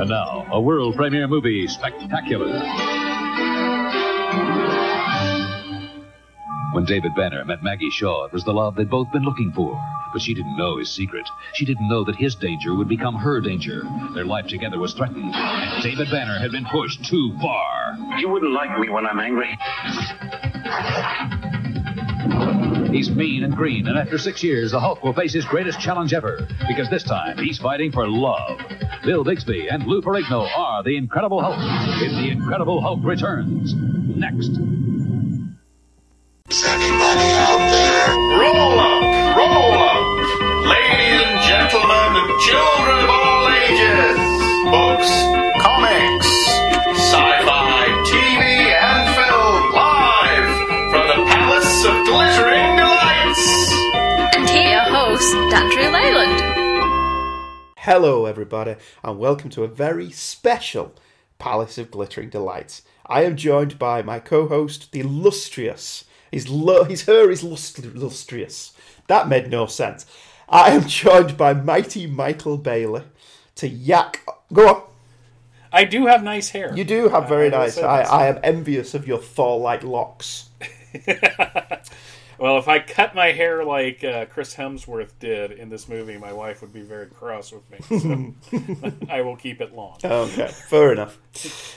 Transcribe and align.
And 0.00 0.08
now, 0.08 0.46
a 0.50 0.60
world 0.60 0.96
premiere 0.96 1.28
movie 1.28 1.66
spectacular. 1.68 2.48
When 6.72 6.84
David 6.86 7.14
Banner 7.14 7.44
met 7.44 7.62
Maggie 7.62 7.90
Shaw, 7.90 8.24
it 8.26 8.32
was 8.32 8.44
the 8.44 8.52
love 8.52 8.76
they'd 8.76 8.88
both 8.88 9.12
been 9.12 9.24
looking 9.24 9.52
for. 9.52 9.78
But 10.12 10.22
she 10.22 10.34
didn't 10.34 10.56
know 10.56 10.78
his 10.78 10.90
secret. 10.90 11.28
She 11.54 11.64
didn't 11.64 11.88
know 11.88 12.04
that 12.04 12.16
his 12.16 12.34
danger 12.34 12.74
would 12.74 12.88
become 12.88 13.14
her 13.14 13.40
danger. 13.40 13.82
Their 14.14 14.24
life 14.24 14.46
together 14.46 14.78
was 14.78 14.94
threatened, 14.94 15.34
and 15.34 15.82
David 15.82 16.10
Banner 16.10 16.38
had 16.38 16.50
been 16.50 16.66
pushed 16.66 17.04
too 17.04 17.36
far. 17.40 17.96
You 18.18 18.28
wouldn't 18.28 18.52
like 18.52 18.78
me 18.78 18.88
when 18.88 19.06
I'm 19.06 19.20
angry. 19.20 19.56
He's 22.90 23.10
mean 23.10 23.44
and 23.44 23.54
green, 23.54 23.86
and 23.86 23.98
after 23.98 24.16
six 24.16 24.42
years, 24.42 24.72
the 24.72 24.80
Hulk 24.80 25.04
will 25.04 25.12
face 25.12 25.32
his 25.34 25.44
greatest 25.44 25.78
challenge 25.78 26.14
ever, 26.14 26.48
because 26.66 26.88
this 26.88 27.04
time 27.04 27.36
he's 27.36 27.58
fighting 27.58 27.92
for 27.92 28.08
love. 28.08 28.58
Bill 29.04 29.24
Bixby 29.24 29.68
and 29.68 29.86
Lou 29.86 30.00
Ferrigno 30.00 30.48
are 30.56 30.82
the 30.82 30.96
Incredible 30.96 31.42
Hulk 31.42 31.58
in 32.02 32.16
The 32.16 32.30
Incredible 32.30 32.80
Hulk 32.80 33.00
Returns. 33.04 33.74
Next. 33.74 34.77
Hello, 57.88 58.26
everybody, 58.26 58.76
and 59.02 59.18
welcome 59.18 59.48
to 59.48 59.64
a 59.64 59.66
very 59.66 60.10
special 60.10 60.92
Palace 61.38 61.78
of 61.78 61.90
Glittering 61.90 62.28
Delights. 62.28 62.82
I 63.06 63.22
am 63.22 63.34
joined 63.34 63.78
by 63.78 64.02
my 64.02 64.18
co-host, 64.18 64.92
the 64.92 65.00
illustrious. 65.00 66.04
His, 66.30 66.50
lu- 66.50 66.84
his 66.84 67.06
hair 67.06 67.30
is 67.30 67.42
lust- 67.42 67.78
illustrious. 67.78 68.74
That 69.06 69.26
made 69.26 69.50
no 69.50 69.64
sense. 69.64 70.04
I 70.50 70.72
am 70.72 70.86
joined 70.86 71.38
by 71.38 71.54
mighty 71.54 72.06
Michael 72.06 72.58
Bailey 72.58 73.04
to 73.54 73.66
yak. 73.66 74.22
Go 74.52 74.68
on. 74.68 74.82
I 75.72 75.84
do 75.84 76.04
have 76.08 76.22
nice 76.22 76.50
hair. 76.50 76.76
You 76.76 76.84
do 76.84 77.08
have 77.08 77.26
very 77.26 77.46
I 77.46 77.58
nice. 77.58 77.78
I. 77.78 78.02
I 78.02 78.26
am 78.26 78.38
envious 78.42 78.92
of 78.92 79.08
your 79.08 79.16
Thor-like 79.16 79.82
locks. 79.82 80.50
Well, 82.38 82.58
if 82.58 82.68
I 82.68 82.78
cut 82.78 83.16
my 83.16 83.32
hair 83.32 83.64
like 83.64 84.04
uh, 84.04 84.26
Chris 84.26 84.54
Hemsworth 84.54 85.10
did 85.18 85.50
in 85.50 85.70
this 85.70 85.88
movie, 85.88 86.16
my 86.16 86.32
wife 86.32 86.60
would 86.60 86.72
be 86.72 86.82
very 86.82 87.06
cross 87.06 87.52
with 87.52 87.68
me. 87.68 87.78
So 87.98 88.92
I 89.10 89.22
will 89.22 89.34
keep 89.36 89.60
it 89.60 89.74
long. 89.74 89.98
Okay, 90.04 90.46
fair 90.46 90.92
enough. 90.92 91.18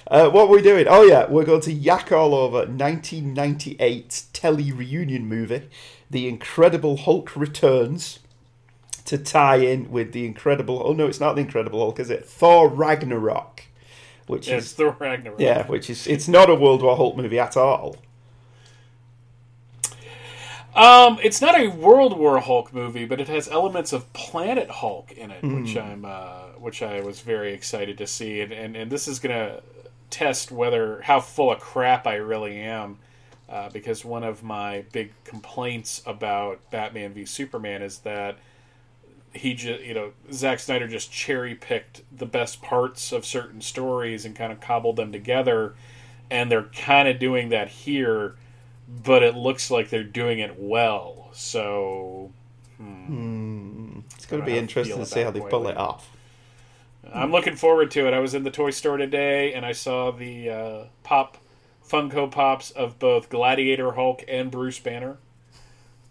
Uh, 0.08 0.30
what 0.30 0.44
are 0.44 0.48
we 0.52 0.62
doing? 0.62 0.86
Oh 0.88 1.02
yeah, 1.02 1.28
we're 1.28 1.45
going 1.45 1.62
to 1.62 1.73
yak 1.73 2.12
all 2.12 2.36
over 2.36 2.59
1998 2.59 4.23
telly 4.34 4.72
reunion 4.72 5.26
movie, 5.28 5.67
The 6.09 6.28
Incredible 6.28 6.98
Hulk 6.98 7.36
Returns, 7.36 8.20
to 9.06 9.17
tie 9.17 9.58
in 9.58 9.92
with 9.92 10.12
the 10.12 10.26
Incredible. 10.26 10.82
Oh 10.86 10.94
no, 10.94 11.08
it's 11.08 11.20
not 11.20 11.36
the 11.36 11.42
Incredible 11.42 11.80
Hulk, 11.80 12.00
is 12.00 12.09
it? 12.12 12.26
Thor 12.26 12.67
Ragnarok, 12.70 13.64
which 14.28 14.48
is 14.48 14.73
Thor 14.73 14.95
Ragnarok. 15.00 15.39
yeah, 15.39 15.66
which 15.66 15.89
is 15.89 16.06
it's 16.06 16.28
not 16.28 16.52
a 16.52 16.56
World 16.56 16.84
War 16.84 16.95
Hulk 16.95 17.17
movie 17.17 17.39
at 17.39 17.58
all. 17.58 17.95
Um, 20.75 21.19
it's 21.22 21.41
not 21.41 21.59
a 21.59 21.67
World 21.67 22.17
War 22.17 22.39
Hulk 22.39 22.73
movie, 22.73 23.05
but 23.05 23.20
it 23.20 23.27
has 23.27 23.49
elements 23.49 23.92
of 23.92 24.11
Planet 24.14 24.70
Hulk 24.70 25.11
in 25.11 25.30
it, 25.32 25.43
which 25.43 25.76
I'm, 25.76 26.05
uh, 26.05 26.43
which 26.59 26.82
I 26.82 27.02
was 27.02 27.20
very 27.20 27.54
excited 27.54 27.98
to 27.98 28.08
see, 28.08 28.39
and 28.42 28.54
and, 28.54 28.76
and 28.77 28.92
this 28.92 29.08
is 29.08 29.20
gonna 29.20 29.61
test 30.10 30.52
whether 30.52 31.02
how 31.02 31.20
full 31.20 31.52
of 31.52 31.60
crap 31.60 32.08
I 32.08 32.15
really 32.15 32.58
am, 32.58 32.99
uh, 33.49 33.70
because 33.70 34.05
one 34.05 34.23
of 34.23 34.43
my 34.43 34.86
big 34.93 35.11
complaints 35.26 36.02
about 36.05 36.60
Batman 36.71 37.14
v 37.14 37.26
Superman 37.26 37.81
is 37.81 37.99
that 37.99 38.37
he 39.33 39.54
just 39.54 39.83
you 39.83 39.93
know 39.93 40.14
Zack 40.31 40.60
Snyder 40.60 40.87
just 40.87 41.11
cherry 41.11 41.54
picked 41.55 42.02
the 42.17 42.26
best 42.26 42.61
parts 42.61 43.11
of 43.11 43.26
certain 43.26 43.60
stories 43.60 44.23
and 44.23 44.36
kind 44.36 44.54
of 44.54 44.61
cobbled 44.61 44.95
them 44.95 45.11
together, 45.11 45.73
and 46.30 46.49
they're 46.49 46.64
kind 46.64 47.10
of 47.10 47.20
doing 47.20 47.49
that 47.49 47.67
here 47.67 48.36
but 49.04 49.24
it 49.24 49.36
looks 49.36 49.72
like 49.72 49.90
they're 49.90 50.04
doing 50.04 50.40
it 50.40 50.56
well. 50.60 51.30
So 51.34 52.32
It's 54.16 54.26
going 54.26 54.42
to 54.42 54.46
be 54.46 54.58
interesting 54.58 54.98
to 54.98 55.06
see 55.06 55.22
how 55.22 55.32
they 55.32 55.40
pull 55.40 55.62
quite 55.62 55.72
it 55.72 55.78
off. 55.78 56.10
I'm 57.14 57.32
looking 57.32 57.56
forward 57.56 57.92
to 57.92 58.08
it. 58.08 58.14
I 58.14 58.20
was 58.20 58.34
in 58.34 58.44
the 58.44 58.52
toy 58.52 58.72
store 58.72 58.98
today 58.98 59.54
and 59.54 59.66
I 59.66 59.72
saw 59.72 60.12
the 60.12 60.50
uh, 60.50 60.84
pop 61.04 61.38
Funko 61.88 62.30
Pops 62.32 62.72
of 62.72 63.00
both 63.00 63.30
Gladiator 63.30 63.92
Hulk 63.92 64.24
and 64.28 64.50
Bruce 64.52 64.80
Banner, 64.80 65.18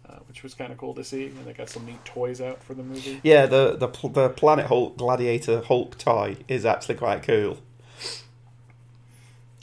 uh, 0.08 0.16
which 0.28 0.42
was 0.42 0.54
kind 0.54 0.72
of 0.72 0.78
cool 0.78 0.94
to 0.94 1.04
see. 1.04 1.26
And 1.26 1.46
they 1.46 1.52
got 1.52 1.70
some 1.70 1.86
neat 1.86 2.04
toys 2.04 2.40
out 2.40 2.62
for 2.62 2.74
the 2.74 2.82
movie. 2.82 3.20
Yeah, 3.22 3.46
the 3.46 3.76
the 3.76 3.86
the 4.08 4.28
Planet 4.30 4.66
Hulk 4.66 4.96
Gladiator 4.98 5.62
Hulk 5.62 5.96
toy 5.96 6.36
is 6.48 6.66
actually 6.66 6.96
quite 6.96 7.22
cool. 7.22 7.58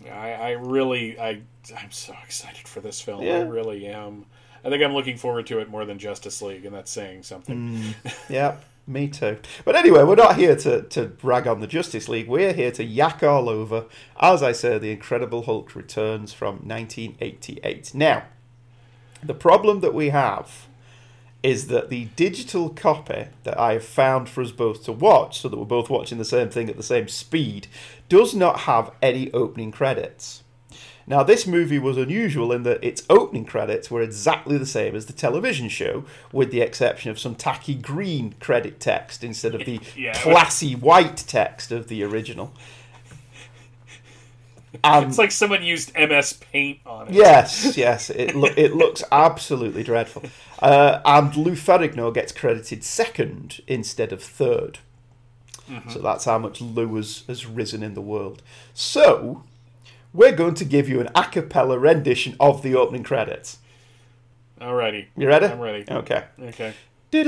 I, 0.10 0.34
I 0.34 0.52
really, 0.52 1.20
I, 1.20 1.42
I'm 1.78 1.92
so 1.92 2.14
excited 2.24 2.68
for 2.68 2.80
this 2.80 3.02
film. 3.02 3.22
I 3.22 3.42
really 3.42 3.88
am. 3.88 4.26
I 4.64 4.70
think 4.70 4.84
I'm 4.84 4.94
looking 4.94 5.18
forward 5.18 5.48
to 5.48 5.60
it 5.60 5.70
more 5.70 5.86
than 5.86 6.00
Justice 6.00 6.42
League, 6.42 6.66
and 6.66 6.76
that's 6.76 6.92
saying 6.92 7.24
something. 7.24 7.96
Mm. 8.06 8.16
Yeah, 8.30 8.58
me 8.86 9.08
too. 9.08 9.38
But 9.64 9.76
anyway, 9.76 10.04
we're 10.04 10.16
not 10.16 10.38
here 10.38 10.56
to, 10.58 10.82
to 10.84 11.12
rag 11.24 11.48
on 11.48 11.60
the 11.60 11.68
Justice 11.68 12.10
League. 12.10 12.28
We're 12.28 12.54
here 12.54 12.72
to 12.72 12.84
yak 12.84 13.24
all 13.24 13.50
over, 13.50 13.86
as 14.20 14.44
I 14.44 14.52
say, 14.52 14.78
The 14.78 14.92
Incredible 14.92 15.44
Hulk 15.44 15.76
returns 15.76 16.34
from 16.34 16.56
1988. 16.68 17.94
Now, 17.94 18.24
the 19.24 19.34
problem 19.34 19.82
that 19.82 19.94
we 19.94 20.10
have 20.10 20.68
is 21.44 21.68
that 21.68 21.90
the 21.90 22.06
digital 22.16 22.70
copy 22.70 23.28
that 23.44 23.60
I 23.60 23.74
have 23.74 23.86
found 23.86 24.28
for 24.28 24.42
us 24.42 24.52
both 24.52 24.84
to 24.86 24.92
watch, 24.92 25.40
so 25.40 25.50
that 25.50 25.58
we're 25.58 25.66
both 25.66 25.90
watching 25.90 26.18
the 26.18 26.26
same 26.26 26.50
thing 26.50 26.70
at 26.70 26.78
the 26.78 26.84
same 26.84 27.08
speed, 27.08 27.68
does 28.10 28.34
not 28.34 28.62
have 28.62 28.92
any 29.02 29.32
opening 29.34 29.72
credits. 29.72 30.44
Now, 31.10 31.24
this 31.24 31.48
movie 31.48 31.80
was 31.80 31.96
unusual 31.96 32.52
in 32.52 32.64
that 32.64 32.84
its 32.84 33.04
opening 33.10 33.46
credits 33.46 33.90
were 33.90 34.02
exactly 34.02 34.58
the 34.58 34.66
same 34.66 34.94
as 34.94 35.06
the 35.06 35.14
television 35.14 35.70
show, 35.70 36.04
with 36.34 36.52
the 36.52 36.60
exception 36.60 37.10
of 37.10 37.18
some 37.18 37.34
tacky 37.34 37.76
green 37.76 38.36
credit 38.42 38.82
text 38.82 39.24
instead 39.24 39.56
of 39.56 39.66
the 39.66 39.80
Yeah, 39.96 40.12
classy 40.14 40.76
white 40.76 41.16
text 41.16 41.72
of 41.72 41.88
the 41.88 42.04
original. 42.04 42.52
And 44.84 45.06
It's 45.10 45.18
like 45.18 45.32
someone 45.32 45.64
used 45.64 45.94
MS 45.98 46.34
Paint 46.34 46.80
on 46.86 47.08
it. 47.08 47.14
Yes, 47.14 47.78
yes, 47.78 48.10
it 48.10 48.36
lo- 48.36 48.54
it 48.58 48.76
looks 48.76 49.04
absolutely 49.12 49.84
dreadful. 49.84 50.24
Uh, 50.60 51.02
and 51.06 51.36
Lou 51.36 51.52
Ferrigno 51.54 52.14
gets 52.14 52.32
credited 52.32 52.84
second 52.84 53.62
instead 53.68 54.12
of 54.12 54.22
3rd 54.22 54.78
So 55.90 56.00
that's 56.00 56.26
how 56.26 56.38
much 56.38 56.62
Lou 56.62 56.96
has, 56.96 57.24
has 57.28 57.46
risen 57.46 57.84
in 57.84 57.94
the 57.94 58.02
world. 58.02 58.42
So 58.74 59.44
we're 60.14 60.36
going 60.36 60.56
to 60.56 60.66
give 60.66 60.88
you 60.90 61.00
an 61.02 61.10
a 61.14 61.26
cappella 61.26 61.78
rendition 61.78 62.36
of 62.40 62.62
the 62.64 62.76
opening 62.76 63.04
credits. 63.04 63.60
Alrighty. 64.60 65.08
You 65.16 65.28
ready? 65.28 65.46
I'm 65.46 65.60
ready. 65.60 65.86
Okay. 65.90 66.24
Okay. 66.42 66.74
Dr. 67.10 67.24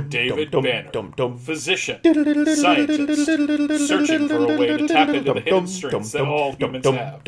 David 0.00 0.50
Banner, 0.50 0.90
physician, 1.38 1.98
scientist, 2.56 3.24
searching 3.88 4.28
for 4.28 4.52
a 4.52 4.58
way 4.58 4.76
to 4.76 4.86
tap 4.86 5.08
into 5.08 5.32
the 5.32 5.40
hidden 5.40 5.66
strengths 5.66 6.12
that 6.12 6.26
all 6.26 6.52
humans 6.52 6.84
have. 6.84 7.22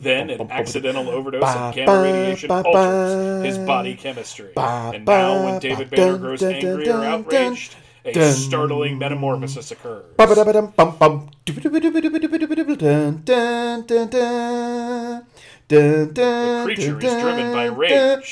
Then 0.00 0.30
an 0.30 0.48
accidental 0.50 1.08
overdose 1.08 1.42
of 1.42 1.74
gamma 1.74 2.02
radiation 2.02 2.52
alters 2.52 3.44
his 3.44 3.58
body 3.58 3.96
chemistry. 3.96 4.52
And 4.56 5.04
now, 5.04 5.44
when 5.44 5.58
David 5.58 5.90
Banner 5.90 6.18
grows 6.18 6.44
angry 6.44 6.88
or 6.88 7.04
outraged, 7.04 7.74
a 8.04 8.32
startling 8.32 8.96
metamorphosis 8.98 9.72
occurs. 9.72 10.04
The 15.72 16.60
creature 16.64 16.98
is 17.00 17.22
driven 17.22 17.52
by 17.52 17.64
rage 17.64 17.92
and 17.92 18.22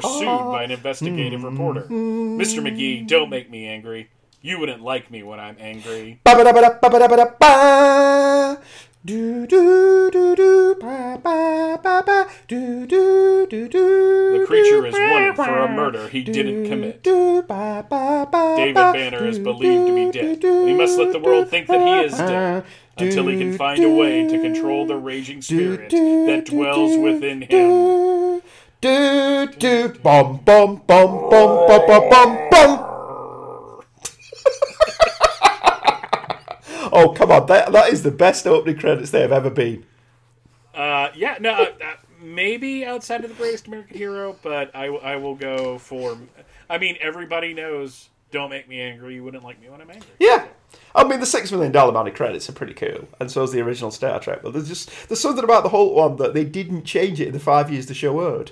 pursued 0.00 0.26
by 0.26 0.62
an 0.62 0.70
investigative 0.70 1.42
reporter. 1.42 1.82
Mr. 1.82 2.60
McGee, 2.62 3.06
don't 3.08 3.30
make 3.30 3.50
me 3.50 3.66
angry. 3.66 4.10
You 4.42 4.60
wouldn't 4.60 4.80
like 4.82 5.10
me 5.10 5.24
when 5.24 5.40
I'm 5.40 5.56
angry. 5.58 6.20
The 14.36 14.44
creature 14.46 14.86
is 14.86 14.94
wanted 14.94 15.36
for 15.36 15.58
a 15.58 15.68
murder 15.68 16.08
he 16.08 16.22
didn't 16.22 16.68
commit. 16.68 17.02
David 17.02 18.74
Banner 18.74 19.26
is 19.26 19.38
believed 19.38 19.86
to 19.88 19.94
be 19.94 20.10
dead. 20.10 20.44
and 20.44 20.68
he 20.68 20.74
must 20.74 20.98
let 20.98 21.12
the 21.12 21.18
world 21.18 21.48
think 21.48 21.66
that 21.66 21.80
he 21.80 22.06
is 22.06 22.16
dead 22.16 22.64
until 22.96 23.28
he 23.28 23.38
can 23.38 23.56
find 23.56 23.82
a 23.82 23.88
way 23.88 24.28
to 24.28 24.40
control 24.40 24.86
the 24.86 24.96
raging 24.96 25.42
spirit 25.42 25.90
that 25.90 26.44
dwells 26.46 26.96
within 26.98 27.42
him. 27.42 27.48
Do, 27.50 28.42
do, 28.80 29.46
do, 29.58 29.88
bum, 30.02 30.40
bum, 30.44 30.82
bum, 30.86 31.28
bum, 31.28 31.30
bum, 31.30 31.86
bum, 31.86 32.10
bum, 32.10 32.48
bum. 32.50 32.78
oh, 36.92 37.14
come 37.16 37.32
on. 37.32 37.46
That, 37.46 37.72
that 37.72 37.90
is 37.90 38.02
the 38.02 38.10
best 38.10 38.46
opening 38.46 38.78
credits 38.78 39.10
they 39.10 39.22
have 39.22 39.32
ever 39.32 39.50
been. 39.50 39.84
Uh, 40.74 41.08
yeah, 41.14 41.36
no, 41.40 41.52
uh, 41.52 41.62
uh, 41.62 41.94
maybe 42.20 42.84
outside 42.84 43.24
of 43.24 43.30
the 43.30 43.36
greatest 43.36 43.66
American 43.66 43.96
hero, 43.96 44.36
but 44.42 44.74
I, 44.74 44.86
I 44.86 45.16
will 45.16 45.34
go 45.34 45.78
for. 45.78 46.18
I 46.68 46.78
mean, 46.78 46.96
everybody 47.00 47.54
knows. 47.54 48.10
Don't 48.34 48.50
make 48.50 48.68
me 48.68 48.80
angry. 48.80 49.14
You 49.14 49.22
wouldn't 49.24 49.44
like 49.44 49.60
me 49.62 49.68
when 49.70 49.80
I'm 49.80 49.88
angry. 49.90 50.08
Yeah. 50.18 50.46
I 50.94 51.04
mean, 51.04 51.20
the 51.20 51.26
Six 51.26 51.52
Million 51.52 51.70
Dollar 51.72 51.92
Man 51.92 52.06
of 52.08 52.14
credits 52.14 52.48
are 52.48 52.52
pretty 52.52 52.74
cool, 52.74 53.06
and 53.20 53.30
so 53.30 53.44
is 53.44 53.52
the 53.52 53.60
original 53.60 53.90
Star 53.92 54.18
Trek. 54.18 54.40
But 54.42 54.52
there's 54.54 54.66
just 54.68 54.90
there's 55.08 55.20
something 55.20 55.44
about 55.44 55.62
the 55.62 55.68
whole 55.68 55.94
one 55.94 56.16
that 56.16 56.34
they 56.34 56.44
didn't 56.44 56.82
change 56.84 57.20
it 57.20 57.28
in 57.28 57.32
the 57.32 57.38
five 57.40 57.70
years 57.70 57.86
the 57.86 57.94
show 57.94 58.18
aired. 58.20 58.50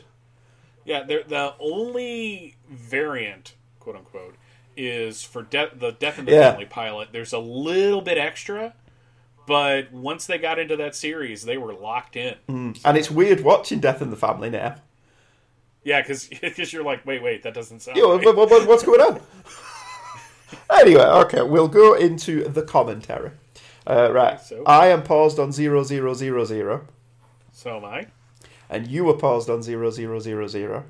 Yeah, 0.85 1.03
the 1.03 1.55
only 1.61 2.55
variant, 2.71 3.55
quote 3.81 3.97
unquote, 3.97 4.37
is 4.77 5.23
for 5.25 5.43
de- 5.43 5.71
the 5.75 5.91
Death 5.93 6.19
in 6.21 6.25
the 6.27 6.33
Yeah. 6.33 6.51
Family 6.53 6.67
pilot. 6.67 7.09
There's 7.13 7.33
a 7.33 7.39
little 7.39 8.01
bit 8.03 8.19
extra, 8.19 8.75
but 9.47 9.93
once 9.93 10.27
they 10.27 10.39
got 10.39 10.59
into 10.61 10.77
that 10.77 10.95
series, 10.95 11.45
they 11.45 11.57
were 11.57 11.75
locked 11.75 12.15
in. 12.17 12.37
Mm. 12.49 12.81
And 12.85 12.97
it's 12.97 13.11
weird 13.11 13.41
watching 13.43 13.81
Death 13.81 14.01
in 14.01 14.11
the 14.11 14.17
Family 14.17 14.49
now. 14.51 14.77
Yeah, 15.85 16.01
because 16.01 16.29
you're 16.73 16.85
like, 16.85 17.05
wait, 17.05 17.23
wait, 17.23 17.43
that 17.43 17.55
doesn't 17.55 17.81
sound. 17.81 17.99
Know, 17.99 18.17
right. 18.17 18.25
what- 18.37 18.49
what- 18.51 18.69
what's 18.69 18.85
going 18.85 19.01
on? 19.01 19.21
anyway, 20.71 21.03
okay, 21.05 21.43
we'll 21.43 21.69
go 21.69 21.95
into 21.95 22.45
the 22.49 22.63
commentary. 22.63 23.31
Uh, 23.87 24.11
right, 24.13 24.41
So- 24.41 24.63
I 24.67 24.89
am 24.89 25.03
paused 25.03 25.39
on 25.39 25.53
zero 25.53 25.83
zero 25.83 26.15
zero 26.15 26.45
zero, 26.45 26.87
So 27.53 27.77
am 27.79 27.85
I. 27.85 28.07
and 28.71 28.87
you 28.87 29.05
were 29.05 29.15
paused 29.15 29.51
on 29.51 29.63
zero 29.63 29.91
zero 29.91 30.19
zero 30.21 30.47
zero. 30.47 30.85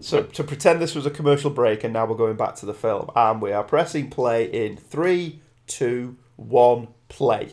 So 0.00 0.22
to 0.22 0.42
pretend 0.42 0.80
this 0.80 0.94
was 0.94 1.06
a 1.06 1.10
commercial 1.10 1.50
break, 1.50 1.84
and 1.84 1.92
now 1.92 2.06
we're 2.06 2.16
going 2.16 2.36
back 2.36 2.56
to 2.56 2.66
the 2.66 2.74
film, 2.74 3.10
and 3.14 3.40
we 3.40 3.52
are 3.52 3.62
pressing 3.62 4.10
play 4.10 4.44
in 4.44 4.76
three, 4.76 5.40
two, 5.66 6.16
one, 6.36 6.88
play. 7.08 7.52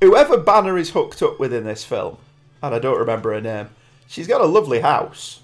Whoever 0.00 0.36
Banner 0.38 0.78
is 0.78 0.90
hooked 0.90 1.22
up 1.22 1.40
with 1.40 1.52
in 1.52 1.64
this 1.64 1.84
film, 1.84 2.18
and 2.62 2.74
I 2.74 2.78
don't 2.78 2.98
remember 2.98 3.32
her 3.32 3.40
name, 3.40 3.70
she's 4.08 4.26
got 4.26 4.40
a 4.40 4.46
lovely 4.46 4.80
house. 4.80 5.40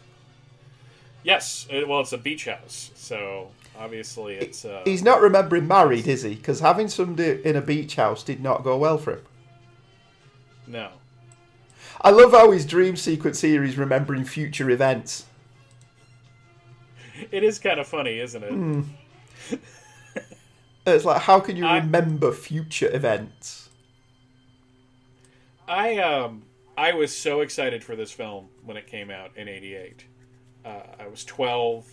Yes, 1.22 1.66
it, 1.70 1.86
well, 1.88 2.00
it's 2.00 2.12
a 2.12 2.18
beach 2.18 2.46
house, 2.46 2.90
so 2.96 3.48
obviously 3.78 4.34
it's. 4.34 4.64
Uh, 4.64 4.82
He's 4.84 5.02
not 5.02 5.20
remembering 5.20 5.66
married, 5.68 6.06
is 6.08 6.22
he? 6.22 6.34
Because 6.34 6.60
having 6.60 6.88
somebody 6.88 7.40
in 7.44 7.54
a 7.56 7.62
beach 7.62 7.94
house 7.96 8.22
did 8.22 8.42
not 8.42 8.62
go 8.64 8.76
well 8.76 8.98
for 8.98 9.12
him. 9.12 9.22
no. 10.66 10.88
I 12.00 12.10
love 12.10 12.32
how 12.32 12.50
his 12.50 12.66
dream 12.66 12.96
sequence 12.96 13.40
here 13.40 13.64
is 13.64 13.78
remembering 13.78 14.24
future 14.26 14.68
events. 14.68 15.24
It 17.30 17.42
is 17.42 17.58
kind 17.58 17.80
of 17.80 17.86
funny, 17.86 18.18
isn't 18.18 18.42
it? 18.42 18.50
Hmm. 18.50 18.82
It's 20.86 21.06
like, 21.06 21.22
how 21.22 21.40
can 21.40 21.56
you 21.56 21.64
I- 21.64 21.78
remember 21.78 22.30
future 22.30 22.94
events? 22.94 23.70
I 25.66 25.96
um 25.96 26.42
I 26.76 26.92
was 26.92 27.16
so 27.16 27.40
excited 27.40 27.84
for 27.84 27.96
this 27.96 28.10
film 28.10 28.48
when 28.64 28.76
it 28.76 28.86
came 28.86 29.10
out 29.10 29.36
in 29.36 29.48
'88. 29.48 30.04
Uh, 30.64 30.80
I 30.98 31.08
was 31.08 31.24
12, 31.24 31.86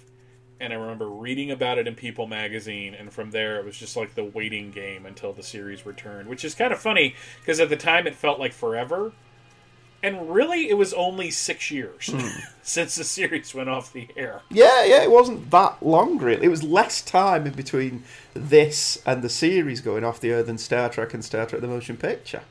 and 0.62 0.72
I 0.72 0.78
remember 0.78 1.10
reading 1.10 1.52
about 1.52 1.78
it 1.78 1.88
in 1.88 1.96
People 1.96 2.26
magazine, 2.26 2.94
and 2.94 3.12
from 3.12 3.32
there 3.32 3.60
it 3.60 3.66
was 3.66 3.78
just 3.78 3.98
like 3.98 4.16
the 4.16 4.24
waiting 4.24 4.72
game 4.72 5.06
until 5.06 5.34
the 5.34 5.44
series 5.44 5.86
returned, 5.86 6.30
which 6.30 6.46
is 6.46 6.56
kind 6.56 6.72
of 6.72 6.80
funny 6.80 7.16
because 7.42 7.60
at 7.60 7.70
the 7.70 7.76
time 7.76 8.08
it 8.08 8.16
felt 8.16 8.40
like 8.40 8.54
forever, 8.54 9.12
and 10.04 10.32
really 10.34 10.70
it 10.70 10.76
was 10.78 10.94
only 10.94 11.32
six 11.32 11.70
years 11.70 12.14
since 12.64 12.96
the 12.96 13.04
series 13.04 13.54
went 13.54 13.70
off 13.70 13.92
the 13.92 14.08
air. 14.16 14.42
Yeah, 14.50 14.86
yeah, 14.86 15.04
it 15.04 15.12
wasn't 15.12 15.52
that 15.52 15.84
long, 15.84 16.18
really. 16.18 16.46
It 16.46 16.50
was 16.50 16.64
less 16.64 17.02
time 17.02 17.46
in 17.46 17.54
between 17.54 18.04
this 18.34 19.02
and 19.06 19.22
the 19.22 19.30
series 19.30 19.82
going 19.82 20.04
off 20.04 20.20
the 20.20 20.32
air 20.32 20.44
than 20.44 20.58
Star 20.58 20.90
Trek 20.90 21.14
and 21.14 21.26
Star 21.26 21.46
Trek 21.46 21.62
the 21.62 21.68
Motion 21.68 21.98
Picture. 21.98 22.42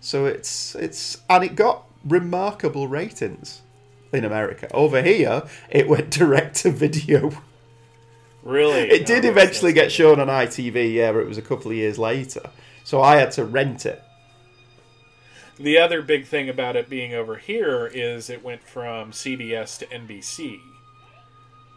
So 0.00 0.26
it's 0.26 0.74
it's 0.74 1.18
and 1.30 1.44
it 1.44 1.54
got 1.54 1.84
remarkable 2.04 2.88
ratings 2.88 3.62
in 4.12 4.24
America. 4.24 4.68
Over 4.72 5.02
here, 5.02 5.44
it 5.70 5.88
went 5.88 6.10
direct 6.18 6.56
to 6.56 6.70
video. 6.70 7.32
Really, 8.42 8.90
It 8.90 9.06
did 9.06 9.24
Oh, 9.24 9.28
eventually 9.28 9.72
get 9.72 9.92
shown 9.92 10.18
on 10.18 10.26
ITV, 10.26 10.92
yeah, 10.92 11.12
but 11.12 11.20
it 11.20 11.28
was 11.28 11.38
a 11.38 11.42
couple 11.42 11.70
of 11.70 11.76
years 11.76 11.96
later. 11.96 12.42
So 12.82 13.00
I 13.00 13.16
had 13.16 13.30
to 13.32 13.44
rent 13.44 13.86
it. 13.86 14.02
The 15.60 15.78
other 15.78 16.02
big 16.02 16.26
thing 16.26 16.48
about 16.48 16.74
it 16.74 16.88
being 16.88 17.14
over 17.14 17.36
here 17.36 17.86
is 17.86 18.28
it 18.28 18.42
went 18.42 18.64
from 18.64 19.12
CBS 19.12 19.78
to 19.78 19.86
NBC, 19.86 20.58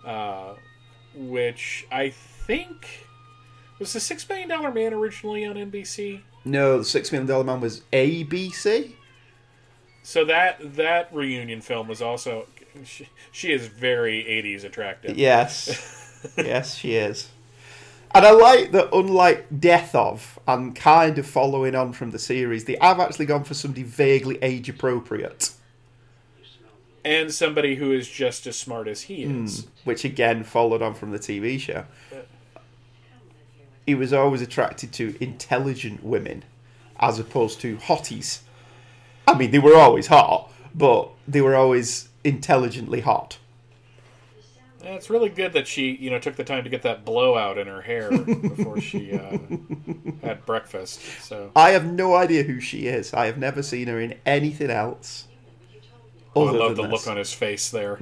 uh, 0.03 0.55
which 1.13 1.85
I 1.91 2.09
think 2.09 3.05
was 3.77 3.93
the 3.93 3.99
Six 3.99 4.27
Million 4.27 4.49
Dollar 4.49 4.71
Man 4.71 4.91
originally 4.93 5.45
on 5.45 5.55
NBC. 5.55 6.21
No, 6.45 6.77
the 6.77 6.85
Six 6.85 7.11
Million 7.11 7.27
Dollar 7.27 7.43
Man 7.43 7.59
was 7.59 7.81
ABC. 7.91 8.93
So 10.03 10.23
that 10.25 10.75
that 10.75 11.13
reunion 11.13 11.61
film 11.61 11.87
was 11.87 12.01
also 12.01 12.47
she, 12.83 13.09
she 13.31 13.51
is 13.51 13.67
very 13.67 14.23
80s 14.23 14.63
attractive. 14.63 15.17
Yes, 15.17 16.31
yes, 16.37 16.75
she 16.75 16.95
is. 16.95 17.29
And 18.13 18.25
I 18.25 18.31
like 18.31 18.71
that, 18.71 18.89
unlike 18.93 19.47
Death 19.59 19.93
of, 19.93 20.39
and 20.47 20.73
kind 20.73 21.17
of 21.17 21.27
following 21.27 21.75
on 21.75 21.91
from 21.91 22.11
the 22.11 22.19
series, 22.19 22.63
they 22.63 22.77
have 22.79 22.99
actually 22.99 23.25
gone 23.25 23.43
for 23.43 23.53
somebody 23.53 23.83
vaguely 23.83 24.37
age 24.41 24.69
appropriate, 24.69 25.51
And 27.03 27.33
somebody 27.33 27.75
who 27.75 27.91
is 27.91 28.07
just 28.07 28.47
as 28.47 28.55
smart 28.55 28.87
as 28.87 29.01
he 29.03 29.23
is. 29.23 29.61
Hmm, 29.61 29.69
which 29.83 30.05
again 30.05 30.45
followed 30.45 30.81
on 30.81 30.93
from 30.93 31.11
the 31.11 31.19
TV 31.19 31.59
show. 31.59 31.85
Uh, 32.11 32.19
He 33.85 33.95
was 33.95 34.13
always 34.13 34.41
attracted 34.41 34.91
to 34.93 35.15
intelligent 35.21 36.03
women 36.03 36.43
as 36.99 37.19
opposed 37.19 37.59
to 37.61 37.77
hotties. 37.77 38.39
I 39.27 39.37
mean, 39.37 39.51
they 39.51 39.59
were 39.59 39.75
always 39.75 40.07
hot, 40.07 40.51
but 40.73 41.09
they 41.27 41.41
were 41.41 41.55
always 41.55 42.09
intelligently 42.23 43.01
hot. 43.01 43.37
And 44.83 44.93
it's 44.93 45.09
really 45.09 45.29
good 45.29 45.53
that 45.53 45.67
she, 45.67 45.95
you 45.95 46.11
know, 46.11 46.19
took 46.19 46.35
the 46.35 46.43
time 46.43 46.63
to 46.63 46.69
get 46.69 46.83
that 46.83 47.05
blowout 47.05 47.57
in 47.57 47.65
her 47.65 47.81
hair 47.81 48.11
before 48.11 48.79
she 48.79 49.13
uh, 49.13 49.37
had 50.21 50.45
breakfast. 50.45 51.01
So 51.21 51.51
I 51.55 51.71
have 51.71 51.91
no 51.91 52.13
idea 52.13 52.43
who 52.43 52.59
she 52.59 52.85
is. 52.85 53.11
I 53.11 53.25
have 53.25 53.37
never 53.37 53.63
seen 53.63 53.87
her 53.87 53.99
in 53.99 54.13
anything 54.27 54.69
else. 54.69 55.27
Oh, 56.35 56.47
I 56.47 56.51
love 56.51 56.75
the 56.75 56.83
than 56.83 56.91
look 56.91 57.07
on 57.07 57.17
his 57.17 57.33
face 57.33 57.71
there. 57.71 57.97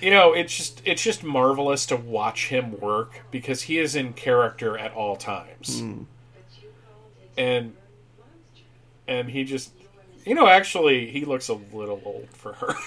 You 0.00 0.10
know, 0.10 0.32
it's 0.32 0.56
just 0.56 0.80
it's 0.84 1.02
just 1.02 1.24
marvelous 1.24 1.86
to 1.86 1.96
watch 1.96 2.48
him 2.48 2.78
work 2.80 3.22
because 3.30 3.62
he 3.62 3.78
is 3.78 3.96
in 3.96 4.12
character 4.12 4.78
at 4.78 4.92
all 4.92 5.16
times. 5.16 5.82
And 7.36 7.74
and 9.06 9.28
he 9.30 9.44
just 9.44 9.72
you 10.24 10.34
know, 10.34 10.46
actually 10.46 11.10
he 11.10 11.24
looks 11.24 11.48
a 11.48 11.54
little 11.54 12.00
old 12.04 12.28
for 12.32 12.52
her. 12.54 12.74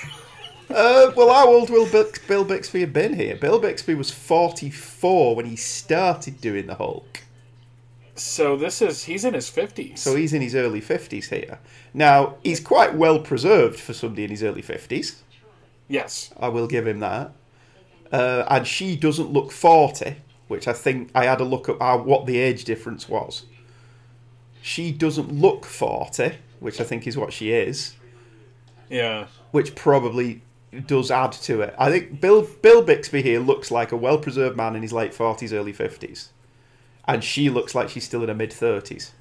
Uh, 0.70 1.12
well, 1.18 1.34
how 1.34 1.50
old 1.50 1.70
will 1.70 1.86
Bill, 1.91 2.10
Bill 2.30 2.46
Bixby 2.46 2.80
have 2.80 2.94
been 2.94 3.13
here? 3.13 3.36
Bill 3.36 3.60
Bixby 3.60 3.94
was 3.94 4.10
44 4.10 5.36
when 5.36 5.46
he 5.46 5.58
started 5.58 6.39
doing 6.39 6.68
the 6.68 6.75
Hulk. 6.75 7.20
so 8.15 8.56
this 8.56 8.82
is 8.82 9.03
he's 9.03 9.25
in 9.25 9.34
his 9.34 9.50
50s. 9.50 9.98
So 9.98 10.15
he's 10.15 10.32
in 10.32 10.41
his 10.41 10.56
early 10.56 10.80
50s 10.80 11.27
here. 11.27 11.60
Now, 11.94 12.36
he's 12.41 12.62
quite 12.62 12.96
well 12.96 13.20
preserved 13.20 13.82
for 13.82 13.94
somebody 13.94 14.24
in 14.24 14.30
his 14.30 14.44
early 14.44 14.62
50s. 14.62 15.15
Yes. 15.91 16.33
I 16.39 16.48
will 16.50 16.67
give 16.67 16.88
him 16.88 17.00
that. 17.01 17.33
Uh, 18.12 18.45
and 18.50 18.65
she 18.67 18.95
doesn't 18.95 19.31
look 19.31 19.51
40, 19.51 20.15
which 20.48 20.67
I 20.67 20.74
think 20.74 21.12
I 21.13 21.25
had 21.25 21.39
a 21.39 21.43
look 21.45 21.69
at 21.69 21.79
what 22.05 22.25
the 22.25 22.39
age 22.39 22.63
difference 22.65 23.07
was. 23.07 23.45
She 24.62 24.91
doesn't 24.91 25.31
look 25.31 25.65
40, 25.65 26.33
which 26.60 26.79
I 26.81 26.83
think 26.83 27.07
is 27.07 27.17
what 27.17 27.33
she 27.33 27.51
is, 27.51 27.95
Yeah. 28.89 29.27
which 29.51 29.75
probably 29.75 30.41
does 30.88 31.10
add 31.12 31.31
to 31.33 31.62
it. 31.62 31.74
I 31.77 31.89
think 31.89 32.21
Bill 32.21 32.43
Bill 32.62 32.81
Bixby 32.81 33.21
here 33.21 33.39
looks 33.39 33.71
like 33.71 33.91
a 33.91 33.98
well 33.98 34.17
preserved 34.17 34.55
man 34.57 34.75
in 34.75 34.81
his 34.81 34.93
late 34.93 35.13
40s, 35.13 35.51
early 35.53 35.74
50s. 35.74 36.29
And 37.05 37.24
she 37.24 37.50
looks 37.50 37.74
like 37.74 37.89
she's 37.89 38.03
still 38.05 38.21
in 38.24 38.29
her 38.29 38.36
mid 38.36 38.51
30s. 38.51 39.12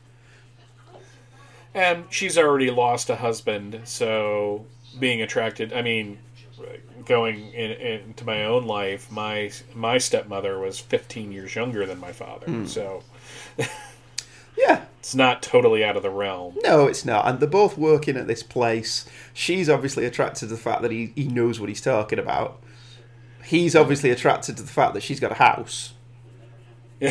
And 1.74 2.04
she's 2.10 2.36
already 2.36 2.70
lost 2.70 3.08
a 3.10 3.16
husband, 3.16 3.80
so 3.84 4.66
being 4.98 5.22
attracted, 5.22 5.72
I 5.72 5.82
mean, 5.82 6.18
going 7.06 7.52
in, 7.52 7.70
into 7.72 8.24
my 8.24 8.44
own 8.44 8.66
life, 8.66 9.10
my 9.10 9.50
my 9.74 9.98
stepmother 9.98 10.58
was 10.58 10.78
15 10.78 11.32
years 11.32 11.54
younger 11.54 11.86
than 11.86 11.98
my 11.98 12.12
father, 12.12 12.46
Hmm. 12.46 12.66
so 12.66 13.02
Yeah. 14.56 14.84
it's 14.98 15.14
not 15.14 15.42
totally 15.42 15.82
out 15.84 15.96
of 15.96 16.02
the 16.02 16.10
realm. 16.10 16.56
No, 16.62 16.86
it's 16.86 17.04
not. 17.04 17.26
And 17.26 17.40
they're 17.40 17.48
both 17.48 17.78
working 17.78 18.16
at 18.16 18.26
this 18.26 18.42
place. 18.42 19.06
She's 19.32 19.70
obviously 19.70 20.04
attracted 20.04 20.40
to 20.40 20.46
the 20.46 20.56
fact 20.58 20.82
that 20.82 20.90
he, 20.90 21.12
he 21.16 21.24
knows 21.28 21.58
what 21.58 21.68
he's 21.70 21.80
talking 21.80 22.18
about. 22.18 22.60
He's 23.44 23.74
obviously 23.74 24.10
attracted 24.10 24.56
to 24.58 24.62
the 24.62 24.68
fact 24.70 24.92
that 24.94 25.02
she's 25.02 25.18
got 25.20 25.32
a 25.32 25.36
house. 25.36 25.94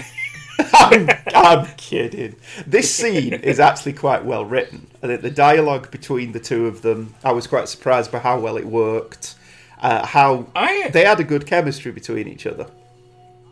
I'm, 0.74 1.10
I'm 1.34 1.66
kidding. 1.78 2.36
This 2.68 2.94
scene 2.94 3.34
is 3.34 3.60
actually 3.60 3.94
quite 3.94 4.26
well 4.26 4.46
written. 4.46 4.88
I 5.02 5.08
think 5.08 5.22
the 5.22 5.32
dialogue 5.32 5.90
between 5.90 6.34
the 6.34 6.40
two 6.40 6.68
of 6.68 6.82
them, 6.82 7.16
I 7.24 7.32
was 7.32 7.48
quite 7.48 7.68
surprised 7.70 8.12
by 8.12 8.20
how 8.20 8.40
well 8.40 8.58
it 8.58 8.66
worked. 8.68 9.36
Uh, 9.82 10.06
how 10.06 10.48
I 10.56 10.90
they 10.90 11.06
had 11.06 11.20
a 11.20 11.24
good 11.24 11.46
chemistry 11.46 11.92
between 11.92 12.28
each 12.28 12.46
other. 12.46 12.68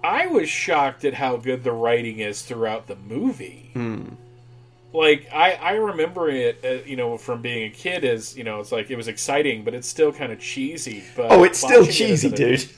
I 0.04 0.28
was 0.28 0.50
shocked 0.50 1.06
at 1.06 1.14
how 1.14 1.38
good 1.38 1.64
the 1.64 1.72
writing 1.72 2.20
is 2.20 2.42
throughout 2.42 2.88
the 2.88 2.96
movie. 2.96 3.72
Hmm. 3.74 4.10
Like 4.94 5.28
I, 5.34 5.54
I 5.54 5.72
remember 5.74 6.30
it, 6.30 6.60
uh, 6.64 6.86
you 6.86 6.96
know, 6.96 7.18
from 7.18 7.42
being 7.42 7.70
a 7.72 7.74
kid 7.74 8.04
as 8.04 8.38
you 8.38 8.44
know, 8.44 8.60
it's 8.60 8.72
like 8.72 8.90
it 8.90 8.96
was 8.96 9.08
exciting, 9.08 9.64
but 9.64 9.74
it's 9.74 9.88
still 9.88 10.12
kind 10.12 10.32
of 10.32 10.40
cheesy. 10.40 11.04
But 11.16 11.32
Oh, 11.32 11.44
it's 11.44 11.60
still 11.60 11.82
watching 11.82 12.08
it 12.08 12.10
cheesy, 12.10 12.30
dude. 12.30 12.70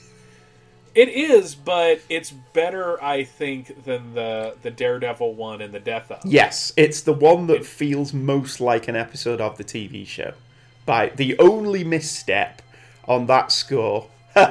It 0.95 1.09
is, 1.09 1.53
but 1.53 2.01
it's 2.09 2.31
better, 2.31 3.01
I 3.01 3.23
think, 3.23 3.85
than 3.85 4.13
the 4.15 4.57
the 4.63 4.71
Daredevil 4.71 5.35
one 5.35 5.61
and 5.61 5.73
the 5.73 5.79
Death 5.79 6.11
of. 6.11 6.19
Yes, 6.25 6.73
it's 6.75 7.01
the 7.01 7.13
one 7.13 7.47
that 7.47 7.65
feels 7.65 8.13
most 8.13 8.59
like 8.59 8.87
an 8.87 8.95
episode 8.95 9.39
of 9.39 9.57
the 9.57 9.63
TV 9.63 10.05
show. 10.05 10.33
By 10.85 11.09
the 11.09 11.37
only 11.37 11.83
misstep 11.83 12.63
on 13.09 13.25
that 13.25 13.51
score 13.51 14.07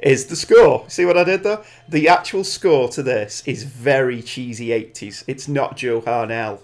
is 0.00 0.26
the 0.26 0.36
score. 0.36 0.84
See 0.88 1.06
what 1.06 1.16
I 1.16 1.24
did 1.24 1.44
there? 1.44 1.62
The 1.88 2.08
actual 2.08 2.44
score 2.44 2.88
to 2.90 3.02
this 3.02 3.42
is 3.46 3.62
very 3.62 4.20
cheesy 4.20 4.68
80s. 4.68 5.24
It's 5.26 5.48
not 5.48 5.76
Joe 5.76 6.02
Harnell. 6.02 6.58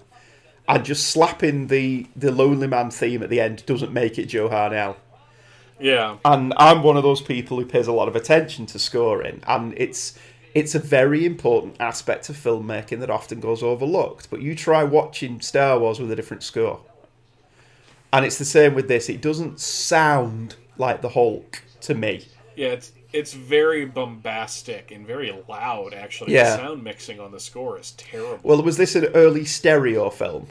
And 0.67 0.85
just 0.85 1.07
slapping 1.07 1.67
the, 1.67 2.05
the 2.15 2.31
Lonely 2.31 2.67
Man 2.67 2.91
theme 2.91 3.23
at 3.23 3.29
the 3.29 3.41
end 3.41 3.65
doesn't 3.65 3.91
make 3.91 4.19
it 4.19 4.25
Joe 4.25 4.49
Harnell. 4.49 4.97
Yeah, 5.79 6.17
And 6.25 6.53
I'm 6.57 6.83
one 6.83 6.97
of 6.97 7.03
those 7.03 7.21
people 7.21 7.57
who 7.57 7.65
pays 7.65 7.87
a 7.87 7.93
lot 7.93 8.09
of 8.09 8.15
attention 8.15 8.65
to 8.67 8.79
scoring, 8.79 9.41
and 9.47 9.73
it's 9.77 10.19
it's 10.53 10.75
a 10.75 10.79
very 10.79 11.25
important 11.25 11.77
aspect 11.79 12.27
of 12.27 12.35
filmmaking 12.35 12.99
that 12.99 13.09
often 13.09 13.39
goes 13.39 13.63
overlooked. 13.63 14.29
But 14.29 14.41
you 14.41 14.55
try 14.55 14.83
watching 14.83 15.39
Star 15.39 15.79
Wars 15.79 15.99
with 15.99 16.11
a 16.11 16.17
different 16.17 16.43
score, 16.43 16.81
and 18.11 18.25
it's 18.25 18.37
the 18.37 18.45
same 18.45 18.73
with 18.73 18.89
this. 18.89 19.07
It 19.07 19.21
doesn't 19.21 19.61
sound 19.61 20.55
like 20.79 21.01
the 21.01 21.09
Hulk 21.09 21.61
to 21.81 21.93
me. 21.93 22.25
yeah, 22.55 22.69
it's 22.69 22.91
it's 23.13 23.33
very 23.33 23.85
bombastic 23.85 24.91
and 24.91 25.05
very 25.05 25.31
loud. 25.47 25.93
Actually, 25.93 26.33
Yeah. 26.33 26.55
the 26.55 26.57
sound 26.57 26.83
mixing 26.83 27.19
on 27.19 27.31
the 27.31 27.39
score 27.39 27.79
is 27.79 27.91
terrible. 27.91 28.39
Well, 28.43 28.61
was 28.61 28.77
this 28.77 28.95
an 28.95 29.05
early 29.15 29.45
stereo 29.45 30.09
film? 30.09 30.47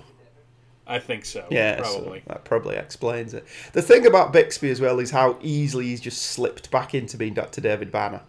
I 0.87 0.99
think 0.99 1.25
so. 1.27 1.47
Yeah, 1.51 1.83
so 1.83 1.99
probably. 2.01 2.23
that 2.27 2.45
probably 2.45 2.77
explains 2.77 3.35
it. 3.35 3.47
The 3.75 3.83
thing 3.83 4.07
about 4.07 4.33
Bixby 4.33 4.71
as 4.71 4.81
well 4.81 4.99
is 5.01 5.11
how 5.11 5.39
easily 5.43 5.85
he's 5.87 6.01
just 6.01 6.23
slipped 6.23 6.71
back 6.71 6.95
into 6.95 7.17
being 7.19 7.35
Dr. 7.35 7.61
David 7.61 7.93
Banner. 7.93 8.23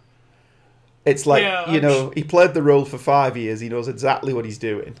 It's 1.06 1.24
like, 1.26 1.42
Yeah, 1.42 1.70
you 1.72 1.80
know, 1.80 2.10
he 2.14 2.22
played 2.22 2.52
the 2.52 2.62
role 2.62 2.84
for 2.84 2.98
five 2.98 3.34
years, 3.36 3.60
he 3.60 3.70
knows 3.70 3.88
exactly 3.88 4.34
what 4.34 4.44
he's 4.44 4.58
doing. 4.58 4.96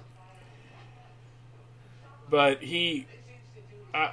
but 2.30 2.62
he 2.62 3.06
I, 3.92 4.12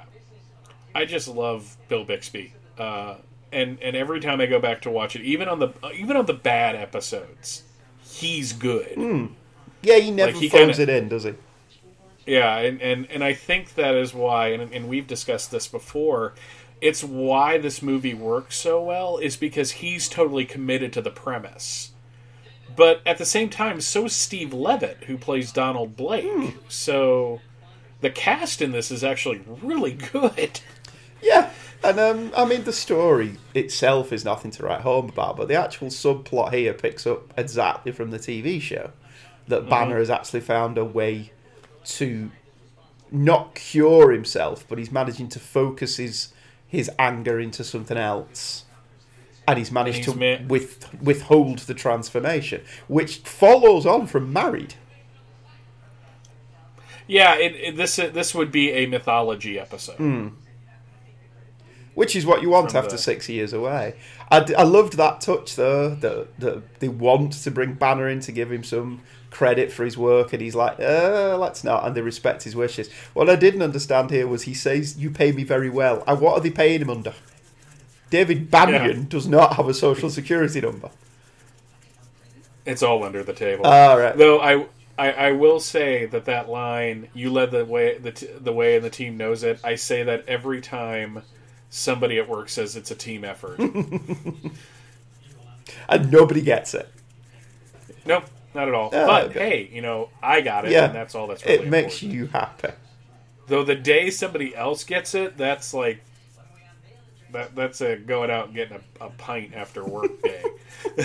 I 0.94 1.04
just 1.04 1.28
love 1.28 1.76
Bill 1.88 2.04
Bixby. 2.04 2.52
Uh, 2.78 3.16
and 3.52 3.78
and 3.82 3.96
every 3.96 4.20
time 4.20 4.40
I 4.40 4.46
go 4.46 4.58
back 4.60 4.82
to 4.82 4.90
watch 4.90 5.16
it, 5.16 5.22
even 5.22 5.48
on 5.48 5.58
the 5.58 5.70
even 5.94 6.16
on 6.16 6.26
the 6.26 6.34
bad 6.34 6.76
episodes, 6.76 7.64
he's 8.02 8.52
good. 8.52 8.94
Hmm. 8.94 9.26
Yeah, 9.82 9.96
he 9.96 10.10
never 10.10 10.32
Like, 10.32 10.40
he 10.40 10.48
phones 10.48 10.76
kinda- 10.76 10.92
it 10.92 11.02
in, 11.02 11.08
does 11.08 11.24
he? 11.24 11.34
Yeah, 12.26 12.58
and, 12.58 12.80
and 12.82 13.10
and 13.10 13.24
I 13.24 13.32
think 13.32 13.74
that 13.74 13.94
is 13.94 14.12
why 14.12 14.48
and 14.48 14.72
and 14.72 14.88
we've 14.88 15.06
discussed 15.06 15.50
this 15.50 15.66
before, 15.66 16.34
it's 16.80 17.02
why 17.02 17.56
this 17.58 17.80
movie 17.80 18.14
works 18.14 18.56
so 18.56 18.82
well 18.82 19.16
is 19.18 19.36
because 19.36 19.72
he's 19.72 20.08
totally 20.08 20.44
committed 20.44 20.92
to 20.92 21.00
the 21.02 21.10
premise. 21.10 21.92
But 22.76 23.00
at 23.06 23.16
the 23.18 23.24
same 23.24 23.48
time, 23.48 23.80
so 23.80 24.04
is 24.04 24.14
Steve 24.14 24.52
Levitt, 24.52 25.04
who 25.06 25.16
plays 25.16 25.52
Donald 25.52 25.96
Blake. 25.96 26.26
Hmm. 26.30 26.50
So 26.68 27.40
the 28.02 28.10
cast 28.10 28.60
in 28.60 28.72
this 28.72 28.90
is 28.90 29.02
actually 29.02 29.40
really 29.62 29.92
good. 30.12 30.60
Yeah, 31.22 31.50
and 31.82 31.98
um, 31.98 32.32
I 32.36 32.44
mean 32.44 32.64
the 32.64 32.72
story 32.72 33.36
itself 33.54 34.12
is 34.12 34.24
nothing 34.24 34.50
to 34.52 34.64
write 34.64 34.82
home 34.82 35.08
about, 35.08 35.36
but 35.36 35.48
the 35.48 35.54
actual 35.54 35.88
subplot 35.88 36.52
here 36.52 36.72
picks 36.72 37.06
up 37.06 37.32
exactly 37.36 37.92
from 37.92 38.10
the 38.10 38.18
TV 38.18 38.60
show 38.60 38.92
that 39.46 39.68
Banner 39.68 39.98
has 39.98 40.10
actually 40.10 40.40
found 40.40 40.76
a 40.76 40.84
way 40.84 41.32
to 41.84 42.30
not 43.10 43.54
cure 43.54 44.12
himself, 44.12 44.66
but 44.68 44.78
he's 44.78 44.92
managing 44.92 45.28
to 45.30 45.38
focus 45.38 45.96
his 45.96 46.32
his 46.66 46.90
anger 46.98 47.40
into 47.40 47.64
something 47.64 47.96
else. 47.96 48.64
And 49.46 49.56
he's 49.56 49.72
managed 49.72 50.04
he's 50.04 50.12
to 50.12 50.44
with, 50.46 51.02
withhold 51.02 51.60
the 51.60 51.72
transformation, 51.72 52.62
which 52.86 53.20
follows 53.20 53.86
on 53.86 54.06
from 54.06 54.30
Married. 54.30 54.74
Yeah, 57.06 57.34
it, 57.36 57.54
it, 57.54 57.76
this 57.76 57.96
this 57.96 58.34
would 58.34 58.52
be 58.52 58.70
a 58.72 58.84
mythology 58.84 59.58
episode. 59.58 59.96
Hmm. 59.96 60.28
Which 61.98 62.14
is 62.14 62.24
what 62.24 62.42
you 62.42 62.50
want 62.50 62.70
From 62.70 62.84
after 62.84 62.96
six 62.96 63.28
years 63.28 63.52
away. 63.52 63.96
I, 64.30 64.38
d- 64.44 64.54
I 64.54 64.62
loved 64.62 64.92
that 64.98 65.20
touch 65.20 65.56
though. 65.56 65.96
That 65.96 66.38
that 66.38 66.78
they 66.78 66.86
want 66.86 67.32
to 67.32 67.50
bring 67.50 67.74
Banner 67.74 68.08
in 68.08 68.20
to 68.20 68.30
give 68.30 68.52
him 68.52 68.62
some 68.62 69.00
credit 69.32 69.72
for 69.72 69.84
his 69.84 69.98
work, 69.98 70.32
and 70.32 70.40
he's 70.40 70.54
like, 70.54 70.78
uh, 70.78 71.36
let's 71.36 71.64
not, 71.64 71.84
and 71.84 71.96
they 71.96 72.00
respect 72.00 72.44
his 72.44 72.54
wishes. 72.54 72.88
What 73.14 73.28
I 73.28 73.34
didn't 73.34 73.62
understand 73.62 74.12
here 74.12 74.28
was 74.28 74.44
he 74.44 74.54
says, 74.54 74.96
"You 74.96 75.10
pay 75.10 75.32
me 75.32 75.42
very 75.42 75.68
well." 75.68 76.04
And 76.06 76.20
what 76.20 76.34
are 76.34 76.40
they 76.40 76.52
paying 76.52 76.82
him 76.82 76.88
under? 76.90 77.14
David 78.10 78.48
Banner 78.48 78.90
Yeah. 78.92 79.02
does 79.08 79.26
not 79.26 79.56
have 79.56 79.68
a 79.68 79.74
social 79.74 80.08
security 80.08 80.60
number. 80.60 80.90
It's 82.64 82.84
all 82.84 83.02
under 83.02 83.24
the 83.24 83.32
table. 83.32 83.66
All 83.66 83.98
right. 83.98 84.16
Though 84.16 84.38
I, 84.38 84.66
I, 84.96 85.10
I 85.10 85.32
will 85.32 85.58
say 85.58 86.06
that 86.06 86.26
that 86.26 86.48
line 86.48 87.08
"you 87.12 87.32
led 87.32 87.50
the 87.50 87.64
way 87.64 87.98
the 87.98 88.12
t- 88.12 88.28
the 88.38 88.52
way 88.52 88.76
and 88.76 88.84
the 88.84 88.90
team 88.90 89.16
knows 89.16 89.42
it." 89.42 89.58
I 89.64 89.74
say 89.74 90.04
that 90.04 90.28
every 90.28 90.60
time 90.60 91.24
somebody 91.70 92.18
at 92.18 92.28
work 92.28 92.48
says 92.48 92.76
it's 92.76 92.90
a 92.90 92.94
team 92.94 93.24
effort. 93.24 93.58
And 93.58 94.50
uh, 95.88 95.96
nobody 95.98 96.40
gets 96.42 96.74
it. 96.74 96.88
nope, 98.06 98.24
not 98.54 98.68
at 98.68 98.74
all. 98.74 98.90
Oh, 98.92 99.06
but 99.06 99.24
okay. 99.30 99.38
hey, 99.66 99.70
you 99.74 99.82
know 99.82 100.08
I 100.22 100.40
got 100.40 100.64
it, 100.64 100.72
Yeah, 100.72 100.86
and 100.86 100.94
that's 100.94 101.14
all 101.14 101.26
that's 101.26 101.44
really 101.44 101.64
it 101.64 101.68
makes 101.68 102.02
important. 102.02 102.12
you 102.12 102.26
happy. 102.28 102.68
Though 103.46 103.64
the 103.64 103.74
day 103.74 104.10
somebody 104.10 104.54
else 104.54 104.84
gets 104.84 105.14
it, 105.14 105.36
that's 105.38 105.72
like 105.74 106.02
that. 107.32 107.54
That's 107.54 107.80
a 107.80 107.96
going 107.96 108.30
out 108.30 108.46
and 108.46 108.54
getting 108.54 108.78
a, 109.00 109.04
a 109.06 109.10
pint 109.10 109.54
after 109.54 109.84
work 109.84 110.22
day. 110.22 110.44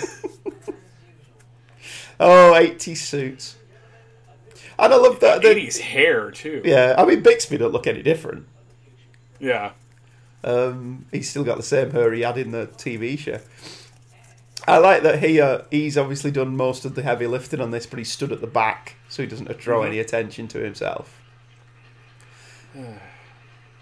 Oh, 2.20 2.56
80 2.56 2.96
suits. 2.96 3.56
And 4.80 4.94
I 4.94 4.98
love 4.98 5.20
that. 5.20 5.42
that- 5.42 5.46
Eighties 5.52 5.80
hair 5.80 6.32
too. 6.32 6.62
yeah, 6.64 6.96
I 6.98 7.06
mean, 7.06 7.22
Bixby 7.22 7.58
don't 7.58 7.72
look 7.74 7.88
any 7.88 8.02
different. 8.02 8.48
yeah. 9.40 9.72
Um, 10.44 11.06
he's 11.12 11.30
still 11.30 11.44
got 11.44 11.58
the 11.58 11.64
same 11.64 11.92
hair 11.92 12.12
he 12.12 12.22
had 12.22 12.38
in 12.38 12.52
the 12.52 12.68
TV 12.68 13.18
show. 13.18 13.40
I 14.68 14.78
like 14.78 15.04
that 15.04 15.22
he 15.22 15.42
uh, 15.42 15.64
he's 15.72 15.98
obviously 15.98 16.32
done 16.32 16.56
most 16.56 16.86
of 16.86 16.96
the 16.96 17.04
heavy 17.04 17.28
lifting 17.28 17.60
on 17.60 17.72
this, 17.72 17.86
but 17.86 18.00
he 18.00 18.06
stood 18.06 18.32
at 18.32 18.42
the 18.42 18.48
back 18.48 18.96
so 19.10 19.22
he 19.22 19.28
doesn't 19.28 19.58
draw 19.58 19.84
any 19.84 20.00
attention 20.00 20.48
to 20.50 20.60
himself. 20.60 21.22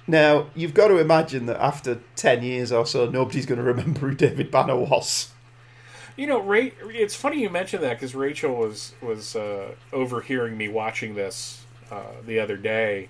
now 0.07 0.47
you've 0.55 0.73
got 0.73 0.87
to 0.87 0.97
imagine 0.97 1.45
that 1.45 1.61
after 1.61 1.99
ten 2.15 2.43
years 2.43 2.71
or 2.71 2.85
so, 2.85 3.09
nobody's 3.09 3.45
going 3.45 3.59
to 3.59 3.63
remember 3.63 3.99
who 3.99 4.15
David 4.15 4.49
Banner 4.49 4.75
was. 4.75 5.31
You 6.17 6.27
know, 6.27 6.41
Ra- 6.41 6.69
it's 6.85 7.15
funny 7.15 7.41
you 7.41 7.49
mentioned 7.49 7.83
that 7.83 7.93
because 7.93 8.15
Rachel 8.15 8.55
was 8.55 8.93
was 9.01 9.35
uh, 9.35 9.75
overhearing 9.93 10.57
me 10.57 10.67
watching 10.67 11.13
this 11.13 11.63
uh, 11.91 12.03
the 12.25 12.39
other 12.39 12.57
day, 12.57 13.09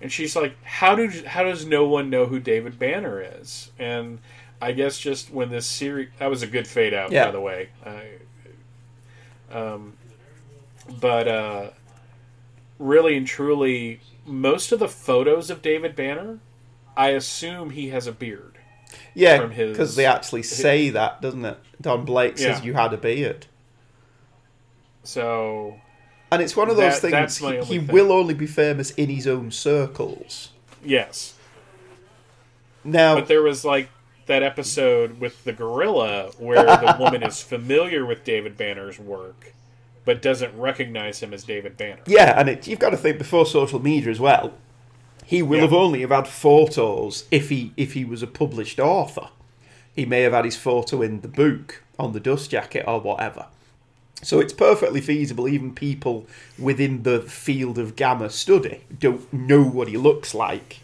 and 0.00 0.10
she's 0.12 0.34
like, 0.36 0.62
"How 0.64 0.94
do 0.94 1.08
how 1.26 1.42
does 1.42 1.64
no 1.66 1.86
one 1.86 2.10
know 2.10 2.26
who 2.26 2.38
David 2.40 2.78
Banner 2.78 3.20
is?" 3.20 3.70
And 3.78 4.18
I 4.60 4.72
guess 4.72 4.98
just 4.98 5.32
when 5.32 5.50
this 5.50 5.66
series 5.66 6.08
that 6.18 6.28
was 6.30 6.42
a 6.42 6.46
good 6.46 6.66
fade 6.66 6.94
out, 6.94 7.10
Yeah. 7.12 7.26
by 7.26 7.30
the 7.32 7.40
way. 7.40 7.68
I, 7.84 9.56
um, 9.56 9.94
but 11.00 11.28
uh, 11.28 11.70
really 12.78 13.16
and 13.16 13.26
truly, 13.26 14.00
most 14.26 14.72
of 14.72 14.78
the 14.78 14.88
photos 14.88 15.50
of 15.50 15.62
David 15.62 15.94
Banner, 15.96 16.38
I 16.96 17.10
assume 17.10 17.70
he 17.70 17.88
has 17.90 18.06
a 18.06 18.12
beard. 18.12 18.54
Yeah, 19.14 19.46
because 19.46 19.96
they 19.96 20.06
actually 20.06 20.42
say 20.44 20.90
that, 20.90 21.20
doesn't 21.20 21.44
it? 21.44 21.58
Don 21.80 22.04
Blake 22.04 22.38
says 22.38 22.60
Yeah. 22.60 22.64
you 22.64 22.74
had 22.74 22.92
a 22.92 22.96
beard. 22.96 23.46
So 25.02 25.80
And 26.30 26.42
it's 26.42 26.56
one 26.56 26.68
of 26.70 26.76
those 26.76 27.00
That- 27.00 27.10
things, 27.10 27.38
he, 27.38 27.56
he 27.76 27.78
thing. 27.78 27.86
will 27.88 28.12
only 28.12 28.34
be 28.34 28.46
famous 28.46 28.90
in 28.92 29.08
his 29.08 29.26
own 29.26 29.50
circles. 29.50 30.50
yes. 30.84 31.34
Now, 32.84 33.16
but 33.16 33.28
there 33.28 33.42
was 33.42 33.64
like 33.64 33.90
that 34.26 34.42
episode 34.42 35.20
with 35.20 35.44
the 35.44 35.52
gorilla 35.52 36.30
where 36.38 36.62
the 36.64 36.96
woman 37.00 37.22
is 37.22 37.42
familiar 37.42 38.06
with 38.06 38.24
David 38.24 38.56
Banner's 38.56 38.98
work 38.98 39.52
but 40.04 40.22
doesn't 40.22 40.56
recognize 40.58 41.20
him 41.22 41.34
as 41.34 41.44
David 41.44 41.76
Banner. 41.76 42.00
Yeah, 42.06 42.38
and 42.40 42.48
it, 42.48 42.66
you've 42.66 42.78
got 42.78 42.90
to 42.90 42.96
think 42.96 43.18
before 43.18 43.44
social 43.44 43.78
media 43.78 44.10
as 44.10 44.18
well. 44.20 44.54
He 45.26 45.42
will 45.42 45.56
Yeah. 45.56 45.62
have 45.64 45.74
only 45.74 46.00
have 46.00 46.10
had 46.10 46.26
photos 46.28 47.24
if 47.30 47.50
he 47.50 47.72
if 47.76 47.92
he 47.92 48.04
was 48.06 48.22
a 48.22 48.26
published 48.26 48.78
author. 48.80 49.28
He 49.94 50.06
may 50.06 50.22
have 50.22 50.32
had 50.32 50.46
his 50.46 50.56
photo 50.56 51.02
in 51.02 51.20
the 51.20 51.28
book 51.28 51.82
on 51.98 52.12
the 52.12 52.20
dust 52.20 52.50
jacket 52.50 52.84
or 52.86 53.00
whatever. 53.00 53.46
So 54.22 54.40
it's 54.40 54.52
perfectly 54.52 55.00
feasible. 55.00 55.48
Even 55.48 55.74
people 55.74 56.26
within 56.58 57.02
the 57.04 57.20
field 57.20 57.78
of 57.78 57.96
gamma 57.96 58.30
study 58.30 58.82
don't 58.98 59.32
know 59.32 59.62
what 59.62 59.88
he 59.88 59.96
looks 59.96 60.34
like. 60.34 60.80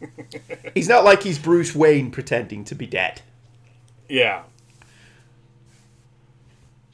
he's 0.74 0.88
not 0.88 1.04
like 1.04 1.22
he's 1.22 1.38
Bruce 1.38 1.74
Wayne 1.74 2.10
pretending 2.10 2.64
to 2.64 2.74
be 2.74 2.86
dead. 2.86 3.22
Yeah. 4.08 4.42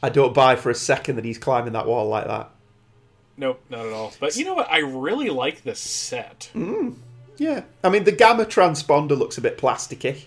I 0.03 0.09
don't 0.09 0.35
buy 0.35 0.57
for 0.57 0.71
a 0.71 0.75
second 0.75 1.17
that 1.17 1.25
he's 1.25 1.39
climbing 1.39 1.73
that 1.73 1.87
wall 1.87 2.09
like 2.09 2.27
that. 2.27 2.51
Nope, 3.37 3.61
not 3.69 3.87
at 3.87 3.93
all. 3.93 4.13
But 4.19 4.37
you 4.37 4.45
know 4.45 4.55
what? 4.55 4.71
I 4.71 4.79
really 4.79 5.29
like 5.31 5.63
this 5.63 5.81
set. 5.81 6.51
Mm, 6.55 6.97
yeah, 7.37 7.63
I 7.85 7.91
mean 7.91 8.05
the 8.05 8.13
gamma 8.13 8.45
transponder 8.45 9.17
looks 9.17 9.37
a 9.37 9.43
bit 9.43 9.59
plasticky. 9.59 10.25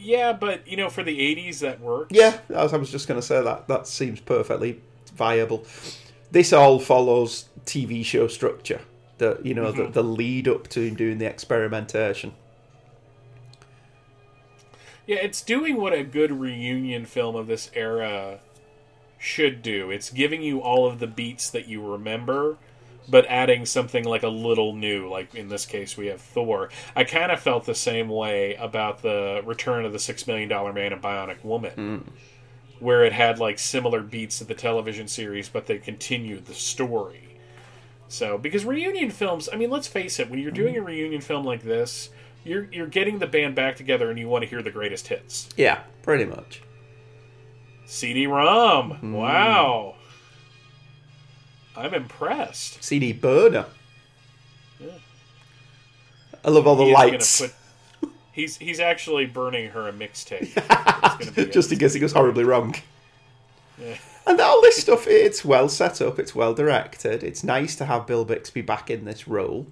Yeah, 0.00 0.32
but 0.32 0.66
you 0.66 0.76
know, 0.76 0.88
for 0.88 1.02
the 1.02 1.18
'80s, 1.18 1.60
that 1.60 1.80
works. 1.80 2.08
Yeah, 2.10 2.38
I 2.54 2.62
was, 2.62 2.72
I 2.72 2.76
was 2.78 2.90
just 2.90 3.06
going 3.06 3.20
to 3.20 3.26
say 3.26 3.42
that. 3.42 3.68
That 3.68 3.86
seems 3.86 4.20
perfectly 4.20 4.80
viable. 5.14 5.64
This 6.30 6.52
all 6.52 6.78
follows 6.78 7.48
TV 7.66 8.04
show 8.04 8.26
structure. 8.28 8.80
The 9.18 9.38
you 9.42 9.54
know 9.54 9.70
the, 9.72 9.82
mm-hmm. 9.82 9.92
the 9.92 10.02
lead 10.02 10.48
up 10.48 10.68
to 10.68 10.80
him 10.80 10.94
doing 10.94 11.18
the 11.18 11.26
experimentation. 11.26 12.32
Yeah, 15.06 15.16
it's 15.16 15.42
doing 15.42 15.76
what 15.76 15.92
a 15.92 16.04
good 16.04 16.30
reunion 16.30 17.04
film 17.04 17.36
of 17.36 17.46
this 17.46 17.70
era 17.74 18.40
should 19.18 19.60
do. 19.60 19.90
It's 19.90 20.08
giving 20.08 20.40
you 20.40 20.60
all 20.60 20.86
of 20.86 20.98
the 20.98 21.06
beats 21.06 21.50
that 21.50 21.68
you 21.68 21.84
remember, 21.84 22.56
but 23.10 23.26
adding 23.26 23.66
something 23.66 24.04
like 24.04 24.22
a 24.22 24.28
little 24.28 24.74
new. 24.74 25.08
Like 25.08 25.34
in 25.34 25.48
this 25.48 25.66
case, 25.66 25.96
we 25.96 26.06
have 26.06 26.20
Thor. 26.20 26.70
I 26.94 27.04
kind 27.04 27.32
of 27.32 27.40
felt 27.40 27.66
the 27.66 27.74
same 27.74 28.08
way 28.08 28.54
about 28.54 29.02
the 29.02 29.42
Return 29.44 29.84
of 29.84 29.92
the 29.92 29.98
Six 29.98 30.26
Million 30.26 30.48
Dollar 30.48 30.72
Man 30.72 30.92
and 30.92 31.02
Bionic 31.02 31.44
Woman, 31.44 31.72
mm. 31.76 32.02
where 32.78 33.04
it 33.04 33.12
had 33.12 33.38
like 33.38 33.58
similar 33.58 34.00
beats 34.00 34.38
to 34.38 34.44
the 34.44 34.54
television 34.54 35.08
series, 35.08 35.48
but 35.48 35.66
they 35.66 35.78
continued 35.78 36.46
the 36.46 36.54
story. 36.54 37.36
So, 38.08 38.38
because 38.38 38.64
reunion 38.64 39.10
films, 39.10 39.48
I 39.52 39.56
mean, 39.56 39.70
let's 39.70 39.86
face 39.86 40.18
it, 40.18 40.30
when 40.30 40.40
you're 40.40 40.50
doing 40.50 40.76
a 40.76 40.82
reunion 40.82 41.20
film 41.20 41.44
like 41.44 41.62
this, 41.62 42.10
you're 42.44 42.66
you're 42.72 42.86
getting 42.86 43.18
the 43.18 43.26
band 43.26 43.54
back 43.54 43.76
together 43.76 44.10
and 44.10 44.18
you 44.18 44.28
want 44.28 44.42
to 44.42 44.48
hear 44.48 44.62
the 44.62 44.70
greatest 44.70 45.08
hits. 45.08 45.48
Yeah, 45.56 45.80
pretty 46.02 46.24
much. 46.24 46.62
CD-ROM. 47.86 48.98
Mm. 49.02 49.12
Wow. 49.12 49.96
I'm 51.76 51.94
impressed. 51.94 52.82
CD 52.82 53.12
burner. 53.12 53.66
I 56.44 56.48
love 56.50 56.66
all 56.66 56.76
the 56.76 56.84
He 56.86 56.92
lights. 56.92 57.40
put- 57.40 58.10
he's 58.32 58.56
he's 58.56 58.80
actually 58.80 59.26
burning 59.26 59.70
her 59.70 59.88
a 59.88 59.92
mixtape. 59.92 60.52
It's 60.56 61.24
gonna 61.30 61.32
be 61.46 61.52
just 61.52 61.70
in 61.72 61.78
case 61.78 61.94
it 61.94 61.98
goes 62.00 62.12
horribly 62.12 62.44
wrong. 62.44 62.74
Yeah. 63.78 63.96
And 64.26 64.40
all 64.40 64.60
this 64.62 64.76
stuff, 64.76 65.06
it's 65.06 65.44
well 65.44 65.68
set 65.68 66.00
up, 66.00 66.18
it's 66.18 66.34
well 66.34 66.54
directed. 66.54 67.22
It's 67.22 67.42
nice 67.42 67.74
to 67.76 67.86
have 67.86 68.06
Bill 68.06 68.24
Bixby 68.24 68.62
back 68.62 68.90
in 68.90 69.04
this 69.04 69.26
role. 69.26 69.66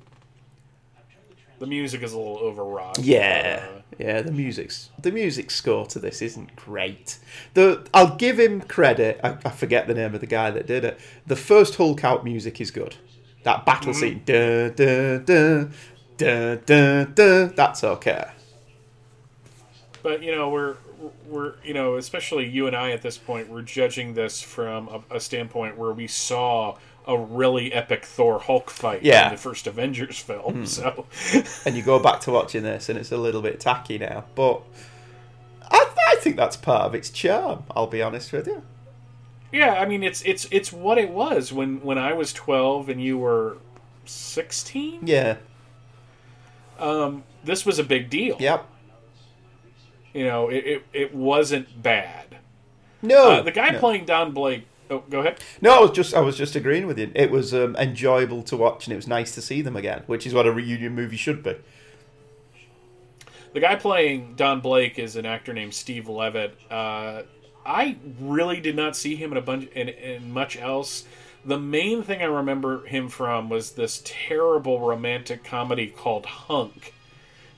The 1.59 1.67
music 1.67 2.03
is 2.03 2.13
a 2.13 2.19
little 2.19 2.39
overwrought. 2.39 2.99
Yeah, 2.99 3.67
Uh, 3.69 3.81
yeah. 3.99 4.23
The 4.23 4.31
music's 4.33 4.91
the 5.01 5.11
music 5.13 5.51
score 5.51 5.87
to 5.87 5.99
this 5.99 6.23
isn't 6.23 6.55
great. 6.57 7.19
The 7.55 7.87
I'll 7.93 8.17
give 8.17 8.39
him 8.39 8.61
credit. 8.63 9.21
I, 9.25 9.37
I 9.45 9.51
forget 9.51 9.87
the 9.87 9.95
name 9.95 10.15
of 10.15 10.21
the 10.21 10.27
guy 10.27 10.51
that 10.51 10.67
did 10.67 10.85
it. 10.85 10.99
The 11.27 11.37
first 11.37 11.77
Hulk 11.77 12.05
out 12.05 12.25
music 12.25 12.61
is 12.61 12.71
good. 12.71 12.97
That 13.45 13.65
battle 13.65 13.95
scene, 13.95 14.23
dun, 14.25 14.75
dun, 14.75 15.25
dun, 15.25 15.73
dun, 16.17 16.63
dun, 16.67 17.13
dun, 17.15 17.53
that's 17.57 17.83
okay. 17.85 18.31
but 20.03 20.23
you 20.23 20.33
know 20.35 20.49
we're 20.51 20.77
we're 21.29 21.55
you 21.65 21.75
know 21.75 21.97
especially 21.97 22.47
you 22.49 22.67
and 22.67 22.77
I 22.77 22.91
at 22.91 23.03
this 23.03 23.17
point 23.19 23.49
we're 23.49 23.63
judging 23.63 24.15
this 24.15 24.41
from 24.41 24.89
a, 24.89 25.17
a 25.17 25.21
standpoint 25.21 25.77
where 25.79 25.93
we 25.93 26.07
saw 26.07 26.77
a 27.09 27.19
really 27.19 27.73
epic 27.73 28.05
Thor 28.05 28.39
Hulk 28.39 28.71
fight 28.71 29.03
Yeah. 29.03 29.27
in 29.27 29.33
the 29.33 29.39
first 29.39 29.67
Avengers 29.67 30.19
film. 30.21 30.67
So 30.67 31.07
And 31.65 31.75
you 31.75 31.83
go 31.83 31.99
back 31.99 32.21
to 32.21 32.31
watching 32.31 32.63
this, 32.63 32.89
and 32.89 32.97
it's 32.99 33.11
a 33.11 33.17
little 33.17 33.43
bit 33.43 33.59
tacky 33.59 33.99
now. 33.99 34.25
But 34.37 34.63
I, 35.63 35.91
I 36.11 36.17
think 36.21 36.37
that's 36.37 36.57
part 36.57 36.83
of 36.83 36.95
its 36.95 37.11
charm. 37.11 37.65
I'll 37.75 37.87
be 37.87 38.03
honest 38.03 38.31
with 38.33 38.47
you. 38.47 38.63
yeah, 39.53 39.73
I 39.75 39.87
mean 39.87 40.03
it's 40.03 40.23
it's 40.23 40.47
it's 40.51 40.71
what 40.73 40.99
it 40.99 41.11
was 41.11 41.53
when 41.53 41.81
when 41.83 41.97
I 41.99 42.13
was 42.13 42.33
12 42.35 42.89
and 42.91 43.03
you 43.03 43.17
were 43.19 43.57
16. 44.05 45.01
Yeah. 45.07 45.37
Um, 46.79 47.25
this 47.43 47.65
was 47.67 47.79
a 47.79 47.85
big 47.85 48.09
deal. 48.11 48.37
Yep. 48.39 48.67
You 50.15 50.25
know, 50.25 50.49
it 50.49 50.65
it, 50.67 50.87
it 50.93 51.15
wasn't 51.15 51.83
bad. 51.83 52.37
No. 53.03 53.31
Uh, 53.33 53.43
the 53.43 53.51
guy 53.53 53.71
no. 53.71 53.79
playing 53.79 54.05
Don 54.05 54.33
Blake. 54.33 54.67
Oh, 54.91 55.05
go 55.11 55.21
ahead. 55.21 55.41
No, 55.61 55.79
I 55.79 55.81
was 55.81 55.91
just 55.91 56.15
I 56.15 56.21
was 56.21 56.37
just 56.37 56.57
agreeing 56.57 56.87
with 56.87 56.99
you. 56.99 57.11
It 57.15 57.31
was 57.31 57.53
um, 57.53 57.77
enjoyable 57.77 58.43
to 58.45 58.57
watch, 58.57 58.87
and 58.87 58.93
it 58.93 58.97
was 58.97 59.07
nice 59.07 59.35
to 59.35 59.43
see 59.43 59.61
them 59.61 59.77
again, 59.77 60.03
which 60.07 60.27
is 60.27 60.33
what 60.33 60.47
a 60.47 60.53
reunion 60.53 60.95
movie 60.95 61.17
should 61.17 61.43
be. 61.43 61.57
The 63.53 63.61
guy 63.61 63.77
playing 63.77 64.35
Don 64.37 64.61
Blake 64.61 64.99
is 64.99 65.17
an 65.17 65.27
actor 65.27 65.53
named 65.53 65.75
Steve 65.75 66.09
Levitt. 66.09 66.57
Uh, 66.71 67.23
I 67.65 67.97
really 68.21 68.61
did 68.61 68.77
not 68.77 68.97
see 68.97 69.17
him 69.17 69.33
in 69.33 69.39
a 69.39 69.43
bunch 69.43 69.71
in, 69.73 69.89
in 69.89 70.33
much 70.33 70.57
else. 70.57 71.05
The 71.45 71.59
main 71.59 72.03
thing 72.03 72.21
I 72.21 72.27
remember 72.27 72.85
him 72.87 73.09
from 73.09 73.49
was 73.49 73.73
this 73.73 74.03
terrible 74.05 74.81
romantic 74.81 75.45
comedy 75.45 75.87
called 75.87 76.27
Hunk, 76.27 76.95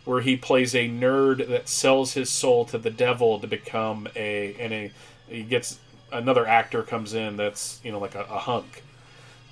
where 0.05 0.21
he 0.21 0.37
plays 0.37 0.75
a 0.75 0.89
nerd 0.89 1.49
that 1.49 1.69
sells 1.69 2.15
his 2.15 2.29
soul 2.29 2.65
to 2.67 2.79
the 2.79 2.91
devil 2.91 3.39
to 3.39 3.47
become 3.47 4.09
a 4.17 4.55
and 4.59 4.73
a 4.73 4.93
he 5.29 5.45
gets 5.45 5.79
another 6.13 6.47
actor 6.47 6.83
comes 6.83 7.15
in 7.15 7.37
that's 7.37 7.81
you 7.85 7.93
know 7.93 7.99
like 7.99 8.15
a, 8.15 8.23
a 8.23 8.39
hunk. 8.39 8.83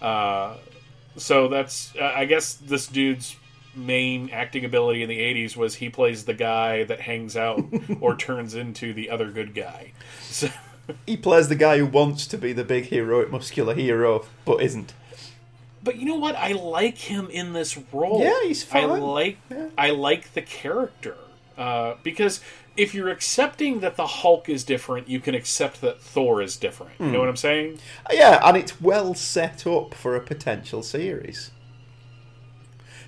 Uh, 0.00 0.56
so 1.16 1.48
that's 1.48 1.92
I 2.00 2.24
guess 2.24 2.54
this 2.54 2.86
dude's 2.86 3.36
main 3.74 4.30
acting 4.30 4.64
ability 4.64 5.02
in 5.02 5.08
the 5.08 5.18
80s 5.18 5.56
was 5.56 5.76
he 5.76 5.88
plays 5.88 6.24
the 6.24 6.34
guy 6.34 6.84
that 6.84 7.00
hangs 7.00 7.36
out 7.36 7.62
or 8.00 8.16
turns 8.16 8.54
into 8.54 8.92
the 8.92 9.10
other 9.10 9.30
good 9.30 9.54
guy. 9.54 9.92
So 10.22 10.48
He 11.06 11.16
plays 11.16 11.48
the 11.48 11.54
guy 11.54 11.78
who 11.78 11.86
wants 11.86 12.26
to 12.28 12.38
be 12.38 12.52
the 12.52 12.64
big 12.64 12.86
heroic 12.86 13.30
muscular 13.30 13.74
hero, 13.74 14.24
but 14.44 14.62
isn't. 14.62 14.94
but 15.82 15.96
you 15.96 16.06
know 16.06 16.16
what? 16.16 16.34
I 16.34 16.52
like 16.52 16.96
him 16.98 17.28
in 17.30 17.52
this 17.52 17.78
role. 17.92 18.22
Yeah, 18.22 18.40
he's 18.48 18.64
fine. 18.64 18.84
I 18.84 18.98
like 18.98 19.38
Yeah. 19.50 19.68
I 19.76 19.90
like 19.90 20.32
the 20.34 20.42
character. 20.42 21.16
Uh, 21.56 21.96
because 22.02 22.40
if 22.78 22.94
you're 22.94 23.08
accepting 23.08 23.80
that 23.80 23.96
the 23.96 24.06
Hulk 24.06 24.48
is 24.48 24.62
different, 24.64 25.08
you 25.08 25.18
can 25.20 25.34
accept 25.34 25.80
that 25.80 26.00
Thor 26.00 26.40
is 26.40 26.56
different. 26.56 26.92
You 27.00 27.06
Hmm. 27.06 27.12
know 27.12 27.18
what 27.20 27.28
I'm 27.28 27.36
saying? 27.36 27.78
Yeah, 28.12 28.40
and 28.42 28.56
it's 28.56 28.80
well 28.80 29.14
set 29.14 29.66
up 29.66 29.94
for 29.94 30.14
a 30.16 30.20
potential 30.20 30.82
series. 30.82 31.50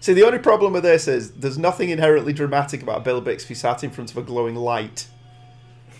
See, 0.00 0.12
the 0.12 0.24
only 0.24 0.38
problem 0.38 0.72
with 0.72 0.82
this 0.82 1.06
is 1.06 1.30
there's 1.32 1.58
nothing 1.58 1.90
inherently 1.90 2.32
dramatic 2.32 2.82
about 2.82 3.04
Bill 3.04 3.20
Bixby 3.20 3.54
sat 3.54 3.84
in 3.84 3.90
front 3.90 4.10
of 4.10 4.16
a 4.16 4.22
glowing 4.22 4.56
light. 4.56 5.06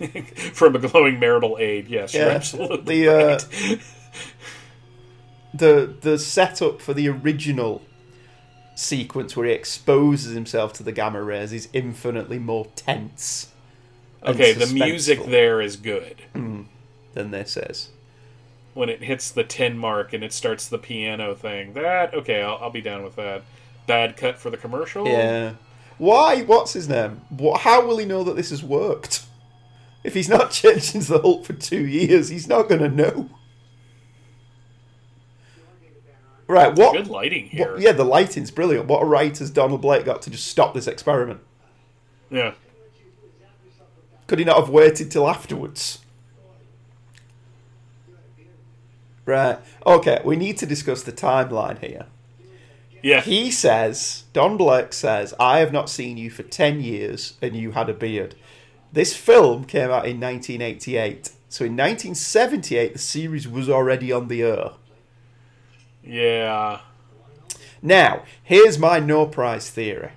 From 0.55 0.75
a 0.75 0.79
glowing 0.79 1.21
marital 1.21 1.57
aid, 1.61 1.87
yes, 1.89 2.15
Yeah, 2.15 2.29
absolutely 2.29 3.03
the, 3.05 3.13
uh, 3.15 3.39
the 5.53 5.95
the 6.01 6.19
setup 6.19 6.81
for 6.81 6.95
the 6.95 7.09
original 7.09 7.83
sequence 8.75 9.37
where 9.37 9.47
he 9.47 9.53
exposes 9.53 10.35
himself 10.35 10.73
to 10.73 10.83
the 10.83 10.93
gamma 10.93 11.23
rays 11.23 11.53
is 11.53 11.69
infinitely 11.75 12.39
more 12.39 12.67
tense 12.77 13.49
Okay, 14.25 14.53
the 14.53 14.67
music 14.67 15.25
there 15.27 15.61
is 15.61 15.77
good. 15.77 16.17
Mm-hmm. 16.35 16.63
Then 17.15 17.31
this 17.31 17.57
is. 17.57 17.91
when 18.75 18.89
it 18.89 19.03
hits 19.03 19.31
the 19.31 19.43
10 19.45 19.77
mark 19.79 20.13
and 20.13 20.23
it 20.23 20.33
starts 20.33 20.69
the 20.69 20.79
piano 20.79 21.35
thing. 21.35 21.73
That, 21.73 22.15
okay, 22.15 22.43
I'll, 22.43 22.59
I'll 22.61 22.71
be 22.71 22.81
down 22.83 23.03
with 23.03 23.17
that. 23.17 23.43
Bad 23.87 24.17
cut 24.17 24.39
for 24.39 24.51
the 24.51 24.57
commercial? 24.57 25.07
Yeah. 25.09 25.55
Why? 25.99 26.43
What's 26.43 26.73
his 26.75 26.89
name? 26.89 27.23
What, 27.31 27.63
how 27.63 27.85
will 27.87 27.99
he 27.99 28.05
know 28.07 28.23
that 28.25 28.37
this 28.37 28.51
has 28.51 28.63
worked? 28.63 29.25
If 30.05 30.15
he's 30.15 30.29
not 30.29 30.51
changed 30.53 30.95
into 30.95 31.13
the 31.13 31.21
Hulk 31.21 31.45
for 31.45 31.53
two 31.55 31.87
years, 31.87 32.29
he's 32.29 32.47
not 32.49 32.69
going 32.69 32.81
to 32.81 32.89
know. 32.89 33.29
Right, 36.47 36.75
what? 36.75 36.93
Good 36.97 37.07
lighting 37.09 37.47
here. 37.47 37.73
what- 37.73 37.81
yeah, 37.81 37.93
the 37.93 38.05
lighting's 38.05 38.51
brilliant. 38.51 38.87
What 38.87 39.03
a 39.03 39.05
right 39.07 39.37
has 39.39 39.51
Donald 39.51 39.81
Blake 39.83 40.05
got 40.05 40.23
to 40.23 40.31
just 40.31 40.47
stop 40.49 40.75
this 40.75 40.87
experiment? 40.87 41.41
Yeah. 42.31 42.53
Could 44.31 44.39
he 44.39 44.45
not 44.45 44.59
have 44.59 44.69
waited 44.69 45.11
till 45.11 45.29
afterwards? 45.29 45.99
Right. 49.27 49.59
Okay, 49.85 50.21
we 50.25 50.37
need 50.37 50.57
to 50.59 50.67
discuss 50.67 51.03
the 51.03 51.11
timeline 51.11 51.81
here. 51.81 52.07
Yeah. 53.03 53.23
He 53.23 53.51
says, 53.51 54.27
Don 54.33 54.57
Blake 54.57 54.93
says, 54.93 55.35
I 55.41 55.59
have 55.59 55.73
not 55.73 55.91
seen 55.91 56.17
you 56.17 56.31
for 56.31 56.45
10 56.45 56.81
years 56.81 57.39
and 57.43 57.57
you 57.57 57.73
had 57.73 57.91
a 57.91 57.93
beard. 57.93 58.37
This 58.93 59.17
film 59.17 59.65
came 59.65 59.91
out 59.91 60.07
in 60.07 60.21
1988. 60.21 61.33
So 61.49 61.65
in 61.65 61.73
1978, 61.73 62.93
the 62.93 62.99
series 63.01 63.49
was 63.49 63.69
already 63.69 64.13
on 64.13 64.29
the 64.29 64.45
air. 64.45 64.71
yeah. 66.05 66.83
Now, 67.83 68.23
here's 68.45 68.79
my 68.79 69.01
no 69.01 69.27
prize 69.27 69.71
theory. 69.71 70.13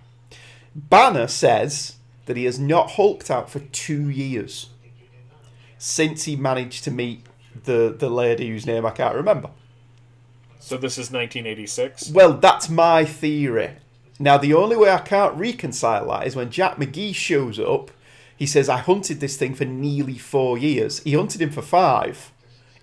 Banner 0.75 1.25
says 1.25 1.95
that 2.25 2.37
he 2.37 2.45
has 2.45 2.59
not 2.59 2.91
hulked 2.91 3.29
out 3.29 3.49
for 3.49 3.59
two 3.59 4.09
years 4.09 4.69
since 5.77 6.23
he 6.23 6.35
managed 6.35 6.83
to 6.85 6.91
meet 6.91 7.25
the, 7.65 7.93
the 7.97 8.09
lady 8.09 8.47
whose 8.49 8.65
name 8.65 8.85
I 8.85 8.91
can't 8.91 9.15
remember. 9.15 9.49
So 10.59 10.77
this 10.77 10.93
is 10.93 11.11
1986. 11.11 12.11
Well, 12.11 12.33
that's 12.33 12.69
my 12.69 13.03
theory. 13.03 13.71
Now, 14.19 14.37
the 14.37 14.53
only 14.53 14.77
way 14.77 14.89
I 14.89 14.99
can't 14.99 15.35
reconcile 15.35 16.07
that 16.07 16.25
is 16.25 16.35
when 16.35 16.51
Jack 16.51 16.77
McGee 16.77 17.13
shows 17.13 17.59
up. 17.59 17.91
He 18.37 18.45
says, 18.45 18.69
I 18.69 18.77
hunted 18.77 19.19
this 19.19 19.35
thing 19.35 19.55
for 19.55 19.65
nearly 19.65 20.17
four 20.17 20.57
years. 20.57 20.99
He 21.03 21.13
hunted 21.13 21.41
him 21.41 21.51
for 21.51 21.61
five. 21.61 22.31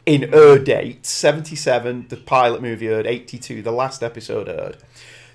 In 0.06 0.34
Ur 0.34 0.58
date, 0.58 1.06
77, 1.06 2.08
the 2.08 2.16
pilot 2.16 2.60
movie 2.62 2.88
Ur, 2.88 3.06
82, 3.06 3.62
the 3.62 3.72
last 3.72 4.02
episode 4.02 4.48
Ur. 4.48 4.74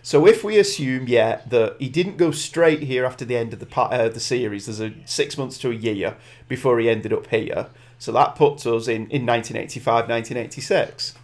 So 0.06 0.28
if 0.28 0.44
we 0.44 0.60
assume, 0.60 1.08
yeah, 1.08 1.42
that 1.48 1.78
he 1.80 1.90
didn't 1.90 2.18
go 2.18 2.30
straight 2.30 2.84
here 2.84 3.06
after 3.06 3.26
the 3.26 3.36
end 3.36 3.54
of 3.54 3.60
the 3.60 3.76
uh, 3.82 4.08
the 4.08 4.20
series, 4.20 4.68
there's 4.68 4.80
a 4.80 4.94
six 5.06 5.36
months 5.36 5.58
to 5.58 5.72
a 5.72 5.74
year 5.74 6.16
before 6.48 6.78
he 6.78 6.88
ended 6.88 7.12
up 7.12 7.26
here. 7.26 7.70
So 7.98 8.12
that 8.12 8.36
puts 8.36 8.68
us 8.68 8.88
in, 8.88 9.10
in 9.10 9.26
1985, 9.26 10.08
1986. 10.08 11.16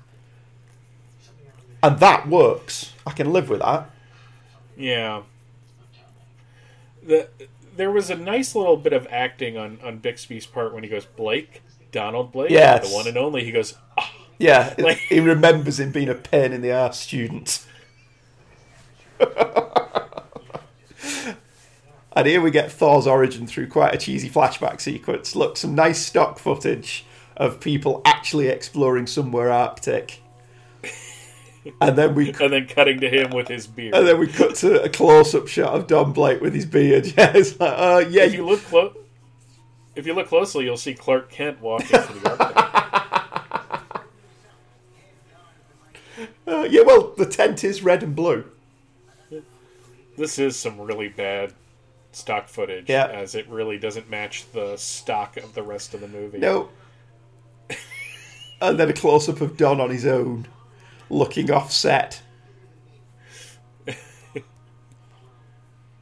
And 1.84 2.00
that 2.00 2.28
works. 2.28 2.94
I 3.06 3.12
can 3.12 3.32
live 3.32 3.50
with 3.50 3.60
that. 3.60 3.88
Yeah. 4.76 5.22
The 7.04 7.30
there 7.78 7.92
was 7.92 8.10
a 8.10 8.16
nice 8.16 8.56
little 8.56 8.78
bit 8.78 8.94
of 8.94 9.06
acting 9.12 9.60
on 9.60 9.78
on 9.84 10.00
Bixby's 10.00 10.48
part 10.48 10.74
when 10.74 10.82
he 10.82 10.90
goes 10.90 11.06
Blake, 11.06 11.62
Donald 11.92 12.32
Blake, 12.32 12.50
Yes. 12.50 12.90
the 12.90 12.96
one 12.96 13.08
and 13.08 13.16
only. 13.16 13.44
He 13.46 13.52
goes, 13.52 13.76
"Ah." 13.96 14.12
Yeah, 14.40 14.74
Like- 14.80 14.98
he 14.98 15.20
remembers 15.20 15.80
him 15.80 15.92
being 15.92 16.10
a 16.10 16.16
pain 16.16 16.52
in 16.52 16.62
the 16.62 16.72
ass 16.72 17.00
student. 17.00 17.64
and 22.14 22.28
here 22.28 22.42
we 22.42 22.52
get 22.52 22.72
Thor's 22.72 23.08
origin 23.08 23.48
through 23.48 23.68
quite 23.68 23.94
a 23.94 23.98
cheesy 23.98 24.30
flashback 24.30 24.82
sequence. 24.82 25.36
Look, 25.36 25.58
some 25.58 25.76
nice 25.76 26.00
stock 26.00 26.40
footage 26.40 27.06
of 27.38 27.60
people 27.60 28.02
actually 28.06 28.48
exploring 28.48 29.08
somewhere 29.08 29.52
Arctic. 29.52 30.22
And 31.80 31.98
then 31.98 32.16
we 32.16 32.34
and 32.40 32.54
then 32.54 32.68
cutting 32.68 33.00
to 33.02 33.10
him 33.10 33.32
with 33.32 33.48
his 33.48 33.68
beard. 33.68 33.96
and 33.96 34.08
then 34.08 34.20
we 34.20 34.28
cut 34.28 34.56
to 34.56 34.82
a 34.84 34.90
close-up 34.90 35.48
shot 35.48 35.74
of 35.74 35.88
Don 35.88 36.12
Blake 36.12 36.42
with 36.42 36.54
his 36.54 36.66
beard. 36.66 37.06
Yeah, 37.18 37.32
it's 37.36 37.60
like, 37.60 37.74
uh, 37.78 38.04
yeah, 38.10 38.24
if 38.24 38.34
you 38.34 38.46
look 38.46 38.62
close, 38.64 38.96
if 39.96 40.08
you 40.08 40.14
look 40.14 40.28
closely, 40.28 40.66
you'll 40.66 40.78
see 40.78 40.94
Clark 40.94 41.30
Kent 41.30 41.62
walking 41.62 42.00
through 42.00 42.20
the 42.22 42.44
Arctic. 42.44 44.02
uh, 46.48 46.68
yeah. 46.70 46.82
Well, 46.82 47.14
the 47.18 47.26
tent 47.26 47.64
is 47.64 47.84
red 47.84 48.04
and 48.04 48.16
blue. 48.16 48.46
This 50.18 50.38
is 50.40 50.58
some 50.58 50.80
really 50.80 51.08
bad 51.10 51.54
stock 52.12 52.48
footage, 52.50 52.90
Yeah. 52.90 53.08
as 53.08 53.36
it 53.36 53.48
really 53.48 53.78
doesn't 53.78 54.10
match 54.10 54.46
the 54.52 54.76
stock 54.78 55.38
of 55.38 55.54
the 55.54 55.64
rest 55.64 55.94
of 55.94 56.02
the 56.02 56.08
movie. 56.08 56.38
No. 56.40 56.70
and 58.62 58.78
then 58.80 58.90
a 58.90 58.94
close 58.94 59.30
up 59.30 59.42
of 59.42 59.56
Don 59.58 59.80
on 59.80 59.90
his 59.90 60.06
own, 60.06 60.48
looking 61.10 61.50
offset. 61.52 62.22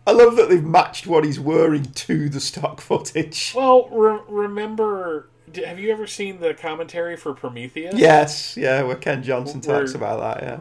I 0.07 0.11
love 0.11 0.37
that 0.37 0.49
they've 0.49 0.63
matched 0.63 1.05
what 1.05 1.23
he's 1.23 1.39
wearing 1.39 1.83
to 1.83 2.29
the 2.29 2.39
stock 2.39 2.81
footage. 2.81 3.53
Well, 3.55 3.87
re- 3.89 4.21
remember, 4.27 5.29
have 5.63 5.79
you 5.79 5.91
ever 5.91 6.07
seen 6.07 6.39
the 6.39 6.55
commentary 6.55 7.15
for 7.15 7.33
Prometheus? 7.33 7.93
Yes, 7.95 8.57
yeah, 8.57 8.81
where 8.81 8.95
Ken 8.95 9.21
Johnson 9.21 9.61
Where- 9.61 9.81
talks 9.81 9.93
about 9.93 10.19
that, 10.39 10.43
yeah. 10.43 10.59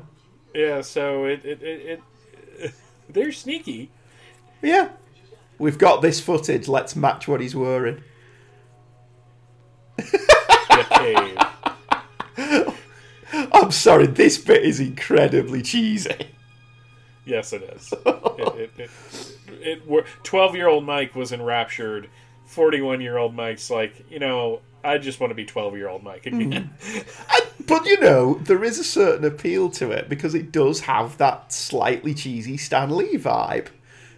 Yeah, 0.54 0.80
so 0.82 1.24
it, 1.24 1.44
it, 1.46 1.62
it, 1.62 1.80
it 1.86 2.02
they're 3.08 3.32
sneaky. 3.32 3.90
Yeah. 4.62 4.90
We've 5.58 5.78
got 5.78 6.02
this 6.02 6.20
footage, 6.20 6.68
let's 6.68 6.94
match 6.94 7.26
what 7.26 7.40
he's 7.40 7.56
wearing. 7.56 8.02
in 9.98 10.04
a 10.70 10.84
cave. 10.90 11.38
I'm 13.52 13.70
sorry, 13.70 14.06
this 14.06 14.38
bit 14.38 14.62
is 14.62 14.80
incredibly 14.80 15.62
cheesy. 15.62 16.28
Yes, 17.24 17.52
it 17.52 17.62
is. 17.62 17.92
It, 18.06 18.70
it, 18.78 18.90
it, 19.60 19.86
12-year-old 19.86 20.84
Mike 20.84 21.14
was 21.14 21.32
enraptured. 21.32 22.08
41-year-old 22.48 23.34
Mike's 23.34 23.68
like, 23.68 24.10
you 24.10 24.18
know, 24.18 24.60
I 24.84 24.98
just 24.98 25.20
want 25.20 25.30
to 25.30 25.34
be 25.34 25.44
12-year-old 25.44 26.02
Mike 26.02 26.24
hmm. 26.24 26.40
again. 26.40 26.70
But 27.66 27.84
you 27.84 28.00
know, 28.00 28.34
there 28.34 28.64
is 28.64 28.78
a 28.78 28.84
certain 28.84 29.26
appeal 29.26 29.68
to 29.72 29.90
it 29.90 30.08
because 30.08 30.34
it 30.34 30.50
does 30.50 30.80
have 30.80 31.18
that 31.18 31.52
slightly 31.52 32.14
cheesy 32.14 32.56
Stan 32.56 32.96
Lee 32.96 33.18
vibe. 33.18 33.66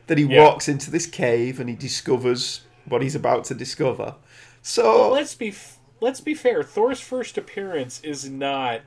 That 0.06 0.18
he 0.18 0.24
Yeah. 0.24 0.44
walks 0.44 0.68
into 0.68 0.90
this 0.90 1.06
cave 1.06 1.58
and 1.58 1.68
he 1.68 1.74
discovers 1.74 2.60
what 2.84 3.02
he's 3.02 3.16
about 3.16 3.44
to 3.46 3.54
discover. 3.54 4.14
So 4.62 5.00
Well, 5.00 5.10
let's 5.10 5.34
be 5.34 5.48
f- 5.48 5.78
let's 6.00 6.20
be 6.20 6.34
fair. 6.34 6.62
Thor's 6.62 7.00
first 7.00 7.36
appearance 7.36 8.00
is 8.02 8.28
not 8.30 8.82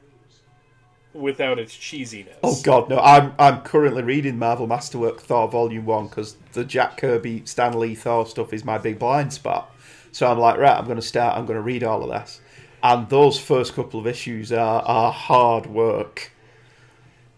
without 1.13 1.59
its 1.59 1.75
cheesiness. 1.75 2.35
Oh 2.43 2.59
God, 2.63 2.89
no! 2.89 2.99
I'm 2.99 3.33
I'm 3.37 3.61
currently 3.61 4.03
reading 4.03 4.39
Marvel 4.39 4.67
Masterwork 4.67 5.21
Thor 5.21 5.47
Volume 5.47 5.85
One 5.85 6.07
because 6.07 6.37
the 6.53 6.63
Jack 6.63 6.97
Kirby, 6.97 7.43
Stan 7.45 7.77
Lee 7.79 7.95
Thor 7.95 8.25
stuff 8.25 8.53
is 8.53 8.63
my 8.63 8.77
big 8.77 8.99
blind 8.99 9.33
spot. 9.33 9.72
So 10.13 10.31
I'm 10.31 10.39
like, 10.39 10.57
right, 10.59 10.77
I'm 10.77 10.85
going 10.85 10.97
to 10.97 11.01
start. 11.01 11.37
I'm 11.37 11.45
going 11.45 11.57
to 11.57 11.61
read 11.63 11.83
all 11.83 12.03
of 12.03 12.09
this, 12.11 12.41
and 12.83 13.09
those 13.09 13.39
first 13.39 13.73
couple 13.75 13.99
of 13.99 14.07
issues 14.07 14.53
are 14.53 14.81
are 14.83 15.11
hard 15.11 15.65
work. 15.67 16.31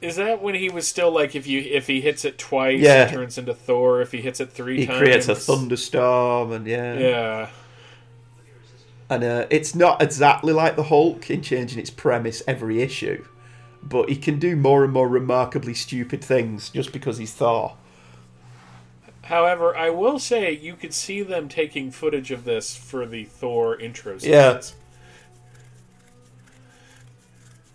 Is 0.02 0.18
that 0.18 0.42
when 0.42 0.56
he 0.56 0.70
was 0.70 0.88
still 0.88 1.12
like 1.12 1.36
if 1.36 1.48
you 1.48 1.60
if 1.62 1.88
he 1.88 2.02
hits 2.02 2.26
it 2.26 2.38
twice, 2.38 2.80
Yeah. 2.82 3.06
he 3.06 3.06
turns 3.06 3.38
into 3.38 3.54
Thor. 3.56 4.02
If 4.02 4.12
he 4.12 4.22
hits 4.22 4.40
it 4.40 4.52
three 4.52 4.82
He 4.82 4.86
times, 4.86 5.00
creates 5.00 5.28
a 5.30 5.36
thunderstorm, 5.36 6.52
and 6.52 6.68
yeah, 6.68 7.00
Yeah, 7.00 7.50
and 9.10 9.24
uh, 9.24 9.46
it's 9.50 9.76
not 9.76 10.02
exactly 10.02 10.54
like 10.54 10.76
the 10.76 10.84
Hulk 10.84 11.30
in 11.30 11.42
changing 11.42 11.80
its 11.80 11.90
premise 11.90 12.42
every 12.48 12.82
issue, 12.82 13.26
but 13.84 14.10
he 14.10 14.16
can 14.16 14.40
do 14.40 14.56
more 14.56 14.84
and 14.84 14.92
more 14.94 15.08
remarkably 15.08 15.74
stupid 15.74 16.24
things 16.24 16.70
just 16.70 16.92
because 16.92 17.18
he's 17.18 17.34
Thor. 17.34 17.76
However, 19.26 19.76
I 19.76 19.90
will 19.90 20.20
say 20.20 20.52
you 20.52 20.76
could 20.76 20.94
see 20.94 21.24
them 21.24 21.50
taking 21.50 21.90
footage 21.90 22.30
of 22.30 22.46
this 22.46 22.76
for 22.76 23.08
the 23.08 23.26
Thor 23.26 23.80
intro 23.80 24.18
Yeah. 24.22 24.62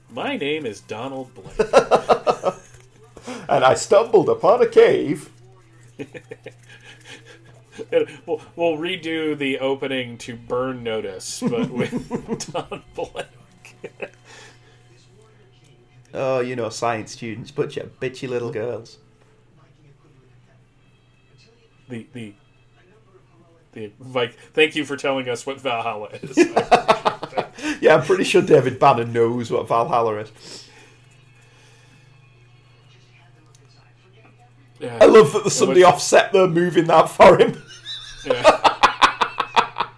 My 0.09 0.37
name 0.37 0.65
is 0.65 0.81
Donald 0.81 1.33
Blake. 1.35 1.69
And 3.49 3.65
I 3.65 3.75
stumbled 3.75 4.29
upon 4.29 4.63
a 4.63 4.67
cave. 4.67 5.31
we'll, 8.27 8.41
we'll 8.57 8.77
redo 8.77 9.37
the 9.37 9.59
opening 9.59 10.17
to 10.19 10.37
Burn 10.37 10.83
Notice, 10.83 11.41
but 11.41 11.69
with 11.71 12.53
Don 12.53 12.83
Blake. 12.95 13.27
Oh, 16.15 16.41
you 16.41 16.57
know, 16.57 16.71
science 16.71 17.13
students, 17.13 17.51
but 17.51 17.77
you 17.77 17.91
bitchy 18.01 18.29
little 18.29 18.51
girls. 18.51 18.99
The 21.91 22.07
the 22.13 22.33
the 23.73 23.93
like. 23.99 24.35
Thank 24.55 24.75
you 24.77 24.85
for 24.85 24.97
telling 24.97 25.29
us 25.29 25.45
what 25.45 25.61
Valhalla 25.61 26.09
is. 26.23 26.39
Yeah, 27.81 27.97
I'm 27.97 28.03
pretty 28.03 28.25
sure 28.25 28.41
David 28.43 28.79
Banner 28.79 29.05
knows 29.05 29.51
what 29.51 29.69
Valhalla 29.69 30.17
is. 30.19 30.67
Yeah. 34.79 34.99
I 35.01 35.05
love 35.07 35.33
that 35.33 35.45
there's 35.45 35.53
somebody 35.55 35.81
Which- 35.81 35.89
offset 35.89 36.33
there 36.33 36.47
moving 36.47 36.87
that 36.87 37.09
for 37.11 37.39
him. 37.39 37.63
Yeah. 38.25 38.61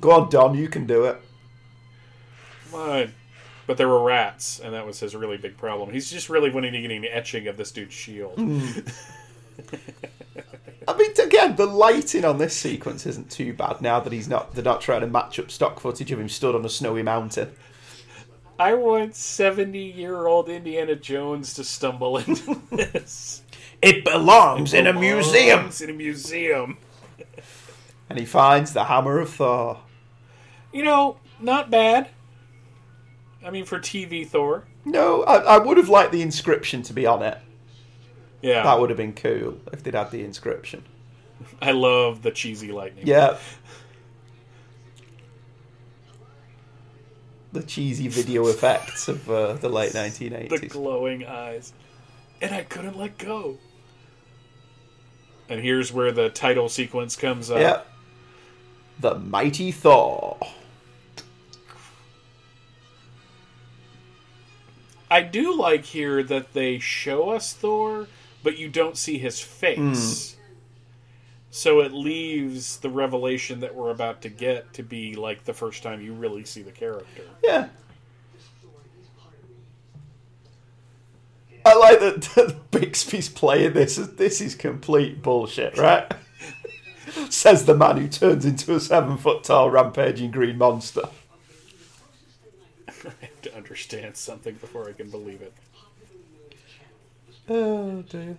Go 0.00 0.10
on, 0.12 0.30
Don, 0.30 0.54
you 0.54 0.68
can 0.68 0.86
do 0.86 1.04
it. 1.04 1.20
Come 2.70 2.80
on. 2.80 3.14
But 3.66 3.76
there 3.78 3.88
were 3.88 4.02
rats, 4.02 4.60
and 4.60 4.74
that 4.74 4.86
was 4.86 5.00
his 5.00 5.14
really 5.14 5.36
big 5.36 5.56
problem. 5.56 5.90
He's 5.90 6.10
just 6.10 6.28
really 6.28 6.50
wanting 6.50 6.72
to 6.72 6.80
get 6.82 6.90
an 6.90 7.04
etching 7.06 7.46
of 7.48 7.56
this 7.56 7.70
dude's 7.70 7.94
shield. 7.94 8.34
Hmm. 8.36 8.60
I 10.88 10.96
mean, 10.96 11.10
again, 11.22 11.56
the 11.56 11.66
lighting 11.66 12.24
on 12.24 12.38
this 12.38 12.56
sequence 12.56 13.06
isn't 13.06 13.30
too 13.30 13.52
bad 13.52 13.80
now 13.80 14.00
that 14.00 14.12
he's 14.12 14.28
not. 14.28 14.54
They're 14.54 14.64
not 14.64 14.80
trying 14.80 15.02
to 15.02 15.06
match 15.06 15.38
up 15.38 15.50
stock 15.50 15.78
footage 15.80 16.10
of 16.10 16.18
him 16.18 16.28
stood 16.28 16.54
on 16.54 16.64
a 16.64 16.68
snowy 16.68 17.02
mountain. 17.02 17.52
I 18.58 18.74
want 18.74 19.14
seventy-year-old 19.14 20.48
Indiana 20.48 20.96
Jones 20.96 21.54
to 21.54 21.64
stumble 21.64 22.18
into 22.18 22.60
this. 22.70 23.42
It 23.82 24.04
belongs 24.04 24.74
in 24.74 24.86
a 24.86 24.92
Belongs 24.92 25.80
in 25.80 25.90
a 25.90 25.92
museum. 25.94 26.76
And 28.08 28.18
he 28.18 28.26
finds 28.26 28.72
the 28.72 28.84
hammer 28.84 29.20
of 29.20 29.30
Thor. 29.30 29.80
You 30.72 30.82
know, 30.82 31.18
not 31.40 31.70
bad. 31.70 32.08
I 33.44 33.50
mean, 33.50 33.64
for 33.64 33.78
TV 33.78 34.26
Thor. 34.26 34.64
No, 34.84 35.22
I, 35.24 35.36
I 35.36 35.58
would 35.58 35.76
have 35.76 35.88
liked 35.88 36.12
the 36.12 36.22
inscription 36.22 36.82
to 36.82 36.92
be 36.92 37.06
on 37.06 37.22
it. 37.22 37.38
Yeah, 38.42 38.62
That 38.62 38.80
would 38.80 38.90
have 38.90 38.96
been 38.96 39.12
cool 39.12 39.58
if 39.72 39.82
they'd 39.82 39.94
had 39.94 40.10
the 40.10 40.24
inscription. 40.24 40.84
I 41.62 41.72
love 41.72 42.22
the 42.22 42.30
cheesy 42.30 42.72
lightning. 42.72 43.06
Yeah. 43.06 43.36
The 47.52 47.62
cheesy 47.62 48.08
video 48.08 48.46
effects 48.48 49.08
of 49.08 49.28
uh, 49.30 49.54
the 49.54 49.68
late 49.68 49.92
the 49.92 50.66
glowing 50.68 51.26
eyes, 51.26 51.72
and 52.40 52.54
I 52.54 52.62
couldn't 52.62 52.96
let 52.96 53.18
go. 53.18 53.58
And 55.48 55.60
here's 55.60 55.92
where 55.92 56.12
the 56.12 56.30
title 56.30 56.68
sequence 56.68 57.16
comes 57.16 57.50
up. 57.50 57.58
Yep. 57.58 57.86
The 59.00 59.18
Mighty 59.18 59.72
Thor. 59.72 60.38
I 65.10 65.22
do 65.22 65.56
like 65.56 65.84
here 65.84 66.22
that 66.22 66.52
they 66.52 66.78
show 66.78 67.30
us 67.30 67.52
Thor, 67.52 68.06
but 68.42 68.58
you 68.58 68.68
don't 68.68 68.96
see 68.96 69.18
his 69.18 69.40
face. 69.40 70.34
Hmm. 70.34 70.40
So 71.50 71.80
it 71.80 71.92
leaves 71.92 72.78
the 72.78 72.90
revelation 72.90 73.60
that 73.60 73.74
we're 73.74 73.90
about 73.90 74.22
to 74.22 74.28
get 74.28 74.72
to 74.74 74.82
be 74.82 75.14
like 75.14 75.44
the 75.44 75.52
first 75.52 75.82
time 75.82 76.00
you 76.00 76.12
really 76.12 76.44
see 76.44 76.62
the 76.62 76.70
character. 76.70 77.24
Yeah. 77.42 77.68
I 81.64 81.74
like 81.74 82.00
that, 82.00 82.22
that 82.36 82.70
Bixby's 82.70 83.28
playing 83.28 83.72
this. 83.74 83.96
This 83.96 84.40
is 84.40 84.54
complete 84.54 85.22
bullshit, 85.22 85.76
right? 85.76 86.10
Says 87.28 87.64
the 87.64 87.76
man 87.76 87.96
who 87.96 88.08
turns 88.08 88.44
into 88.44 88.74
a 88.74 88.80
seven 88.80 89.16
foot 89.16 89.44
tall 89.44 89.70
rampaging 89.70 90.30
green 90.30 90.56
monster. 90.56 91.02
I 92.88 92.92
have 93.20 93.42
to 93.42 93.56
understand 93.56 94.16
something 94.16 94.54
before 94.54 94.88
I 94.88 94.92
can 94.92 95.10
believe 95.10 95.42
it. 95.42 95.52
Oh 97.50 98.02
dear. 98.02 98.38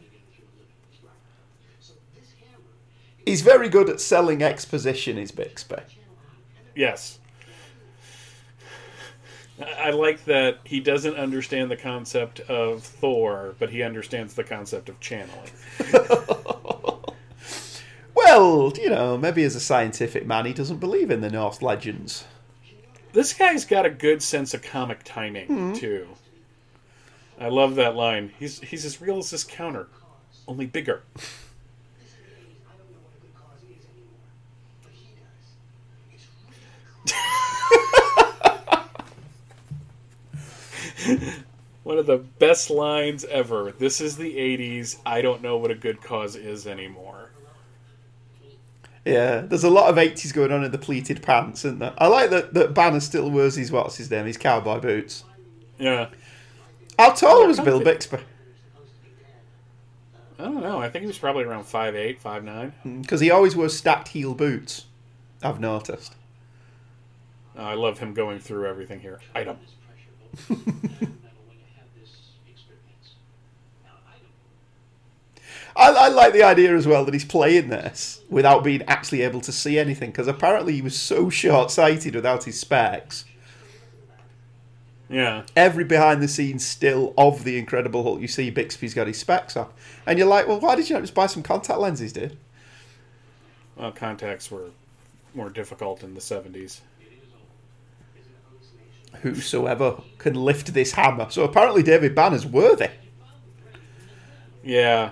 He's 3.25 3.41
very 3.41 3.69
good 3.69 3.89
at 3.89 4.01
selling 4.01 4.41
exposition, 4.41 5.17
is 5.17 5.31
Bixby. 5.31 5.75
Yes. 6.75 7.19
I 9.59 9.89
I 9.89 9.89
like 9.91 10.25
that 10.25 10.59
he 10.63 10.79
doesn't 10.79 11.15
understand 11.15 11.69
the 11.69 11.77
concept 11.77 12.39
of 12.41 12.81
Thor, 12.81 13.55
but 13.59 13.69
he 13.69 13.83
understands 13.83 14.33
the 14.33 14.43
concept 14.43 14.89
of 14.89 14.99
channeling. 14.99 15.51
Well, 18.33 18.71
you 18.77 18.89
know, 18.89 19.17
maybe 19.17 19.43
as 19.43 19.55
a 19.55 19.59
scientific 19.59 20.25
man, 20.25 20.45
he 20.45 20.53
doesn't 20.53 20.77
believe 20.77 21.11
in 21.11 21.19
the 21.19 21.29
Norse 21.29 21.61
legends. 21.61 22.23
This 23.11 23.33
guy's 23.33 23.65
got 23.65 23.85
a 23.85 23.89
good 23.89 24.23
sense 24.23 24.53
of 24.53 24.61
comic 24.61 25.01
timing 25.03 25.47
hmm. 25.47 25.73
too. 25.73 26.07
I 27.41 27.49
love 27.49 27.75
that 27.75 27.95
line. 27.95 28.31
He's 28.37 28.61
he's 28.61 28.85
as 28.85 29.01
real 29.01 29.17
as 29.17 29.31
this 29.31 29.43
counter, 29.43 29.87
only 30.47 30.67
bigger. 30.67 31.01
One 41.81 41.97
of 41.97 42.05
the 42.05 42.19
best 42.37 42.69
lines 42.69 43.25
ever. 43.25 43.71
This 43.71 43.99
is 44.01 44.17
the 44.17 44.35
80s. 44.35 44.97
I 45.03 45.23
don't 45.23 45.41
know 45.41 45.57
what 45.57 45.71
a 45.71 45.75
good 45.75 45.99
cause 45.99 46.35
is 46.35 46.67
anymore. 46.67 47.31
Yeah, 49.03 49.41
there's 49.41 49.63
a 49.63 49.69
lot 49.71 49.89
of 49.89 49.95
80s 49.95 50.31
going 50.31 50.51
on 50.51 50.63
in 50.63 50.71
the 50.71 50.77
pleated 50.77 51.23
pants, 51.23 51.65
isn't 51.65 51.79
there? 51.79 51.95
I 51.97 52.05
like 52.05 52.29
that, 52.29 52.53
that 52.53 52.75
Banner 52.75 52.99
still 52.99 53.31
wears 53.31 53.55
his, 53.55 53.71
what's 53.71 53.97
his 53.97 54.11
name, 54.11 54.27
his 54.27 54.37
cowboy 54.37 54.79
boots. 54.79 55.23
Yeah. 55.79 56.09
How 57.01 57.09
tall 57.13 57.47
was 57.47 57.59
Bill. 57.59 57.79
Bixby? 57.79 58.17
I 60.37 60.43
don't 60.43 60.61
know. 60.61 60.79
I 60.79 60.87
think 60.87 61.01
he 61.01 61.07
was 61.07 61.17
probably 61.17 61.45
around 61.45 61.63
5'8, 61.63 62.21
5'9. 62.21 63.01
Because 63.01 63.21
he 63.21 63.31
always 63.31 63.55
wore 63.55 63.69
stacked 63.69 64.09
heel 64.09 64.35
boots, 64.35 64.85
I've 65.41 65.59
noticed. 65.59 66.15
Uh, 67.57 67.61
I 67.61 67.73
love 67.73 67.97
him 67.97 68.13
going 68.13 68.37
through 68.39 68.67
everything 68.67 68.99
here. 68.99 69.19
Item. 69.33 69.57
I, 75.75 75.89
I 75.89 76.07
like 76.09 76.33
the 76.33 76.43
idea 76.43 76.75
as 76.75 76.85
well 76.85 77.03
that 77.05 77.15
he's 77.15 77.25
playing 77.25 77.69
this 77.69 78.21
without 78.29 78.63
being 78.63 78.83
actually 78.83 79.23
able 79.23 79.41
to 79.41 79.51
see 79.51 79.79
anything, 79.79 80.11
because 80.11 80.27
apparently 80.27 80.73
he 80.73 80.83
was 80.83 80.99
so 80.99 81.31
short 81.31 81.71
sighted 81.71 82.13
without 82.13 82.43
his 82.43 82.59
specs. 82.59 83.25
Yeah. 85.11 85.43
Every 85.55 85.83
behind 85.83 86.23
the 86.23 86.27
scenes 86.27 86.65
still 86.65 87.13
of 87.17 87.43
the 87.43 87.57
Incredible 87.59 88.03
Hulk, 88.03 88.21
you 88.21 88.27
see 88.27 88.49
Bixby's 88.49 88.93
got 88.93 89.07
his 89.07 89.19
specs 89.19 89.57
on. 89.57 89.67
And 90.05 90.17
you're 90.17 90.27
like, 90.27 90.47
well, 90.47 90.59
why 90.59 90.75
did 90.75 90.89
you 90.89 90.95
not 90.95 91.01
just 91.01 91.13
buy 91.13 91.27
some 91.27 91.43
contact 91.43 91.79
lenses, 91.79 92.13
dude? 92.13 92.37
Well, 93.75 93.91
contacts 93.91 94.49
were 94.49 94.69
more 95.35 95.49
difficult 95.49 96.03
in 96.03 96.13
the 96.13 96.21
70s. 96.21 96.79
Whosoever 99.21 100.01
can 100.17 100.35
lift 100.35 100.73
this 100.73 100.93
hammer. 100.93 101.29
So 101.29 101.43
apparently 101.43 101.83
David 101.83 102.15
Banner's 102.15 102.45
worthy. 102.45 102.87
Yeah. 104.63 105.11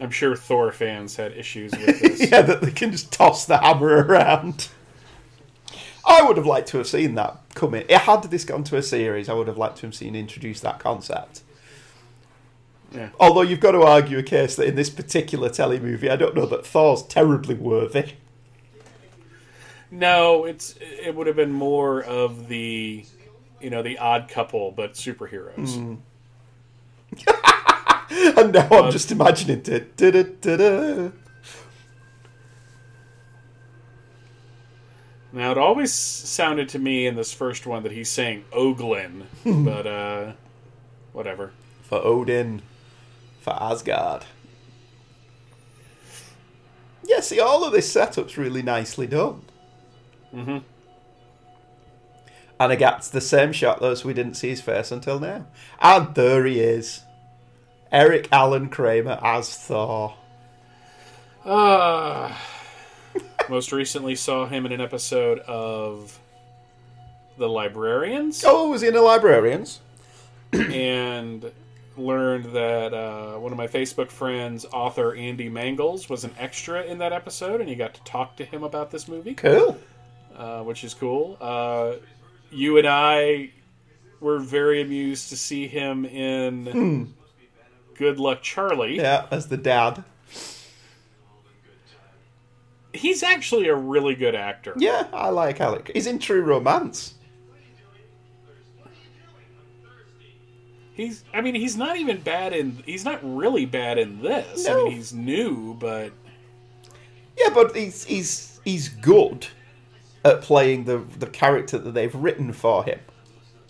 I'm 0.00 0.10
sure 0.10 0.34
Thor 0.34 0.72
fans 0.72 1.16
had 1.16 1.32
issues 1.32 1.72
with 1.72 2.00
this. 2.00 2.30
yeah, 2.30 2.40
that 2.40 2.62
they 2.62 2.70
can 2.70 2.90
just 2.90 3.12
toss 3.12 3.44
the 3.44 3.58
hammer 3.58 4.02
around. 4.04 4.68
I 6.10 6.22
would 6.22 6.36
have 6.36 6.46
liked 6.46 6.68
to 6.68 6.78
have 6.78 6.86
seen 6.86 7.14
that 7.14 7.38
come 7.54 7.74
in. 7.74 7.88
Had 7.88 8.22
this 8.24 8.44
gone 8.44 8.64
to 8.64 8.76
a 8.76 8.82
series, 8.82 9.28
I 9.28 9.34
would 9.34 9.46
have 9.46 9.58
liked 9.58 9.78
to 9.78 9.86
have 9.86 9.94
seen 9.94 10.14
introduce 10.14 10.60
that 10.60 10.78
concept. 10.78 11.42
Yeah. 12.92 13.10
Although 13.20 13.42
you've 13.42 13.60
got 13.60 13.72
to 13.72 13.82
argue 13.82 14.18
a 14.18 14.22
case 14.22 14.56
that 14.56 14.66
in 14.66 14.74
this 14.74 14.90
particular 14.90 15.48
telly 15.48 15.78
movie, 15.78 16.10
I 16.10 16.16
don't 16.16 16.34
know 16.34 16.46
that 16.46 16.66
Thor's 16.66 17.02
terribly 17.04 17.54
worthy. 17.54 18.14
No, 19.92 20.44
it's 20.44 20.76
it 20.80 21.14
would 21.14 21.26
have 21.26 21.36
been 21.36 21.52
more 21.52 22.02
of 22.02 22.48
the 22.48 23.04
you 23.60 23.70
know, 23.70 23.82
the 23.82 23.98
odd 23.98 24.28
couple 24.28 24.72
but 24.72 24.94
superheroes. 24.94 25.76
Hmm. 25.76 25.96
And 28.12 28.52
now 28.52 28.68
I'm 28.70 28.90
just 28.90 29.12
imagining 29.12 29.62
it. 29.66 29.96
Da-da-da-da. 29.96 31.10
Now 35.32 35.52
it 35.52 35.58
always 35.58 35.92
sounded 35.92 36.68
to 36.70 36.78
me 36.78 37.06
in 37.06 37.14
this 37.14 37.32
first 37.32 37.66
one 37.66 37.84
that 37.84 37.92
he's 37.92 38.10
saying 38.10 38.44
Oglin, 38.52 39.26
but 39.44 39.86
uh 39.86 40.32
whatever. 41.12 41.52
For 41.82 42.04
Odin. 42.04 42.62
For 43.40 43.52
Asgard. 43.60 44.24
Yeah, 47.04 47.20
see, 47.20 47.40
all 47.40 47.64
of 47.64 47.72
this 47.72 47.90
setup's 47.90 48.36
really 48.36 48.62
nicely 48.62 49.06
done. 49.06 49.42
Mm-hmm. 50.34 50.58
And 52.60 52.72
the 53.08 53.20
same 53.20 53.52
shot 53.52 53.80
though, 53.80 53.94
so 53.94 54.06
we 54.06 54.14
didn't 54.14 54.34
see 54.34 54.50
his 54.50 54.60
face 54.60 54.92
until 54.92 55.18
now. 55.18 55.46
And 55.80 56.14
there 56.14 56.44
he 56.44 56.60
is. 56.60 57.00
Eric 57.90 58.28
Allen 58.30 58.68
Kramer 58.68 59.18
as 59.22 59.56
Thor. 59.56 60.14
Uh, 61.44 62.36
most 63.50 63.72
recently 63.72 64.14
saw 64.14 64.46
him 64.46 64.64
in 64.66 64.72
an 64.72 64.80
episode 64.80 65.40
of 65.40 66.18
The 67.38 67.48
Librarians. 67.48 68.42
Oh, 68.46 68.70
was 68.70 68.80
he 68.80 68.88
in 68.88 68.94
the 68.94 69.02
Librarians? 69.02 69.80
and 70.52 71.50
learned 71.96 72.46
that 72.54 72.94
uh, 72.94 73.38
one 73.38 73.52
of 73.52 73.58
my 73.58 73.66
Facebook 73.66 74.10
friends, 74.10 74.64
author 74.72 75.14
Andy 75.14 75.50
Mangels, 75.50 76.08
was 76.08 76.24
an 76.24 76.30
extra 76.38 76.82
in 76.84 76.98
that 76.98 77.12
episode, 77.12 77.60
and 77.60 77.68
you 77.68 77.76
got 77.76 77.94
to 77.94 78.02
talk 78.04 78.36
to 78.36 78.44
him 78.44 78.62
about 78.62 78.90
this 78.90 79.06
movie, 79.08 79.34
Cool. 79.34 79.78
uh, 80.36 80.62
which 80.62 80.82
is 80.84 80.94
cool. 80.94 81.36
Uh, 81.40 81.94
you 82.50 82.78
and 82.78 82.86
I 82.86 83.50
were 84.20 84.38
very 84.38 84.80
amused 84.82 85.28
to 85.30 85.36
see 85.36 85.66
him 85.68 86.04
in 86.04 87.14
Good 87.94 88.18
Luck 88.18 88.42
Charlie. 88.42 88.96
Yeah, 88.96 89.26
as 89.30 89.48
the 89.48 89.56
dad. 89.56 90.02
He's 92.92 93.22
actually 93.22 93.68
a 93.68 93.74
really 93.74 94.14
good 94.14 94.34
actor. 94.34 94.74
Yeah, 94.76 95.06
I 95.12 95.28
like 95.30 95.60
Alec. 95.60 95.90
He's 95.94 96.06
in 96.06 96.18
True 96.18 96.42
Romance. 96.42 97.14
He's, 100.94 101.24
I 101.32 101.40
mean, 101.40 101.54
he's 101.54 101.76
not 101.76 101.96
even 101.96 102.20
bad 102.20 102.52
in. 102.52 102.82
He's 102.84 103.04
not 103.04 103.20
really 103.22 103.64
bad 103.64 103.96
in 103.98 104.20
this. 104.20 104.66
I 104.68 104.72
No. 104.72 104.84
mean, 104.84 104.92
he's 104.96 105.12
new, 105.14 105.74
but 105.74 106.12
Yeah, 107.38 107.50
but 107.54 107.74
he's 107.74 108.04
he's 108.04 108.60
he's 108.64 108.88
good 108.88 109.46
at 110.24 110.42
playing 110.42 110.84
the 110.84 110.98
the 110.98 111.26
character 111.26 111.78
that 111.78 111.92
they've 111.92 112.14
written 112.14 112.52
for 112.52 112.84
him. 112.84 112.98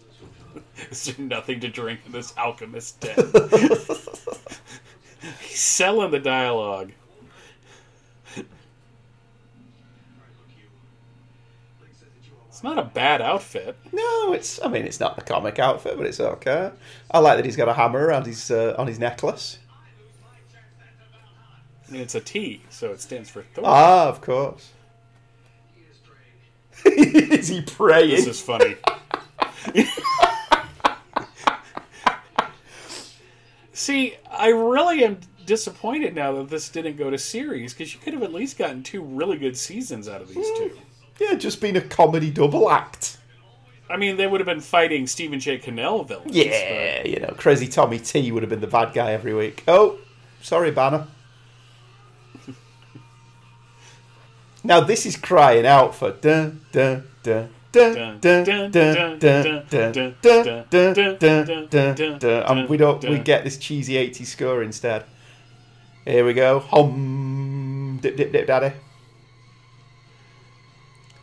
Is 0.90 1.04
there 1.04 1.24
nothing 1.24 1.60
to 1.60 1.68
drink 1.68 2.00
in 2.06 2.12
this 2.12 2.34
alchemist 2.36 3.00
den? 3.00 3.14
He's 5.42 5.60
selling 5.60 6.10
the 6.10 6.18
dialogue. 6.18 6.92
It's 12.60 12.64
not 12.66 12.78
a 12.78 12.82
bad 12.82 13.22
outfit. 13.22 13.74
No, 13.90 14.34
it's. 14.34 14.60
I 14.62 14.68
mean, 14.68 14.84
it's 14.84 15.00
not 15.00 15.16
the 15.16 15.22
comic 15.22 15.58
outfit, 15.58 15.96
but 15.96 16.04
it's 16.04 16.20
okay. 16.20 16.70
I 17.10 17.18
like 17.18 17.38
that 17.38 17.46
he's 17.46 17.56
got 17.56 17.70
a 17.70 17.72
hammer 17.72 18.08
around 18.08 18.26
his 18.26 18.50
uh, 18.50 18.74
on 18.76 18.86
his 18.86 18.98
necklace. 18.98 19.56
I 21.88 21.90
mean, 21.90 22.02
it's 22.02 22.14
a 22.14 22.20
T, 22.20 22.60
so 22.68 22.92
it 22.92 23.00
stands 23.00 23.30
for 23.30 23.44
Thor. 23.54 23.64
Ah, 23.66 24.08
of 24.10 24.20
course. 24.20 24.72
is 26.84 27.48
he 27.48 27.62
praying? 27.62 28.10
this 28.10 28.26
is 28.26 28.42
funny. 28.42 28.76
See, 33.72 34.16
I 34.30 34.48
really 34.48 35.02
am 35.02 35.18
disappointed 35.46 36.14
now 36.14 36.32
that 36.32 36.50
this 36.50 36.68
didn't 36.68 36.98
go 36.98 37.08
to 37.08 37.16
series 37.16 37.72
because 37.72 37.94
you 37.94 38.00
could 38.00 38.12
have 38.12 38.22
at 38.22 38.34
least 38.34 38.58
gotten 38.58 38.82
two 38.82 39.02
really 39.02 39.38
good 39.38 39.56
seasons 39.56 40.10
out 40.10 40.20
of 40.20 40.28
these 40.28 40.46
two. 40.58 40.78
Yeah, 41.20 41.34
just 41.34 41.60
been 41.60 41.76
a 41.76 41.82
comedy 41.82 42.30
double 42.30 42.70
act. 42.70 43.18
I 43.90 43.96
mean, 43.96 44.16
they 44.16 44.26
would 44.26 44.40
have 44.40 44.46
been 44.46 44.60
fighting 44.60 45.06
Stephen 45.06 45.38
J. 45.40 45.58
Cannell 45.58 46.04
villains. 46.04 46.34
Yeah, 46.34 47.02
but... 47.02 47.10
you 47.10 47.20
know, 47.20 47.34
Crazy 47.36 47.68
Tommy 47.68 47.98
T 47.98 48.32
would 48.32 48.42
have 48.42 48.50
been 48.50 48.60
the 48.60 48.66
bad 48.66 48.94
guy 48.94 49.12
every 49.12 49.34
week. 49.34 49.64
Oh, 49.68 49.98
sorry, 50.40 50.70
Banner. 50.70 51.06
now 54.64 54.80
this 54.80 55.04
is 55.04 55.16
crying 55.16 55.66
out 55.66 55.94
for 55.94 56.12
dun 56.12 56.60
dun 56.72 57.04
dun. 57.22 57.50
And 57.72 58.20
we 62.68 62.76
don't 62.76 63.04
we 63.08 63.18
get 63.18 63.44
this 63.44 63.56
cheesy 63.58 63.94
80s 63.94 64.26
score 64.26 64.62
instead. 64.62 65.04
Here 66.04 66.24
we 66.24 66.34
go. 66.34 66.58
Hom 66.60 67.98
dip 68.02 68.16
dip 68.16 68.32
dip 68.32 68.46
daddy. 68.46 68.72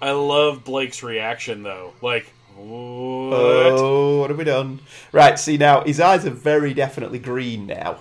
I 0.02 0.12
love 0.12 0.64
Blake's 0.64 1.02
reaction 1.04 1.64
though. 1.64 1.94
Like, 2.02 2.32
what? 2.56 2.64
Oh, 2.64 4.20
what 4.20 4.30
have 4.30 4.38
we 4.38 4.44
done? 4.44 4.80
Right, 5.12 5.38
see 5.40 5.58
now 5.58 5.82
his 5.84 6.00
eyes 6.00 6.26
are 6.26 6.32
very 6.32 6.74
definitely 6.74 7.20
green 7.20 7.66
now. 7.68 8.00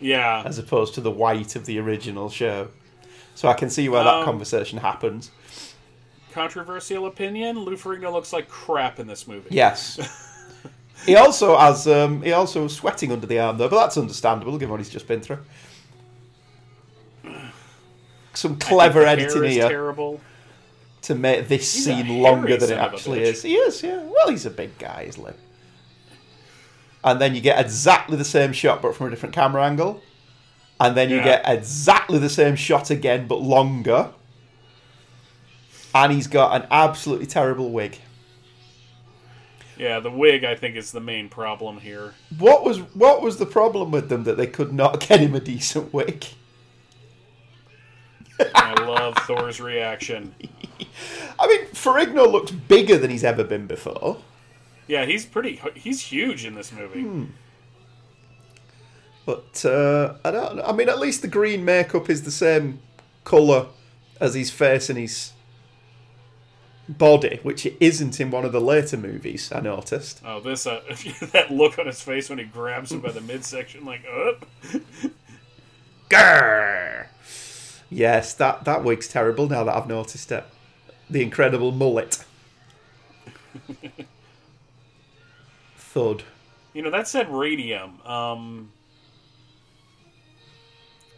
yeah. 0.00 0.42
as 0.46 0.58
opposed 0.58 0.94
to 0.94 1.00
the 1.00 1.10
white 1.10 1.56
of 1.56 1.66
the 1.66 1.78
original 1.78 2.28
show. 2.30 2.68
So 3.34 3.48
I 3.48 3.54
can 3.54 3.70
see 3.70 3.88
where 3.88 4.02
that 4.02 4.14
Um, 4.14 4.24
conversation 4.24 4.78
happens. 4.78 5.30
Controversial 6.32 7.06
opinion: 7.06 7.58
Lou 7.60 7.76
Ferrigno 7.76 8.12
looks 8.12 8.32
like 8.32 8.48
crap 8.48 8.98
in 9.00 9.06
this 9.06 9.26
movie. 9.26 9.48
Yes. 9.50 9.98
he 11.06 11.16
also 11.16 11.56
has 11.56 11.86
um, 11.88 12.22
he 12.22 12.32
also 12.32 12.64
was 12.64 12.74
sweating 12.74 13.10
under 13.12 13.26
the 13.26 13.38
arm 13.38 13.58
though, 13.58 13.68
but 13.68 13.80
that's 13.80 13.96
understandable 13.96 14.52
given 14.58 14.70
what 14.70 14.80
he's 14.80 14.90
just 14.90 15.08
been 15.08 15.20
through. 15.20 15.38
Some 18.34 18.56
clever 18.58 19.02
editing 19.04 19.44
is 19.44 19.54
here 19.54 19.68
Terrible. 19.68 20.20
To 21.02 21.14
make 21.14 21.48
this 21.48 21.72
He's 21.72 21.84
scene 21.84 22.22
longer 22.22 22.56
than 22.56 22.70
it 22.70 22.74
son 22.74 22.78
of 22.78 22.92
a 22.92 22.96
actually 22.96 23.22
is. 23.22 23.42
He 23.42 23.54
is, 23.54 23.82
yeah. 23.82 24.02
Well, 24.02 24.28
he's 24.30 24.46
a 24.46 24.50
big 24.50 24.76
guy, 24.78 25.06
isn't 25.08 25.24
he? 25.26 25.32
And 27.04 27.20
then 27.20 27.34
you 27.34 27.40
get 27.40 27.64
exactly 27.64 28.16
the 28.16 28.24
same 28.24 28.52
shot, 28.52 28.82
but 28.82 28.94
from 28.96 29.06
a 29.06 29.10
different 29.10 29.34
camera 29.34 29.64
angle. 29.64 30.02
And 30.80 30.96
then 30.96 31.10
you 31.10 31.16
Yeah. 31.16 31.24
get 31.24 31.42
exactly 31.46 32.18
the 32.18 32.28
same 32.28 32.56
shot 32.56 32.90
again, 32.90 33.26
but 33.26 33.40
longer. 33.40 34.10
And 35.94 36.12
he's 36.12 36.26
got 36.26 36.60
an 36.60 36.68
absolutely 36.70 37.26
terrible 37.26 37.70
wig. 37.70 37.98
Yeah, 39.76 40.00
the 40.00 40.10
wig 40.10 40.42
I 40.44 40.56
think 40.56 40.74
is 40.76 40.90
the 40.90 41.00
main 41.00 41.28
problem 41.28 41.78
here. 41.78 42.14
What 42.36 42.64
was 42.64 42.78
what 42.94 43.22
was 43.22 43.36
the 43.38 43.46
problem 43.46 43.92
with 43.92 44.08
them 44.08 44.24
that 44.24 44.36
they 44.36 44.46
could 44.48 44.72
not 44.72 45.00
get 45.08 45.20
him 45.20 45.34
a 45.34 45.40
decent 45.40 45.92
wig? 45.94 46.26
I 48.54 48.74
love 48.84 49.16
Thor's 49.26 49.60
reaction. 49.60 50.34
I 51.38 51.46
mean, 51.46 51.66
Ferrigno 51.66 52.30
looks 52.30 52.50
bigger 52.50 52.98
than 52.98 53.10
he's 53.10 53.24
ever 53.24 53.44
been 53.44 53.66
before. 53.66 54.18
Yeah, 54.86 55.04
he's 55.04 55.26
pretty. 55.26 55.60
He's 55.74 56.00
huge 56.00 56.44
in 56.44 56.54
this 56.54 56.72
movie. 56.72 57.02
Hmm. 57.02 57.24
But 59.26 59.64
uh, 59.64 60.14
I 60.24 60.30
don't. 60.30 60.60
I 60.60 60.72
mean, 60.72 60.88
at 60.88 60.98
least 60.98 61.22
the 61.22 61.28
green 61.28 61.64
makeup 61.64 62.08
is 62.08 62.22
the 62.22 62.30
same 62.30 62.80
color 63.24 63.66
as 64.20 64.34
his 64.34 64.50
face 64.50 64.88
and 64.88 64.98
his 64.98 65.32
body, 66.88 67.38
which 67.42 67.66
it 67.66 67.76
isn't 67.80 68.18
in 68.20 68.30
one 68.30 68.44
of 68.44 68.52
the 68.52 68.60
later 68.60 68.96
movies. 68.96 69.52
I 69.54 69.60
noticed. 69.60 70.22
Oh, 70.24 70.40
this 70.40 70.66
uh, 70.66 70.80
that 71.32 71.50
look 71.50 71.78
on 71.78 71.86
his 71.86 72.00
face 72.00 72.30
when 72.30 72.38
he 72.38 72.44
grabs 72.44 72.90
him 72.90 73.00
by 73.00 73.12
the 73.12 73.20
midsection, 73.20 73.84
like, 73.84 74.04
up. 74.06 74.46
Grrr. 76.10 77.06
Yes, 77.90 78.34
that 78.34 78.64
that 78.64 78.84
wig's 78.84 79.08
terrible. 79.08 79.48
Now 79.48 79.64
that 79.64 79.74
I've 79.74 79.88
noticed 79.88 80.30
it, 80.30 80.44
the 81.08 81.22
incredible 81.22 81.72
mullet. 81.72 82.24
Thud. 85.76 86.22
You 86.74 86.82
know, 86.82 86.90
that 86.90 87.08
said 87.08 87.32
radium. 87.32 88.00
Um, 88.02 88.70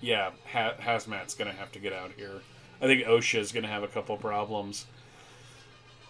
yeah, 0.00 0.30
ha- 0.50 0.74
Hazmat's 0.80 1.34
going 1.34 1.50
to 1.50 1.56
have 1.56 1.72
to 1.72 1.78
get 1.78 1.92
out 1.92 2.12
here. 2.16 2.40
I 2.80 2.86
think 2.86 3.04
OSHA's 3.04 3.52
going 3.52 3.64
to 3.64 3.68
have 3.68 3.82
a 3.82 3.88
couple 3.88 4.16
problems. 4.16 4.86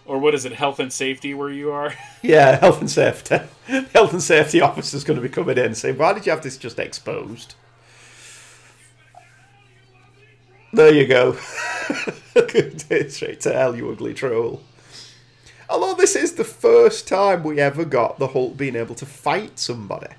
Or 0.06 0.18
what 0.18 0.34
is 0.34 0.44
it, 0.44 0.52
health 0.52 0.78
and 0.78 0.92
safety 0.92 1.34
where 1.34 1.50
you 1.50 1.72
are? 1.72 1.94
Yeah, 2.22 2.56
health 2.60 2.80
and 2.80 2.90
safety. 2.90 3.38
Health 3.94 4.12
and 4.12 4.22
safety 4.22 4.60
officer's 4.60 5.04
going 5.04 5.16
to 5.18 5.22
be 5.22 5.30
coming 5.30 5.56
in 5.56 5.64
and 5.64 5.76
saying, 5.76 5.96
"Why 5.96 6.12
did 6.12 6.26
you 6.26 6.32
have 6.32 6.42
this 6.42 6.58
just 6.58 6.78
exposed?" 6.78 7.54
There 10.72 10.92
you 10.92 11.06
go. 11.06 11.36
Good 12.34 12.84
day 12.88 13.08
straight 13.08 13.40
to 13.40 13.52
hell, 13.52 13.76
you 13.76 13.90
ugly 13.90 14.14
troll. 14.14 14.62
Although 15.68 15.94
this 15.94 16.16
is 16.16 16.34
the 16.34 16.44
first 16.44 17.08
time 17.08 17.42
we 17.42 17.60
ever 17.60 17.84
got 17.84 18.18
the 18.18 18.28
Hulk 18.28 18.56
being 18.56 18.76
able 18.76 18.94
to 18.96 19.06
fight 19.06 19.58
somebody. 19.58 20.12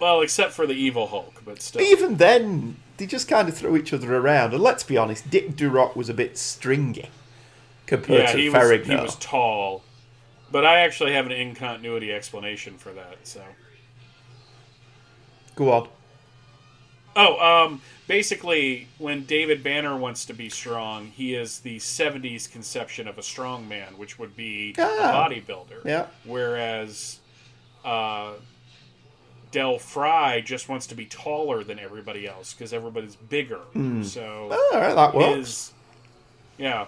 well, 0.00 0.20
except 0.20 0.52
for 0.52 0.66
the 0.66 0.74
evil 0.74 1.08
Hulk, 1.08 1.42
but 1.44 1.62
still. 1.62 1.82
Even 1.82 2.16
then, 2.16 2.76
they 2.96 3.06
just 3.06 3.28
kind 3.28 3.48
of 3.48 3.56
throw 3.56 3.76
each 3.76 3.92
other 3.92 4.16
around. 4.16 4.52
And 4.52 4.62
let's 4.62 4.82
be 4.82 4.96
honest, 4.96 5.30
Dick 5.30 5.56
Durock 5.56 5.96
was 5.96 6.08
a 6.08 6.14
bit 6.14 6.38
stringy 6.38 7.08
compared 7.86 8.20
yeah, 8.20 8.32
to 8.32 8.38
he 8.38 8.50
was, 8.50 8.86
he 8.86 8.96
was 8.96 9.16
tall. 9.16 9.82
But 10.50 10.64
I 10.64 10.80
actually 10.80 11.12
have 11.12 11.26
an 11.26 11.32
incontinuity 11.32 12.12
explanation 12.12 12.78
for 12.78 12.92
that, 12.92 13.18
so. 13.24 13.42
Go 15.56 15.72
on. 15.72 15.88
Oh, 17.16 17.66
um, 17.66 17.82
basically, 18.08 18.88
when 18.98 19.24
David 19.24 19.62
Banner 19.62 19.96
wants 19.96 20.24
to 20.24 20.32
be 20.32 20.48
strong, 20.48 21.06
he 21.14 21.34
is 21.36 21.60
the 21.60 21.78
70s 21.78 22.50
conception 22.50 23.06
of 23.06 23.16
a 23.18 23.22
strong 23.22 23.68
man, 23.68 23.96
which 23.96 24.18
would 24.18 24.34
be 24.36 24.74
Ah. 24.78 24.82
a 24.82 25.30
bodybuilder. 25.30 25.84
Yeah. 25.84 26.06
Whereas 26.24 27.20
uh, 27.84 28.32
Dell 29.52 29.78
Frye 29.78 30.40
just 30.40 30.68
wants 30.68 30.86
to 30.88 30.94
be 30.96 31.04
taller 31.06 31.62
than 31.62 31.78
everybody 31.78 32.26
else 32.26 32.52
because 32.52 32.72
everybody's 32.72 33.14
bigger. 33.16 33.60
So, 34.02 34.48
Oh, 34.50 34.70
right, 34.74 34.94
that 34.94 35.14
works. 35.14 35.36
his. 35.36 35.72
Yeah. 36.58 36.86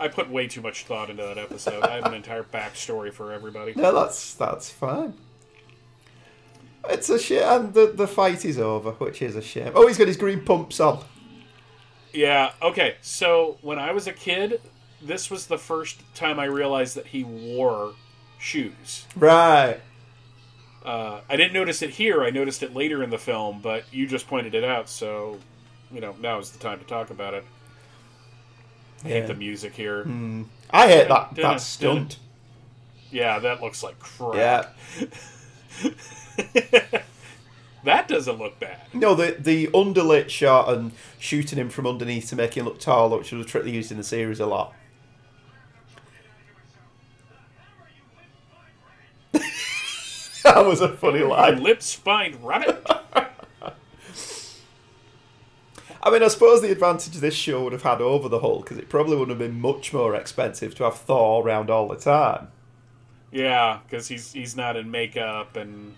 I 0.00 0.06
put 0.06 0.30
way 0.30 0.46
too 0.46 0.60
much 0.60 0.84
thought 0.84 1.10
into 1.10 1.24
that 1.24 1.38
episode. 1.38 1.82
I 1.82 1.96
have 1.96 2.04
an 2.04 2.14
entire 2.14 2.44
backstory 2.44 3.12
for 3.12 3.32
everybody. 3.32 3.72
No, 3.74 3.92
that's 3.92 4.34
that's 4.34 4.70
fine. 4.70 5.14
It's 6.88 7.10
a 7.10 7.18
shame, 7.18 7.42
and 7.42 7.74
the 7.74 7.86
the 7.86 8.06
fight 8.06 8.44
is 8.44 8.58
over, 8.58 8.92
which 8.92 9.20
is 9.22 9.36
a 9.36 9.42
shame. 9.42 9.72
Oh, 9.74 9.86
he's 9.86 9.98
got 9.98 10.06
his 10.06 10.16
green 10.16 10.44
pumps 10.44 10.80
on. 10.80 11.04
Yeah, 12.12 12.52
okay. 12.62 12.96
So 13.02 13.58
when 13.60 13.78
I 13.78 13.92
was 13.92 14.06
a 14.06 14.12
kid, 14.12 14.60
this 15.02 15.30
was 15.30 15.46
the 15.46 15.58
first 15.58 16.02
time 16.14 16.40
I 16.40 16.46
realized 16.46 16.96
that 16.96 17.06
he 17.06 17.24
wore 17.24 17.92
shoes. 18.38 19.06
Right. 19.14 19.80
Uh, 20.84 21.20
I 21.28 21.36
didn't 21.36 21.52
notice 21.52 21.82
it 21.82 21.90
here. 21.90 22.22
I 22.22 22.30
noticed 22.30 22.62
it 22.62 22.74
later 22.74 23.02
in 23.02 23.10
the 23.10 23.18
film, 23.18 23.60
but 23.60 23.84
you 23.92 24.06
just 24.06 24.26
pointed 24.26 24.54
it 24.54 24.64
out, 24.64 24.88
so 24.88 25.38
you 25.92 26.00
know 26.00 26.16
now 26.20 26.38
is 26.38 26.50
the 26.50 26.58
time 26.58 26.78
to 26.78 26.84
talk 26.86 27.10
about 27.10 27.34
it. 27.34 27.44
I 29.04 29.08
hate 29.08 29.26
the 29.26 29.34
music 29.34 29.74
here. 29.74 30.04
I 30.70 30.88
hate 30.88 31.08
that 31.08 31.34
that 31.34 31.60
stunt. 31.60 32.18
Yeah, 33.10 33.38
that 33.38 33.62
looks 33.62 33.82
like 33.82 33.98
crap. 33.98 34.74
Yeah. 35.00 35.06
That 37.84 38.08
doesn't 38.08 38.38
look 38.38 38.58
bad. 38.60 38.80
No, 38.92 39.14
the 39.14 39.36
the 39.38 39.68
underlit 39.68 40.28
shot 40.28 40.68
and 40.68 40.92
shooting 41.18 41.58
him 41.58 41.70
from 41.70 41.86
underneath 41.86 42.28
to 42.30 42.36
make 42.36 42.54
him 42.54 42.64
look 42.64 42.80
taller, 42.80 43.18
which 43.18 43.32
was 43.32 43.46
a 43.46 43.48
trick 43.48 43.64
they 43.64 43.70
used 43.70 43.90
in 43.90 43.96
the 43.98 44.04
series 44.04 44.40
a 44.40 44.46
lot. 44.46 44.74
that 49.32 50.66
was 50.66 50.80
a 50.80 50.88
funny 50.88 51.20
line. 51.20 51.62
lips 51.62 51.94
find 51.94 52.44
rabbit. 52.44 52.84
I 56.00 56.10
mean, 56.10 56.22
I 56.22 56.28
suppose 56.28 56.62
the 56.62 56.70
advantage 56.70 57.14
this 57.14 57.34
show 57.34 57.64
would 57.64 57.72
have 57.72 57.82
had 57.82 58.00
over 58.00 58.28
the 58.28 58.40
Hulk 58.40 58.64
because 58.64 58.78
it 58.78 58.88
probably 58.88 59.16
would 59.16 59.28
have 59.28 59.38
been 59.38 59.60
much 59.60 59.92
more 59.92 60.14
expensive 60.14 60.74
to 60.76 60.84
have 60.84 60.96
Thor 60.96 61.42
around 61.44 61.70
all 61.70 61.88
the 61.88 61.96
time. 61.96 62.48
Yeah, 63.30 63.80
because 63.84 64.08
he's 64.08 64.32
he's 64.32 64.56
not 64.56 64.76
in 64.76 64.90
makeup 64.90 65.56
and 65.56 65.94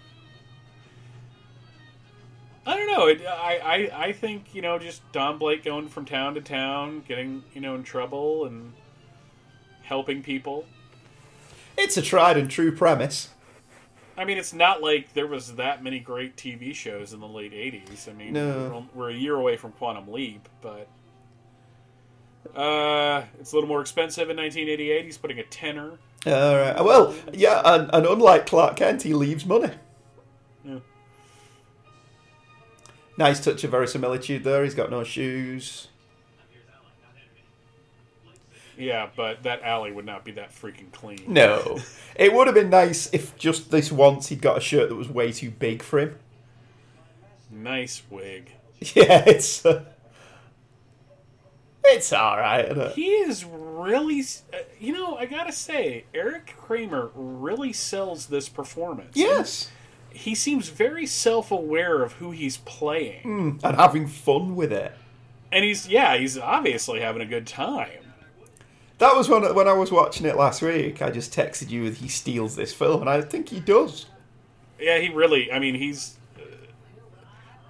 I 2.66 2.76
don't 2.76 2.86
know. 2.88 3.06
It, 3.06 3.22
I, 3.26 3.58
I 3.92 4.04
I 4.06 4.12
think 4.12 4.54
you 4.54 4.62
know 4.62 4.78
just 4.78 5.00
Don 5.12 5.38
Blake 5.38 5.64
going 5.64 5.88
from 5.88 6.04
town 6.04 6.34
to 6.34 6.40
town, 6.40 7.02
getting 7.08 7.42
you 7.54 7.60
know 7.60 7.74
in 7.74 7.82
trouble 7.82 8.44
and 8.46 8.72
helping 9.82 10.22
people. 10.22 10.66
It's 11.78 11.96
a 11.96 12.02
tried 12.02 12.36
and 12.36 12.50
true 12.50 12.70
premise. 12.74 13.30
I 14.18 14.24
mean, 14.26 14.36
it's 14.36 14.52
not 14.52 14.82
like 14.82 15.14
there 15.14 15.26
was 15.26 15.54
that 15.56 15.82
many 15.82 15.98
great 15.98 16.36
TV 16.36 16.74
shows 16.74 17.14
in 17.14 17.20
the 17.20 17.26
late 17.28 17.52
'80s. 17.52 18.08
I 18.08 18.12
mean, 18.12 18.34
No. 18.34 18.86
we're, 18.94 19.04
we're 19.04 19.10
a 19.10 19.14
year 19.14 19.34
away 19.36 19.56
from 19.56 19.72
Quantum 19.72 20.12
Leap, 20.12 20.46
but 20.60 20.86
uh, 22.54 23.24
it's 23.40 23.52
a 23.52 23.54
little 23.54 23.68
more 23.68 23.80
expensive 23.80 24.28
in 24.28 24.36
1988. 24.36 25.04
He's 25.06 25.16
putting 25.16 25.38
a 25.38 25.44
tenner. 25.44 25.92
All 26.26 26.56
right. 26.56 26.84
Well, 26.84 27.14
yeah, 27.32 27.62
and, 27.64 27.88
and 27.94 28.04
unlike 28.06 28.44
Clark 28.46 28.76
Kent, 28.76 29.02
he 29.02 29.14
leaves 29.14 29.46
money. 29.46 29.70
Nice 33.20 33.38
touch 33.38 33.62
of 33.64 33.70
verisimilitude 33.70 34.44
there. 34.44 34.64
He's 34.64 34.74
got 34.74 34.90
no 34.90 35.04
shoes. 35.04 35.88
Yeah, 38.78 39.10
but 39.14 39.42
that 39.42 39.62
alley 39.62 39.92
would 39.92 40.06
not 40.06 40.24
be 40.24 40.32
that 40.32 40.54
freaking 40.54 40.90
clean. 40.90 41.24
No. 41.26 41.78
it 42.16 42.32
would 42.32 42.46
have 42.46 42.54
been 42.54 42.70
nice 42.70 43.12
if 43.12 43.36
just 43.36 43.70
this 43.70 43.92
once 43.92 44.28
he'd 44.28 44.40
got 44.40 44.56
a 44.56 44.60
shirt 44.62 44.88
that 44.88 44.94
was 44.94 45.10
way 45.10 45.32
too 45.32 45.50
big 45.50 45.82
for 45.82 45.98
him. 45.98 46.18
Nice 47.50 48.02
wig. 48.08 48.52
Yeah, 48.94 49.22
it's. 49.26 49.66
Uh, 49.66 49.84
it's 51.84 52.14
alright. 52.14 52.92
He 52.92 53.04
is 53.08 53.44
really, 53.44 54.22
uh, 54.54 54.58
you 54.78 54.94
know, 54.94 55.16
I 55.16 55.26
gotta 55.26 55.52
say, 55.52 56.06
Eric 56.14 56.54
Kramer 56.56 57.10
really 57.14 57.74
sells 57.74 58.28
this 58.28 58.48
performance. 58.48 59.12
Yes. 59.14 59.70
He 60.12 60.34
seems 60.34 60.68
very 60.68 61.06
self 61.06 61.50
aware 61.50 62.02
of 62.02 62.14
who 62.14 62.30
he's 62.30 62.58
playing. 62.58 63.60
And 63.62 63.76
having 63.76 64.06
fun 64.06 64.56
with 64.56 64.72
it. 64.72 64.92
And 65.52 65.64
he's, 65.64 65.88
yeah, 65.88 66.16
he's 66.16 66.38
obviously 66.38 67.00
having 67.00 67.22
a 67.22 67.26
good 67.26 67.46
time. 67.46 68.00
That 68.98 69.16
was 69.16 69.28
when, 69.28 69.54
when 69.54 69.66
I 69.66 69.72
was 69.72 69.90
watching 69.90 70.26
it 70.26 70.36
last 70.36 70.60
week. 70.60 71.00
I 71.00 71.10
just 71.10 71.32
texted 71.32 71.70
you 71.70 71.88
that 71.88 71.98
he 71.98 72.08
steals 72.08 72.54
this 72.54 72.72
film, 72.72 73.00
and 73.00 73.08
I 73.08 73.22
think 73.22 73.48
he 73.48 73.58
does. 73.58 74.06
Yeah, 74.78 74.98
he 74.98 75.08
really, 75.08 75.50
I 75.50 75.58
mean, 75.58 75.74
he's, 75.74 76.18
uh, 76.36 76.42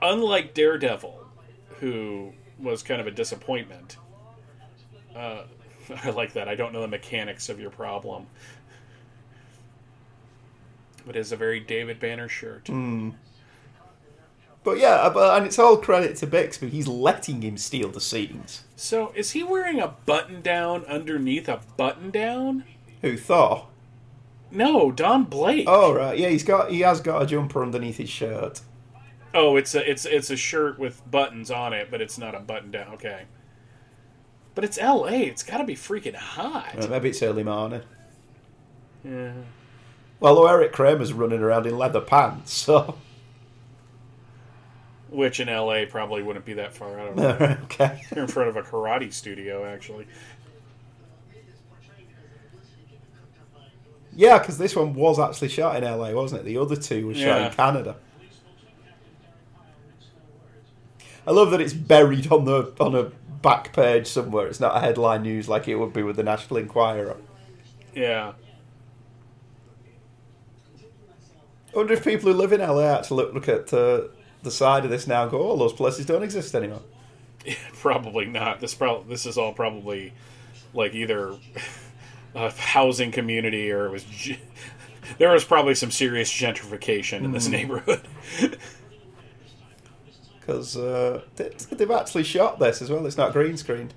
unlike 0.03 0.55
Daredevil, 0.55 1.25
who 1.79 2.33
was 2.59 2.83
kind 2.83 3.01
of 3.01 3.07
a 3.07 3.13
disappointment. 3.13 3.97
Uh, 5.15 5.43
I 6.05 6.11
like 6.11 6.33
that. 6.35 6.49
I 6.49 6.55
don't 6.55 6.73
know 6.73 6.81
the 6.81 6.89
mechanics 6.89 7.49
of 7.49 7.61
your 7.61 7.71
problem. 7.71 8.27
But 11.11 11.17
it's 11.17 11.33
a 11.33 11.37
very 11.37 11.59
David 11.59 11.99
Banner 11.99 12.29
shirt. 12.29 12.69
But 14.63 14.79
yeah, 14.79 15.11
but, 15.13 15.37
and 15.37 15.45
it's 15.45 15.59
all 15.59 15.77
credit 15.77 16.15
to 16.19 16.27
Bixby. 16.29 16.69
He's 16.69 16.87
letting 16.87 17.43
him 17.43 17.57
steal 17.57 17.89
the 17.89 18.01
scenes. 18.01 18.63
So, 18.77 19.13
is 19.17 19.33
he 19.33 19.43
wearing 19.43 19.81
a 19.81 19.89
button 19.89 20.41
down 20.41 20.85
underneath 20.85 21.49
a 21.49 21.63
button 21.77 22.13
down? 22.13 22.63
Who 23.03 23.17
thought? 23.17 23.71
No, 24.53 24.93
Don 24.93 25.25
Blake. 25.25 25.65
Oh 25.67 25.93
right, 25.93 26.17
yeah, 26.17 26.29
he's 26.29 26.45
got 26.45 26.71
he 26.71 26.83
has 26.83 27.01
got 27.01 27.23
a 27.23 27.27
jumper 27.27 27.61
underneath 27.61 27.97
his 27.97 28.09
shirt. 28.09 28.61
Oh, 29.35 29.57
it's 29.57 29.75
a 29.75 29.91
it's 29.91 30.07
it's 30.07 30.31
a 30.31 30.37
shirt 30.37 30.79
with 30.79 31.03
buttons 31.11 31.51
on 31.51 31.73
it, 31.73 31.91
but 31.91 32.01
it's 32.01 32.19
not 32.19 32.37
a 32.37 32.39
button 32.39 32.71
down. 32.71 32.95
Okay. 32.95 33.23
But 34.55 34.63
it's 34.63 34.79
L.A. 34.79 35.23
It's 35.25 35.43
got 35.43 35.59
to 35.59 35.65
be 35.65 35.75
freaking 35.75 36.15
hot. 36.15 36.85
Uh, 36.85 36.87
maybe 36.87 37.09
it's 37.09 37.21
early 37.21 37.43
morning. 37.43 37.83
Yeah. 39.05 39.33
Well, 40.21 40.47
Eric 40.47 40.73
Kramer's 40.73 41.13
running 41.13 41.41
around 41.41 41.67
in 41.67 41.79
leather 41.79 42.01
pants, 42.01 42.53
so 42.53 42.97
Which 45.09 45.41
in 45.41 45.49
L.A. 45.49 45.87
probably 45.87 46.23
wouldn't 46.23 46.45
be 46.45 46.53
that 46.55 46.75
far. 46.75 47.01
I 47.01 47.05
don't 47.07 47.17
know. 47.41 47.57
okay. 47.65 48.03
They're 48.11 48.25
in 48.25 48.29
front 48.29 48.51
of 48.51 48.57
a 48.57 48.63
karate 48.63 49.13
studio, 49.13 49.65
actually. 49.65 50.07
Yeah, 54.15 54.39
because 54.39 54.59
this 54.59 54.75
one 54.77 54.93
was 54.95 55.19
actually 55.19 55.49
shot 55.49 55.77
in 55.77 55.85
LA, 55.85 56.13
wasn't 56.13 56.43
it? 56.43 56.45
The 56.45 56.59
other 56.59 56.77
two 56.77 57.07
were 57.07 57.15
shot 57.15 57.21
Yeah. 57.41 57.47
in 57.49 57.53
Canada. 57.55 57.97
I 61.27 61.31
love 61.33 61.51
that 61.53 61.61
it's 61.61 61.73
buried 61.73 62.31
on 62.33 62.45
the 62.45 62.73
on 62.81 62.95
a 62.95 63.05
back 63.41 63.73
page 63.73 64.07
somewhere. 64.07 64.47
It's 64.49 64.59
not 64.61 64.77
a 64.77 64.81
headline 64.81 65.23
news 65.23 65.49
like 65.49 65.69
it 65.69 65.77
would 65.77 65.93
be 65.93 66.03
with 66.03 66.17
the 66.17 66.23
National 66.23 66.59
Enquirer. 66.59 67.17
Yeah. 67.95 68.33
I 71.73 71.77
wonder 71.77 71.95
if 71.95 72.05
people 72.05 72.33
who 72.33 72.37
live 72.39 72.53
in 72.53 72.61
LA 72.61 72.83
actually 72.85 73.25
look, 73.25 73.35
look 73.35 73.49
at 73.49 73.73
uh, 73.73 74.03
the 74.43 74.51
side 74.51 74.85
of 74.85 74.91
this 74.91 75.07
now 75.07 75.23
and 75.23 75.31
go, 75.31 75.51
"Oh, 75.53 75.57
those 75.57 75.73
places 75.73 76.07
don't 76.07 76.23
exist 76.23 76.55
anymore." 76.55 76.83
Probably 77.75 78.27
not. 78.27 78.61
This 78.61 78.75
prob- 78.75 79.09
this 79.09 79.25
is 79.27 79.39
all 79.39 79.53
probably 79.53 80.13
like 80.75 80.95
either 80.95 81.35
a 82.35 82.51
housing 82.51 83.13
community 83.13 83.71
or 83.71 83.87
it 83.87 83.91
was. 83.91 84.05
Ge- 84.11 84.39
there 85.19 85.31
was 85.33 85.45
probably 85.45 85.75
some 85.75 85.91
serious 85.91 86.31
gentrification 86.31 87.25
in 87.25 87.33
this 87.33 87.49
neighborhood. 87.49 88.07
Because 90.39 90.77
uh, 90.77 91.23
they, 91.37 91.51
they've 91.73 91.91
actually 91.91 92.25
shot 92.25 92.59
this 92.59 92.81
as 92.83 92.91
well. 92.91 93.05
It's 93.07 93.17
not 93.17 93.33
green 93.33 93.57
screened. 93.57 93.95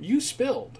you 0.00 0.20
spilled. 0.20 0.79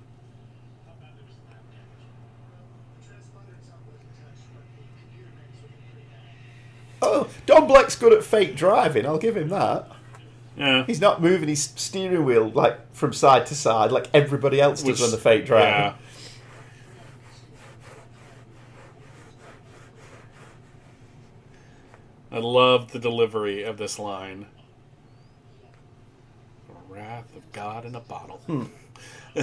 Oh, 7.02 7.28
Don 7.46 7.66
Blake's 7.66 7.96
good 7.96 8.12
at 8.12 8.22
fake 8.22 8.56
driving. 8.56 9.06
I'll 9.06 9.18
give 9.18 9.36
him 9.36 9.48
that. 9.48 9.90
Yeah. 10.56 10.84
He's 10.84 11.00
not 11.00 11.22
moving 11.22 11.48
his 11.48 11.72
steering 11.76 12.24
wheel 12.24 12.50
like 12.50 12.94
from 12.94 13.12
side 13.12 13.46
to 13.46 13.54
side 13.54 13.92
like 13.92 14.08
everybody 14.12 14.60
else 14.60 14.82
does 14.82 15.00
when 15.00 15.10
the 15.10 15.16
fake 15.16 15.46
driving. 15.46 15.68
Yeah. 15.68 15.94
I 22.32 22.38
love 22.38 22.92
the 22.92 22.98
delivery 22.98 23.64
of 23.64 23.76
this 23.76 23.98
line. 23.98 24.46
The 26.68 26.74
wrath 26.94 27.34
of 27.34 27.50
God 27.52 27.84
in 27.84 27.94
a 27.94 28.00
bottle. 28.00 28.40
Hmm. 28.46 28.64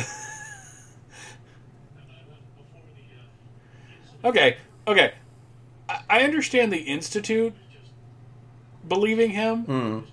okay, 4.24 4.58
okay. 4.88 5.14
I, 6.10 6.22
understand 6.22 6.72
the 6.72 6.78
Institute 6.80 7.54
believing 8.88 9.32
him. 9.32 10.06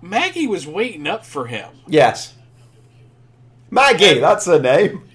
Maggie 0.00 0.46
was 0.46 0.66
waiting 0.66 1.06
up 1.06 1.24
for 1.24 1.46
him. 1.46 1.70
Yes. 1.86 2.34
Maggie, 3.70 4.18
that's 4.20 4.46
her 4.46 4.60
name. 4.60 5.08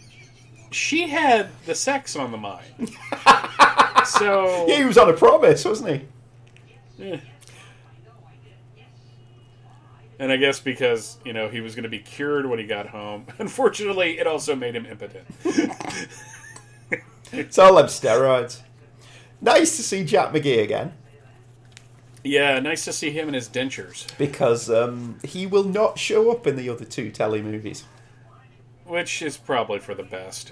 she 0.72 1.08
had 1.10 1.50
the 1.66 1.76
sex 1.76 2.16
on 2.16 2.32
the 2.32 2.38
mind. 2.38 2.64
so 4.06 4.66
Yeah, 4.68 4.78
he 4.78 4.86
was 4.86 4.98
on 4.98 5.10
a 5.10 5.14
promise, 5.14 5.64
wasn't 5.66 6.02
he? 7.00 7.04
eh. 7.14 7.20
and 10.20 10.32
I 10.32 10.38
guess 10.38 10.60
because 10.60 11.18
you 11.24 11.34
know 11.34 11.48
he 11.50 11.62
was 11.62 11.76
going 11.76 11.84
to 11.84 11.90
be 11.90 12.00
cured 12.00 12.48
when 12.48 12.58
he 12.58 12.66
got 12.66 12.88
home. 12.88 13.28
Unfortunately, 13.40 14.18
it 14.18 14.26
also 14.26 14.56
made 14.56 14.76
him 14.76 14.86
impotent. 14.86 15.26
It's 17.32 17.60
all 17.60 17.76
them 17.76 17.88
steroids. 17.88 18.62
Nice 19.42 19.78
to 19.78 19.84
see 19.84 20.04
Jack 20.04 20.34
McGee 20.34 20.64
again 20.64 20.94
yeah, 22.28 22.60
nice 22.60 22.86
to 22.86 22.94
see 22.94 23.12
him 23.12 23.28
in 23.28 23.34
his 23.34 23.50
dentures, 23.50 24.06
because 24.18 24.70
um, 24.70 25.18
he 25.24 25.46
will 25.46 25.64
not 25.64 25.98
show 25.98 26.32
up 26.32 26.46
in 26.46 26.56
the 26.56 26.70
other 26.70 26.86
two 26.86 27.12
telly 27.12 27.42
movies. 27.42 27.86
which 28.86 29.22
is 29.22 29.38
probably 29.38 29.80
for 29.80 29.96
the 29.96 30.04
best. 30.04 30.52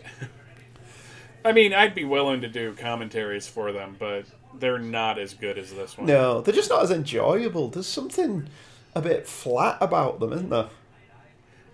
I 1.46 1.52
mean, 1.52 1.74
I'd 1.74 1.94
be 1.94 2.06
willing 2.06 2.42
to 2.42 2.48
do 2.48 2.74
commentaries 2.74 3.48
for 3.48 3.72
them, 3.72 3.96
but 4.00 4.26
they're 4.58 4.80
not 4.80 5.20
as 5.20 5.34
good 5.34 5.58
as 5.58 5.72
this 5.72 5.98
one. 5.98 6.08
No, 6.08 6.42
they're 6.42 6.56
just 6.56 6.70
not 6.70 6.84
as 6.84 6.92
enjoyable. 6.92 7.68
There's 7.68 7.88
something 7.88 8.48
a 8.96 9.02
bit 9.02 9.28
flat 9.28 9.78
about 9.80 10.20
them, 10.20 10.34
isn't 10.34 10.50
there? 10.50 10.70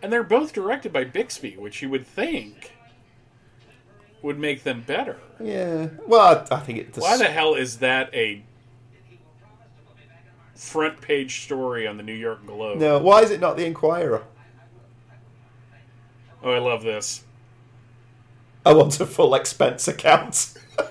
And 0.01 0.11
they're 0.11 0.23
both 0.23 0.51
directed 0.51 0.91
by 0.91 1.03
Bixby, 1.05 1.55
which 1.57 1.81
you 1.81 1.89
would 1.89 2.05
think 2.05 2.73
would 4.21 4.37
make 4.39 4.63
them 4.63 4.81
better. 4.85 5.17
Yeah. 5.39 5.87
Well, 6.07 6.45
I, 6.51 6.55
I 6.55 6.59
think 6.59 6.79
it. 6.79 6.95
Why 6.97 7.17
the 7.17 7.25
hell 7.25 7.55
is 7.55 7.77
that 7.79 8.13
a 8.13 8.43
front 10.55 11.01
page 11.01 11.41
story 11.43 11.87
on 11.87 11.97
the 11.97 12.03
New 12.03 12.13
York 12.13 12.45
Globe? 12.45 12.77
No, 12.79 12.99
why 12.99 13.21
is 13.21 13.31
it 13.31 13.39
not 13.39 13.57
the 13.57 13.65
Enquirer? 13.65 14.23
Oh, 16.43 16.51
I 16.51 16.59
love 16.59 16.83
this. 16.83 17.23
I 18.65 18.73
want 18.73 18.99
a 18.99 19.05
full 19.05 19.33
expense 19.35 19.87
account. 19.87 20.53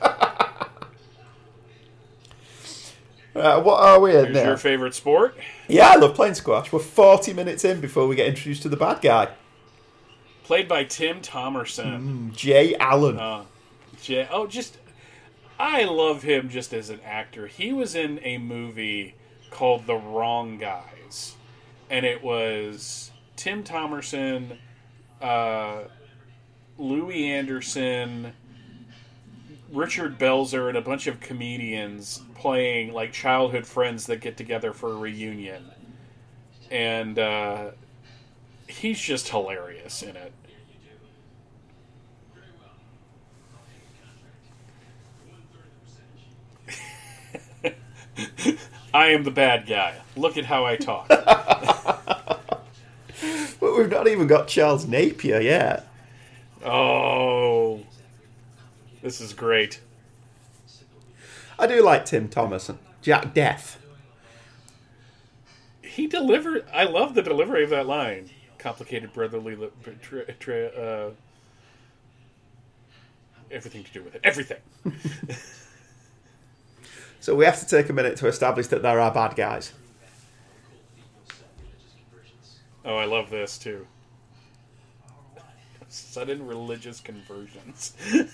Uh, 3.33 3.63
what 3.63 3.81
are 3.81 4.01
we 4.01 4.15
in 4.15 4.27
Who's 4.27 4.35
now? 4.35 4.45
your 4.45 4.57
favorite 4.57 4.93
sport? 4.93 5.37
yeah, 5.69 5.89
I 5.91 5.97
love 5.97 6.15
playing 6.17 6.35
squash. 6.35 6.73
We're 6.73 6.81
40 6.81 7.33
minutes 7.33 7.65
in 7.65 7.81
before 7.81 8.07
we 8.09 8.17
get 8.17 8.27
introduced 8.27 8.63
to 8.63 8.69
the 8.69 8.77
bad 8.77 9.01
guy, 9.01 9.29
Played 10.51 10.67
by 10.67 10.83
Tim 10.83 11.21
Thomerson. 11.21 12.35
Jay 12.35 12.75
Allen. 12.75 13.21
Uh, 13.21 13.45
J- 14.03 14.27
oh, 14.33 14.49
just 14.49 14.79
I 15.61 15.85
love 15.85 16.25
him 16.25 16.49
just 16.49 16.75
as 16.75 16.91
an 16.91 16.99
actor. 17.05 17.47
He 17.47 17.73
was 17.73 17.95
in 17.95 18.19
a 18.25 18.37
movie 18.37 19.15
called 19.53 19.87
The 19.87 19.95
Wrong 19.95 20.59
Guys, 20.59 21.37
and 21.89 22.05
it 22.05 22.25
was 22.25 23.13
Tim 23.37 23.63
Thomerson, 23.63 24.59
uh, 25.23 25.83
Louie 26.79 27.31
Anderson, 27.31 28.33
Richard 29.71 30.19
Belzer, 30.19 30.67
and 30.67 30.77
a 30.77 30.83
bunch 30.83 31.07
of 31.07 31.21
comedians 31.21 32.23
playing 32.35 32.93
like 32.93 33.13
childhood 33.13 33.69
friends 33.69 34.07
that 34.07 34.21
get 34.21 34.37
together 34.37 34.73
for 34.73 34.91
a 34.91 34.97
reunion, 34.97 35.71
and 36.73 37.21
uh, 37.21 37.71
he's 38.67 39.01
just 39.01 39.29
hilarious 39.29 40.03
in 40.03 40.17
it. 40.17 40.33
I 48.93 49.09
am 49.09 49.25
the 49.25 49.31
bad 49.31 49.67
guy. 49.67 49.95
Look 50.17 50.37
at 50.37 50.45
how 50.47 50.65
I 50.65 50.77
talk. 50.77 51.09
But 53.61 53.77
we've 53.77 53.91
not 53.91 54.09
even 54.09 54.27
got 54.27 54.49
Charles 54.49 54.87
Napier 54.87 55.39
yet. 55.41 55.87
Oh, 56.65 57.81
this 59.03 59.21
is 59.21 59.35
great. 59.35 59.81
I 61.59 61.67
do 61.67 61.83
like 61.85 62.07
Tim 62.07 62.31
Thomerson 62.31 62.79
Jack 63.03 63.35
Deth. 63.35 63.77
He 65.83 66.07
delivered. 66.07 66.65
I 66.73 66.85
love 66.85 67.15
the 67.15 67.21
delivery 67.21 67.63
of 67.65 67.69
that 67.71 67.87
line. 67.87 68.31
Complicated 68.59 69.13
brotherly. 69.13 69.55
li- 69.57 69.69
Tra, 70.01 70.25
tra, 70.33 70.67
uh, 70.69 71.11
everything 73.51 73.85
to 73.85 73.93
do 73.93 74.03
with 74.03 74.15
it. 74.15 74.23
Everything. 74.25 74.61
So 77.21 77.35
we 77.35 77.45
have 77.45 77.61
to 77.61 77.67
take 77.67 77.91
a 77.91 77.93
minute 77.93 78.17
to 78.19 78.27
establish 78.29 78.67
that 78.69 78.83
there 78.83 78.99
are 78.99 79.13
bad 79.13 79.37
guys. 79.37 79.73
Oh, 82.85 82.97
I 82.97 83.05
love 83.05 83.29
this 83.29 83.59
too. 83.59 83.87
Sudden 85.89 86.47
religious 86.47 87.01
conversions. 87.01 87.95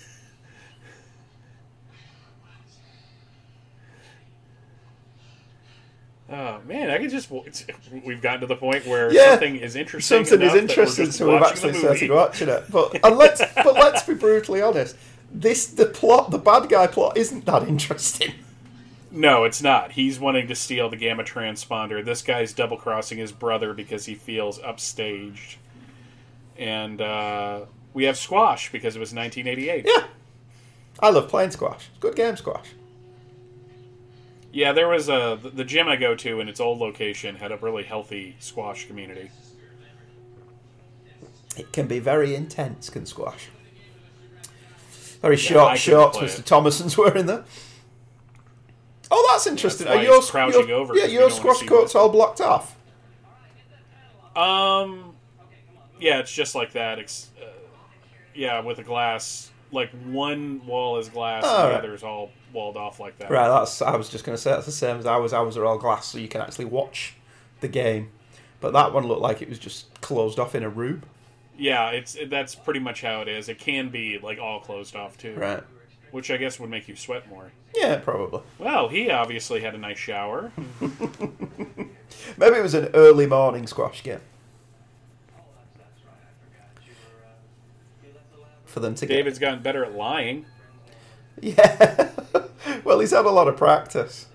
Oh 6.29 6.59
man, 6.67 6.89
I 6.89 6.97
could 6.97 7.09
just—we've 7.09 8.21
gotten 8.21 8.41
to 8.41 8.47
the 8.47 8.55
point 8.57 8.85
where 8.85 9.13
Yeah. 9.13 9.31
something 9.31 9.55
is 9.55 9.77
interesting. 9.77 10.25
Something 10.25 10.41
is 10.45 10.53
enough 10.53 10.67
that 10.67 10.77
we're 10.77 10.83
interesting, 10.83 11.11
so 11.11 11.31
we've 11.31 11.41
actually 11.41 11.73
started 11.73 12.11
watching 12.11 12.49
it. 12.49 12.65
But 12.69 12.99
and 13.01 13.17
let's 13.17 13.41
but 13.55 13.75
let's 13.75 14.03
be 14.03 14.13
brutally 14.13 14.61
honest. 14.61 14.97
This 15.31 15.67
the 15.67 15.85
plot, 15.85 16.31
the 16.31 16.37
bad 16.37 16.67
guy 16.67 16.87
plot, 16.87 17.15
isn't 17.15 17.45
that 17.45 17.65
interesting. 17.65 18.33
No, 19.09 19.45
it's 19.45 19.61
not. 19.61 19.93
He's 19.93 20.19
wanting 20.19 20.47
to 20.47 20.55
steal 20.55 20.89
the 20.89 20.97
gamma 20.97 21.23
transponder. 21.23 22.03
This 22.03 22.21
guy's 22.21 22.53
double 22.53 22.77
crossing 22.77 23.17
his 23.17 23.31
brother 23.31 23.73
because 23.73 24.05
he 24.05 24.15
feels 24.15 24.59
upstaged. 24.59 25.55
And 26.57 26.99
uh, 27.01 27.61
we 27.93 28.05
have 28.05 28.17
squash 28.17 28.71
because 28.71 28.95
it 28.95 28.99
was 28.99 29.13
1988. 29.13 29.85
Yeah, 29.87 30.07
I 30.99 31.09
love 31.09 31.29
playing 31.29 31.51
squash. 31.51 31.87
It's 31.89 31.99
good 31.99 32.15
game, 32.15 32.35
squash. 32.35 32.67
Yeah, 34.51 34.71
there 34.73 34.87
was 34.87 35.07
a 35.07 35.39
the 35.41 35.63
gym 35.63 35.87
I 35.87 35.97
go 35.97 36.15
to 36.15 36.39
in 36.39 36.49
its 36.49 36.59
old 36.59 36.79
location 36.79 37.35
had 37.35 37.51
a 37.51 37.57
really 37.57 37.83
healthy 37.83 38.35
squash 38.39 38.87
community. 38.87 39.29
It 41.55 41.71
can 41.71 41.87
be 41.87 41.99
very 41.99 42.35
intense, 42.35 42.89
can 42.89 43.05
squash. 43.05 43.49
Very 45.21 45.37
short 45.37 45.73
I 45.73 45.75
shorts, 45.75 46.17
Mr. 46.17 46.43
Thomerson's 46.43 46.97
wearing 46.97 47.25
there. 47.25 47.45
Oh, 49.09 49.27
that's 49.31 49.47
interesting. 49.47 49.87
that's 49.87 49.97
Are 49.99 50.03
your, 50.03 50.21
crouching 50.21 50.67
your- 50.67 50.77
over, 50.79 50.95
yeah, 50.95 51.05
your 51.05 51.29
squash 51.29 51.65
court's 51.65 51.95
all 51.95 52.09
blocked 52.09 52.41
off. 52.41 52.75
Um, 54.35 55.15
yeah, 55.99 56.19
it's 56.19 56.31
just 56.31 56.55
like 56.55 56.73
that. 56.73 56.99
Ex- 56.99 57.29
uh, 57.41 57.45
yeah, 58.35 58.59
with 58.61 58.79
a 58.79 58.83
glass. 58.83 59.51
Like 59.71 59.91
one 60.05 60.65
wall 60.65 60.97
is 60.97 61.09
glass, 61.09 61.43
Oh, 61.45 61.49
and 61.49 61.65
the 61.67 61.69
right. 61.71 61.77
other 61.79 61.93
is 61.93 62.01
all 62.03 62.31
walled 62.53 62.77
off 62.77 62.99
like 63.01 63.17
that. 63.19 63.29
Right, 63.29 63.49
that's. 63.49 63.81
I 63.81 63.95
was 63.97 64.07
just 64.07 64.23
going 64.23 64.35
to 64.35 64.41
say 64.41 64.51
that's 64.51 64.65
the 64.65 64.71
same 64.71 64.97
as 64.97 65.05
ours. 65.05 65.33
Ours 65.33 65.57
are 65.57 65.65
all 65.65 65.77
glass, 65.77 66.05
so 66.07 66.17
you 66.17 66.29
can 66.29 66.39
actually 66.41 66.65
watch 66.65 67.15
the 67.59 67.67
game. 67.67 68.11
But 68.61 68.71
that 68.73 68.93
one 68.93 69.05
looked 69.05 69.21
like 69.21 69.41
it 69.41 69.49
was 69.49 69.59
just 69.59 69.99
closed 70.01 70.39
off 70.39 70.55
in 70.55 70.63
a 70.63 70.69
room. 70.69 71.03
Yeah, 71.57 71.89
it's 71.89 72.15
it, 72.15 72.29
that's 72.29 72.55
pretty 72.55 72.79
much 72.79 73.01
how 73.01 73.21
it 73.21 73.27
is. 73.27 73.49
It 73.49 73.59
can 73.59 73.89
be 73.89 74.19
like 74.19 74.39
all 74.39 74.61
closed 74.61 74.95
off 74.95 75.17
too, 75.17 75.35
Right. 75.35 75.63
Which 76.11 76.31
I 76.31 76.37
guess 76.37 76.59
would 76.59 76.69
make 76.69 76.87
you 76.87 76.95
sweat 76.95 77.29
more. 77.29 77.51
Yeah, 77.75 77.97
probably. 77.97 78.41
Well, 78.59 78.87
he 78.87 79.09
obviously 79.09 79.61
had 79.61 79.75
a 79.75 79.77
nice 79.77 79.97
shower. 79.97 80.51
Maybe 80.81 82.57
it 82.57 82.63
was 82.63 82.73
an 82.73 82.89
early 82.93 83.27
morning 83.27 83.67
squash 83.67 84.03
game. 84.03 84.21
For 88.65 88.79
them 88.79 88.95
to 88.95 89.05
get. 89.05 89.13
David's 89.13 89.39
gotten 89.39 89.61
better 89.61 89.83
at 89.83 89.95
lying. 89.95 90.45
Yeah. 91.41 92.11
well, 92.83 92.99
he's 92.99 93.11
had 93.11 93.25
a 93.25 93.29
lot 93.29 93.47
of 93.47 93.57
practice. 93.57 94.27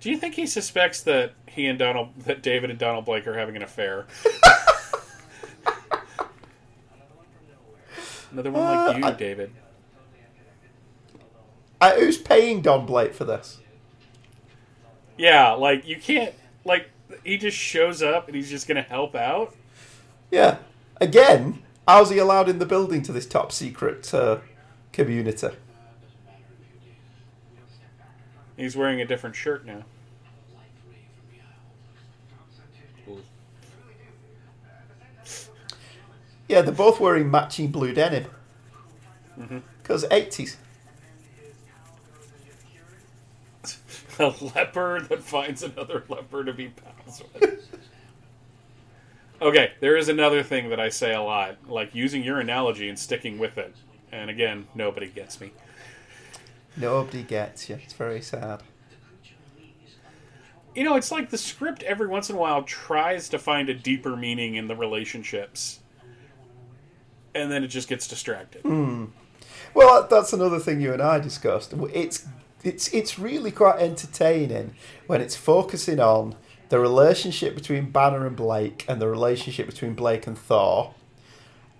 Do 0.00 0.10
you 0.10 0.16
think 0.16 0.34
he 0.34 0.46
suspects 0.46 1.02
that 1.02 1.34
he 1.46 1.66
and 1.68 1.78
Donald, 1.78 2.08
that 2.22 2.42
David 2.42 2.70
and 2.70 2.78
Donald 2.78 3.04
Blake 3.04 3.26
are 3.28 3.38
having 3.38 3.54
an 3.54 3.62
affair? 3.62 4.06
Another 8.32 8.50
one 8.50 8.62
like 8.62 8.96
you, 8.96 9.04
Uh, 9.04 9.08
I- 9.08 9.12
David. 9.12 9.52
Uh, 11.80 11.94
who's 11.96 12.16
paying 12.16 12.62
Don 12.62 12.86
Blake 12.86 13.12
for 13.12 13.24
this? 13.24 13.58
Yeah, 15.18 15.52
like 15.52 15.86
you 15.86 15.96
can't 15.96 16.34
like 16.64 16.88
he 17.24 17.36
just 17.36 17.56
shows 17.56 18.02
up 18.02 18.26
and 18.28 18.34
he's 18.36 18.48
just 18.48 18.66
gonna 18.66 18.82
help 18.82 19.14
out. 19.14 19.54
Yeah. 20.30 20.58
Again, 21.00 21.62
how's 21.86 22.10
he 22.10 22.18
allowed 22.18 22.48
in 22.48 22.58
the 22.60 22.66
building 22.66 23.02
to 23.02 23.12
this 23.12 23.26
top 23.26 23.50
secret 23.52 24.12
uh, 24.14 24.38
community? 24.92 25.48
He's 28.56 28.76
wearing 28.76 29.00
a 29.00 29.04
different 29.04 29.34
shirt 29.34 29.66
now. 29.66 29.82
Yeah, 36.52 36.60
they're 36.60 36.74
both 36.74 37.00
wearing 37.00 37.30
matching 37.30 37.68
blue 37.68 37.94
denim. 37.94 38.26
Mm-hmm. 39.40 39.60
Because 39.82 40.04
80s. 40.04 40.56
A 44.18 44.34
leopard 44.54 45.08
that 45.08 45.22
finds 45.22 45.62
another 45.62 46.04
leopard 46.10 46.44
to 46.44 46.52
be 46.52 46.68
pals 46.68 47.22
with. 47.32 47.66
okay, 49.40 49.72
there 49.80 49.96
is 49.96 50.10
another 50.10 50.42
thing 50.42 50.68
that 50.68 50.78
I 50.78 50.90
say 50.90 51.14
a 51.14 51.22
lot, 51.22 51.56
like 51.66 51.94
using 51.94 52.22
your 52.22 52.38
analogy 52.38 52.90
and 52.90 52.98
sticking 52.98 53.38
with 53.38 53.56
it. 53.56 53.74
And 54.12 54.28
again, 54.28 54.68
nobody 54.74 55.06
gets 55.06 55.40
me. 55.40 55.52
Nobody 56.76 57.22
gets 57.22 57.70
you. 57.70 57.78
It's 57.82 57.94
very 57.94 58.20
sad. 58.20 58.62
You 60.74 60.84
know, 60.84 60.96
it's 60.96 61.10
like 61.10 61.30
the 61.30 61.38
script 61.38 61.82
every 61.84 62.08
once 62.08 62.28
in 62.28 62.36
a 62.36 62.38
while 62.38 62.62
tries 62.62 63.30
to 63.30 63.38
find 63.38 63.70
a 63.70 63.74
deeper 63.74 64.18
meaning 64.18 64.56
in 64.56 64.68
the 64.68 64.76
relationships. 64.76 65.78
And 67.34 67.50
then 67.50 67.64
it 67.64 67.68
just 67.68 67.88
gets 67.88 68.06
distracted. 68.06 68.62
Hmm. 68.62 69.06
Well, 69.74 70.06
that's 70.08 70.32
another 70.32 70.58
thing 70.58 70.80
you 70.80 70.92
and 70.92 71.02
I 71.02 71.18
discussed. 71.18 71.72
It's 71.92 72.26
it's 72.62 72.92
it's 72.92 73.18
really 73.18 73.50
quite 73.50 73.80
entertaining 73.80 74.74
when 75.06 75.20
it's 75.20 75.34
focusing 75.34 75.98
on 75.98 76.36
the 76.68 76.78
relationship 76.78 77.54
between 77.54 77.90
Banner 77.90 78.26
and 78.26 78.36
Blake 78.36 78.84
and 78.88 79.00
the 79.00 79.08
relationship 79.08 79.66
between 79.66 79.94
Blake 79.94 80.26
and 80.26 80.38
Thor, 80.38 80.94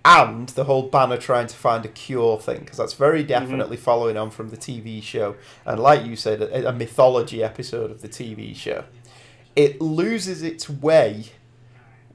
and 0.05 0.49
the 0.49 0.65
whole 0.65 0.83
Banner 0.83 1.17
trying 1.17 1.47
to 1.47 1.55
find 1.55 1.85
a 1.85 1.87
cure 1.87 2.39
thing 2.39 2.59
because 2.59 2.77
that's 2.77 2.93
very 2.93 3.19
mm-hmm. 3.19 3.29
definitely 3.29 3.77
following 3.77 4.17
on 4.17 4.29
from 4.31 4.49
the 4.49 4.57
TV 4.57 5.01
show 5.01 5.35
and, 5.65 5.79
like 5.79 6.05
you 6.05 6.15
said, 6.15 6.41
a, 6.41 6.69
a 6.69 6.73
mythology 6.73 7.43
episode 7.43 7.89
of 7.89 8.01
the 8.01 8.09
TV 8.09 8.55
show. 8.55 8.83
It 9.55 9.79
loses 9.81 10.41
its 10.43 10.69
way 10.69 11.25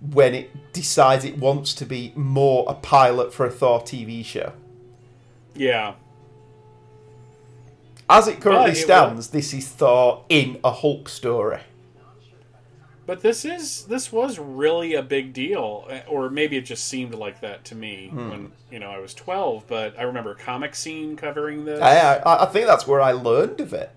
when 0.01 0.35
it 0.35 0.73
decides 0.73 1.25
it 1.25 1.39
wants 1.39 1.75
to 1.75 1.85
be 1.85 2.13
more 2.15 2.65
a 2.69 2.75
pilot 2.75 3.33
for 3.33 3.47
a 3.47 3.51
Thor 3.51 3.81
TV 3.81 4.25
show. 4.25 4.53
Yeah. 5.55 5.95
As 8.09 8.27
it 8.29 8.41
currently 8.41 8.73
it 8.73 8.77
stands, 8.77 9.29
this 9.29 9.53
is 9.53 9.69
Thor 9.69 10.25
in 10.29 10.59
a 10.65 10.71
Hulk 10.71 11.09
story. 11.09 11.61
But 13.09 13.23
this 13.23 13.47
is 13.47 13.85
this 13.85 14.13
was 14.13 14.39
really 14.39 14.95
a 14.95 15.03
big 15.03 15.33
deal, 15.33 15.87
eh, 15.89 16.03
or 16.07 16.29
maybe 16.29 16.59
it 16.59 16.67
just 16.67 16.87
seemed 16.87 17.15
like 17.15 17.41
that 17.41 17.65
to 17.67 17.75
me 17.75 18.11
when 18.13 18.53
you 18.71 18.79
know 18.79 18.91
I 18.91 18.99
was 18.99 19.15
twelve. 19.15 19.67
But 19.67 19.99
I 19.99 20.03
remember 20.03 20.33
a 20.33 20.37
comic 20.37 20.75
scene 20.75 21.17
covering 21.17 21.65
this. 21.65 21.81
I, 21.81 22.19
I, 22.19 22.43
I 22.43 22.47
think 22.47 22.67
that's 22.67 22.87
where 22.87 23.01
I 23.01 23.13
learned 23.13 23.61
of 23.61 23.73
it, 23.73 23.91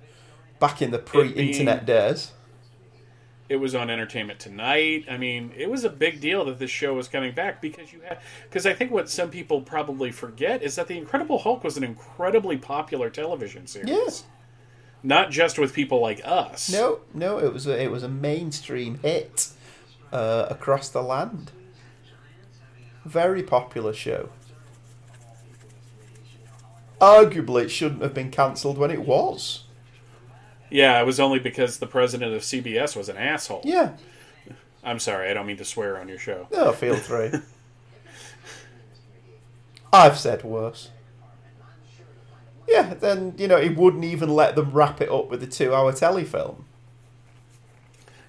back 0.62 0.82
in 0.82 0.91
the 0.91 0.97
pre-internet 0.97 1.86
days. 1.86 2.32
It 3.52 3.60
was 3.60 3.76
on 3.76 3.89
Entertainment 3.89 4.39
Tonight. 4.39 5.08
I 5.12 5.18
mean, 5.18 5.52
it 5.58 5.70
was 5.70 5.84
a 5.84 5.89
big 5.89 6.22
deal 6.22 6.45
that 6.45 6.58
this 6.58 6.72
show 6.72 6.93
was 6.93 7.10
coming 7.10 7.34
back 7.34 7.62
because 7.62 7.91
you 7.91 7.99
had 7.99 8.20
because 8.43 8.66
I 8.66 8.72
think 8.72 8.91
what 8.91 9.10
some 9.10 9.30
people 9.30 9.60
probably 9.60 10.10
forget 10.10 10.64
is 10.64 10.78
that 10.78 10.88
the 10.88 10.97
Incredible 10.97 11.38
Hulk 11.38 11.62
was 11.62 11.76
an 11.76 11.84
incredibly 11.84 12.56
popular 12.56 13.10
television 13.10 13.68
series. 13.68 13.89
Yes. 13.89 14.24
Not 15.04 15.32
just 15.32 15.60
with 15.60 15.74
people 15.74 15.99
like 15.99 16.22
us. 16.24 16.72
No, 16.72 17.02
no, 17.14 17.39
it 17.39 17.52
was 17.52 17.68
a, 17.68 17.78
it 17.78 17.91
was 17.91 18.04
a 18.04 18.08
mainstream 18.08 18.99
hit 18.99 19.49
uh, 20.14 20.45
across 20.49 20.88
the 20.88 21.04
land. 21.04 21.52
Very 23.04 23.43
popular 23.43 23.91
show. 23.91 24.30
Arguably, 27.02 27.64
it 27.64 27.70
shouldn't 27.70 28.02
have 28.02 28.14
been 28.14 28.32
cancelled 28.32 28.78
when 28.78 28.91
it 28.91 29.02
was. 29.02 29.66
Yeah, 30.72 30.99
it 30.99 31.05
was 31.05 31.19
only 31.19 31.38
because 31.38 31.78
the 31.78 31.86
president 31.86 32.34
of 32.34 32.41
CBS 32.41 32.95
was 32.95 33.09
an 33.09 33.17
asshole. 33.17 33.61
Yeah. 33.63 33.91
I'm 34.84 34.99
sorry, 34.99 35.30
I 35.30 35.34
don't 35.34 35.45
mean 35.45 35.57
to 35.57 35.65
swear 35.65 35.99
on 35.99 36.07
your 36.07 36.17
show. 36.17 36.47
No, 36.51 36.72
feel 36.72 36.95
free. 36.95 37.32
I've 39.93 40.17
said 40.17 40.43
worse. 40.43 40.89
Yeah, 42.67 42.93
then, 42.93 43.36
you 43.38 43.47
know, 43.47 43.59
he 43.59 43.69
wouldn't 43.69 44.05
even 44.05 44.30
let 44.30 44.55
them 44.55 44.72
wrap 44.72 45.01
it 45.01 45.11
up 45.11 45.30
with 45.30 45.43
a 45.43 45.47
two 45.47 45.76
hour 45.76 45.91
telefilm. 45.91 46.63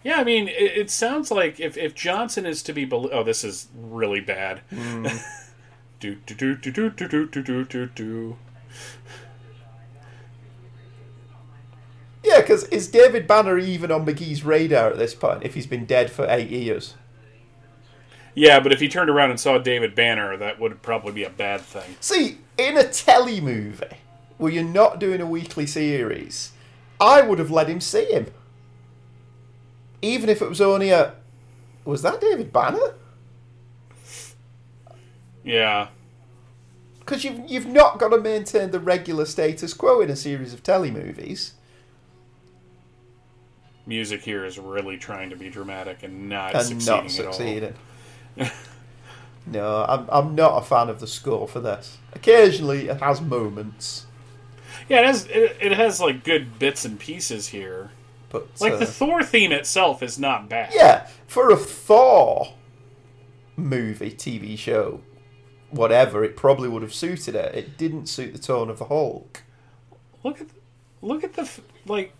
Yeah, 0.02 0.16
I 0.16 0.24
mean, 0.24 0.48
it, 0.48 0.76
it 0.76 0.90
sounds 0.90 1.30
like 1.30 1.60
if, 1.60 1.76
if 1.76 1.94
Johnson 1.94 2.44
is 2.44 2.62
to 2.64 2.72
be 2.72 2.84
bel 2.84 3.08
oh, 3.12 3.22
this 3.22 3.44
is 3.44 3.68
really 3.74 4.20
bad. 4.20 4.60
Hmm. 4.70 5.06
do 6.00 6.16
do 6.26 6.34
do 6.34 6.56
do 6.56 6.70
do 6.72 6.90
do 6.90 7.08
do 7.08 7.26
do 7.26 7.42
do 7.42 7.64
do 7.64 7.86
do. 7.86 8.36
Yeah, 12.32 12.40
because 12.40 12.64
is 12.68 12.88
David 12.88 13.26
Banner 13.26 13.58
even 13.58 13.92
on 13.92 14.06
McGee's 14.06 14.42
radar 14.42 14.88
at 14.88 14.96
this 14.96 15.14
point 15.14 15.42
if 15.42 15.52
he's 15.52 15.66
been 15.66 15.84
dead 15.84 16.10
for 16.10 16.26
eight 16.30 16.48
years? 16.48 16.94
Yeah, 18.34 18.58
but 18.60 18.72
if 18.72 18.80
he 18.80 18.88
turned 18.88 19.10
around 19.10 19.30
and 19.30 19.38
saw 19.38 19.58
David 19.58 19.94
Banner, 19.94 20.38
that 20.38 20.58
would 20.58 20.80
probably 20.80 21.12
be 21.12 21.24
a 21.24 21.30
bad 21.30 21.60
thing. 21.60 21.96
See, 22.00 22.38
in 22.56 22.78
a 22.78 22.84
telly 22.84 23.38
movie 23.38 23.98
where 24.38 24.50
you're 24.50 24.64
not 24.64 24.98
doing 24.98 25.20
a 25.20 25.26
weekly 25.26 25.66
series, 25.66 26.52
I 26.98 27.20
would 27.20 27.38
have 27.38 27.50
let 27.50 27.68
him 27.68 27.82
see 27.82 28.06
him. 28.06 28.28
Even 30.00 30.30
if 30.30 30.40
it 30.40 30.48
was 30.48 30.62
only 30.62 30.88
a. 30.88 31.14
Was 31.84 32.00
that 32.00 32.22
David 32.22 32.50
Banner? 32.50 32.94
Yeah. 35.44 35.88
Because 37.00 37.24
you've, 37.24 37.42
you've 37.46 37.66
not 37.66 37.98
got 37.98 38.08
to 38.08 38.18
maintain 38.18 38.70
the 38.70 38.80
regular 38.80 39.26
status 39.26 39.74
quo 39.74 40.00
in 40.00 40.08
a 40.08 40.16
series 40.16 40.54
of 40.54 40.62
telly 40.62 40.90
movies. 40.90 41.54
Music 43.86 44.22
here 44.22 44.44
is 44.44 44.58
really 44.58 44.96
trying 44.96 45.30
to 45.30 45.36
be 45.36 45.50
dramatic 45.50 46.02
and 46.02 46.28
not 46.28 46.54
and 46.54 46.64
succeeding 46.64 46.86
not 47.04 47.18
at 47.18 47.26
all. 47.26 47.32
succeeding. 47.32 47.74
no, 49.46 49.84
I'm, 49.88 50.06
I'm 50.10 50.34
not 50.34 50.58
a 50.62 50.64
fan 50.64 50.88
of 50.88 51.00
the 51.00 51.06
score 51.06 51.48
for 51.48 51.60
this. 51.60 51.98
Occasionally, 52.12 52.88
it 52.88 53.00
has 53.00 53.20
moments, 53.20 54.06
Yeah, 54.88 55.00
it 55.00 55.06
has 55.06 55.26
it, 55.26 55.56
it 55.60 55.72
has 55.72 56.00
like 56.00 56.22
good 56.24 56.58
bits 56.58 56.84
and 56.84 56.98
pieces 56.98 57.48
here. 57.48 57.90
but 58.30 58.46
Like 58.60 58.74
uh, 58.74 58.76
the 58.76 58.86
Thor 58.86 59.22
theme 59.24 59.50
itself 59.52 60.02
is 60.02 60.18
not 60.18 60.48
bad. 60.48 60.72
yeah, 60.74 61.08
for 61.26 61.50
a 61.50 61.56
Thor 61.56 62.54
movie, 63.56 64.12
TV 64.12 64.56
show, 64.56 65.00
whatever, 65.70 66.22
it 66.22 66.36
probably 66.36 66.68
would 66.68 66.82
have 66.82 66.94
suited 66.94 67.34
it. 67.34 67.54
It 67.54 67.76
didn't 67.76 68.06
suit 68.06 68.32
the 68.32 68.38
tone 68.38 68.70
of 68.70 68.78
the 68.78 68.84
Hulk. 68.86 69.42
Look 70.22 70.40
at 70.40 70.46
look 71.00 71.24
at 71.24 71.32
the 71.34 71.50
like 71.84 72.14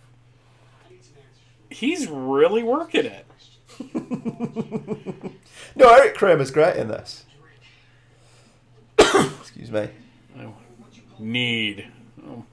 he's 1.73 2.07
really 2.07 2.63
working 2.63 3.05
it. 3.05 3.25
No, 5.75 5.89
Eric 5.89 6.15
Kramer's 6.15 6.51
great 6.51 6.75
in 6.75 6.87
this. 6.87 7.25
Excuse 8.97 9.71
me. 9.71 9.89
Need. 11.19 11.87
Oh. 12.27 12.43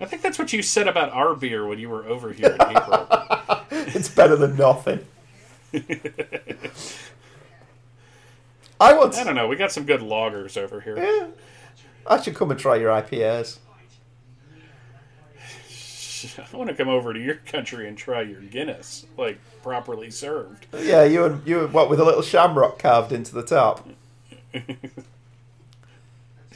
I 0.00 0.04
think 0.04 0.22
that's 0.22 0.38
what 0.38 0.52
you 0.52 0.62
said 0.62 0.86
about 0.88 1.12
our 1.12 1.34
beer 1.34 1.66
when 1.66 1.78
you 1.78 1.88
were 1.88 2.06
over 2.06 2.32
here 2.32 2.50
in 2.50 2.76
April. 2.76 3.06
It's 3.70 4.08
better 4.08 4.36
than 4.36 4.56
nothing. 4.56 5.00
I 8.80 8.92
want. 8.94 9.16
I 9.16 9.24
don't 9.24 9.34
know. 9.34 9.48
We 9.48 9.56
got 9.56 9.72
some 9.72 9.84
good 9.84 10.02
loggers 10.02 10.56
over 10.56 10.80
here. 10.80 10.96
Yeah. 10.98 11.28
I 12.06 12.20
should 12.20 12.34
come 12.34 12.50
and 12.50 12.58
try 12.58 12.76
your 12.76 12.90
IPAs. 12.90 13.58
I 16.52 16.56
want 16.56 16.70
to 16.70 16.76
come 16.76 16.88
over 16.88 17.12
to 17.12 17.20
your 17.20 17.36
country 17.36 17.88
and 17.88 17.96
try 17.96 18.22
your 18.22 18.40
Guinness, 18.40 19.06
like 19.16 19.38
properly 19.62 20.10
served. 20.10 20.66
Yeah, 20.74 21.04
you 21.04 21.24
and 21.24 21.46
you 21.46 21.64
and 21.64 21.72
what 21.72 21.90
with 21.90 22.00
a 22.00 22.04
little 22.04 22.22
shamrock 22.22 22.78
carved 22.78 23.12
into 23.12 23.34
the 23.34 23.42
top. 23.42 23.88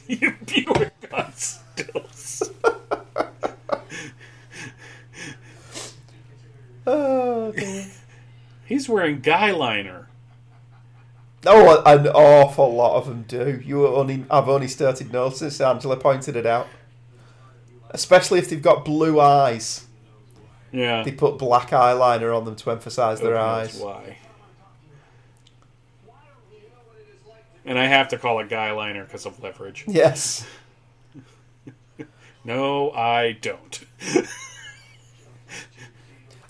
you 0.07 0.35
Buick 0.45 0.93
on 1.11 1.33
stilts. 1.33 2.43
Oh. 6.85 7.53
He's 8.65 8.89
wearing 8.89 9.19
guy 9.21 9.51
liner. 9.51 10.07
oh, 11.45 11.83
an 11.85 12.07
awful 12.07 12.73
lot 12.73 12.97
of 12.97 13.07
them 13.07 13.23
do. 13.27 13.61
You 13.63 13.87
only 13.87 14.25
I've 14.29 14.49
only 14.49 14.67
started 14.67 15.13
noticing. 15.13 15.65
Angela 15.65 15.97
pointed 15.97 16.35
it 16.35 16.45
out. 16.45 16.67
Especially 17.93 18.39
if 18.39 18.49
they've 18.49 18.61
got 18.61 18.83
blue 18.83 19.19
eyes, 19.19 19.85
Yeah. 20.71 21.03
they 21.03 21.11
put 21.11 21.37
black 21.37 21.69
eyeliner 21.69 22.35
on 22.35 22.43
them 22.45 22.55
to 22.57 22.71
emphasise 22.71 23.19
their 23.19 23.35
knows 23.35 23.75
eyes. 23.75 23.79
Why? 23.79 24.17
And 27.65 27.79
I 27.79 27.85
have 27.85 28.09
to 28.09 28.17
call 28.17 28.39
it 28.39 28.49
guy 28.49 28.71
liner 28.71 29.05
because 29.05 29.25
of 29.25 29.41
leverage. 29.41 29.85
Yes. 29.87 30.45
No, 32.45 32.91
I 32.91 33.31
don't. 33.39 33.85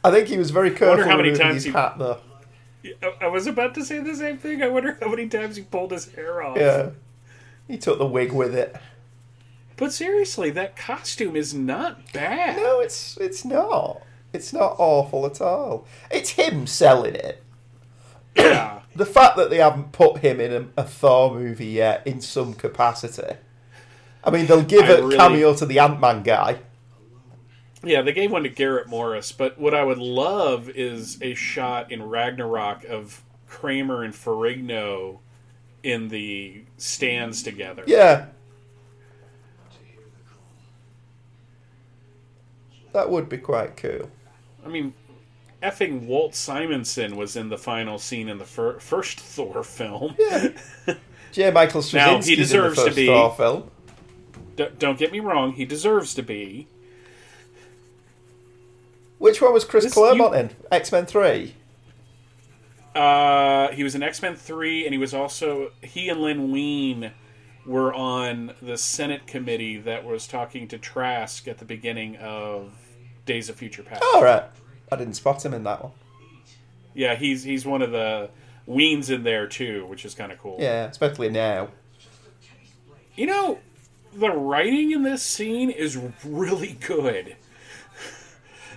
I 0.04 0.10
think 0.10 0.28
he 0.28 0.40
was 0.40 0.50
very 0.50 0.72
careful 0.72 1.06
how 1.06 1.18
many 1.18 1.36
times 1.36 1.54
his 1.58 1.66
he- 1.66 1.72
hat 1.72 2.00
though. 2.00 2.18
I- 3.04 3.14
I 3.22 3.28
was 3.28 3.46
about 3.46 3.76
to 3.76 3.86
say 3.86 4.00
the 4.00 4.16
same 4.16 4.40
thing. 4.40 4.64
I 4.64 4.70
wonder 4.70 4.98
how 5.00 5.08
many 5.10 5.28
times 5.30 5.56
he 5.56 5.62
pulled 5.62 5.92
his 5.92 6.12
hair 6.16 6.42
off. 6.42 6.58
Yeah. 6.58 6.90
He 7.68 7.78
took 7.78 8.00
the 8.00 8.08
wig 8.08 8.32
with 8.32 8.56
it. 8.56 8.76
But 9.78 9.92
seriously, 9.94 10.50
that 10.52 10.76
costume 10.76 11.36
is 11.36 11.54
not 11.54 12.12
bad. 12.14 12.58
No, 12.58 12.80
it's 12.80 13.18
it's 13.18 13.44
not. 13.44 14.02
It's 14.32 14.54
not 14.54 14.76
awful 14.80 15.26
at 15.26 15.42
all. 15.42 15.86
It's 16.12 16.32
him 16.32 16.68
selling 16.68 17.16
it. 17.16 17.44
Yeah. 18.36 18.80
The 18.96 19.08
fact 19.08 19.38
that 19.38 19.50
they 19.50 19.58
haven't 19.58 19.92
put 19.92 20.20
him 20.20 20.40
in 20.40 20.54
a, 20.78 20.82
a 20.82 20.84
Thor 20.84 21.34
movie 21.34 21.66
yet 21.66 22.06
in 22.06 22.22
some 22.22 22.54
capacity. 22.54 23.38
I 24.24 24.30
mean, 24.30 24.46
they'll 24.46 24.62
give 24.62 24.84
I 24.84 24.90
a 24.90 25.02
really- 25.02 25.18
cameo 25.18 25.56
to 25.56 25.66
the 25.66 25.80
Ant 25.80 26.00
Man 26.00 26.22
guy. 26.22 26.60
Yeah, 27.84 28.04
they 28.04 28.14
gave 28.14 28.30
one 28.32 28.44
to 28.44 28.50
Garrett 28.50 28.88
Morris, 28.88 29.32
but 29.32 29.58
what 29.58 29.74
I 29.74 29.84
would 29.84 29.98
love 29.98 30.70
is 30.70 31.18
a 31.24 31.34
shot 31.34 31.92
in 31.92 32.04
Ragnarok 32.04 32.86
of 32.86 33.24
Kramer 33.48 34.04
and 34.04 34.14
Ferrigno 34.14 35.18
in 35.82 36.10
the 36.10 36.62
stands 36.78 37.42
together. 37.42 37.84
Yeah. 37.88 38.28
That 42.94 43.10
would 43.10 43.28
be 43.30 43.38
quite 43.38 43.76
cool. 43.78 44.10
I 44.66 44.70
mean, 44.70 44.94
effing 45.62 46.06
Walt 46.06 46.36
Simonson 46.36 47.16
was 47.16 47.36
in 47.36 47.50
the 47.50 47.58
final 47.58 47.98
scene 48.00 48.30
in 48.30 48.38
the 48.38 48.46
fir- 48.46 48.80
first 48.80 49.20
Thor 49.20 49.64
film. 49.64 50.16
Yeah. 50.18 50.50
J. 51.32 51.50
Michael 51.52 51.82
Now, 51.94 52.18
Straczynski's 52.20 52.26
he 52.28 52.36
deserves 52.36 52.78
in 52.78 52.86
to 52.86 52.90
the 52.90 52.90
first 52.92 52.96
be- 52.96 53.08
Thor 53.08 53.36
film. 53.36 53.72
D- 54.56 54.68
don't 54.78 55.00
get 55.00 55.12
me 55.12 55.20
wrong, 55.20 55.54
he 55.54 55.66
deserves 55.66 56.14
to 56.14 56.22
be. 56.22 56.68
Which 59.18 59.42
one 59.42 59.54
was 59.54 59.66
Chris 59.66 59.86
This- 59.86 59.94
Claremont 59.94 60.34
you- 60.34 60.40
in? 60.40 60.50
X 60.72 60.92
Men 60.92 61.06
3? 61.06 61.56
Uh, 62.96 63.70
he 63.70 63.84
was 63.84 63.96
in 63.96 64.04
X 64.04 64.22
Men 64.22 64.36
Three, 64.36 64.86
and 64.86 64.94
he 64.94 65.00
was 65.00 65.16
also 65.16 65.72
he 65.82 66.10
and 66.10 66.22
Len 66.22 66.52
Wein 66.52 67.12
were 67.66 67.92
on 67.92 68.54
the 68.62 68.78
Senate 68.78 69.26
committee 69.26 69.78
that 69.78 70.06
was 70.06 70.28
talking 70.28 70.68
to 70.68 70.78
Trask 70.78 71.48
at 71.48 71.58
the 71.58 71.66
beginning 71.66 72.18
of 72.18 72.72
Days 73.26 73.50
of 73.50 73.56
Future 73.56 73.84
Past. 73.84 74.04
Alright. 74.16 74.44
I 74.92 74.96
didn't 74.96 75.14
spot 75.14 75.44
him 75.44 75.54
in 75.54 75.64
that 75.64 75.84
one. 75.84 75.94
Yeah, 76.94 77.16
he's 77.16 77.44
he's 77.44 77.66
one 77.66 77.82
of 77.82 77.92
the 77.92 78.30
Wein's 78.66 79.10
in 79.10 79.24
there 79.24 79.48
too, 79.48 79.86
which 79.88 80.06
is 80.06 80.14
kind 80.14 80.32
of 80.32 80.38
cool. 80.40 80.58
Yeah, 80.60 80.86
especially 80.86 81.30
now. 81.30 81.70
You 83.16 83.28
know, 83.28 83.60
the 84.14 84.30
writing 84.30 84.92
in 84.92 85.04
this 85.04 85.24
scene 85.24 85.70
is 85.70 85.98
really 86.24 86.78
good. 86.80 87.36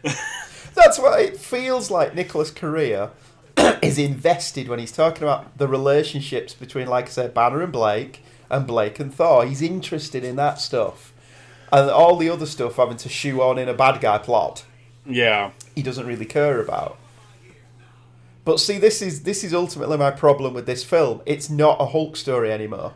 That's 0.74 0.98
what 0.98 1.20
it 1.20 1.36
feels 1.38 1.90
like 1.90 2.14
Nicholas 2.14 2.50
Corea 2.50 3.10
is 3.82 3.98
invested 3.98 4.68
when 4.68 4.78
he's 4.78 4.92
talking 4.92 5.22
about 5.22 5.56
the 5.56 5.68
relationships 5.68 6.54
between, 6.54 6.86
like 6.86 7.06
I 7.06 7.08
said, 7.08 7.34
Banner 7.34 7.62
and 7.62 7.72
Blake 7.72 8.22
and 8.50 8.66
Blake 8.66 9.00
and 9.00 9.12
Thor. 9.12 9.46
He's 9.46 9.62
interested 9.62 10.22
in 10.22 10.36
that 10.36 10.60
stuff. 10.60 11.12
And 11.72 11.90
all 11.90 12.16
the 12.16 12.30
other 12.30 12.46
stuff 12.46 12.76
having 12.76 12.96
to 12.98 13.08
shoe 13.08 13.42
on 13.42 13.58
in 13.58 13.68
a 13.68 13.74
bad 13.74 14.00
guy 14.00 14.18
plot, 14.18 14.64
Yeah, 15.04 15.50
he 15.74 15.82
doesn't 15.82 16.06
really 16.06 16.24
care 16.24 16.60
about. 16.60 16.98
But 18.44 18.60
see, 18.60 18.78
this 18.78 19.02
is 19.02 19.24
this 19.24 19.42
is 19.42 19.52
ultimately 19.52 19.96
my 19.96 20.12
problem 20.12 20.54
with 20.54 20.66
this 20.66 20.84
film. 20.84 21.20
It's 21.26 21.50
not 21.50 21.80
a 21.80 21.86
Hulk 21.86 22.16
story 22.16 22.52
anymore. 22.52 22.94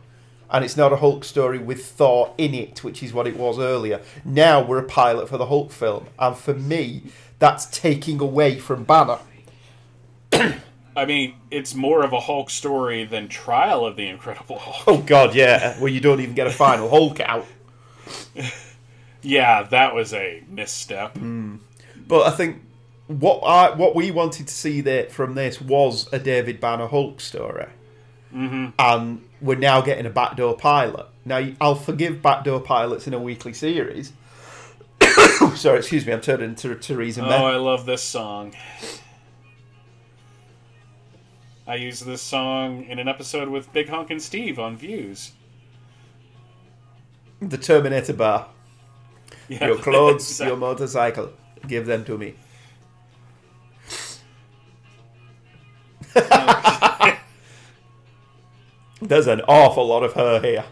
And 0.52 0.64
it's 0.64 0.76
not 0.76 0.92
a 0.92 0.96
Hulk 0.96 1.24
story 1.24 1.58
with 1.58 1.84
Thor 1.84 2.34
in 2.36 2.54
it, 2.54 2.82
which 2.82 3.02
is 3.02 3.12
what 3.12 3.28
it 3.28 3.36
was 3.36 3.58
earlier. 3.58 4.00
Now 4.24 4.60
we're 4.60 4.78
a 4.78 4.84
pilot 4.84 5.28
for 5.28 5.38
the 5.38 5.46
Hulk 5.46 5.70
film. 5.70 6.06
And 6.18 6.36
for 6.36 6.54
me, 6.54 7.04
that's 7.38 7.66
taking 7.66 8.20
away 8.20 8.58
from 8.58 8.82
Banner. 8.84 9.18
I 10.96 11.04
mean, 11.06 11.34
it's 11.50 11.74
more 11.74 12.02
of 12.02 12.12
a 12.12 12.20
Hulk 12.20 12.50
story 12.50 13.04
than 13.04 13.28
Trial 13.28 13.86
of 13.86 13.96
the 13.96 14.08
Incredible 14.08 14.58
Hulk. 14.58 14.84
Oh 14.88 15.02
God, 15.02 15.34
yeah. 15.34 15.78
Where 15.80 15.90
you 15.90 16.00
don't 16.00 16.20
even 16.20 16.34
get 16.34 16.46
a 16.46 16.52
final 16.52 16.88
Hulk 16.90 17.20
out. 17.20 17.46
Yeah, 19.22 19.64
that 19.64 19.94
was 19.94 20.14
a 20.14 20.42
misstep. 20.48 21.18
But 22.08 22.26
I 22.26 22.30
think 22.30 22.62
what 23.06 23.40
I 23.40 23.74
what 23.74 23.94
we 23.94 24.10
wanted 24.10 24.46
to 24.48 24.54
see 24.54 24.80
there 24.80 25.08
from 25.10 25.34
this 25.34 25.60
was 25.60 26.10
a 26.12 26.18
David 26.18 26.60
Banner 26.60 26.86
Hulk 26.86 27.20
story, 27.20 27.66
mm-hmm. 28.34 28.68
and 28.78 29.24
we're 29.40 29.58
now 29.58 29.80
getting 29.80 30.06
a 30.06 30.10
backdoor 30.10 30.56
pilot. 30.56 31.06
Now 31.24 31.46
I'll 31.60 31.74
forgive 31.74 32.22
backdoor 32.22 32.60
pilots 32.60 33.06
in 33.06 33.14
a 33.14 33.18
weekly 33.18 33.52
series. 33.52 34.12
Sorry, 35.54 35.78
excuse 35.78 36.06
me. 36.06 36.12
I'm 36.12 36.20
turning 36.20 36.54
to 36.56 36.74
Theresa 36.76 37.22
Oh, 37.22 37.28
May. 37.28 37.36
I 37.36 37.56
love 37.56 37.86
this 37.86 38.02
song. 38.02 38.54
I 41.66 41.76
used 41.76 42.04
this 42.04 42.22
song 42.22 42.84
in 42.84 42.98
an 42.98 43.06
episode 43.06 43.48
with 43.48 43.72
Big 43.72 43.88
Honkin' 43.88 44.20
Steve 44.20 44.58
on 44.58 44.76
Views. 44.76 45.32
The 47.40 47.58
Terminator 47.58 48.12
bar. 48.12 48.48
Yeah, 49.48 49.66
Your 49.68 49.78
clothes, 49.78 50.28
exactly. 50.30 50.46
your 50.50 50.56
motorcycle. 50.56 51.32
Give 51.66 51.86
them 51.86 52.04
to 52.04 52.18
me. 52.18 52.34
There's 59.02 59.26
an 59.26 59.40
awful 59.48 59.86
lot 59.86 60.02
of 60.02 60.12
her 60.12 60.40
here. 60.40 60.64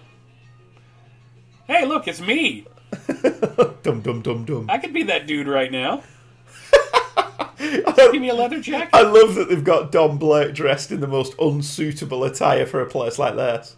Hey, 1.67 1.87
look, 1.87 2.07
it's 2.09 2.21
me. 2.21 2.67
Dum 3.83 4.01
dum 4.01 4.23
dum 4.23 4.45
dum. 4.45 4.67
I 4.69 4.79
could 4.79 4.93
be 4.93 5.03
that 5.05 5.27
dude 5.27 5.47
right 5.47 5.71
now. 5.73 6.03
Give 7.59 8.21
me 8.21 8.29
a 8.29 8.35
leather 8.35 8.61
jacket. 8.61 8.91
I 8.93 9.03
love 9.03 9.35
that 9.35 9.49
they've 9.49 9.65
got 9.65 9.91
Don 9.93 10.17
Blake 10.19 10.55
dressed 10.55 10.93
in 10.93 11.01
the 11.01 11.07
most 11.07 11.35
unsuitable 11.39 12.25
attire 12.25 12.65
for 12.67 12.81
a 12.81 12.87
place 12.87 13.19
like 13.19 13.35
this. 13.37 13.77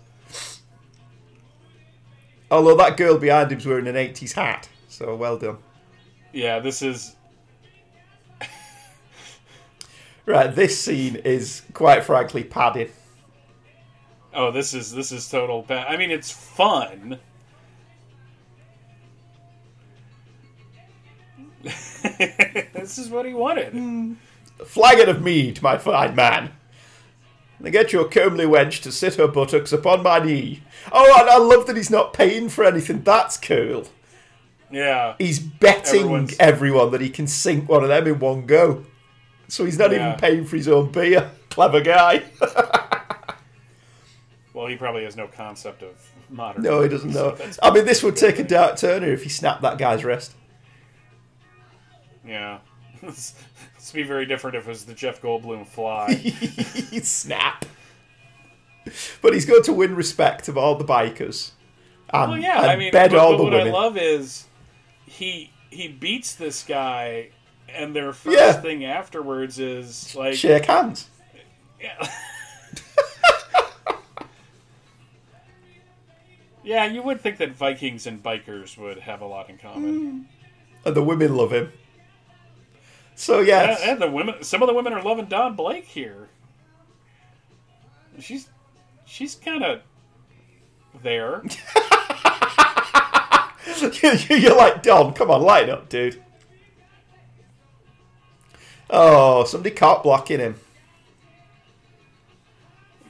Although 2.50 2.76
that 2.76 2.96
girl 2.96 3.16
behind 3.16 3.50
him's 3.50 3.66
wearing 3.66 3.86
an 3.86 3.94
80s 3.94 4.32
hat, 4.32 4.68
so 4.88 5.14
well 5.14 5.38
done. 5.38 5.58
Yeah, 6.32 6.58
this 6.58 6.82
is. 6.82 7.16
Right, 10.26 10.54
this 10.54 10.78
scene 10.80 11.16
is 11.16 11.62
quite 11.72 12.04
frankly 12.04 12.44
padded. 12.44 12.92
Oh, 14.32 14.52
this 14.52 14.74
is 14.74 14.92
this 14.92 15.10
is 15.10 15.28
total. 15.28 15.62
Ba- 15.62 15.86
I 15.88 15.96
mean, 15.96 16.10
it's 16.10 16.30
fun. 16.30 17.18
this 21.62 22.98
is 22.98 23.08
what 23.08 23.26
he 23.26 23.34
wanted. 23.34 24.16
Flagon 24.64 25.08
of 25.08 25.22
mead, 25.22 25.60
my 25.62 25.78
fine 25.78 26.14
man. 26.14 26.52
And 27.62 27.72
get 27.72 27.92
your 27.92 28.06
comely 28.08 28.46
wench 28.46 28.80
to 28.82 28.92
sit 28.92 29.16
her 29.16 29.28
buttocks 29.28 29.72
upon 29.72 30.02
my 30.02 30.18
knee. 30.18 30.62
Oh, 30.90 31.14
and 31.20 31.28
I 31.28 31.36
love 31.36 31.66
that 31.66 31.76
he's 31.76 31.90
not 31.90 32.14
paying 32.14 32.48
for 32.48 32.64
anything. 32.64 33.02
That's 33.02 33.36
cool. 33.36 33.86
Yeah, 34.70 35.14
He's 35.18 35.38
betting 35.40 36.00
Everyone's- 36.02 36.36
everyone 36.38 36.90
that 36.92 37.00
he 37.00 37.10
can 37.10 37.26
sink 37.26 37.68
one 37.68 37.82
of 37.82 37.88
them 37.88 38.06
in 38.06 38.18
one 38.20 38.46
go. 38.46 38.86
So 39.48 39.64
he's 39.64 39.78
not 39.78 39.90
Yeah. 39.90 40.08
even 40.10 40.20
paying 40.20 40.44
for 40.46 40.56
his 40.56 40.68
own 40.68 40.90
beer. 40.92 41.30
Clever 41.50 41.80
guy. 41.80 42.22
well, 44.54 44.66
he 44.68 44.76
probably 44.76 45.04
has 45.04 45.16
no 45.16 45.26
concept 45.26 45.82
of 45.82 45.96
modern. 46.28 46.62
no, 46.62 46.82
he 46.82 46.88
doesn't 46.88 47.10
know. 47.14 47.32
that's- 47.32 47.58
I 47.62 47.70
mean, 47.72 47.84
this 47.84 48.02
would 48.02 48.16
take 48.16 48.38
a 48.38 48.44
dark 48.44 48.76
turner 48.76 49.08
if 49.12 49.22
he 49.24 49.28
snapped 49.28 49.62
that 49.62 49.76
guy's 49.76 50.04
wrist. 50.04 50.34
Yeah, 52.26 52.58
this 53.02 53.34
would 53.92 53.94
be 53.94 54.02
very 54.02 54.26
different 54.26 54.56
if 54.56 54.66
it 54.66 54.68
was 54.68 54.84
the 54.84 54.94
Jeff 54.94 55.20
Goldblum 55.22 55.66
fly. 55.66 56.14
Snap. 57.02 57.64
But 59.22 59.34
he's 59.34 59.44
going 59.46 59.62
to 59.64 59.72
win 59.72 59.94
respect 59.94 60.48
of 60.48 60.56
all 60.58 60.74
the 60.74 60.84
bikers. 60.84 61.52
And, 62.12 62.32
well, 62.32 62.40
yeah, 62.40 62.62
and 62.62 62.70
I 62.70 62.76
mean, 62.76 62.92
bed 62.92 63.10
but, 63.12 63.20
all 63.20 63.32
but 63.32 63.36
the 63.38 63.44
what 63.44 63.54
I 63.54 63.70
love 63.70 63.96
is 63.96 64.46
he 65.06 65.52
he 65.70 65.86
beats 65.86 66.34
this 66.34 66.64
guy, 66.64 67.30
and 67.68 67.94
their 67.94 68.12
first 68.12 68.36
Yeah. 68.36 68.52
thing 68.52 68.84
afterwards 68.84 69.58
is 69.60 70.14
like, 70.16 70.34
Shake 70.34 70.64
hands. 70.64 71.08
yeah. 71.80 72.08
Yeah, 76.62 76.84
you 76.84 77.02
would 77.02 77.20
think 77.20 77.38
that 77.38 77.52
Vikings 77.52 78.06
and 78.06 78.22
bikers 78.22 78.76
would 78.76 78.98
have 79.00 79.22
a 79.22 79.26
lot 79.26 79.48
in 79.48 79.56
common. 79.56 80.28
And 80.84 80.94
the 80.94 81.02
women 81.02 81.34
love 81.34 81.52
him. 81.52 81.72
So, 83.20 83.40
yes. 83.40 83.82
And, 83.82 83.90
and 83.90 84.00
the 84.00 84.10
women, 84.10 84.42
some 84.42 84.62
of 84.62 84.66
the 84.66 84.72
women 84.72 84.94
are 84.94 85.02
loving 85.02 85.26
Don 85.26 85.54
Blake 85.54 85.84
here. 85.84 86.30
She's, 88.18 88.48
she's 89.04 89.34
kind 89.34 89.62
of 89.62 89.82
there. 91.02 91.42
You're 94.30 94.56
like, 94.56 94.82
Don, 94.82 95.12
come 95.12 95.30
on, 95.30 95.42
light 95.42 95.68
up, 95.68 95.90
dude. 95.90 96.22
Oh, 98.88 99.44
somebody 99.44 99.74
caught 99.74 100.02
blocking 100.02 100.40
him. 100.40 100.54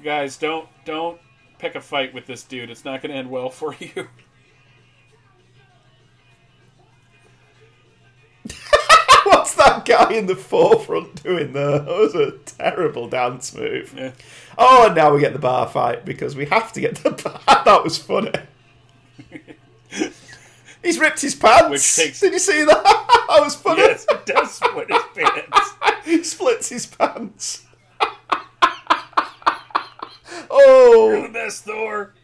Guys, 0.03 0.37
don't 0.37 0.69
don't 0.85 1.21
pick 1.59 1.77
a 1.77 1.81
fight 1.81 2.13
with 2.13 2.27
this 2.27 2.43
dude. 2.43 2.69
It's 2.69 2.85
not 2.85 3.01
going 3.01 3.13
to 3.13 3.17
end 3.17 3.31
well 3.31 3.49
for 3.49 3.77
you. 3.79 4.09
What's 9.51 9.69
that 9.69 9.85
guy 9.85 10.13
in 10.13 10.27
the 10.27 10.37
forefront 10.37 11.25
doing 11.25 11.53
there? 11.55 11.79
That 11.81 11.87
was 11.89 12.15
a 12.15 12.33
terrible 12.57 13.09
dance 13.09 13.53
move. 13.55 13.93
Yeah. 13.97 14.13
Oh, 14.57 14.87
and 14.87 14.95
now 14.95 15.13
we 15.13 15.21
get 15.21 15.33
the 15.33 15.41
bar 15.41 15.67
fight 15.67 16.05
because 16.05 16.37
we 16.37 16.47
have 16.47 16.73
to 16.75 16.81
get 16.81 16.97
the 16.97 17.11
bar. 17.47 17.65
That 17.65 17.83
was 17.83 17.99
funny. 17.99 18.31
He's 20.83 20.99
ripped 21.01 21.21
his 21.21 21.35
pants. 21.35 21.97
Takes- 21.97 22.21
Did 22.21 22.33
you 22.35 22.39
see 22.39 22.63
that? 22.65 22.85
That 23.29 23.41
was 23.43 23.57
funny. 23.57 23.81
yes, 23.83 24.07
it 24.09 24.25
does 24.25 24.55
split 24.55 24.89
his 24.89 25.03
pants. 25.15 25.75
he 26.05 26.23
splits 26.23 26.69
his 26.69 26.87
pants. 26.87 27.67
You're 28.01 28.09
oh, 30.51 31.23
the 31.27 31.33
best, 31.33 31.65
Thor. 31.65 32.15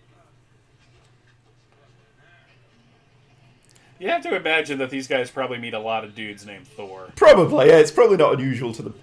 You 3.99 4.09
have 4.09 4.23
to 4.23 4.35
imagine 4.37 4.79
that 4.79 4.91
these 4.91 5.09
guys 5.09 5.31
probably 5.31 5.59
meet 5.59 5.73
a 5.75 5.79
lot 5.79 6.05
of 6.05 6.15
dudes 6.15 6.45
named 6.45 6.67
Thor. 6.69 7.09
probably. 7.17 7.69
Yeah, 7.69 7.79
it's 7.79 7.91
probably 7.91 8.17
not 8.19 8.35
unusual 8.35 8.73
to 8.75 8.83
them. 8.83 8.95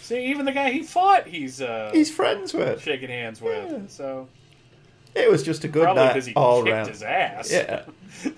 See, 0.00 0.26
even 0.26 0.46
the 0.46 0.52
guy 0.52 0.70
he 0.70 0.82
fought, 0.82 1.26
he's 1.26 1.60
uh, 1.60 1.90
He's 1.92 2.10
friends 2.10 2.54
with. 2.54 2.82
shaking 2.82 3.10
hands 3.10 3.42
with. 3.42 3.70
Yeah. 3.70 3.78
So 3.88 4.28
It 5.14 5.30
was 5.30 5.42
just 5.42 5.64
a 5.64 5.68
good 5.68 5.82
probably 5.82 6.02
night 6.04 6.24
he 6.24 6.32
all 6.34 6.62
kicked 6.62 6.72
round. 6.72 6.88
his 6.88 7.02
ass. 7.02 7.52
Yeah. 7.52 7.82
I 8.24 8.30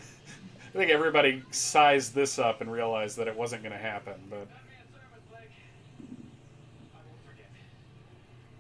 think 0.79 0.91
everybody 0.91 1.43
sized 1.53 2.15
this 2.15 2.39
up 2.41 2.61
and 2.61 2.71
realized 2.73 3.17
that 3.19 3.29
it 3.29 3.37
wasn't 3.37 3.63
going 3.63 3.73
to 3.73 3.79
happen, 3.79 4.15
but 4.29 4.47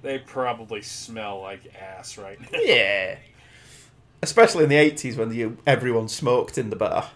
they 0.02 0.18
probably 0.18 0.82
smell 0.82 1.40
like 1.40 1.60
ass 1.80 2.16
right 2.16 2.40
now. 2.40 2.58
Yeah. 2.60 3.16
Especially 4.22 4.64
in 4.64 4.70
the 4.70 4.76
80s 4.76 5.16
when 5.16 5.32
you, 5.32 5.56
everyone 5.66 6.08
smoked 6.08 6.58
in 6.58 6.70
the 6.70 6.76
bar. 6.76 7.10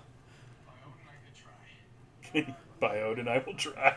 By 2.84 3.00
Odin, 3.00 3.28
I 3.28 3.42
will 3.46 3.54
try. 3.54 3.96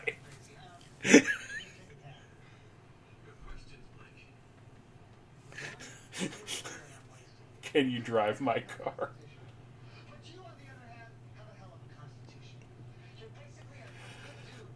Can 7.60 7.90
you 7.90 7.98
drive 7.98 8.40
my 8.40 8.60
car? 8.60 9.10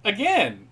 Again, 0.04 0.68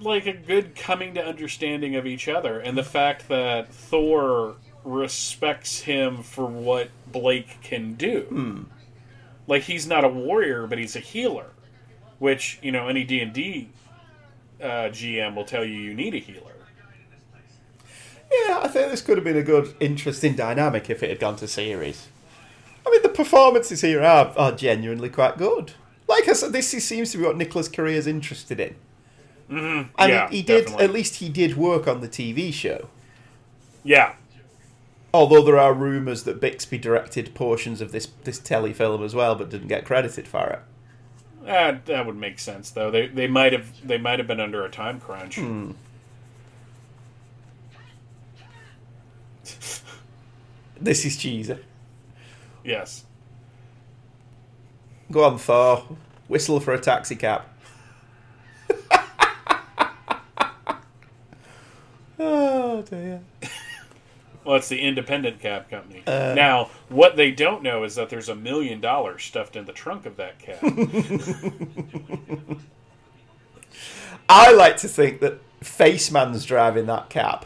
like 0.00 0.26
a 0.26 0.32
good 0.32 0.74
coming 0.74 1.14
to 1.14 1.24
understanding 1.24 1.94
of 1.94 2.04
each 2.04 2.26
other, 2.26 2.58
and 2.58 2.76
the 2.76 2.82
fact 2.82 3.28
that 3.28 3.72
Thor 3.72 4.56
respects 4.82 5.82
him 5.82 6.24
for 6.24 6.46
what 6.46 6.88
Blake 7.06 7.62
can 7.62 7.94
do. 7.94 8.22
Hmm. 8.28 8.81
Like 9.46 9.62
he's 9.62 9.86
not 9.86 10.04
a 10.04 10.08
warrior, 10.08 10.66
but 10.66 10.78
he's 10.78 10.96
a 10.96 11.00
healer, 11.00 11.46
which 12.18 12.58
you 12.62 12.72
know 12.72 12.88
any 12.88 13.04
D 13.04 13.20
and 13.20 13.32
D 13.32 13.68
uh, 14.60 14.88
GM 14.90 15.34
will 15.34 15.44
tell 15.44 15.64
you 15.64 15.74
you 15.74 15.94
need 15.94 16.14
a 16.14 16.18
healer. 16.18 16.52
Yeah, 18.30 18.60
I 18.62 18.68
think 18.68 18.90
this 18.90 19.02
could 19.02 19.18
have 19.18 19.24
been 19.24 19.36
a 19.36 19.42
good, 19.42 19.74
interesting 19.78 20.34
dynamic 20.34 20.88
if 20.88 21.02
it 21.02 21.10
had 21.10 21.20
gone 21.20 21.36
to 21.36 21.48
series. 21.48 22.08
I 22.86 22.90
mean, 22.90 23.02
the 23.02 23.10
performances 23.10 23.82
here 23.82 24.02
are, 24.02 24.32
are 24.38 24.52
genuinely 24.52 25.10
quite 25.10 25.36
good. 25.36 25.72
Like 26.08 26.28
I 26.28 26.32
said, 26.32 26.52
this 26.52 26.68
seems 26.68 27.12
to 27.12 27.18
be 27.18 27.24
what 27.24 27.36
Nicholas 27.36 27.68
Corea's 27.68 28.06
interested 28.06 28.58
in. 28.58 28.74
Mm-hmm. 29.50 29.90
And 29.98 30.10
Yeah, 30.10 30.30
he 30.30 30.42
did, 30.42 30.64
definitely. 30.64 30.84
at 30.84 30.92
least 30.92 31.16
he 31.16 31.28
did 31.28 31.56
work 31.58 31.86
on 31.86 32.00
the 32.00 32.08
TV 32.08 32.52
show. 32.54 32.88
Yeah, 33.84 34.14
Although 35.14 35.42
there 35.42 35.58
are 35.58 35.74
rumours 35.74 36.22
that 36.22 36.40
Bixby 36.40 36.78
directed 36.78 37.34
portions 37.34 37.80
of 37.80 37.92
this, 37.92 38.08
this 38.24 38.40
telefilm 38.40 39.04
as 39.04 39.14
well, 39.14 39.34
but 39.34 39.50
didn't 39.50 39.68
get 39.68 39.84
credited 39.84 40.26
for 40.26 40.46
it. 40.48 40.60
That 41.44 41.86
that 41.86 42.06
would 42.06 42.16
make 42.16 42.38
sense 42.38 42.70
though. 42.70 42.90
They 42.90 43.08
they 43.08 43.26
might 43.26 43.52
have 43.52 43.86
they 43.86 43.98
might 43.98 44.20
have 44.20 44.28
been 44.28 44.40
under 44.40 44.64
a 44.64 44.70
time 44.70 45.00
crunch. 45.00 45.36
Hmm. 45.36 45.72
This 50.80 51.04
is 51.04 51.16
cheesy. 51.16 51.58
Yes. 52.64 53.04
Go 55.12 55.22
on, 55.22 55.38
Thor. 55.38 55.96
Whistle 56.26 56.58
for 56.58 56.74
a 56.74 56.80
taxi 56.80 57.14
cab. 57.14 57.42
oh 62.18 62.82
dear. 62.82 63.20
Well, 64.44 64.56
it's 64.56 64.68
the 64.68 64.80
independent 64.80 65.38
cab 65.40 65.70
company. 65.70 66.02
Uh. 66.06 66.34
now, 66.34 66.70
what 66.88 67.16
they 67.16 67.30
don't 67.30 67.62
know 67.62 67.84
is 67.84 67.94
that 67.94 68.08
there's 68.10 68.28
a 68.28 68.34
million 68.34 68.80
dollars 68.80 69.22
stuffed 69.22 69.54
in 69.56 69.64
the 69.66 69.72
trunk 69.72 70.04
of 70.06 70.16
that 70.16 70.38
cab. 70.40 70.58
I 74.28 74.52
like 74.52 74.76
to 74.78 74.88
think 74.88 75.20
that 75.20 75.38
Faceman's 75.60 76.44
driving 76.44 76.86
that 76.86 77.08
cab, 77.10 77.44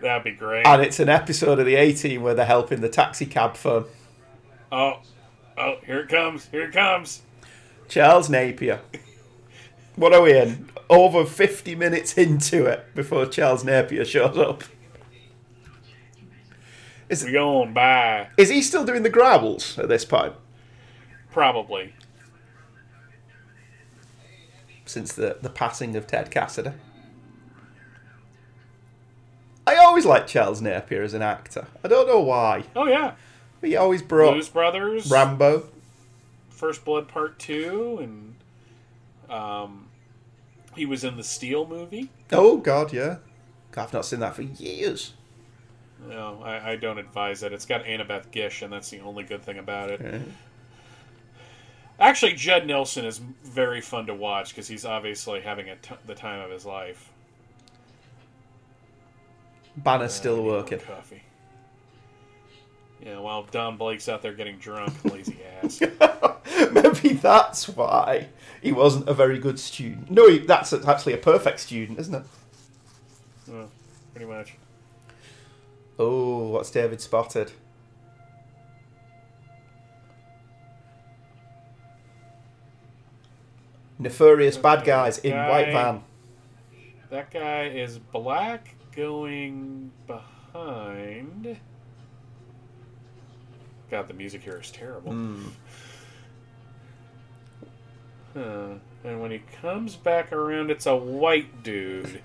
That'd 0.00 0.24
be 0.24 0.32
great. 0.32 0.66
and 0.66 0.82
it's 0.82 1.00
an 1.00 1.08
episode 1.08 1.58
of 1.58 1.66
the 1.66 1.74
A 1.76 1.92
Team 1.92 2.22
where 2.22 2.34
they're 2.34 2.46
helping 2.46 2.80
the 2.80 2.88
taxi 2.88 3.26
cab 3.26 3.56
firm. 3.56 3.84
oh, 4.72 5.00
oh, 5.56 5.76
here 5.84 6.00
it 6.00 6.08
comes! 6.08 6.46
Here 6.46 6.62
it 6.62 6.72
comes! 6.72 7.22
Charles 7.88 8.28
Napier. 8.28 8.80
What 9.96 10.12
are 10.14 10.22
we 10.22 10.36
in? 10.38 10.68
Over 10.88 11.24
50 11.24 11.74
minutes 11.74 12.16
into 12.16 12.66
it 12.66 12.86
before 12.94 13.26
Charles 13.26 13.64
Napier 13.64 14.04
shows 14.04 14.36
up. 14.38 14.62
We 17.10 17.32
going 17.32 17.72
by 17.72 18.28
Is 18.36 18.50
he 18.50 18.62
still 18.62 18.84
doing 18.84 19.02
the 19.02 19.10
growls 19.10 19.78
at 19.78 19.88
this 19.88 20.04
point? 20.04 20.34
probably. 21.30 21.94
Since 24.84 25.12
the, 25.12 25.36
the 25.40 25.50
passing 25.50 25.94
of 25.94 26.06
Ted 26.06 26.30
Cassidy. 26.30 26.72
I 29.66 29.76
always 29.76 30.06
liked 30.06 30.28
Charles 30.28 30.62
Napier 30.62 31.02
as 31.02 31.12
an 31.14 31.20
actor. 31.22 31.66
I 31.84 31.88
don't 31.88 32.08
know 32.08 32.20
why. 32.20 32.64
Oh 32.74 32.86
yeah, 32.86 33.12
he 33.60 33.76
always 33.76 34.00
brought 34.00 34.32
Blues 34.32 34.48
Brothers, 34.48 35.10
Rambo. 35.10 35.68
First 36.48 36.84
Blood 36.84 37.06
Part 37.06 37.38
Two, 37.38 37.98
and 38.02 38.34
um, 39.30 39.88
he 40.74 40.86
was 40.86 41.04
in 41.04 41.16
the 41.16 41.24
Steel 41.24 41.66
movie. 41.66 42.08
Oh, 42.32 42.56
God, 42.56 42.92
yeah. 42.92 43.16
I've 43.76 43.92
not 43.92 44.06
seen 44.06 44.20
that 44.20 44.34
for 44.34 44.42
years. 44.42 45.12
No, 46.06 46.40
I, 46.44 46.72
I 46.72 46.76
don't 46.76 46.98
advise 46.98 47.42
it. 47.42 47.52
It's 47.52 47.66
got 47.66 47.84
Annabeth 47.84 48.30
Gish, 48.30 48.62
and 48.62 48.72
that's 48.72 48.90
the 48.90 49.00
only 49.00 49.24
good 49.24 49.42
thing 49.42 49.58
about 49.58 49.90
it. 49.90 50.22
Actually, 52.00 52.34
Judd 52.34 52.66
Nelson 52.66 53.04
is 53.04 53.18
very 53.18 53.80
fun 53.80 54.06
to 54.06 54.14
watch 54.14 54.50
because 54.50 54.68
he's 54.68 54.84
obviously 54.84 55.40
having 55.40 55.68
a 55.68 55.76
t- 55.76 55.96
the 56.06 56.14
time 56.14 56.40
of 56.40 56.50
his 56.50 56.64
life. 56.64 57.10
Banner's 59.76 60.12
uh, 60.12 60.14
I 60.14 60.18
still 60.18 60.44
working. 60.44 60.78
Coffee. 60.78 61.22
Yeah, 63.04 63.18
while 63.18 63.44
Don 63.44 63.76
Blake's 63.76 64.08
out 64.08 64.22
there 64.22 64.32
getting 64.32 64.58
drunk, 64.58 64.92
lazy 65.12 65.38
ass. 65.62 65.80
Maybe 66.72 67.14
that's 67.14 67.68
why 67.68 68.28
he 68.62 68.72
wasn't 68.72 69.08
a 69.08 69.14
very 69.14 69.38
good 69.38 69.58
student. 69.58 70.10
No, 70.10 70.28
he, 70.28 70.38
that's 70.38 70.72
actually 70.72 71.14
a 71.14 71.18
perfect 71.18 71.60
student, 71.60 71.98
isn't 71.98 72.14
it? 72.14 72.22
Well, 73.48 73.70
pretty 74.14 74.26
much. 74.26 74.54
Oh, 75.98 76.48
what's 76.48 76.70
David 76.70 77.00
spotted? 77.00 77.52
Nefarious 83.98 84.56
bad 84.56 84.84
guys 84.84 85.18
in 85.18 85.32
Guy. 85.32 85.50
white 85.50 85.72
van. 85.72 86.02
That 87.10 87.30
guy 87.32 87.64
is 87.64 87.98
black 87.98 88.76
going 88.94 89.90
behind. 90.06 91.58
God, 93.90 94.06
the 94.06 94.14
music 94.14 94.42
here 94.42 94.58
is 94.60 94.70
terrible. 94.70 95.12
Hmm. 95.12 95.46
Huh. 98.34 98.74
And 99.04 99.20
when 99.20 99.30
he 99.30 99.42
comes 99.60 99.96
back 99.96 100.32
around, 100.32 100.70
it's 100.70 100.86
a 100.86 100.94
white 100.94 101.62
dude. 101.62 102.22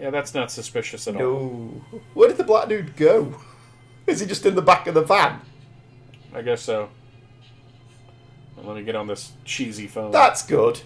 Yeah, 0.00 0.10
that's 0.10 0.34
not 0.34 0.50
suspicious 0.50 1.06
at 1.08 1.16
all. 1.16 1.82
No. 1.92 2.00
Where 2.14 2.28
did 2.28 2.38
the 2.38 2.44
black 2.44 2.68
dude 2.68 2.96
go? 2.96 3.34
Is 4.06 4.20
he 4.20 4.26
just 4.26 4.46
in 4.46 4.54
the 4.54 4.62
back 4.62 4.86
of 4.86 4.94
the 4.94 5.02
van? 5.02 5.40
I 6.34 6.40
guess 6.42 6.62
so. 6.62 6.88
Let 8.62 8.76
me 8.76 8.82
get 8.82 8.96
on 8.96 9.06
this 9.06 9.32
cheesy 9.44 9.86
phone. 9.86 10.10
That's 10.10 10.44
good. 10.44 10.80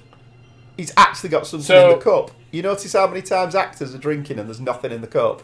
He's 0.76 0.92
actually 0.96 1.30
got 1.30 1.46
something 1.46 1.64
So- 1.64 1.92
in 1.92 1.98
the 1.98 2.04
cup. 2.04 2.30
You 2.50 2.62
notice 2.62 2.92
how 2.92 3.06
many 3.08 3.20
times 3.22 3.54
actors 3.54 3.94
are 3.94 3.98
drinking 3.98 4.38
and 4.38 4.48
there's 4.48 4.60
nothing 4.60 4.92
in 4.92 5.00
the 5.00 5.06
cup? 5.08 5.42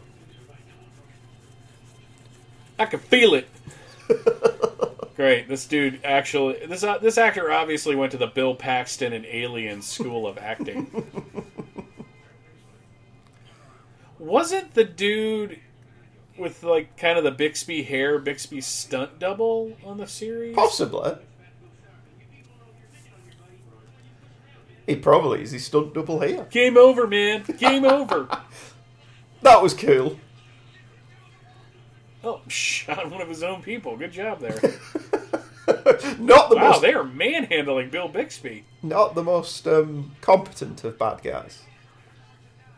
I 2.78 2.86
can 2.86 3.00
feel 3.00 3.34
it. 3.34 3.48
Great. 5.16 5.48
This 5.48 5.66
dude 5.66 6.00
actually 6.04 6.64
this 6.66 6.82
uh, 6.84 6.98
this 6.98 7.18
actor 7.18 7.50
obviously 7.52 7.94
went 7.94 8.12
to 8.12 8.18
the 8.18 8.26
Bill 8.28 8.54
Paxton 8.54 9.12
and 9.12 9.26
Alien 9.26 9.82
School 9.82 10.26
of 10.26 10.38
Acting. 10.38 10.86
Wasn't 14.20 14.74
the 14.74 14.84
dude 14.84 15.58
with 16.38 16.62
like 16.62 16.96
kind 16.98 17.16
of 17.16 17.24
the 17.24 17.30
Bixby 17.30 17.82
hair, 17.82 18.18
Bixby 18.18 18.60
stunt 18.60 19.18
double 19.18 19.76
on 19.84 19.96
the 19.96 20.06
series? 20.06 20.54
Possibly. 20.54 21.14
He 24.86 24.96
probably 24.96 25.42
is. 25.42 25.52
He 25.52 25.58
stunt 25.58 25.94
double 25.94 26.20
here. 26.20 26.46
Game 26.50 26.76
over, 26.76 27.06
man. 27.06 27.44
Game 27.58 27.84
over. 27.86 28.28
That 29.42 29.62
was 29.62 29.72
cool. 29.72 30.18
Oh, 32.22 32.42
shot 32.48 33.10
one 33.10 33.22
of 33.22 33.28
his 33.28 33.42
own 33.42 33.62
people. 33.62 33.96
Good 33.96 34.12
job 34.12 34.40
there. 34.40 34.58
Not 36.18 36.50
the 36.50 36.56
most 36.56 36.56
Wow, 36.56 36.70
most, 36.70 36.82
they 36.82 36.92
are 36.92 37.04
manhandling 37.04 37.90
Bill 37.90 38.08
Bixby. 38.08 38.64
not 38.82 39.14
the 39.14 39.22
most 39.22 39.66
um, 39.68 40.12
competent 40.20 40.82
of 40.82 40.98
bad 40.98 41.22
guys. 41.22 41.62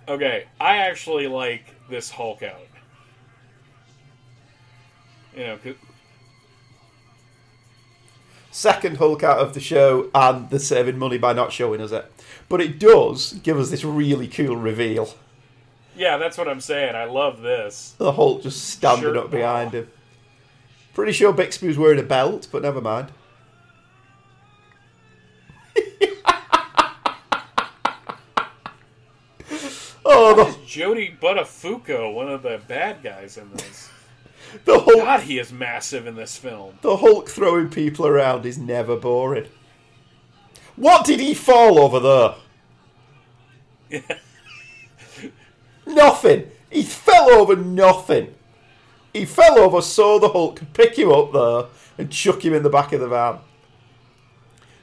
Okay, 0.09 0.47
I 0.61 0.79
actually 0.79 1.29
like 1.29 1.75
this 1.89 2.11
Hulk 2.11 2.43
out. 2.43 2.61
You 5.37 5.45
know, 5.45 5.59
Second 8.51 8.99
Hulk 8.99 9.23
out 9.23 9.39
of 9.39 9.55
the 9.55 9.61
show, 9.61 10.11
and 10.15 10.51
they're 10.51 10.59
saving 10.59 10.99
money 10.99 11.17
by 11.17 11.33
not 11.33 11.53
showing 11.53 11.81
us 11.81 11.91
it. 11.93 12.11
But 12.49 12.61
it 12.61 12.79
does 12.79 13.33
give 13.43 13.59
us 13.59 13.71
this 13.71 13.83
really 13.85 14.29
cool 14.29 14.57
reveal. 14.57 15.15
yeah, 15.97 16.19
that's 16.19 16.37
what 16.37 16.49
I'm 16.49 16.61
saying. 16.61 16.95
I 16.95 17.05
love 17.05 17.41
this. 17.41 17.95
The 17.97 18.13
Hulk 18.13 18.43
just 18.43 18.63
standing 18.69 19.05
Shirt 19.05 19.17
up 19.17 19.31
behind 19.31 19.73
him. 19.73 19.91
Pretty 20.93 21.13
sure 21.13 21.33
Bixby 21.33 21.69
was 21.69 21.79
wearing 21.79 21.99
a 21.99 22.03
belt, 22.03 22.49
but 22.53 22.61
never 22.61 22.83
mind. 22.83 23.11
Oh, 30.15 30.35
the, 30.35 30.67
Joey 30.67 31.17
Buttafuoco, 31.21 32.13
one 32.13 32.29
of 32.29 32.43
the 32.43 32.61
bad 32.69 33.03
guys 33.03 33.39
in 33.39 33.51
this. 33.53 33.91
the 34.65 34.79
Hulk 34.79 34.97
God, 34.97 35.21
he 35.23 35.39
is 35.39 35.51
massive 35.51 36.07
in 36.07 36.17
this 36.17 36.37
film. 36.37 36.75
The 36.83 36.99
Hulk 36.99 37.31
throwing 37.31 37.71
people 37.71 38.07
around 38.07 38.45
is 38.45 38.59
never 38.59 38.97
boring. 38.97 39.49
What 40.77 41.07
did 41.07 41.19
he 41.21 41.33
fall 41.33 41.79
over 41.79 42.37
there? 43.91 44.03
nothing. 45.87 46.51
He 46.71 46.83
fell 46.83 47.31
over 47.31 47.57
nothing. 47.57 48.35
He 49.13 49.25
fell 49.25 49.59
over, 49.59 49.81
saw 49.81 50.19
the 50.19 50.29
Hulk 50.29 50.61
pick 50.75 50.99
him 50.99 51.11
up 51.11 51.33
there 51.33 51.65
and 51.99 52.11
chuck 52.11 52.45
him 52.45 52.55
in 52.55 52.63
the 52.63 52.71
back 52.71 52.93
of 52.93 53.01
the 53.01 53.09
van. 53.09 53.39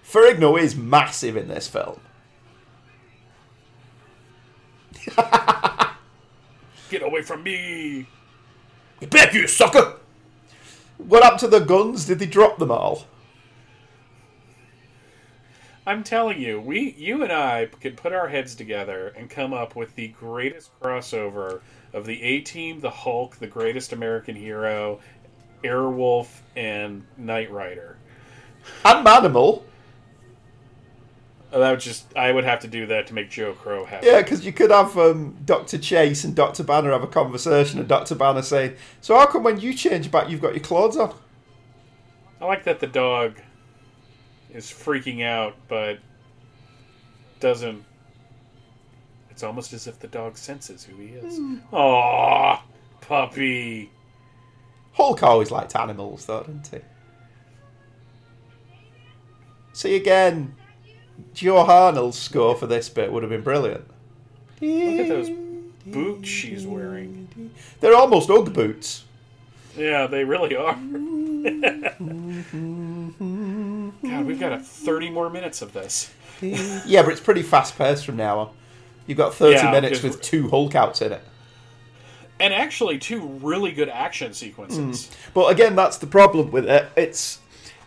Ferrigno 0.03 0.59
is 0.59 0.75
massive 0.75 1.37
in 1.37 1.47
this 1.47 1.67
film. 1.67 1.99
Get 6.89 7.03
away 7.03 7.21
from 7.21 7.43
me! 7.43 8.07
Get 8.99 9.09
back, 9.11 9.33
you 9.33 9.47
sucker! 9.47 9.97
What 10.97 11.23
up 11.23 11.37
to 11.39 11.47
the 11.47 11.59
guns? 11.59 12.05
Did 12.05 12.19
they 12.19 12.25
drop 12.25 12.57
them 12.57 12.71
all? 12.71 13.05
I'm 15.87 16.03
telling 16.03 16.39
you, 16.39 16.59
we, 16.61 16.93
you 16.97 17.23
and 17.23 17.31
I 17.31 17.65
could 17.65 17.97
put 17.97 18.13
our 18.13 18.27
heads 18.27 18.53
together 18.53 19.07
and 19.17 19.29
come 19.29 19.53
up 19.53 19.75
with 19.75 19.95
the 19.95 20.09
greatest 20.09 20.77
crossover 20.79 21.61
of 21.93 22.05
the 22.05 22.21
A 22.21 22.41
Team, 22.41 22.79
the 22.79 22.91
Hulk, 22.91 23.37
the 23.37 23.47
Greatest 23.47 23.93
American 23.93 24.35
Hero, 24.35 24.99
Airwolf, 25.63 26.41
and 26.55 27.05
Knight 27.17 27.49
Rider. 27.51 27.97
And 28.85 29.05
Manimal. 29.05 29.63
That 31.51 31.71
would 31.71 31.79
just, 31.79 32.15
I 32.15 32.31
would 32.31 32.43
have 32.43 32.59
to 32.59 32.67
do 32.67 32.85
that 32.87 33.07
to 33.07 33.13
make 33.15 33.31
Joe 33.31 33.53
Crow 33.53 33.83
happy. 33.83 34.05
Yeah, 34.05 34.21
because 34.21 34.45
you 34.45 34.53
could 34.53 34.69
have 34.69 34.95
um, 34.97 35.35
Dr. 35.45 35.79
Chase 35.79 36.23
and 36.23 36.35
Dr. 36.35 36.63
Banner 36.63 36.91
have 36.91 37.01
a 37.01 37.07
conversation, 37.07 37.79
and 37.79 37.87
Dr. 37.87 38.13
Banner 38.13 38.43
saying, 38.43 38.75
So, 39.01 39.17
how 39.17 39.25
come 39.25 39.43
when 39.43 39.59
you 39.59 39.73
change 39.73 40.11
back, 40.11 40.29
you've 40.29 40.41
got 40.41 40.53
your 40.53 40.63
clothes 40.63 40.95
on? 40.95 41.15
I 42.39 42.45
like 42.45 42.65
that 42.65 42.79
the 42.79 42.87
dog 42.87 43.41
is 44.53 44.67
freaking 44.67 45.23
out, 45.23 45.55
but 45.67 45.99
doesn't. 47.39 47.83
It's 49.31 49.41
almost 49.41 49.73
as 49.73 49.87
if 49.87 49.99
the 49.99 50.07
dog 50.07 50.37
senses 50.37 50.83
who 50.83 50.97
he 50.97 51.09
is. 51.09 51.39
Aww, 51.73 52.59
puppy. 53.01 53.89
Hulk 54.93 55.23
always 55.23 55.49
liked 55.49 55.75
animals, 55.75 56.25
though, 56.25 56.43
didn't 56.43 56.67
he? 56.67 56.79
See 59.73 59.91
you 59.91 59.95
again, 59.95 60.55
Joe 61.33 61.65
Harnell's 61.65 62.17
score 62.17 62.55
for 62.55 62.67
this 62.67 62.89
bit 62.89 63.11
would 63.11 63.23
have 63.23 63.29
been 63.29 63.41
brilliant. 63.41 63.85
Look 64.61 64.99
at 64.99 65.07
those 65.07 65.29
boots 65.85 66.27
she's 66.27 66.65
wearing. 66.65 67.51
They're 67.79 67.95
almost 67.95 68.29
Ugg 68.29 68.53
boots. 68.53 69.05
Yeah, 69.77 70.07
they 70.07 70.23
really 70.25 70.55
are. 70.55 70.73
God, 74.03 74.25
we've 74.25 74.39
got 74.39 74.51
a 74.53 74.59
30 74.59 75.09
more 75.09 75.29
minutes 75.29 75.61
of 75.61 75.73
this. 75.73 76.11
Yeah, 76.41 77.03
but 77.03 77.11
it's 77.11 77.21
pretty 77.21 77.43
fast 77.43 77.77
paced 77.77 78.05
from 78.05 78.17
now 78.17 78.39
on. 78.39 78.49
You've 79.07 79.17
got 79.17 79.33
30 79.33 79.55
Yeah, 79.55 79.71
minutes 79.71 80.03
with 80.03 80.21
two 80.21 80.49
Hulk 80.49 80.75
outs 80.75 81.01
in 81.01 81.13
it. 81.13 81.21
And 82.39 82.53
actually, 82.53 82.97
two 82.99 83.21
really 83.41 83.71
good 83.71 83.89
action 83.89 84.33
sequences. 84.33 85.07
Mm. 85.07 85.15
But 85.33 85.51
again, 85.51 85.75
that's 85.75 85.97
the 85.97 86.07
problem 86.07 86.51
with 86.51 86.69
it. 86.69 86.89
It's 86.95 87.39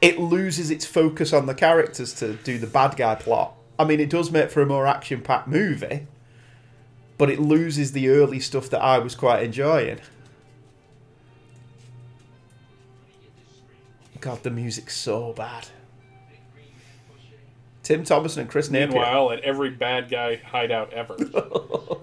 it 0.02 0.18
loses 0.18 0.70
its 0.70 0.84
focus 0.84 1.32
on 1.32 1.46
the 1.46 1.54
characters 1.54 2.12
to 2.14 2.34
do 2.34 2.58
the 2.58 2.66
bad 2.66 2.96
guy 2.96 3.14
plot. 3.14 3.54
I 3.78 3.84
mean, 3.84 4.00
it 4.00 4.10
does 4.10 4.30
make 4.30 4.50
for 4.50 4.60
a 4.60 4.66
more 4.66 4.86
action 4.86 5.22
packed 5.22 5.46
movie, 5.46 6.08
but 7.16 7.30
it 7.30 7.40
loses 7.40 7.92
the 7.92 8.08
early 8.08 8.40
stuff 8.40 8.68
that 8.70 8.82
I 8.82 8.98
was 8.98 9.14
quite 9.14 9.44
enjoying. 9.44 10.00
God, 14.20 14.42
the 14.42 14.50
music's 14.50 14.96
so 14.96 15.32
bad. 15.32 15.68
Tim 17.82 18.04
Thomerson 18.04 18.38
and 18.42 18.50
Chris 18.50 18.70
Napier. 18.70 18.88
Meanwhile, 18.88 19.32
at 19.32 19.40
every 19.40 19.70
bad 19.70 20.08
guy 20.08 20.36
hideout 20.36 20.92
ever. 20.92 21.16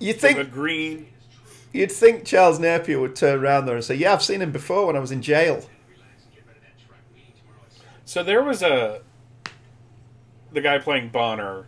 You'd 0.00 0.16
the 0.16 0.20
think 0.20 0.52
green. 0.52 1.06
you'd 1.72 1.92
think 1.92 2.24
Charles 2.24 2.58
Napier 2.58 3.00
would 3.00 3.16
turn 3.16 3.38
around 3.42 3.66
there 3.66 3.76
and 3.76 3.84
say, 3.84 3.94
"Yeah, 3.94 4.12
I've 4.12 4.22
seen 4.22 4.42
him 4.42 4.52
before 4.52 4.86
when 4.86 4.96
I 4.96 5.00
was 5.00 5.10
in 5.12 5.22
jail." 5.22 5.64
So 8.04 8.22
there 8.22 8.42
was 8.42 8.62
a. 8.62 9.00
The 10.52 10.60
guy 10.60 10.78
playing 10.78 11.08
Bonner. 11.10 11.66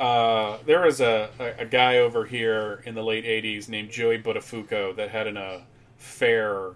Uh, 0.00 0.58
there 0.66 0.80
was 0.80 1.00
a, 1.00 1.30
a, 1.38 1.62
a 1.62 1.64
guy 1.64 1.98
over 1.98 2.24
here 2.24 2.82
in 2.86 2.94
the 2.94 3.02
late 3.02 3.24
80s 3.24 3.68
named 3.68 3.90
Joey 3.90 4.18
Buttafuoco 4.18 4.96
that 4.96 5.10
had 5.10 5.28
an 5.28 5.62
affair 5.98 6.72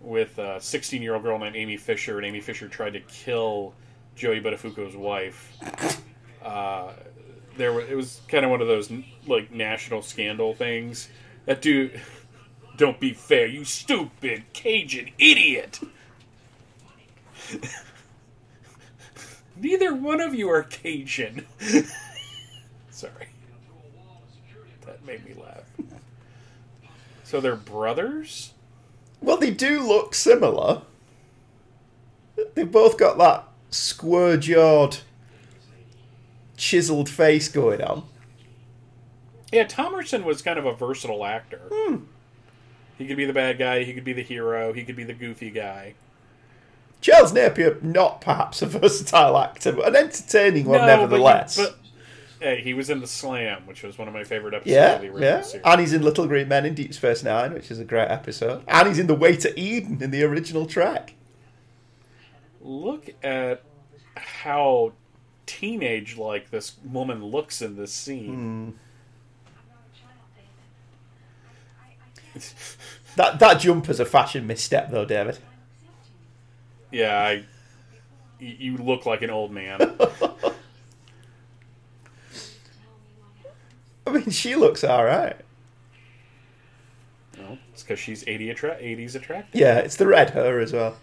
with 0.00 0.38
a 0.38 0.60
16 0.60 1.02
year 1.02 1.14
old 1.14 1.24
girl 1.24 1.38
named 1.38 1.56
Amy 1.56 1.76
Fisher, 1.76 2.18
and 2.18 2.26
Amy 2.26 2.40
Fisher 2.40 2.68
tried 2.68 2.92
to 2.92 3.00
kill 3.00 3.74
Joey 4.14 4.40
Buttafuoco's 4.40 4.94
wife. 4.96 5.56
Uh, 6.42 6.92
there 7.56 7.80
it 7.80 7.96
was 7.96 8.20
kind 8.28 8.44
of 8.44 8.50
one 8.50 8.60
of 8.60 8.68
those 8.68 8.90
like 9.28 9.50
national 9.52 10.02
scandal 10.02 10.54
things. 10.54 11.08
That 11.46 11.62
dude, 11.62 12.00
don't 12.76 13.00
be 13.00 13.12
fair, 13.12 13.46
you 13.46 13.64
stupid 13.64 14.44
Cajun 14.52 15.10
idiot. 15.18 15.80
Neither 19.56 19.94
one 19.94 20.20
of 20.20 20.34
you 20.34 20.50
are 20.50 20.62
Cajun. 20.62 21.46
Sorry. 22.90 23.28
That 24.84 25.04
made 25.04 25.24
me 25.24 25.34
laugh. 25.34 25.64
So 27.24 27.40
they're 27.40 27.56
brothers? 27.56 28.52
Well, 29.20 29.36
they 29.36 29.50
do 29.50 29.86
look 29.86 30.14
similar. 30.14 30.82
They've 32.54 32.70
both 32.70 32.98
got 32.98 33.18
that 33.18 33.48
square 33.70 34.36
jawed, 34.36 34.98
chiseled 36.56 37.08
face 37.08 37.48
going 37.48 37.82
on. 37.82 38.04
Yeah, 39.56 39.64
Thomerson 39.64 40.22
was 40.24 40.42
kind 40.42 40.58
of 40.58 40.66
a 40.66 40.74
versatile 40.74 41.24
actor. 41.24 41.62
Hmm. 41.72 41.96
He 42.98 43.06
could 43.06 43.16
be 43.16 43.24
the 43.24 43.32
bad 43.32 43.58
guy, 43.58 43.84
he 43.84 43.94
could 43.94 44.04
be 44.04 44.12
the 44.12 44.22
hero, 44.22 44.74
he 44.74 44.84
could 44.84 44.96
be 44.96 45.04
the 45.04 45.14
goofy 45.14 45.50
guy. 45.50 45.94
Charles 47.00 47.32
Napier, 47.32 47.78
not 47.80 48.20
perhaps 48.20 48.60
a 48.60 48.66
versatile 48.66 49.38
actor, 49.38 49.72
but 49.72 49.88
an 49.88 49.96
entertaining 49.96 50.66
one 50.66 50.80
No, 50.80 50.86
nevertheless. 50.86 51.56
But, 51.56 51.78
but 52.38 52.46
hey, 52.46 52.60
he 52.60 52.74
was 52.74 52.90
in 52.90 53.00
The 53.00 53.06
Slam, 53.06 53.66
which 53.66 53.82
was 53.82 53.96
one 53.96 54.08
of 54.08 54.14
my 54.14 54.24
favorite 54.24 54.52
episodes 54.52 54.74
yeah, 54.74 54.96
of 54.96 55.00
the 55.00 55.08
original 55.08 55.22
yeah. 55.22 55.40
series. 55.40 55.64
And 55.64 55.80
he's 55.80 55.92
in 55.94 56.02
Little 56.02 56.26
Green 56.26 56.48
Men 56.48 56.66
in 56.66 56.74
Deep 56.74 56.92
Space 56.92 57.22
Nine, 57.22 57.54
which 57.54 57.70
is 57.70 57.78
a 57.78 57.84
great 57.84 58.10
episode. 58.10 58.62
And 58.68 58.88
he's 58.88 58.98
in 58.98 59.06
The 59.06 59.14
Way 59.14 59.36
to 59.36 59.58
Eden 59.58 60.02
in 60.02 60.10
the 60.10 60.22
original 60.22 60.66
Trek. 60.66 61.14
Look 62.60 63.08
at 63.22 63.62
how 64.16 64.92
teenage 65.46 66.18
like 66.18 66.50
this 66.50 66.76
woman 66.84 67.24
looks 67.24 67.62
in 67.62 67.76
this 67.76 67.92
scene. 67.92 68.34
Hmm. 68.34 68.70
That 73.16 73.38
that 73.38 73.60
jumper's 73.60 73.98
a 73.98 74.04
fashion 74.04 74.46
misstep, 74.46 74.90
though, 74.90 75.04
David. 75.06 75.38
Yeah, 76.92 77.18
I. 77.18 77.44
You 78.38 78.76
look 78.76 79.06
like 79.06 79.22
an 79.22 79.30
old 79.30 79.50
man. 79.50 79.80
I 84.06 84.10
mean, 84.10 84.30
she 84.30 84.54
looks 84.54 84.84
all 84.84 85.04
right. 85.04 85.36
no, 87.38 87.58
it's 87.72 87.82
because 87.82 87.98
she's 87.98 88.22
80 88.26 88.50
attra- 88.50 88.76
80s 88.78 89.14
attractive. 89.16 89.58
Yeah, 89.58 89.78
it's 89.78 89.96
the 89.96 90.06
red 90.06 90.30
hair 90.30 90.60
as 90.60 90.72
well. 90.74 90.96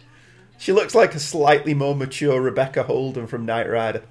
She 0.60 0.72
looks 0.72 0.94
like 0.96 1.16
a 1.16 1.20
slightly 1.20 1.74
more 1.74 1.96
mature 1.96 2.40
Rebecca 2.40 2.84
Holden 2.84 3.26
from 3.28 3.46
Knight 3.46 3.70
Rider. 3.70 4.04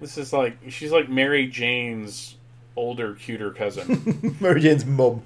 This 0.00 0.16
is 0.16 0.32
like 0.32 0.56
she's 0.68 0.90
like 0.90 1.08
Mary 1.08 1.46
Jane's 1.46 2.36
older, 2.78 3.14
cuter 3.14 3.50
cousin. 3.50 4.36
Mary 4.40 4.60
Jane's 4.60 4.86
mum. 4.86 5.22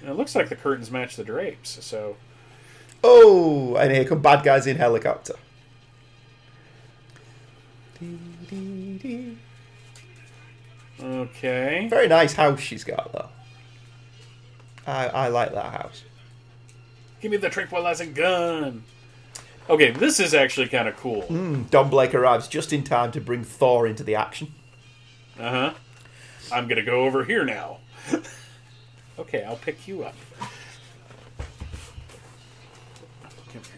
and 0.00 0.10
it 0.10 0.14
looks 0.14 0.34
like 0.34 0.48
the 0.48 0.56
curtains 0.56 0.90
match 0.90 1.16
the 1.16 1.24
drapes. 1.24 1.84
So 1.84 2.16
Oh, 3.04 3.74
and 3.76 3.92
here 3.92 4.04
come 4.04 4.22
bad 4.22 4.44
guys 4.44 4.66
in 4.66 4.76
helicopter. 4.76 5.34
okay, 11.02 11.86
Very 11.88 12.08
nice 12.08 12.34
house 12.34 12.60
she's 12.60 12.84
got 12.84 13.12
though. 13.12 13.28
I 14.86 15.06
I 15.08 15.28
like 15.28 15.52
that 15.52 15.72
house. 15.72 16.02
give 17.20 17.30
me 17.30 17.36
the 17.36 17.48
tranquilizing 17.50 18.12
gun. 18.14 18.84
Okay, 19.70 19.92
this 19.92 20.18
is 20.18 20.34
actually 20.34 20.68
kind 20.68 20.88
of 20.88 20.96
cool. 20.96 21.22
Hmm, 21.22 21.62
Don 21.70 21.88
Blake 21.88 22.14
arrives 22.14 22.48
just 22.48 22.72
in 22.72 22.82
time 22.82 23.12
to 23.12 23.20
bring 23.20 23.44
Thor 23.44 23.86
into 23.86 24.02
the 24.02 24.16
action. 24.16 24.52
Uh 25.38 25.50
huh. 25.50 25.74
I'm 26.52 26.68
gonna 26.68 26.82
go 26.82 27.04
over 27.04 27.24
here 27.24 27.44
now. 27.44 27.78
okay, 29.18 29.44
I'll 29.44 29.56
pick 29.56 29.88
you 29.88 30.04
up. 30.04 30.14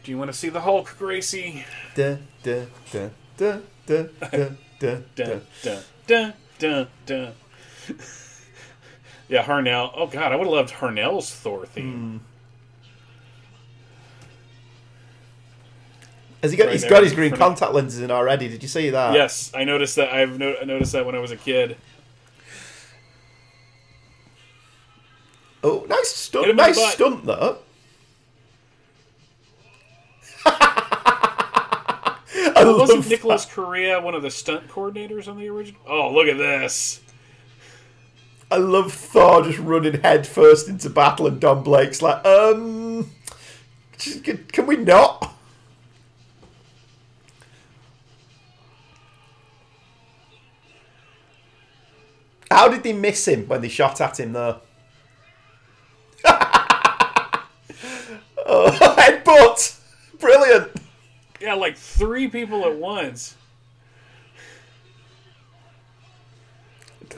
Do 0.03 0.11
you 0.11 0.19
want 0.19 0.31
to 0.31 0.37
see 0.37 0.51
the 0.51 0.61
Hulk, 0.61 0.97
Gracie? 0.99 1.65
Da, 1.95 2.17
da, 2.43 2.67
da, 2.93 3.09
da, 3.39 3.59
da, 3.87 4.07
da, 4.79 4.97
da, 5.15 5.39
da. 5.63 5.79
Dun, 6.07 6.35
dun, 6.59 6.89
dun. 7.07 7.33
yeah, 9.29 9.43
Harnell. 9.45 9.91
Oh 9.95 10.07
God, 10.07 10.33
I 10.33 10.37
would 10.37 10.45
have 10.45 10.53
loved 10.53 10.75
Harnell's 10.75 11.35
Thor 11.35 11.65
theme. 11.65 12.21
Has 16.45 16.51
he 16.51 16.59
got? 16.59 16.65
Right 16.65 16.73
he's 16.75 16.85
got 16.85 17.03
his 17.03 17.15
green 17.15 17.33
of- 17.33 17.39
contact 17.39 17.73
lenses 17.73 18.01
in 18.03 18.11
already. 18.11 18.49
Did 18.49 18.63
you 18.63 18.69
see 18.69 18.91
that? 18.91 19.15
Yes, 19.15 19.51
I 19.55 19.65
noticed 19.65 19.97
that. 19.97 20.13
I've 20.13 20.39
no- 20.39 20.55
I 20.61 20.65
noticed 20.67 20.93
that 20.93 21.07
when 21.07 21.15
I 21.15 21.19
was 21.19 21.31
a 21.31 21.39
kid. 21.39 21.79
Oh, 25.63 25.87
nice 25.89 26.11
stunt! 26.11 26.55
Nice 26.55 26.93
stunt 26.93 27.25
though. 27.25 27.61
I 30.45 32.19
Wasn't 32.57 32.99
love 32.99 33.09
Nicholas. 33.09 33.47
Corea 33.47 34.03
one 34.03 34.15
of 34.15 34.21
the 34.21 34.31
stunt 34.31 34.69
coordinators 34.69 35.29
on 35.29 35.39
the 35.39 35.49
original? 35.49 35.81
Oh, 35.89 36.13
look 36.13 36.29
at 36.29 36.37
this! 36.37 37.01
I 38.51 38.59
love 38.59 38.93
Thor 38.93 39.45
just 39.45 39.61
running 39.61 40.03
headfirst 40.03 40.69
into 40.69 40.91
battle, 40.91 41.27
and 41.27 41.41
Don 41.41 41.63
Blake's 41.63 42.03
like, 42.03 42.23
um, 42.27 43.11
can 44.53 44.67
we 44.67 44.77
not? 44.77 45.34
How 52.55 52.69
did 52.69 52.85
they 52.85 52.93
miss 52.93 53.27
him 53.27 53.49
when 53.49 53.63
they 53.63 53.69
shot 53.69 54.01
at 54.01 54.21
him 54.21 54.33
though? 54.33 54.61
oh, 56.25 57.43
headbutt! 58.97 59.81
Brilliant! 60.21 60.71
Yeah, 61.41 61.55
like 61.55 61.77
three 61.77 62.29
people 62.29 62.65
at 62.65 62.77
once. 62.77 63.35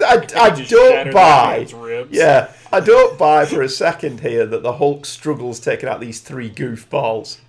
I, 0.01 0.26
I 0.37 0.51
don't 0.51 1.12
buy. 1.12 1.66
Yeah, 2.11 2.51
I 2.72 2.80
don't 2.80 3.18
buy 3.18 3.45
for 3.45 3.61
a 3.61 3.68
second 3.68 4.20
here 4.20 4.47
that 4.47 4.62
the 4.62 4.72
Hulk 4.72 5.05
struggles 5.05 5.61
taking 5.61 5.91
out 5.91 6.01
these 6.01 6.20
three 6.20 6.49
goofballs. 6.49 7.41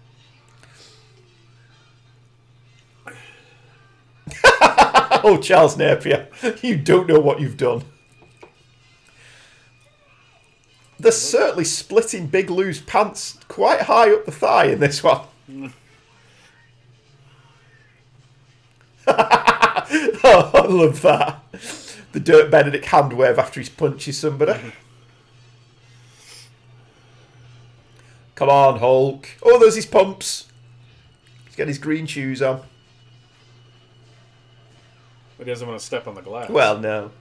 Oh, 5.29 5.35
Charles 5.35 5.75
Napier, 5.75 6.29
you 6.61 6.77
don't 6.77 7.05
know 7.05 7.19
what 7.19 7.41
you've 7.41 7.57
done. 7.57 7.83
They're 10.97 11.11
certainly 11.11 11.65
splitting 11.65 12.27
Big 12.27 12.49
Lou's 12.49 12.79
pants 12.79 13.37
quite 13.49 13.81
high 13.81 14.13
up 14.13 14.23
the 14.23 14.31
thigh 14.31 14.67
in 14.67 14.79
this 14.79 15.03
one. 15.03 15.19
oh, 15.49 15.73
I 19.05 20.65
love 20.69 21.01
that. 21.01 21.43
The 22.13 22.21
Dirk 22.21 22.49
Benedict 22.49 22.85
hand 22.85 23.11
wave 23.11 23.37
after 23.37 23.59
he's 23.59 23.67
punches 23.67 24.17
somebody. 24.17 24.57
Come 28.35 28.47
on, 28.47 28.79
Hulk. 28.79 29.27
Oh, 29.43 29.59
there's 29.59 29.75
his 29.75 29.85
pumps. 29.85 30.47
He's 31.47 31.57
got 31.57 31.67
his 31.67 31.79
green 31.79 32.05
shoes 32.05 32.41
on. 32.41 32.61
But 35.37 35.47
he 35.47 35.51
doesn't 35.53 35.67
want 35.67 35.79
to 35.79 35.85
step 35.85 36.07
on 36.07 36.15
the 36.15 36.21
glass. 36.21 36.49
Well, 36.49 36.79
no. 36.79 37.11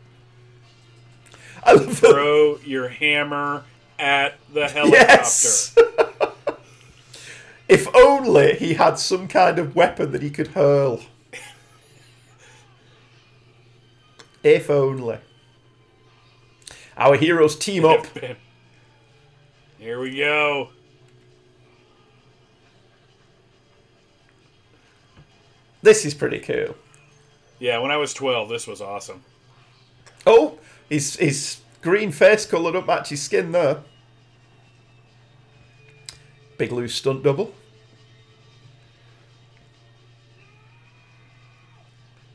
I 1.62 1.76
throw 1.78 2.58
your 2.64 2.88
hammer 2.88 3.64
at 3.98 4.34
the 4.52 4.68
helicopter. 4.68 4.96
Yes! 4.96 5.74
if 7.68 7.94
only 7.94 8.54
he 8.54 8.74
had 8.74 8.98
some 8.98 9.28
kind 9.28 9.58
of 9.58 9.74
weapon 9.74 10.12
that 10.12 10.22
he 10.22 10.30
could 10.30 10.48
hurl. 10.48 11.02
if 14.42 14.70
only. 14.70 15.18
Our 16.96 17.16
heroes 17.16 17.56
team 17.56 17.84
up. 17.84 18.06
Here 19.78 20.00
we 20.00 20.16
go. 20.16 20.70
This 25.82 26.04
is 26.04 26.14
pretty 26.14 26.38
cool. 26.40 26.74
Yeah, 27.58 27.78
when 27.78 27.90
I 27.90 27.96
was 27.96 28.12
12, 28.14 28.48
this 28.48 28.66
was 28.66 28.80
awesome. 28.82 29.24
Oh, 30.26 30.58
his 30.90 31.16
his 31.16 31.60
green 31.80 32.12
face 32.12 32.44
colour 32.46 32.72
don't 32.72 32.86
match 32.86 33.08
his 33.10 33.22
skin 33.22 33.52
there. 33.52 33.78
Big 36.58 36.72
Lou's 36.72 36.94
stunt 36.94 37.22
double. 37.22 37.54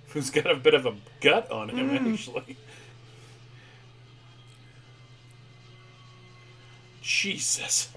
Who's 0.10 0.30
got 0.30 0.50
a 0.50 0.56
bit 0.56 0.74
of 0.74 0.86
a 0.86 0.96
gut 1.22 1.50
on 1.52 1.70
him, 1.70 1.90
Mm. 1.90 2.14
actually. 2.14 2.58
Jesus. 7.02 7.90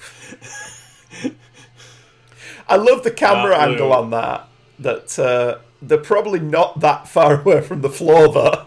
I 2.69 2.77
love 2.77 3.05
the 3.05 3.11
camera 3.11 3.57
angle 3.59 3.93
on 3.93 4.11
that. 4.11 4.49
That 4.79 5.19
uh, 5.19 5.59
they're 5.89 5.99
probably 5.99 6.41
not 6.41 6.81
that 6.81 7.09
far 7.09 7.41
away 7.41 7.61
from 7.61 7.81
the 7.81 7.91
floor 7.91 8.33
though. 8.33 8.67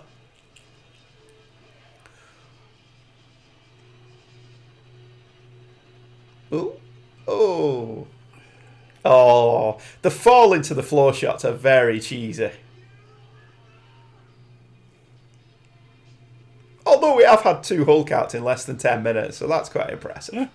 Ooh. 6.54 6.74
Oh. 7.28 8.08
Oh. 9.04 9.80
The 10.02 10.12
fall 10.12 10.54
into 10.54 10.74
the 10.74 10.84
floor 10.84 11.14
shots 11.14 11.44
are 11.44 11.54
very 11.54 12.00
cheesy. 12.00 12.52
Although 16.86 17.18
we 17.18 17.24
have 17.24 17.42
had 17.42 17.64
two 17.64 17.84
Hulk 17.84 18.12
outs 18.12 18.34
in 18.34 18.46
less 18.46 18.64
than 18.64 18.78
10 18.78 19.04
minutes, 19.04 19.38
so 19.38 19.48
that's 19.48 19.68
quite 19.68 19.90
impressive. 19.90 20.36
Yeah. 20.36 20.48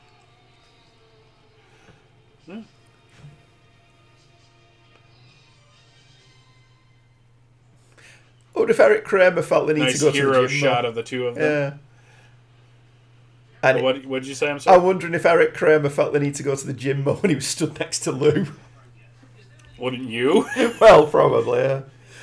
Wonder 8.63 8.73
if 8.75 8.81
Eric 8.81 9.05
Kramer 9.05 9.43
felt 9.43 9.67
the 9.67 9.75
need 9.75 9.81
Nice 9.81 9.99
to 9.99 10.05
go 10.07 10.13
to 10.13 10.27
the 10.43 10.47
gym. 10.47 10.59
shot 10.59 10.85
of 10.85 10.95
the 10.95 11.03
two 11.03 11.27
of 11.27 11.35
them. 11.35 11.81
Yeah. 13.63 13.69
And 13.69 13.83
What 13.83 14.05
what 14.07 14.23
did 14.23 14.29
you 14.29 14.35
say? 14.37 14.49
I'm 14.51 14.61
sorry. 14.61 14.77
I'm 14.77 14.85
wondering 14.85 15.15
if 15.15 15.27
Eric 15.27 15.53
Kramer 15.55 15.89
felt 15.89 16.13
the 16.13 16.21
need 16.21 16.37
to 16.37 16.43
go 16.45 16.55
to 16.55 16.67
the 16.67 16.73
gym 16.73 17.03
more 17.05 17.17
when 17.17 17.31
he 17.31 17.35
was 17.35 17.47
stood 17.47 17.79
next 17.81 18.01
to 18.01 18.13
Lou. 18.13 18.47
Wouldn't 19.79 20.09
you? 20.09 20.47
well, 20.81 21.07
probably, 21.09 21.59
yeah. 21.59 21.81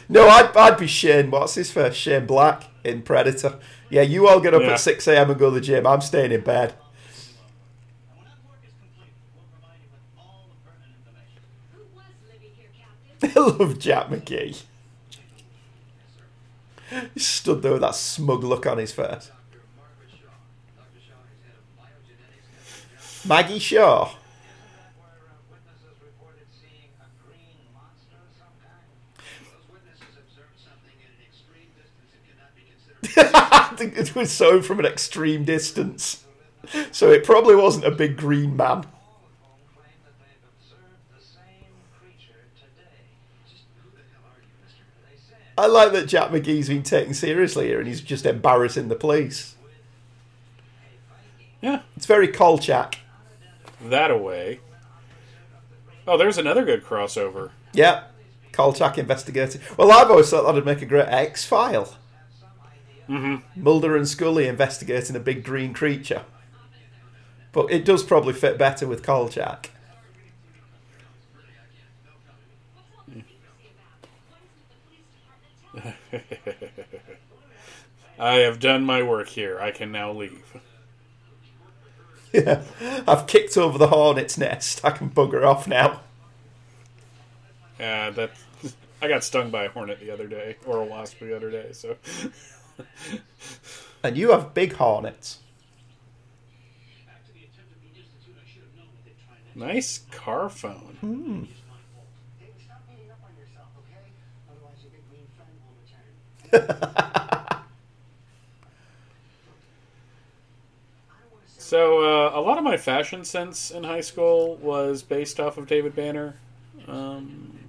No, 0.07 0.29
I'd, 0.29 0.55
I'd 0.55 0.77
be 0.77 0.87
Shane. 0.87 1.29
What's 1.29 1.55
his 1.55 1.71
first? 1.71 1.99
Shane 1.99 2.25
Black 2.25 2.63
in 2.85 3.01
Predator. 3.01 3.59
Yeah, 3.89 4.03
you 4.03 4.27
all 4.29 4.39
get 4.39 4.53
up 4.53 4.61
Yeah. 4.61 4.71
at 4.71 4.79
6 4.79 5.07
a.m. 5.09 5.29
and 5.29 5.37
go 5.39 5.49
to 5.49 5.55
the 5.55 5.61
gym. 5.61 5.85
I'm 5.85 5.99
staying 6.01 6.31
in 6.31 6.41
bed. 6.41 6.73
I 13.23 13.33
love 13.39 13.79
Jack 13.79 14.07
McGee. 14.07 14.63
He 17.13 17.19
stood 17.19 17.61
there 17.61 17.73
with 17.73 17.81
that 17.81 17.95
smug 17.95 18.43
look 18.43 18.65
on 18.65 18.77
his 18.77 18.91
face. 18.91 19.31
Maggie 23.25 23.59
Shaw. 23.59 24.11
I 33.17 33.73
think 33.75 33.97
it 33.97 34.15
was 34.15 34.31
so 34.31 34.61
from 34.61 34.79
an 34.79 34.85
extreme 34.85 35.43
distance. 35.43 36.25
So 36.91 37.11
it 37.11 37.23
probably 37.23 37.55
wasn't 37.55 37.85
a 37.85 37.91
big 37.91 38.17
green 38.17 38.55
man. 38.55 38.85
I 45.59 45.67
like 45.67 45.91
that 45.91 46.07
Jack 46.07 46.29
McGee's 46.31 46.69
been 46.69 46.83
taken 46.83 47.13
seriously 47.13 47.67
here 47.67 47.79
and 47.79 47.87
he's 47.87 48.01
just 48.01 48.25
embarrassing 48.25 48.87
the 48.87 48.95
police. 48.95 49.55
yeah, 51.61 51.81
It's 51.97 52.05
very 52.05 52.27
Kolchak. 52.29 52.99
that 53.81 54.09
away. 54.11 54.59
Oh, 56.07 56.17
there's 56.17 56.37
another 56.37 56.63
good 56.63 56.83
crossover. 56.83 57.51
Yeah. 57.73 58.05
Kolchak 58.51 58.97
investigating. 58.97 59.61
Well, 59.77 59.91
I've 59.91 60.09
always 60.09 60.29
thought 60.29 60.43
that'd 60.45 60.65
make 60.65 60.81
a 60.81 60.85
great 60.85 61.07
X 61.07 61.45
file. 61.45 61.95
Mm-hmm. 63.09 63.61
Mulder 63.61 63.95
and 63.97 64.07
Scully 64.07 64.47
investigating 64.47 65.15
a 65.15 65.19
big 65.19 65.43
green 65.43 65.73
creature. 65.73 66.23
But 67.51 67.71
it 67.71 67.83
does 67.83 68.03
probably 68.03 68.33
fit 68.33 68.57
better 68.57 68.87
with 68.87 69.03
Kolchak. 69.03 69.71
I 78.19 78.35
have 78.35 78.59
done 78.59 78.83
my 78.83 79.01
work 79.03 79.29
here. 79.29 79.59
I 79.59 79.71
can 79.71 79.91
now 79.91 80.11
leave. 80.11 80.57
Yeah. 82.33 82.61
I've 83.07 83.25
kicked 83.27 83.57
over 83.57 83.77
the 83.77 83.87
hornet's 83.87 84.37
nest. 84.37 84.81
I 84.83 84.91
can 84.91 85.09
bugger 85.09 85.43
off 85.45 85.67
now. 85.67 86.01
Uh, 87.79 88.11
that 88.11 88.31
I 89.01 89.07
got 89.07 89.23
stung 89.23 89.49
by 89.49 89.63
a 89.63 89.69
hornet 89.69 89.99
the 89.99 90.11
other 90.11 90.27
day, 90.27 90.57
or 90.65 90.79
a 90.81 90.85
wasp 90.85 91.19
the 91.19 91.35
other 91.35 91.49
day. 91.49 91.71
So 91.71 91.95
And 94.03 94.17
you 94.17 94.31
have 94.31 94.53
big 94.53 94.73
hornets. 94.73 95.39
nice 99.55 99.99
car 100.11 100.49
phone. 100.49 101.47
So 111.69 111.99
uh, 111.99 112.31
a 112.33 112.41
lot 112.41 112.57
of 112.57 112.63
my 112.63 112.77
fashion 112.77 113.23
sense 113.23 113.69
in 113.69 113.83
high 113.83 114.01
school 114.01 114.55
was 114.55 115.03
based 115.03 115.39
off 115.39 115.59
of 115.59 115.67
David 115.67 115.95
Banner. 115.95 116.33
Um, 116.87 117.59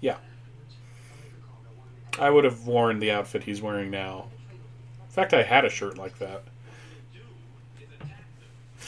yeah, 0.00 0.18
I 2.20 2.30
would 2.30 2.44
have 2.44 2.68
worn 2.68 3.00
the 3.00 3.10
outfit 3.10 3.42
he's 3.42 3.60
wearing 3.60 3.90
now. 3.90 4.28
In 5.06 5.10
fact, 5.10 5.34
I 5.34 5.42
had 5.42 5.64
a 5.64 5.70
shirt 5.70 5.98
like 5.98 6.20
that. 6.20 6.44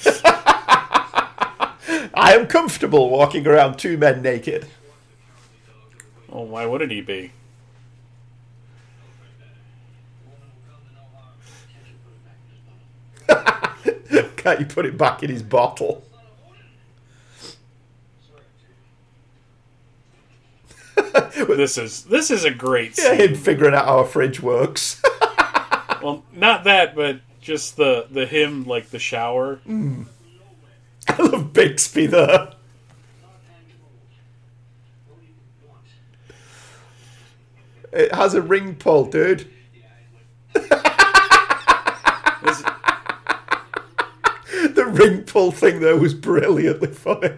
I 2.14 2.34
am 2.34 2.47
comfortable 2.47 3.10
walking 3.10 3.44
around 3.44 3.76
two 3.76 3.98
men 3.98 4.22
naked. 4.22 4.68
Oh, 6.30 6.42
why 6.42 6.64
wouldn't 6.64 6.92
he 6.92 7.01
be? 7.01 7.32
Can't 14.40 14.58
you 14.58 14.64
put 14.64 14.86
it 14.86 14.96
back 14.96 15.22
in 15.22 15.28
his 15.28 15.42
bottle? 15.42 16.02
This 21.46 21.76
is 21.76 22.04
this 22.04 22.30
is 22.30 22.44
a 22.44 22.50
great 22.50 22.96
Yeah, 22.96 23.14
him 23.14 23.34
figuring 23.34 23.74
out 23.74 23.84
how 23.84 23.98
a 23.98 24.06
fridge 24.06 24.40
works. 24.40 25.02
well, 26.02 26.24
not 26.32 26.64
that, 26.64 26.94
but 26.94 27.20
just 27.40 27.76
the 27.76 28.06
the 28.10 28.24
him 28.24 28.64
like 28.64 28.90
the 28.90 28.98
shower. 28.98 29.56
Hmm. 29.56 30.04
I 31.08 31.22
love 31.22 31.52
Bixby 31.52 32.06
there. 32.06 32.52
It 37.92 38.14
has 38.14 38.34
a 38.34 38.42
ring 38.42 38.74
pull, 38.76 39.04
dude. 39.06 39.50
Ring 45.01 45.22
pull 45.22 45.51
thing 45.51 45.81
there 45.81 45.97
was 45.97 46.14
brilliantly 46.14 46.89
funny. 46.89 47.31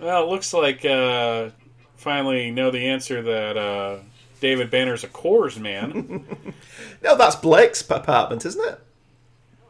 well, 0.00 0.24
it 0.24 0.28
looks 0.28 0.52
like 0.52 0.84
uh, 0.84 1.50
finally 1.96 2.50
know 2.50 2.70
the 2.70 2.88
answer 2.88 3.22
that 3.22 3.56
uh, 3.56 3.98
David 4.40 4.70
Banner's 4.70 5.04
a 5.04 5.08
Coors 5.08 5.58
man. 5.58 6.26
No, 7.02 7.16
that's 7.16 7.34
Blake's 7.36 7.80
apartment, 7.80 8.44
isn't 8.44 8.62
it? 8.62 8.78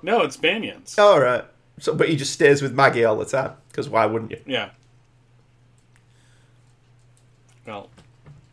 no, 0.03 0.23
it's 0.23 0.37
Banyan's. 0.37 0.99
All 0.99 1.21
right. 1.21 1.45
So, 1.79 1.95
but 1.95 2.09
he 2.09 2.17
just 2.17 2.33
stays 2.33 2.61
with 2.61 2.73
Maggie 2.73 3.05
all 3.05 3.17
the 3.17 3.25
time 3.25 3.53
because 3.69 3.89
why 3.89 4.05
wouldn't 4.07 4.33
you? 4.33 4.41
Yeah. 4.47 4.71
Well, 7.65 7.89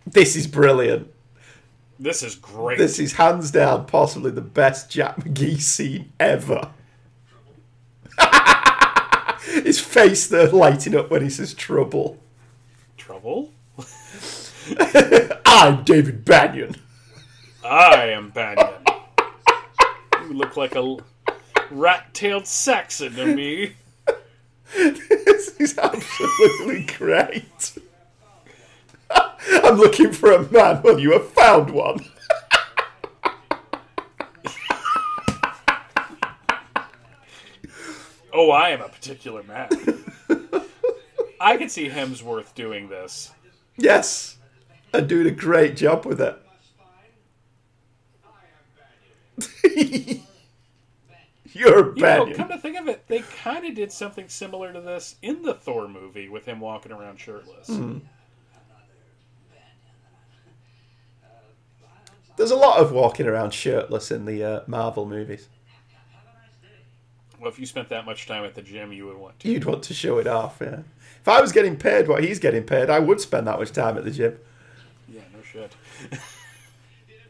This 0.06 0.36
is 0.36 0.46
brilliant. 0.46 1.12
This 2.00 2.24
is 2.24 2.36
great. 2.36 2.78
This 2.78 3.00
is 3.00 3.14
hands 3.14 3.52
down 3.52 3.86
possibly 3.86 4.32
the 4.32 4.42
best 4.42 4.90
Jack 4.90 5.18
McGee 5.18 5.62
scene 5.62 6.12
ever. 6.20 6.72
His 9.64 9.80
face 9.80 10.28
there 10.28 10.50
lighting 10.50 10.96
up 10.96 11.10
when 11.10 11.24
he 11.24 11.30
says 11.30 11.54
trouble. 11.54 12.20
Trouble? 12.98 13.52
I'm 15.46 15.84
David 15.84 16.26
Banyan. 16.26 16.76
I 17.64 18.10
am 18.10 18.30
Banyan. 18.30 18.74
you 20.24 20.34
look 20.34 20.58
like 20.58 20.76
a 20.76 20.98
rat-tailed 21.72 22.46
Saxon 22.46 23.14
to 23.16 23.26
me. 23.26 23.76
this 24.76 25.56
is 25.60 25.78
absolutely 25.78 26.86
great. 26.98 27.78
I'm 29.50 29.78
looking 29.78 30.12
for 30.12 30.32
a 30.32 30.50
man. 30.52 30.82
Well, 30.82 31.00
you 31.00 31.12
have 31.14 31.30
found 31.30 31.70
one. 31.70 32.00
Oh, 38.34 38.52
I 38.52 38.70
am 38.70 38.82
a 38.82 38.90
particular 38.90 39.42
man. 39.44 39.70
I 41.40 41.58
could 41.58 41.72
see 41.72 41.90
Hemsworth 41.90 42.54
doing 42.54 42.90
this. 42.90 43.32
Yes. 43.78 44.38
And 44.94 45.08
doing 45.08 45.28
a 45.28 45.32
great 45.32 45.76
job 45.76 46.06
with 46.06 46.22
it. 46.22 46.38
You're 51.54 51.84
bad. 51.94 52.28
You 52.28 52.30
know, 52.30 52.36
come 52.36 52.50
to 52.50 52.58
think 52.58 52.78
of 52.78 52.88
it, 52.88 53.08
they 53.08 53.20
kind 53.20 53.66
of 53.66 53.74
did 53.74 53.92
something 53.92 54.30
similar 54.30 54.72
to 54.72 54.82
this 54.82 55.16
in 55.22 55.42
the 55.42 55.56
Thor 55.56 55.88
movie 55.88 56.30
with 56.30 56.46
him 56.46 56.60
walking 56.60 56.92
around 56.92 57.20
shirtless. 57.20 57.70
Mm-hmm. 57.70 58.00
There's 62.38 62.52
a 62.52 62.56
lot 62.56 62.80
of 62.80 62.92
walking 62.92 63.26
around 63.26 63.52
shirtless 63.52 64.12
in 64.12 64.26
the 64.26 64.44
uh, 64.44 64.62
Marvel 64.68 65.08
movies. 65.08 65.50
Well, 67.40 67.50
if 67.50 67.60
you 67.60 67.66
spent 67.66 67.90
that 67.90 68.06
much 68.06 68.28
time 68.28 68.46
at 68.46 68.56
the 68.56 68.62
gym, 68.62 68.94
you 68.94 69.08
would 69.08 69.18
want 69.18 69.40
to. 69.40 69.50
You'd 69.50 69.66
want 69.66 69.84
to 69.84 69.94
show 69.94 70.20
it 70.20 70.28
off, 70.28 70.60
yeah. 70.62 70.82
If 71.20 71.28
I 71.28 71.42
was 71.42 71.52
getting 71.52 71.78
paid 71.78 72.08
what 72.08 72.24
he's 72.24 72.40
getting 72.40 72.64
paid, 72.64 72.90
I 72.90 73.00
would 73.00 73.20
spend 73.20 73.48
that 73.48 73.60
much 73.60 73.72
time 73.72 73.98
at 73.98 74.06
the 74.06 74.12
gym. 74.12 74.38
Yeah, 75.10 75.22
no 75.36 75.42
shit. 75.42 75.76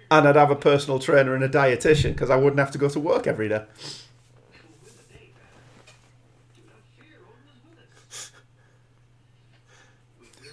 And 0.10 0.26
I'd 0.26 0.38
have 0.38 0.52
a 0.52 0.56
personal 0.56 1.00
trainer 1.00 1.36
and 1.36 1.44
a 1.44 1.50
dietitian 1.50 2.14
because 2.14 2.30
I 2.30 2.38
wouldn't 2.38 2.60
have 2.60 2.72
to 2.72 2.78
go 2.78 2.88
to 2.88 2.98
work 2.98 3.28
every 3.28 3.50
day. 3.50 3.66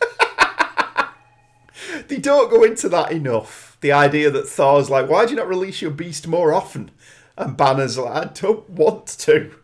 they 2.08 2.16
don't 2.16 2.50
go 2.50 2.64
into 2.64 2.88
that 2.88 3.12
enough. 3.12 3.73
The 3.84 3.92
idea 3.92 4.30
that 4.30 4.48
Thor's 4.48 4.88
like, 4.88 5.10
why 5.10 5.26
do 5.26 5.32
you 5.32 5.36
not 5.36 5.46
release 5.46 5.82
your 5.82 5.90
beast 5.90 6.26
more 6.26 6.54
often? 6.54 6.90
And 7.36 7.54
Banner's 7.54 7.98
like, 7.98 8.14
I 8.14 8.30
don't 8.32 8.66
want 8.70 9.06
to. 9.08 9.54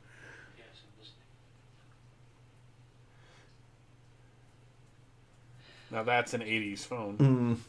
Now 5.90 6.02
that's 6.02 6.34
an 6.34 6.42
'80s 6.42 6.80
phone. 6.80 7.62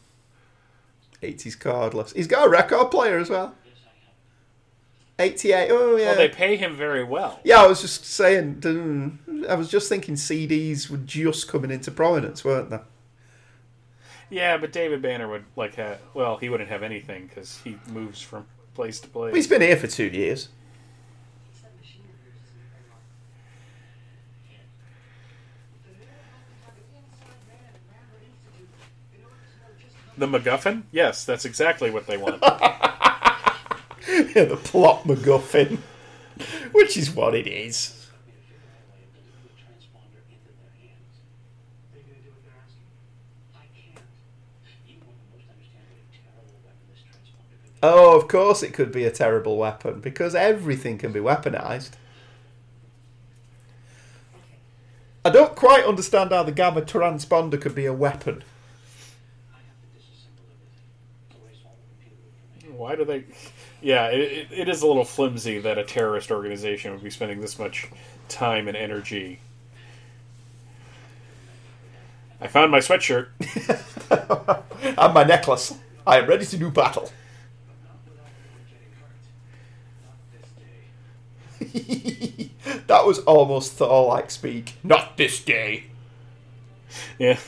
80s 1.22 1.56
cardless. 1.56 2.14
He's 2.14 2.26
got 2.26 2.46
a 2.46 2.50
record 2.50 2.90
player 2.90 3.16
as 3.16 3.30
well. 3.30 3.54
88. 5.18 5.70
Oh, 5.70 5.96
yeah. 5.96 6.04
Well, 6.08 6.16
they 6.16 6.28
pay 6.28 6.56
him 6.56 6.76
very 6.76 7.02
well. 7.02 7.40
Yeah, 7.44 7.62
I 7.62 7.66
was 7.66 7.80
just 7.80 8.04
saying. 8.04 8.56
mm, 8.56 9.46
I 9.48 9.54
was 9.54 9.70
just 9.70 9.88
thinking 9.88 10.16
CDs 10.16 10.90
were 10.90 10.98
just 10.98 11.48
coming 11.48 11.70
into 11.70 11.90
prominence, 11.90 12.44
weren't 12.44 12.68
they? 12.68 12.80
Yeah, 14.32 14.56
but 14.56 14.72
David 14.72 15.02
Banner 15.02 15.28
would 15.28 15.44
like 15.56 15.74
have. 15.74 16.00
Well, 16.14 16.38
he 16.38 16.48
wouldn't 16.48 16.70
have 16.70 16.82
anything 16.82 17.26
because 17.26 17.60
he 17.62 17.76
moves 17.86 18.22
from 18.22 18.46
place 18.74 18.98
to 19.00 19.08
place. 19.08 19.34
He's 19.34 19.46
been 19.46 19.60
here 19.60 19.76
for 19.76 19.86
two 19.86 20.06
years. 20.06 20.48
The 30.16 30.26
MacGuffin? 30.26 30.84
Yes, 30.92 31.24
that's 31.26 31.44
exactly 31.44 31.90
what 31.90 32.06
they 32.06 32.16
want. 32.16 32.42
Yeah, 34.34 34.44
the 34.44 34.56
plot 34.56 35.04
MacGuffin, 35.04 35.78
which 36.72 36.96
is 36.96 37.10
what 37.10 37.34
it 37.34 37.46
is. 37.46 38.01
Oh, 47.82 48.16
of 48.16 48.28
course 48.28 48.62
it 48.62 48.72
could 48.72 48.92
be 48.92 49.04
a 49.04 49.10
terrible 49.10 49.56
weapon 49.56 50.00
because 50.00 50.36
everything 50.36 50.98
can 50.98 51.10
be 51.10 51.18
weaponized. 51.18 51.90
I 55.24 55.30
don't 55.30 55.56
quite 55.56 55.84
understand 55.84 56.30
how 56.30 56.44
the 56.44 56.52
gamma 56.52 56.82
transponder 56.82 57.60
could 57.60 57.74
be 57.74 57.86
a 57.86 57.92
weapon. 57.92 58.44
Why 62.70 62.96
do 62.96 63.04
they? 63.04 63.24
Yeah, 63.80 64.06
it, 64.08 64.48
it, 64.50 64.68
is 64.68 64.82
a 64.82 64.86
little 64.86 65.04
flimsy 65.04 65.60
that 65.60 65.78
a 65.78 65.84
terrorist 65.84 66.30
organization 66.30 66.92
would 66.92 67.02
be 67.02 67.10
spending 67.10 67.40
this 67.40 67.58
much 67.58 67.88
time 68.28 68.66
and 68.66 68.76
energy. 68.76 69.38
I 72.40 72.48
found 72.48 72.72
my 72.72 72.78
sweatshirt. 72.78 73.28
and 74.98 75.14
my 75.14 75.22
necklace. 75.22 75.74
I 76.04 76.18
am 76.18 76.26
ready 76.26 76.44
to 76.46 76.56
do 76.56 76.70
battle. 76.70 77.12
that 82.86 83.06
was 83.06 83.20
almost 83.20 83.72
Thor 83.72 84.06
like 84.08 84.30
speak. 84.30 84.74
Not 84.82 85.16
this 85.16 85.42
day. 85.42 85.84
Yeah. 87.18 87.38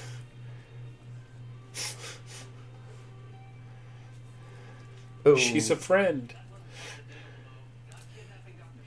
Ooh, 5.26 5.36
She's 5.38 5.70
a 5.70 5.76
friend. 5.76 6.34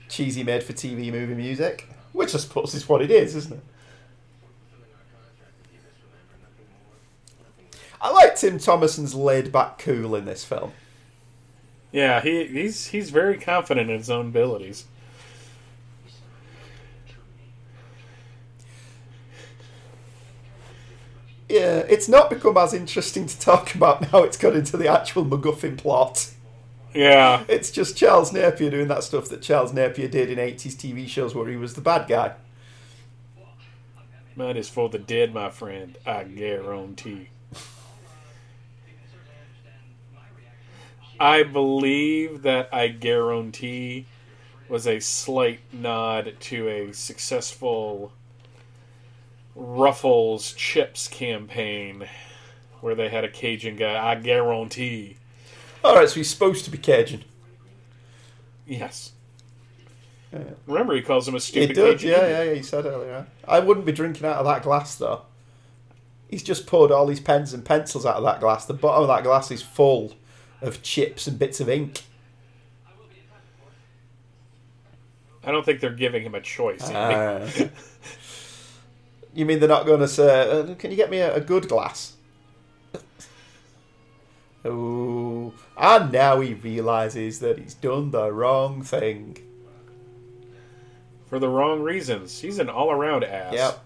cheesy 0.10 0.44
made 0.44 0.64
for 0.64 0.74
TV 0.74 1.12
movie 1.12 1.36
music. 1.36 1.90
Which 2.14 2.34
I 2.34 2.40
suppose 2.40 2.74
is 2.74 2.88
what 2.90 3.02
it 3.02 3.12
is, 3.12 3.36
isn't 3.36 3.54
it? 3.54 3.64
I 8.02 8.12
like 8.12 8.36
Tim 8.36 8.58
Thomerson's 8.60 9.16
laid 9.16 9.52
back 9.52 9.80
cool 9.80 10.16
in 10.16 10.26
this 10.26 10.44
film. 10.44 10.72
Yeah, 11.92 12.22
he 12.22 12.46
he's 12.46 12.88
he's 12.88 13.10
very 13.10 13.38
confident 13.38 13.90
in 13.90 13.98
his 13.98 14.10
own 14.10 14.28
abilities. 14.28 14.86
Yeah, 21.50 21.86
it's 21.88 22.10
not 22.10 22.30
become 22.30 22.58
as 22.58 22.74
interesting 22.74 23.26
to 23.26 23.40
talk 23.40 23.74
about 23.74 24.12
now 24.12 24.24
it's 24.24 24.38
got 24.38 24.56
into 24.56 24.76
the 24.76 24.88
actual 24.88 25.26
MacGuffin 25.26 25.78
plot. 25.78 26.32
Yeah. 26.94 27.44
It's 27.48 27.72
just 27.72 27.96
Charles 27.96 28.34
Napier 28.34 28.70
doing 28.70 28.88
that 28.88 29.04
stuff 29.04 29.30
that 29.30 29.42
Charles 29.42 29.72
Napier 29.72 30.08
did 30.08 30.30
in 30.30 30.40
80s 30.40 30.74
TV 30.74 31.08
shows 31.08 31.36
where 31.36 31.48
he 31.48 31.56
was 31.56 31.76
the 31.76 31.82
bad 31.82 32.08
guy. 32.08 32.34
Mine 34.36 34.58
is 34.58 34.70
for 34.70 34.90
the 34.90 35.00
dead, 35.00 35.34
my 35.34 35.50
friend. 35.50 35.98
I 36.06 36.24
guarantee. 36.24 37.30
I 41.20 41.44
believe 41.44 42.44
that 42.44 42.70
I 42.72 42.90
guarantee 42.90 44.06
was 44.70 44.86
a 44.86 45.00
slight 45.00 45.62
nod 45.72 46.36
to 46.40 46.68
a 46.68 46.94
successful 46.94 48.12
Ruffles 49.60 50.54
chips 50.54 51.08
campaign 51.08 52.08
where 52.82 52.94
they 52.94 53.10
had 53.10 53.24
a 53.24 53.28
Cajun 53.30 53.76
guy. 53.76 54.12
I 54.12 54.16
guarantee. 54.16 55.18
All 55.84 55.96
right, 55.96 56.08
so 56.08 56.16
he's 56.16 56.30
supposed 56.30 56.64
to 56.66 56.72
be 56.72 56.78
Cajun. 56.78 57.24
Yes. 58.68 59.14
Remember, 60.68 60.94
he 60.94 61.02
calls 61.02 61.28
him 61.28 61.34
a 61.34 61.38
He 61.38 61.42
stupid 61.42 61.74
did, 61.76 61.98
Cajun. 62.00 62.10
yeah, 62.12 62.28
yeah, 62.28 62.44
yeah. 62.44 62.54
He 62.54 62.62
said 62.62 62.86
earlier. 62.86 63.26
I 63.48 63.60
wouldn't 63.60 63.86
be 63.86 63.92
drinking 63.92 64.28
out 64.28 64.36
of 64.38 64.46
that 64.46 64.62
glass 64.62 64.96
though. 64.96 65.24
He's 66.30 66.44
just 66.44 66.68
poured 66.68 66.92
all 66.92 67.06
these 67.08 67.22
pens 67.22 67.54
and 67.54 67.64
pencils 67.66 68.06
out 68.06 68.18
of 68.18 68.24
that 68.24 68.40
glass. 68.42 68.66
The 68.66 68.74
bottom 68.74 69.04
of 69.04 69.08
that 69.08 69.24
glass 69.24 69.50
is 69.50 69.62
full 69.64 70.14
of 70.62 70.84
chips 70.84 71.26
and 71.26 71.40
bits 71.40 71.60
of 71.60 71.70
ink. 71.70 72.02
I 75.44 75.52
don't 75.52 75.64
think 75.66 75.80
they're 75.80 75.92
giving 75.92 76.24
him 76.24 76.36
a 76.36 76.42
choice. 76.42 76.84
Uh, 76.90 77.50
you 79.38 79.46
mean 79.46 79.60
they're 79.60 79.70
not 79.70 79.86
going 79.86 80.00
to 80.00 80.08
say, 80.08 80.50
uh, 80.50 80.74
"Can 80.74 80.90
you 80.90 80.98
get 80.98 81.12
me 81.12 81.20
a, 81.20 81.36
a 81.36 81.40
good 81.40 81.70
glass"? 81.70 82.16
oh, 84.66 85.54
and 85.78 86.12
now 86.12 86.40
he 86.40 86.56
realizes 86.56 87.40
that 87.42 87.60
he's 87.60 87.76
done 87.76 88.10
the 88.10 88.32
wrong 88.32 88.82
thing. 88.82 89.38
For 91.28 91.38
the 91.38 91.50
wrong 91.50 91.84
reasons. 91.84 92.40
He's 92.40 92.58
an 92.58 92.68
all-around 92.68 93.26
ass. 93.26 93.54
Yep. 93.54 93.86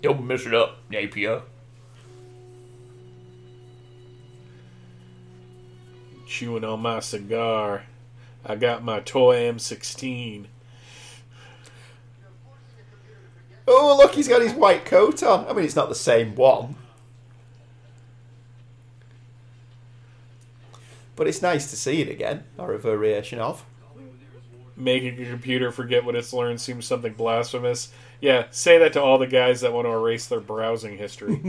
Don't 0.00 0.26
mess 0.26 0.44
it 0.44 0.54
up, 0.54 0.78
Napier. 0.90 1.42
Chewing 6.26 6.64
on 6.64 6.80
my 6.80 6.98
cigar. 6.98 7.84
I 8.44 8.56
got 8.56 8.82
my 8.82 8.98
toy 8.98 9.42
M16. 9.42 10.46
Oh, 13.66 13.96
look, 13.98 14.14
he's 14.14 14.28
got 14.28 14.42
his 14.42 14.52
white 14.52 14.84
coat 14.84 15.22
on. 15.22 15.46
I 15.46 15.52
mean, 15.52 15.64
it's 15.64 15.76
not 15.76 15.88
the 15.88 15.94
same 15.94 16.34
one. 16.34 16.76
But 21.16 21.28
it's 21.28 21.40
nice 21.40 21.70
to 21.70 21.76
see 21.76 22.02
it 22.02 22.08
again, 22.08 22.44
or 22.58 22.72
a 22.72 22.78
variation 22.78 23.38
of. 23.38 23.64
Making 24.76 25.22
a 25.22 25.30
computer 25.30 25.70
forget 25.70 26.04
what 26.04 26.16
it's 26.16 26.32
learned 26.32 26.60
seems 26.60 26.84
something 26.84 27.14
blasphemous. 27.14 27.92
Yeah, 28.20 28.46
say 28.50 28.78
that 28.78 28.92
to 28.94 29.02
all 29.02 29.18
the 29.18 29.28
guys 29.28 29.60
that 29.60 29.72
want 29.72 29.86
to 29.86 29.92
erase 29.92 30.26
their 30.26 30.40
browsing 30.40 30.98
history. 30.98 31.40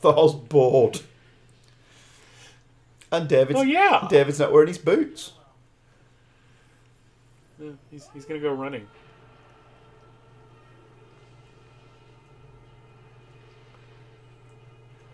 Thor's 0.00 0.34
bored. 0.34 1.00
And 3.10 3.28
David's, 3.28 3.58
oh 3.58 3.62
yeah, 3.62 4.06
David's 4.10 4.38
not 4.38 4.52
wearing 4.52 4.68
his 4.68 4.78
boots. 4.78 5.32
Yeah, 7.58 7.70
he's, 7.90 8.08
he's 8.12 8.24
gonna 8.24 8.40
go 8.40 8.52
running. 8.52 8.86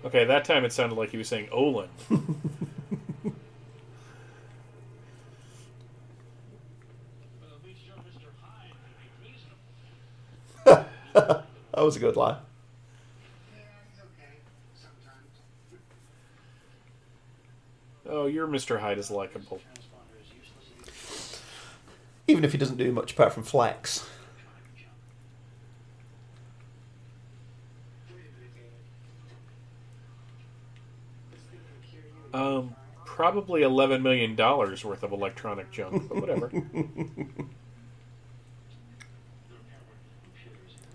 Okay, 0.05 0.25
that 0.25 0.45
time 0.45 0.65
it 0.65 0.73
sounded 0.73 0.97
like 0.97 1.11
he 1.11 1.17
was 1.17 1.29
saying 1.29 1.49
Olin. 1.51 1.89
That 11.75 11.83
was 11.83 11.97
a 11.97 12.01
good 12.01 12.17
line. 12.17 12.37
Oh, 18.17 18.27
your 18.27 18.47
Mr. 18.47 18.79
Hyde 18.79 18.99
is 18.99 19.11
likable. 19.11 19.61
Even 22.29 22.45
if 22.45 22.53
he 22.53 22.59
doesn't 22.59 22.77
do 22.77 22.93
much 22.93 23.11
apart 23.13 23.33
from 23.33 23.43
flex. 23.43 24.09
Um, 32.33 32.77
probably 33.05 33.63
eleven 33.63 34.01
million 34.01 34.37
dollars 34.37 34.85
worth 34.85 35.03
of 35.03 35.11
electronic 35.11 35.73
junk, 35.73 36.09
but 36.09 36.21
whatever. 36.21 36.53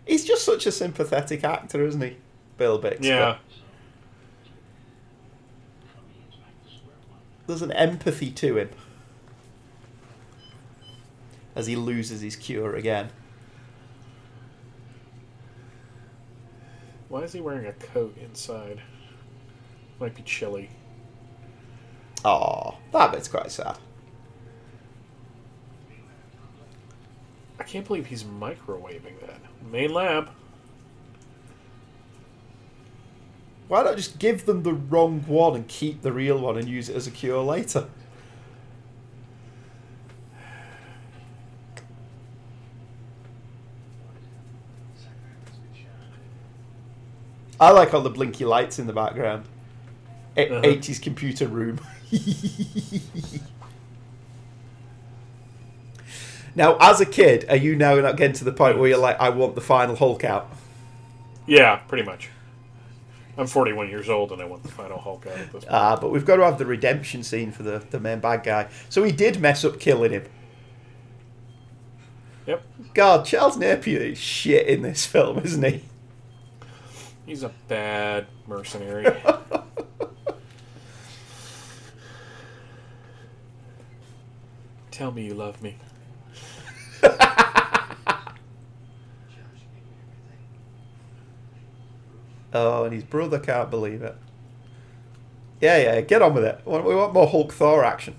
He's 0.08 0.24
just 0.24 0.46
such 0.46 0.66
a 0.66 0.72
sympathetic 0.72 1.44
actor, 1.44 1.86
isn't 1.86 2.02
he? 2.02 2.16
Bill 2.58 2.78
Bixby. 2.78 3.08
yeah, 3.08 3.40
There's 7.50 7.64
an 7.64 7.72
empathy 7.72 8.30
to 8.30 8.58
him. 8.60 8.70
As 11.56 11.66
he 11.66 11.76
loses 11.76 12.22
his 12.22 12.36
cure 12.36 12.76
again. 12.76 13.10
why 17.08 17.22
is 17.22 17.34
he 17.34 17.42
wearing 17.42 17.66
a 17.66 17.74
coat 17.74 18.16
inside? 18.20 18.84
Might 20.00 20.14
be 20.14 20.22
chilly. 20.22 20.70
Aw, 22.24 22.76
that 22.92 23.12
bit's 23.14 23.28
quite 23.28 23.52
sad. 23.52 23.80
I 27.60 27.64
can't 27.64 27.88
believe 27.88 28.06
he's 28.06 28.26
microwaving 28.26 29.22
that. 29.22 29.42
Main 29.72 29.92
lab. 29.92 30.30
Why 33.70 33.84
not 33.84 33.96
just 33.98 34.18
give 34.20 34.46
them 34.46 34.64
the 34.64 34.74
wrong 34.74 35.22
one 35.28 35.56
and 35.56 35.68
keep 35.68 36.02
the 36.02 36.12
real 36.12 36.40
one 36.40 36.58
and 36.58 36.68
use 36.68 36.90
it 36.90 36.96
as 36.96 37.06
a 37.08 37.12
cure 37.12 37.42
later? 37.42 37.88
I 47.60 47.72
like 47.72 47.94
all 47.94 48.02
the 48.02 48.10
blinky 48.10 48.46
lights 48.46 48.80
in 48.80 48.88
the 48.88 48.94
background. 48.94 49.46
A- 50.38 50.50
Uh-huh. 50.50 50.62
80s 50.64 51.02
computer 51.02 51.48
room. 51.48 51.80
now, 56.56 56.78
as 56.80 57.02
a 57.02 57.06
kid, 57.06 57.46
are 57.50 57.56
you 57.58 57.76
now 57.76 57.96
not 57.96 58.16
getting 58.18 58.34
to 58.36 58.44
the 58.46 58.52
point 58.54 58.78
where 58.80 58.90
you're 58.90 58.98
like, 58.98 59.20
I 59.20 59.30
want 59.30 59.56
the 59.56 59.62
final 59.62 59.96
Hulk 59.96 60.24
out? 60.24 60.50
Yeah, 61.48 61.78
pretty 61.88 62.04
much. 62.04 62.30
I'm 63.40 63.48
41 63.48 63.90
years 63.90 64.10
old 64.10 64.34
and 64.34 64.42
I 64.42 64.46
want 64.46 64.64
the 64.64 64.70
final 64.70 65.00
Hulk 65.00 65.26
out 65.26 65.38
at 65.38 65.52
this 65.54 65.64
point. 65.64 65.74
Ah, 65.74 65.96
but 65.96 66.12
we've 66.12 66.26
got 66.26 66.36
to 66.36 66.44
have 66.44 66.58
the 66.58 66.66
redemption 66.66 67.24
scene 67.24 67.54
for 67.54 67.64
the, 67.64 67.80
the 67.90 67.98
main 67.98 68.20
bad 68.20 68.44
guy. 68.44 68.68
So 68.90 69.02
he 69.02 69.14
did 69.14 69.40
mess 69.40 69.64
up 69.64 69.80
killing 69.80 70.12
him. 70.12 70.26
Yep, 72.46 72.64
God, 72.94 73.26
Charles 73.26 73.56
Napier 73.58 74.02
is 74.02 74.18
shit 74.18 74.68
in 74.68 74.82
this 74.82 75.06
film, 75.06 75.40
isn't 75.40 75.64
he? 75.64 75.84
he's 77.26 77.44
a 77.44 77.52
bad 77.70 78.28
mercenary. 78.46 79.06
Tell 84.92 85.12
me 85.12 85.28
you 85.28 85.34
love 85.34 85.62
me. 85.62 85.78
Oh, 92.54 92.84
and 92.84 92.94
his 92.94 93.04
brother 93.04 93.40
can't 93.40 93.70
believe 93.70 94.02
it. 94.02 94.16
Yeah, 95.62 95.78
yeah, 95.78 96.02
get 96.02 96.22
on 96.22 96.34
with 96.34 96.46
it. 96.46 96.62
We 96.66 96.96
want- 96.96 97.14
more 97.14 97.28
Hulk 97.28 97.54
Thor 97.54 97.84
action. 97.84 98.16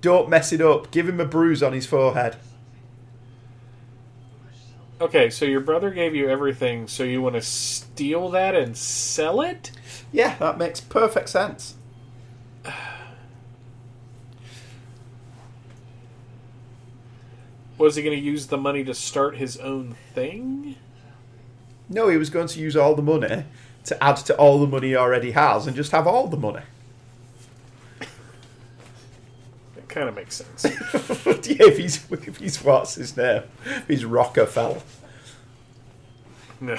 Don't 0.00 0.30
mess 0.30 0.52
it 0.52 0.60
up. 0.60 0.90
Give 0.90 1.08
him 1.08 1.20
a 1.20 1.26
bruise 1.26 1.62
on 1.62 1.72
his 1.72 1.86
forehead. 1.86 2.36
Okay, 5.00 5.30
so 5.30 5.44
your 5.44 5.60
brother 5.60 5.90
gave 5.90 6.14
you 6.14 6.28
everything, 6.28 6.86
so 6.86 7.04
you 7.04 7.22
want 7.22 7.34
to 7.34 7.42
steal 7.42 8.30
that 8.30 8.54
and 8.54 8.76
sell 8.76 9.40
it? 9.40 9.70
Yeah, 10.12 10.36
that 10.38 10.58
makes 10.58 10.80
perfect 10.80 11.30
sense. 11.30 11.74
Was 17.80 17.96
he 17.96 18.02
going 18.02 18.14
to 18.14 18.22
use 18.22 18.48
the 18.48 18.58
money 18.58 18.84
to 18.84 18.92
start 18.92 19.38
his 19.38 19.56
own 19.56 19.96
thing? 20.12 20.76
No, 21.88 22.08
he 22.08 22.18
was 22.18 22.28
going 22.28 22.46
to 22.48 22.60
use 22.60 22.76
all 22.76 22.94
the 22.94 23.00
money 23.00 23.44
to 23.84 24.04
add 24.04 24.18
to 24.18 24.36
all 24.36 24.60
the 24.60 24.66
money 24.66 24.88
he 24.88 24.96
already 24.96 25.30
has 25.30 25.66
and 25.66 25.74
just 25.74 25.90
have 25.92 26.06
all 26.06 26.28
the 26.28 26.36
money. 26.36 26.60
That 29.76 29.88
kind 29.88 30.10
of 30.10 30.14
makes 30.14 30.34
sense. 30.34 30.64
yeah, 31.48 31.56
if 31.68 31.78
he's 31.78 32.12
if 32.12 32.36
he's 32.36 32.62
what's 32.62 32.96
his 32.96 33.16
name? 33.16 33.44
If 33.64 33.88
he's 33.88 34.04
Rockefeller. 34.04 34.82
no. 36.60 36.76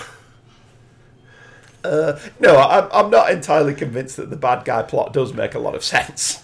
Uh, 1.84 2.19
no, 2.40 2.57
I'm, 2.57 2.88
I'm 2.94 3.10
not 3.10 3.32
entirely 3.32 3.73
convinced 3.73 4.18
that 4.18 4.30
the 4.30 4.36
bad 4.36 4.65
guy 4.65 4.84
plot 4.84 5.14
does 5.14 5.34
make 5.34 5.56
a 5.56 5.60
lot 5.60 5.73
of 5.73 5.84
sense. 5.84 6.44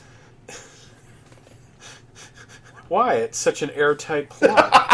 Why? 2.87 3.15
It's 3.15 3.37
such 3.37 3.61
an 3.61 3.69
airtight 3.71 4.29
plot. 4.29 4.93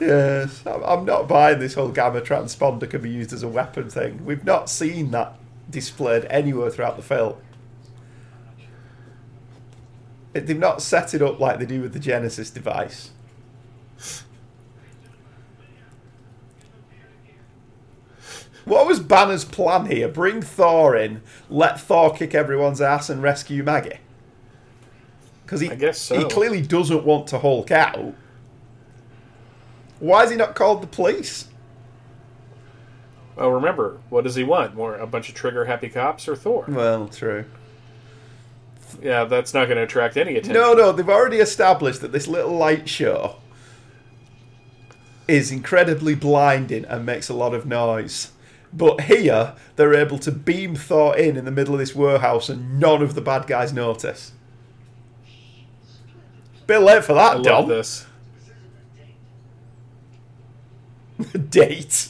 Yes, 0.00 0.62
I'm, 0.66 0.82
I'm 0.82 1.04
not 1.04 1.28
buying 1.28 1.60
this 1.60 1.74
whole 1.74 1.88
gamma 1.88 2.20
transponder 2.20 2.88
can 2.88 3.00
be 3.00 3.10
used 3.10 3.32
as 3.32 3.42
a 3.42 3.48
weapon 3.48 3.88
thing. 3.88 4.24
We've 4.24 4.44
not 4.44 4.68
seen 4.68 5.10
that 5.12 5.36
displayed 5.70 6.26
anywhere 6.26 6.68
throughout 6.70 6.96
the 6.96 7.02
film. 7.02 7.36
They've 10.34 10.58
not 10.58 10.82
set 10.82 11.14
it 11.14 11.22
up 11.22 11.40
like 11.40 11.58
they 11.58 11.64
do 11.66 11.80
with 11.80 11.92
the 11.92 12.00
Genesis 12.00 12.50
device. 12.50 13.10
What 18.64 18.86
was 18.86 19.00
Banner's 19.00 19.44
plan 19.44 19.86
here? 19.86 20.08
Bring 20.08 20.40
Thor 20.40 20.96
in, 20.96 21.22
let 21.50 21.80
Thor 21.80 22.14
kick 22.14 22.34
everyone's 22.34 22.80
ass 22.80 23.10
and 23.10 23.22
rescue 23.22 23.62
Maggie? 23.62 23.98
Because 25.44 25.60
he, 25.60 25.92
so. 25.92 26.18
he 26.18 26.24
clearly 26.24 26.62
doesn't 26.62 27.04
want 27.04 27.26
to 27.28 27.38
Hulk 27.38 27.70
out. 27.70 28.14
Why 29.98 30.22
has 30.22 30.30
he 30.30 30.36
not 30.36 30.54
called 30.54 30.82
the 30.82 30.86
police? 30.86 31.48
Well, 33.36 33.50
remember, 33.50 33.98
what 34.10 34.24
does 34.24 34.36
he 34.36 34.44
want? 34.44 34.74
More 34.74 34.96
a 34.96 35.06
bunch 35.06 35.28
of 35.28 35.34
trigger 35.34 35.66
happy 35.66 35.88
cops 35.88 36.28
or 36.28 36.36
Thor? 36.36 36.64
Well, 36.68 37.08
true. 37.08 37.44
Yeah, 39.02 39.24
that's 39.24 39.52
not 39.52 39.66
going 39.66 39.76
to 39.76 39.82
attract 39.82 40.16
any 40.16 40.36
attention. 40.36 40.54
No, 40.54 40.72
no, 40.72 40.92
they've 40.92 41.08
already 41.08 41.38
established 41.38 42.00
that 42.00 42.12
this 42.12 42.28
little 42.28 42.56
light 42.56 42.88
show 42.88 43.36
is 45.26 45.50
incredibly 45.50 46.14
blinding 46.14 46.84
and 46.84 47.04
makes 47.04 47.28
a 47.28 47.34
lot 47.34 47.54
of 47.54 47.66
noise. 47.66 48.30
But 48.76 49.02
here, 49.02 49.54
they're 49.76 49.94
able 49.94 50.18
to 50.18 50.32
beam 50.32 50.74
Thor 50.74 51.16
in 51.16 51.36
in 51.36 51.44
the 51.44 51.52
middle 51.52 51.74
of 51.74 51.78
this 51.78 51.94
warehouse 51.94 52.48
and 52.48 52.80
none 52.80 53.02
of 53.02 53.14
the 53.14 53.20
bad 53.20 53.46
guys 53.46 53.72
notice. 53.72 54.32
Bit 56.66 56.78
late 56.78 57.04
for 57.04 57.12
I 57.12 57.16
that, 57.16 57.34
love 57.36 57.44
Dom. 57.44 57.68
this. 57.68 58.06
Date. 61.50 62.08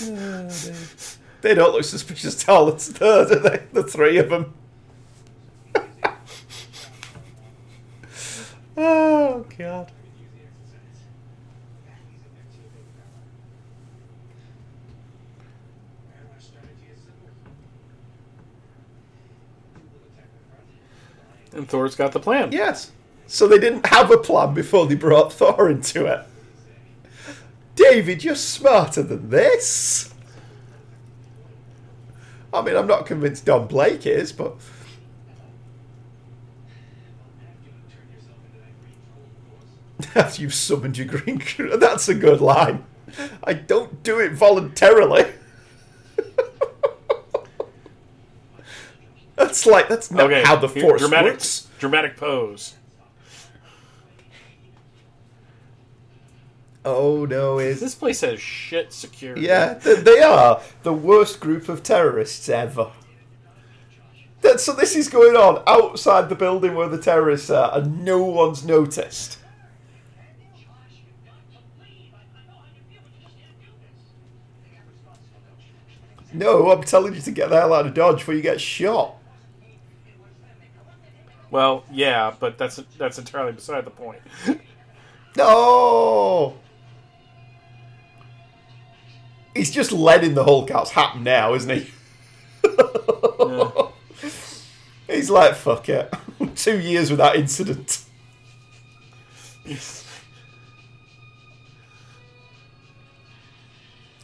they 1.42 1.54
don't 1.54 1.72
look 1.72 1.84
suspicious 1.84 2.42
tall, 2.42 2.70
it's 2.70 2.88
there, 2.88 3.24
do 3.26 3.38
they? 3.38 3.62
The 3.72 3.84
three 3.84 4.18
of 4.18 4.30
them. 4.30 4.52
oh, 8.76 9.46
God. 9.56 9.92
And 21.54 21.68
Thor's 21.68 21.94
got 21.94 22.12
the 22.12 22.20
plan. 22.20 22.52
Yes. 22.52 22.90
So 23.26 23.46
they 23.46 23.58
didn't 23.58 23.86
have 23.86 24.10
a 24.10 24.18
plan 24.18 24.54
before 24.54 24.86
they 24.86 24.94
brought 24.94 25.32
Thor 25.32 25.70
into 25.70 26.06
it. 26.06 26.26
David, 27.74 28.24
you're 28.24 28.34
smarter 28.34 29.02
than 29.02 29.30
this. 29.30 30.12
I 32.52 32.60
mean, 32.60 32.76
I'm 32.76 32.86
not 32.86 33.06
convinced 33.06 33.46
Don 33.46 33.66
Blake 33.66 34.06
is, 34.06 34.32
but. 34.32 34.56
After 40.14 40.42
you've 40.42 40.52
summoned 40.52 40.98
your 40.98 41.06
green 41.06 41.38
crew, 41.38 41.76
that's 41.78 42.08
a 42.08 42.14
good 42.14 42.40
line. 42.40 42.84
I 43.44 43.54
don't 43.54 44.02
do 44.02 44.18
it 44.18 44.32
voluntarily. 44.32 45.26
That's 49.64 49.72
like 49.72 49.88
that's 49.88 50.10
not 50.10 50.26
Okay, 50.26 50.42
how 50.42 50.56
the 50.56 50.68
force 50.68 51.00
dramatic, 51.00 51.32
works. 51.34 51.68
Dramatic 51.78 52.16
pose. 52.16 52.74
Oh 56.84 57.24
no, 57.26 57.58
is 57.58 57.80
This 57.80 57.94
place 57.94 58.22
has 58.22 58.40
shit 58.40 58.92
security. 58.92 59.42
Yeah, 59.42 59.74
th- 59.74 60.04
they 60.04 60.20
are 60.20 60.60
the 60.82 60.92
worst 60.92 61.38
group 61.38 61.68
of 61.68 61.82
terrorists 61.82 62.48
ever. 62.48 62.90
That, 64.40 64.58
so 64.58 64.72
this 64.72 64.96
is 64.96 65.08
going 65.08 65.36
on 65.36 65.62
outside 65.68 66.28
the 66.28 66.34
building 66.34 66.74
where 66.74 66.88
the 66.88 66.98
terrorists 66.98 67.50
are, 67.50 67.78
and 67.78 68.04
no 68.04 68.24
one's 68.24 68.64
noticed. 68.64 69.38
No, 76.32 76.72
I'm 76.72 76.82
telling 76.82 77.14
you 77.14 77.20
to 77.20 77.30
get 77.30 77.50
the 77.50 77.60
hell 77.60 77.74
out 77.74 77.86
of 77.86 77.94
Dodge 77.94 78.18
before 78.18 78.34
you 78.34 78.42
get 78.42 78.60
shot. 78.60 79.16
Well, 81.52 81.84
yeah, 81.92 82.34
but 82.40 82.56
that's 82.56 82.82
that's 82.96 83.18
entirely 83.18 83.52
beside 83.52 83.84
the 83.84 83.90
point. 83.90 84.20
No! 85.34 86.58
He's 89.56 89.70
just 89.70 89.90
letting 89.90 90.34
the 90.34 90.44
Hulk 90.44 90.70
outs 90.70 90.90
happen 90.90 91.24
now, 91.24 91.54
isn't 91.54 91.70
he? 91.70 91.90
Yeah. 93.40 93.70
He's 95.06 95.30
like, 95.30 95.54
fuck 95.54 95.88
it. 95.88 96.12
Two 96.54 96.78
years 96.78 97.10
without 97.10 97.36
incident. 97.36 98.04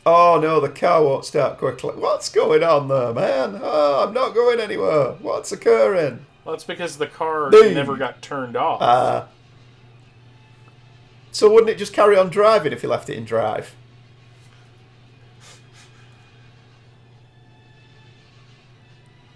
Oh 0.04 0.38
no, 0.38 0.60
the 0.60 0.68
car 0.68 1.02
won't 1.02 1.24
start 1.24 1.56
quickly. 1.56 1.94
What's 1.94 2.28
going 2.28 2.62
on 2.62 2.88
there, 2.88 3.14
man? 3.14 3.60
Oh, 3.62 4.04
I'm 4.06 4.12
not 4.12 4.34
going 4.34 4.60
anywhere. 4.60 5.12
What's 5.22 5.52
occurring? 5.52 6.26
Well, 6.48 6.54
it's 6.54 6.64
because 6.64 6.96
the 6.96 7.06
car 7.06 7.50
never 7.50 7.94
got 7.94 8.22
turned 8.22 8.56
off. 8.56 8.80
Uh, 8.80 9.26
so 11.30 11.52
wouldn't 11.52 11.68
it 11.68 11.76
just 11.76 11.92
carry 11.92 12.16
on 12.16 12.30
driving 12.30 12.72
if 12.72 12.82
you 12.82 12.88
left 12.88 13.10
it 13.10 13.18
in 13.18 13.26
drive? 13.26 13.74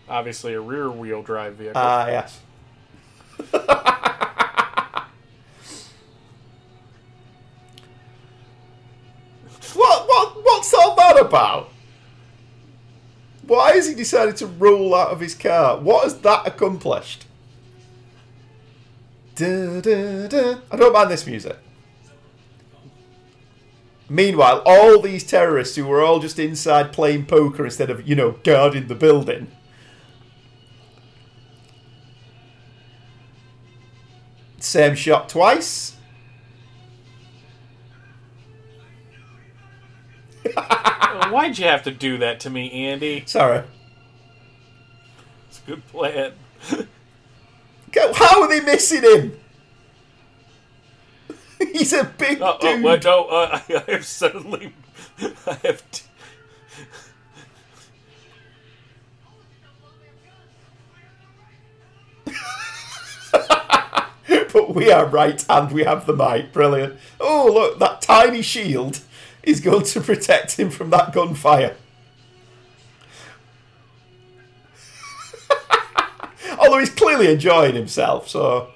Obviously, 0.08 0.54
a 0.54 0.60
rear 0.62 0.90
wheel 0.90 1.20
drive 1.22 1.56
vehicle. 1.56 1.74
Ah, 1.76 2.06
yes. 2.06 2.40
what, 3.50 3.76
what, 9.74 10.44
what's 10.44 10.72
all 10.72 10.96
that 10.96 11.20
about? 11.20 11.68
Why 13.52 13.72
has 13.72 13.86
he 13.86 13.94
decided 13.94 14.38
to 14.38 14.46
roll 14.46 14.94
out 14.94 15.10
of 15.10 15.20
his 15.20 15.34
car? 15.34 15.76
What 15.76 16.04
has 16.04 16.18
that 16.20 16.46
accomplished? 16.46 17.26
Da, 19.34 19.78
da, 19.82 20.26
da. 20.26 20.54
I 20.70 20.76
don't 20.76 20.94
mind 20.94 21.10
this 21.10 21.26
music. 21.26 21.58
Meanwhile, 24.08 24.62
all 24.64 25.02
these 25.02 25.22
terrorists 25.22 25.76
who 25.76 25.84
were 25.84 26.00
all 26.00 26.18
just 26.18 26.38
inside 26.38 26.94
playing 26.94 27.26
poker 27.26 27.66
instead 27.66 27.90
of, 27.90 28.08
you 28.08 28.14
know, 28.14 28.38
guarding 28.42 28.86
the 28.86 28.94
building. 28.94 29.48
Same 34.60 34.94
shot 34.94 35.28
twice. 35.28 35.98
Why'd 41.30 41.58
you 41.58 41.66
have 41.66 41.82
to 41.84 41.90
do 41.90 42.18
that 42.18 42.40
to 42.40 42.50
me, 42.50 42.70
Andy? 42.88 43.22
Sorry. 43.26 43.62
It's 45.48 45.60
a 45.60 45.70
good 45.70 45.86
plan. 45.88 46.32
Go- 47.92 48.12
How 48.14 48.42
are 48.42 48.48
they 48.48 48.60
missing 48.60 49.02
him? 49.02 49.38
He's 51.72 51.92
a 51.92 52.04
big 52.04 52.40
Oh, 52.42 52.58
oh, 52.60 52.74
dude. 52.74 52.82
what? 52.82 53.04
No, 53.04 53.24
uh, 53.26 53.60
I 53.68 53.90
have 53.92 54.04
suddenly. 54.04 54.72
I 55.46 55.58
have. 55.62 55.90
T- 55.90 56.02
But 64.52 64.74
we 64.74 64.90
are 64.92 65.06
right 65.06 65.44
and 65.48 65.72
we 65.72 65.84
have 65.84 66.06
the 66.06 66.12
might. 66.14 66.52
Brilliant. 66.52 66.98
Oh, 67.20 67.50
look, 67.52 67.78
that 67.78 68.02
tiny 68.02 68.42
shield 68.42 69.00
is 69.42 69.60
going 69.60 69.84
to 69.84 70.00
protect 70.00 70.58
him 70.58 70.70
from 70.70 70.90
that 70.90 71.12
gunfire. 71.12 71.76
Although 76.58 76.78
he's 76.78 76.90
clearly 76.90 77.32
enjoying 77.32 77.74
himself, 77.74 78.28
so. 78.28 78.68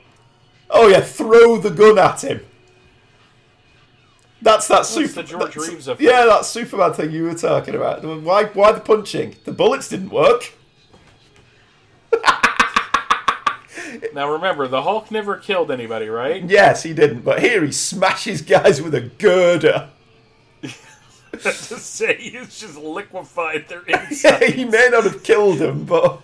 Oh, 0.68 0.88
yeah, 0.88 1.00
throw 1.00 1.58
the 1.58 1.70
gun 1.70 1.98
at 1.98 2.24
him. 2.24 2.40
That's 4.42 4.68
that 4.68 4.86
super. 4.86 5.22
the 5.22 5.22
George 5.22 5.56
Reeves 5.56 5.88
effect. 5.88 6.00
Yeah, 6.00 6.26
that 6.26 6.44
Superman 6.44 6.92
thing 6.92 7.10
you 7.10 7.24
were 7.24 7.34
talking 7.34 7.74
about. 7.74 8.04
Why, 8.04 8.44
why 8.44 8.72
the 8.72 8.80
punching? 8.80 9.36
The 9.44 9.52
bullets 9.52 9.88
didn't 9.88 10.10
work. 10.10 10.52
now 14.14 14.30
remember, 14.30 14.68
the 14.68 14.82
Hulk 14.82 15.10
never 15.10 15.36
killed 15.36 15.70
anybody, 15.70 16.08
right? 16.08 16.44
Yes, 16.44 16.82
he 16.82 16.92
didn't, 16.92 17.22
but 17.22 17.40
here 17.40 17.64
he 17.64 17.72
smashes 17.72 18.42
guys 18.42 18.82
with 18.82 18.94
a 18.94 19.00
girder. 19.00 19.88
to 21.42 21.78
say 21.78 22.16
he's 22.16 22.58
just 22.58 22.76
liquefied 22.76 23.68
their 23.68 23.82
inside. 23.86 24.42
he 24.54 24.64
may 24.64 24.88
not 24.90 25.04
have 25.04 25.22
killed 25.22 25.60
him, 25.60 25.84
but 25.84 26.20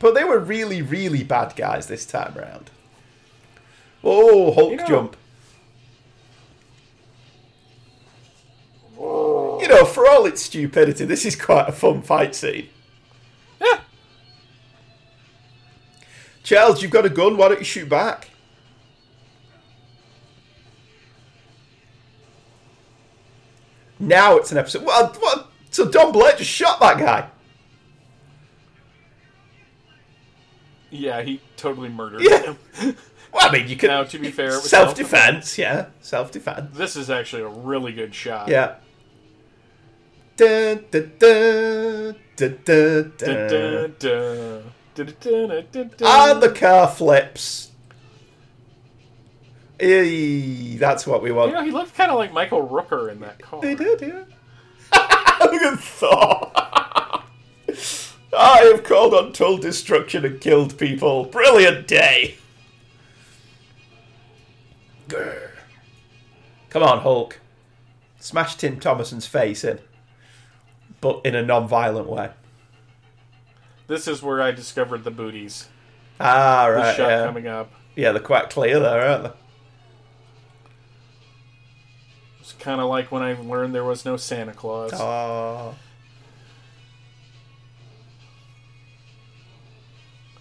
But 0.00 0.14
they 0.14 0.24
were 0.24 0.38
really, 0.38 0.82
really 0.82 1.22
bad 1.24 1.56
guys 1.56 1.86
this 1.86 2.04
time 2.04 2.34
round. 2.36 2.70
Oh, 4.02 4.52
Hulk 4.52 4.72
You 4.72 4.76
know- 4.76 4.86
jump. 4.86 5.16
You 8.98 9.68
know, 9.68 9.84
for 9.86 10.06
all 10.06 10.26
its 10.26 10.42
stupidity, 10.42 11.04
this 11.06 11.24
is 11.24 11.36
quite 11.36 11.68
a 11.68 11.72
fun 11.72 12.02
fight 12.02 12.34
scene. 12.34 12.68
Yeah. 13.60 13.80
Charles, 16.42 16.82
you've 16.82 16.90
got 16.90 17.06
a 17.06 17.08
gun. 17.08 17.38
Why 17.38 17.48
don't 17.48 17.60
you 17.60 17.64
shoot 17.64 17.88
back? 17.88 18.28
Now 24.06 24.36
it's 24.36 24.52
an 24.52 24.58
episode. 24.58 24.84
What? 24.84 25.16
what? 25.20 25.50
So 25.70 25.88
Don 25.90 26.12
Blake 26.12 26.38
just 26.38 26.50
shot 26.50 26.80
that 26.80 26.98
guy. 26.98 27.28
Yeah, 30.90 31.22
he 31.22 31.40
totally 31.56 31.88
murdered 31.88 32.22
Yeah. 32.22 32.54
him. 32.78 32.96
Well, 33.32 33.48
I 33.48 33.52
mean, 33.52 33.66
you 33.66 33.74
can. 33.74 33.88
Now, 33.88 34.04
to 34.04 34.16
be 34.20 34.30
fair, 34.30 34.52
self 34.52 34.94
defense. 34.94 35.58
Yeah, 35.58 35.86
self 36.00 36.30
defense. 36.30 36.70
This 36.78 36.94
is 36.94 37.10
actually 37.10 37.42
a 37.42 37.48
really 37.48 37.90
good 37.92 38.14
shot. 38.14 38.46
Yeah. 38.46 38.76
Dun, 40.36 40.84
dun, 40.92 41.10
dun, 41.18 42.14
dun, 42.36 42.58
dun, 42.64 43.12
Dun, 43.18 43.48
dun. 43.48 43.94
dun, 43.98 45.90
dun. 45.96 46.30
And 46.30 46.40
the 46.40 46.52
car 46.52 46.86
flips. 46.86 47.72
Eey, 49.78 50.78
that's 50.78 51.06
what 51.06 51.22
we 51.22 51.30
You 51.30 51.34
want. 51.34 51.52
know, 51.52 51.64
he 51.64 51.70
looked 51.70 51.94
kind 51.94 52.10
of 52.10 52.16
like 52.18 52.32
Michael 52.32 52.66
Rooker 52.68 53.10
in 53.10 53.20
that 53.20 53.40
car. 53.40 53.60
They 53.60 53.74
did, 53.74 54.00
yeah. 54.00 54.24
Look 55.40 55.62
at 55.62 55.78
Thor. 55.80 56.52
I 58.36 58.58
have 58.72 58.84
called 58.84 59.14
on 59.14 59.26
untold 59.26 59.62
destruction 59.62 60.24
and 60.24 60.40
killed 60.40 60.76
people. 60.78 61.24
Brilliant 61.24 61.86
day. 61.86 62.36
Grr. 65.08 65.50
Come 66.70 66.82
on, 66.82 67.00
Hulk. 67.00 67.40
Smash 68.18 68.56
Tim 68.56 68.80
Thomerson's 68.80 69.26
face 69.26 69.64
in, 69.64 69.78
but 71.00 71.20
in 71.24 71.34
a 71.34 71.42
non-violent 71.42 72.08
way. 72.08 72.30
This 73.86 74.08
is 74.08 74.22
where 74.22 74.40
I 74.40 74.50
discovered 74.50 75.04
the 75.04 75.10
booties. 75.10 75.68
Ah, 76.18 76.66
The 76.68 76.72
right. 76.74 76.96
shot 76.96 77.08
Yeah. 77.08 77.24
coming 77.26 77.46
up. 77.46 77.70
yeah, 77.96 78.12
they're 78.12 78.22
quite 78.22 78.48
clear 78.50 78.80
there, 78.80 79.06
aren't 79.06 79.24
they? 79.24 79.30
It's 82.44 82.52
kind 82.52 82.78
of 82.78 82.90
like 82.90 83.10
when 83.10 83.22
I 83.22 83.32
learned 83.40 83.74
there 83.74 83.84
was 83.84 84.04
no 84.04 84.18
Santa 84.18 84.52
Claus. 84.52 84.90
Oh. 84.92 85.74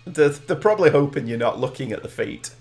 They're, 0.05 0.27
they're 0.27 0.57
probably 0.57 0.89
hoping 0.89 1.27
you're 1.27 1.37
not 1.37 1.61
looking 1.61 1.93
at 1.93 2.03
the 2.03 2.09
feet. 2.09 2.53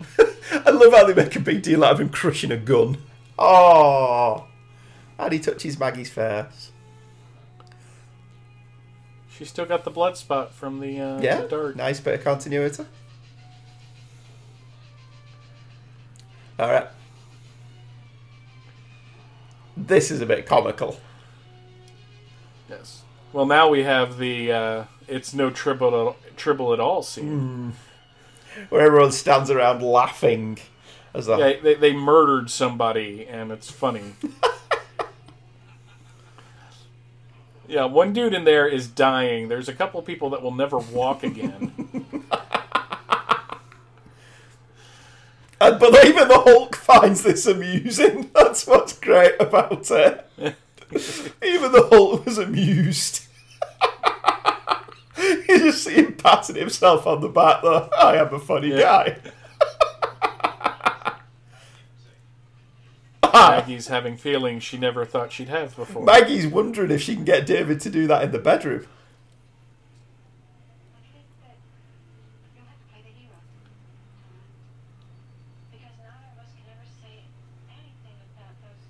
I 0.18 0.70
love 0.70 0.92
how 0.92 1.04
they 1.06 1.14
make 1.14 1.36
a 1.36 1.40
big 1.40 1.62
deal 1.62 1.84
out 1.84 1.92
of 1.92 2.00
him 2.00 2.08
crushing 2.08 2.50
a 2.50 2.56
gun. 2.56 2.98
Oh, 3.38 4.48
and 5.20 5.32
he 5.32 5.38
touches 5.38 5.78
Maggie's 5.78 6.10
face. 6.10 6.71
She 9.42 9.48
still 9.48 9.64
got 9.64 9.82
the 9.82 9.90
blood 9.90 10.16
spot 10.16 10.54
from 10.54 10.78
the, 10.78 11.00
uh, 11.00 11.20
Yeah, 11.20 11.40
the 11.40 11.48
dart. 11.48 11.74
nice 11.74 11.98
bit 11.98 12.14
of 12.14 12.22
continuity. 12.22 12.84
All 16.60 16.70
right. 16.70 16.86
This 19.76 20.12
is 20.12 20.20
a 20.20 20.26
bit 20.26 20.46
comical. 20.46 21.00
Yes. 22.70 23.02
Well, 23.32 23.46
now 23.46 23.68
we 23.68 23.82
have 23.82 24.16
the 24.18 24.52
uh, 24.52 24.84
it's 25.08 25.34
no 25.34 25.50
tribble 25.50 26.14
tribble 26.36 26.72
at 26.72 26.78
all 26.78 27.02
scene. 27.02 27.72
where 28.68 28.86
everyone 28.86 29.10
stands 29.10 29.50
around 29.50 29.82
laughing 29.82 30.58
as 31.14 31.26
the 31.26 31.36
Yeah, 31.36 31.52
they, 31.60 31.74
they 31.74 31.92
murdered 31.92 32.48
somebody, 32.48 33.26
and 33.26 33.50
it's 33.50 33.68
funny. 33.68 34.12
yeah, 37.72 37.84
one 37.86 38.12
dude 38.12 38.34
in 38.34 38.44
there 38.44 38.68
is 38.68 38.86
dying. 38.86 39.48
There's 39.48 39.68
a 39.68 39.72
couple 39.72 40.00
people 40.02 40.28
that 40.30 40.42
will 40.42 40.54
never 40.54 40.76
walk 40.78 41.22
again. 41.24 41.72
And, 45.60 45.78
but 45.78 46.04
even 46.04 46.26
the 46.28 46.38
Hulk 46.40 46.74
finds 46.76 47.22
this 47.22 47.46
amusing. 47.46 48.30
That's 48.34 48.66
what's 48.66 48.98
great 48.98 49.34
about 49.40 49.90
it. 49.90 50.26
even 51.42 51.72
the 51.72 51.88
Hulk 51.90 52.26
was 52.26 52.36
amused. 52.38 53.26
you 55.48 55.58
just 55.58 55.84
see 55.84 55.94
him 55.94 56.14
patting 56.14 56.56
himself 56.56 57.06
on 57.06 57.20
the 57.20 57.28
back, 57.28 57.62
though. 57.62 57.88
I 57.96 58.16
am 58.16 58.34
a 58.34 58.40
funny 58.40 58.70
Yeah. 58.70 58.80
guy. 58.80 59.16
Maggie's 63.50 63.88
having 63.88 64.16
feelings 64.16 64.62
she 64.62 64.78
never 64.78 65.04
thought 65.04 65.32
she'd 65.32 65.48
have 65.48 65.74
before. 65.76 66.02
Maggie's 66.04 66.46
wondering 66.46 66.90
if 66.90 67.00
she 67.02 67.14
can 67.14 67.24
get 67.24 67.46
David 67.46 67.80
to 67.80 67.90
do 67.90 68.06
that 68.06 68.22
in 68.22 68.32
the 68.32 68.38
bedroom. 68.38 68.86
You'll 72.54 72.64
have 72.64 72.74
to 72.74 72.88
play 72.90 73.02
the 73.02 73.08
hero. 73.20 73.34
Because 75.70 75.96
neither 75.98 76.24
of 76.32 76.38
us 76.44 76.50
can 76.54 76.66
ever 76.70 76.86
say 77.00 77.24
anything 77.68 78.18
about 78.34 78.54
those. 78.62 78.84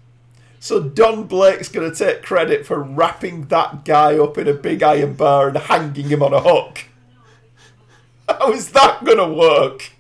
So 0.61 0.81
Don 0.81 1.25
Blake's 1.25 1.69
going 1.69 1.91
to 1.91 1.97
take 1.97 2.23
credit 2.23 2.67
for 2.67 2.81
wrapping 2.81 3.47
that 3.47 3.85
guy 3.85 4.19
up 4.19 4.39
in 4.39 4.49
a 4.49 4.55
big 4.55 4.83
iron 4.83 5.15
bar 5.15 5.49
and 5.49 5.57
hanging 5.57 6.09
him 6.09 6.23
on 6.23 6.33
a 6.33 6.41
hook. 6.41 6.85
How 8.29 8.53
is 8.53 8.71
that 8.73 9.05
going 9.05 9.19
to 9.19 9.29
work? 9.29 9.93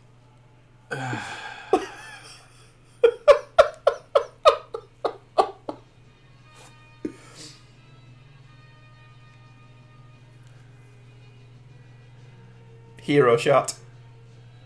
Hero 13.02 13.36
shot. 13.36 13.74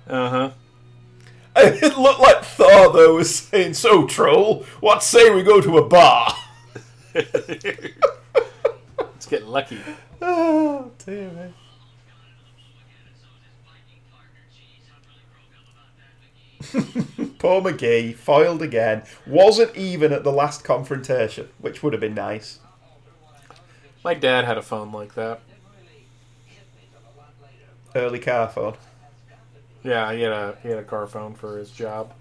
Uh 0.06 0.28
huh. 0.28 0.50
It 1.58 1.96
looked 1.96 2.20
like 2.20 2.44
Thor, 2.44 2.92
though, 2.92 3.14
was 3.14 3.34
saying, 3.34 3.72
So, 3.74 4.06
troll, 4.06 4.64
what 4.80 5.02
say 5.02 5.34
we 5.34 5.42
go 5.42 5.62
to 5.62 5.78
a 5.78 5.88
bar? 5.88 6.34
Let's 7.14 7.26
get 9.26 9.48
lucky. 9.48 9.80
Oh, 10.20 10.90
dear 11.04 11.30
me. 11.30 11.54
Poor 17.38 17.62
McGee, 17.62 18.14
foiled 18.14 18.60
again. 18.60 19.04
Wasn't 19.26 19.74
even 19.74 20.12
at 20.12 20.24
the 20.24 20.32
last 20.32 20.62
confrontation, 20.62 21.48
which 21.58 21.82
would 21.82 21.94
have 21.94 22.00
been 22.00 22.14
nice. 22.14 22.58
My 24.04 24.12
dad 24.12 24.44
had 24.44 24.58
a 24.58 24.62
phone 24.62 24.92
like 24.92 25.14
that. 25.14 25.40
Early 27.96 28.18
car 28.18 28.46
phone. 28.46 28.74
Yeah, 29.82 30.12
he 30.12 30.20
had 30.20 30.32
a 30.32 30.58
he 30.62 30.68
had 30.68 30.76
a 30.76 30.84
car 30.84 31.06
phone 31.06 31.32
for 31.32 31.56
his 31.56 31.70
job. 31.70 32.12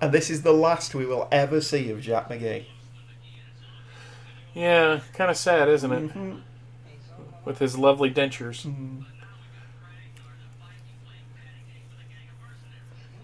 And 0.00 0.10
this 0.10 0.28
is 0.28 0.42
the 0.42 0.52
last 0.52 0.96
we 0.96 1.06
will 1.06 1.28
ever 1.30 1.60
see 1.60 1.90
of 1.90 2.00
Jack 2.00 2.28
McGee. 2.28 2.64
Yeah, 4.52 4.98
kind 5.12 5.30
of 5.30 5.36
sad, 5.36 5.68
isn't 5.68 5.92
it? 5.92 6.08
Mm-hmm. 6.08 6.38
With 7.44 7.60
his 7.60 7.78
lovely 7.78 8.10
dentures. 8.10 8.66
Mm-hmm. 8.66 9.02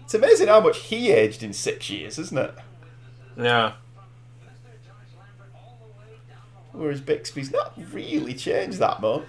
It's 0.05 0.13
amazing 0.13 0.47
how 0.47 0.61
much 0.61 0.77
he 0.79 1.11
aged 1.11 1.43
in 1.43 1.51
six 1.51 1.89
years, 1.89 2.17
isn't 2.17 2.37
it? 2.37 2.55
Yeah. 3.35 3.73
Whereas 6.75 7.01
Bixby's 7.01 7.51
not 7.51 7.73
really 7.91 8.33
changed 8.33 8.79
that 8.79 9.01
much. 9.01 9.23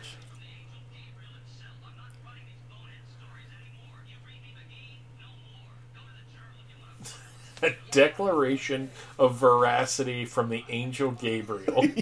A 7.63 7.71
declaration 7.91 8.91
of 9.19 9.37
veracity 9.37 10.25
from 10.27 10.51
the 10.51 10.65
angel 10.69 11.11
Gabriel. 11.13 11.85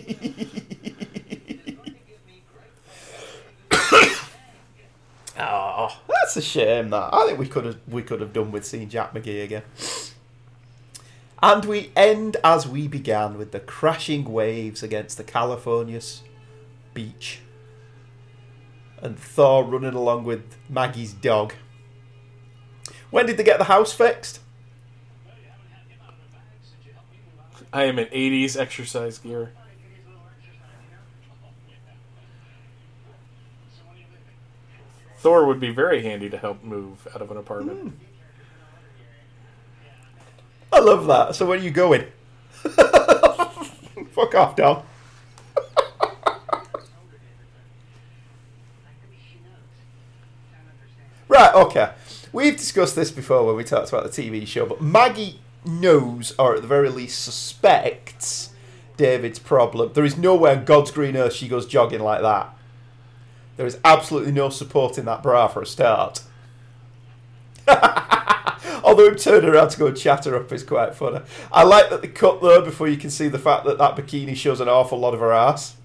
Oh, 5.38 6.00
that's 6.08 6.36
a 6.36 6.42
shame. 6.42 6.90
That 6.90 7.12
I 7.12 7.26
think 7.26 7.38
we 7.38 7.46
could 7.46 7.64
have 7.64 7.78
we 7.88 8.02
could 8.02 8.20
have 8.20 8.32
done 8.32 8.52
with 8.52 8.64
seeing 8.64 8.88
Jack 8.88 9.14
McGee 9.14 9.44
again. 9.44 9.62
And 11.44 11.66
we 11.66 11.90
end 11.94 12.38
as 12.42 12.66
we 12.66 12.88
began 12.88 13.36
with 13.36 13.52
the 13.52 13.60
crashing 13.60 14.24
waves 14.24 14.82
against 14.82 15.18
the 15.18 15.24
California's 15.24 16.22
beach, 16.94 17.40
and 19.02 19.18
Thor 19.18 19.62
running 19.62 19.92
along 19.92 20.24
with 20.24 20.56
Maggie's 20.70 21.12
dog. 21.12 21.52
When 23.10 23.26
did 23.26 23.36
they 23.36 23.44
get 23.44 23.58
the 23.58 23.64
house 23.64 23.92
fixed? 23.92 24.40
I 27.74 27.84
am 27.84 27.98
in 27.98 28.06
80s 28.06 28.58
exercise 28.58 29.18
gear. 29.18 29.52
Thor 35.18 35.44
would 35.44 35.60
be 35.60 35.68
very 35.68 36.02
handy 36.02 36.30
to 36.30 36.38
help 36.38 36.64
move 36.64 37.06
out 37.14 37.20
of 37.20 37.30
an 37.30 37.36
apartment. 37.36 37.80
Hmm. 37.80 38.03
I 40.74 40.80
love 40.80 41.06
that. 41.06 41.36
So 41.36 41.46
where 41.46 41.56
are 41.56 41.62
you 41.62 41.70
going? 41.70 42.06
Fuck 44.10 44.34
off, 44.34 44.56
Dom. 44.56 44.82
right, 51.28 51.54
okay. 51.54 51.92
We've 52.32 52.56
discussed 52.56 52.96
this 52.96 53.12
before 53.12 53.46
when 53.46 53.54
we 53.54 53.62
talked 53.62 53.90
about 53.90 54.02
the 54.02 54.10
TV 54.10 54.44
show, 54.46 54.66
but 54.66 54.82
Maggie 54.82 55.38
knows, 55.64 56.34
or 56.38 56.56
at 56.56 56.62
the 56.62 56.68
very 56.68 56.88
least 56.88 57.22
suspects, 57.22 58.50
David's 58.96 59.38
problem. 59.38 59.92
There 59.94 60.04
is 60.04 60.16
nowhere 60.16 60.56
on 60.56 60.64
God's 60.64 60.90
green 60.90 61.16
earth 61.16 61.34
she 61.34 61.46
goes 61.46 61.66
jogging 61.66 62.00
like 62.00 62.22
that. 62.22 62.52
There 63.56 63.66
is 63.66 63.78
absolutely 63.84 64.32
no 64.32 64.48
support 64.48 64.98
in 64.98 65.04
that 65.04 65.22
bra 65.22 65.46
for 65.46 65.62
a 65.62 65.66
start. 65.66 66.22
Although 68.82 69.08
him 69.08 69.16
turning 69.16 69.50
around 69.50 69.70
to 69.70 69.78
go 69.78 69.86
and 69.86 69.96
chat 69.96 70.24
her 70.24 70.36
up 70.36 70.52
is 70.52 70.62
quite 70.62 70.94
funny. 70.94 71.20
I 71.52 71.62
like 71.64 71.90
that 71.90 72.02
they 72.02 72.08
cut 72.08 72.42
there 72.42 72.62
before 72.62 72.88
you 72.88 72.96
can 72.96 73.10
see 73.10 73.28
the 73.28 73.38
fact 73.38 73.64
that 73.66 73.78
that 73.78 73.96
bikini 73.96 74.36
shows 74.36 74.60
an 74.60 74.68
awful 74.68 74.98
lot 74.98 75.14
of 75.14 75.20
her 75.20 75.32
ass. 75.32 75.76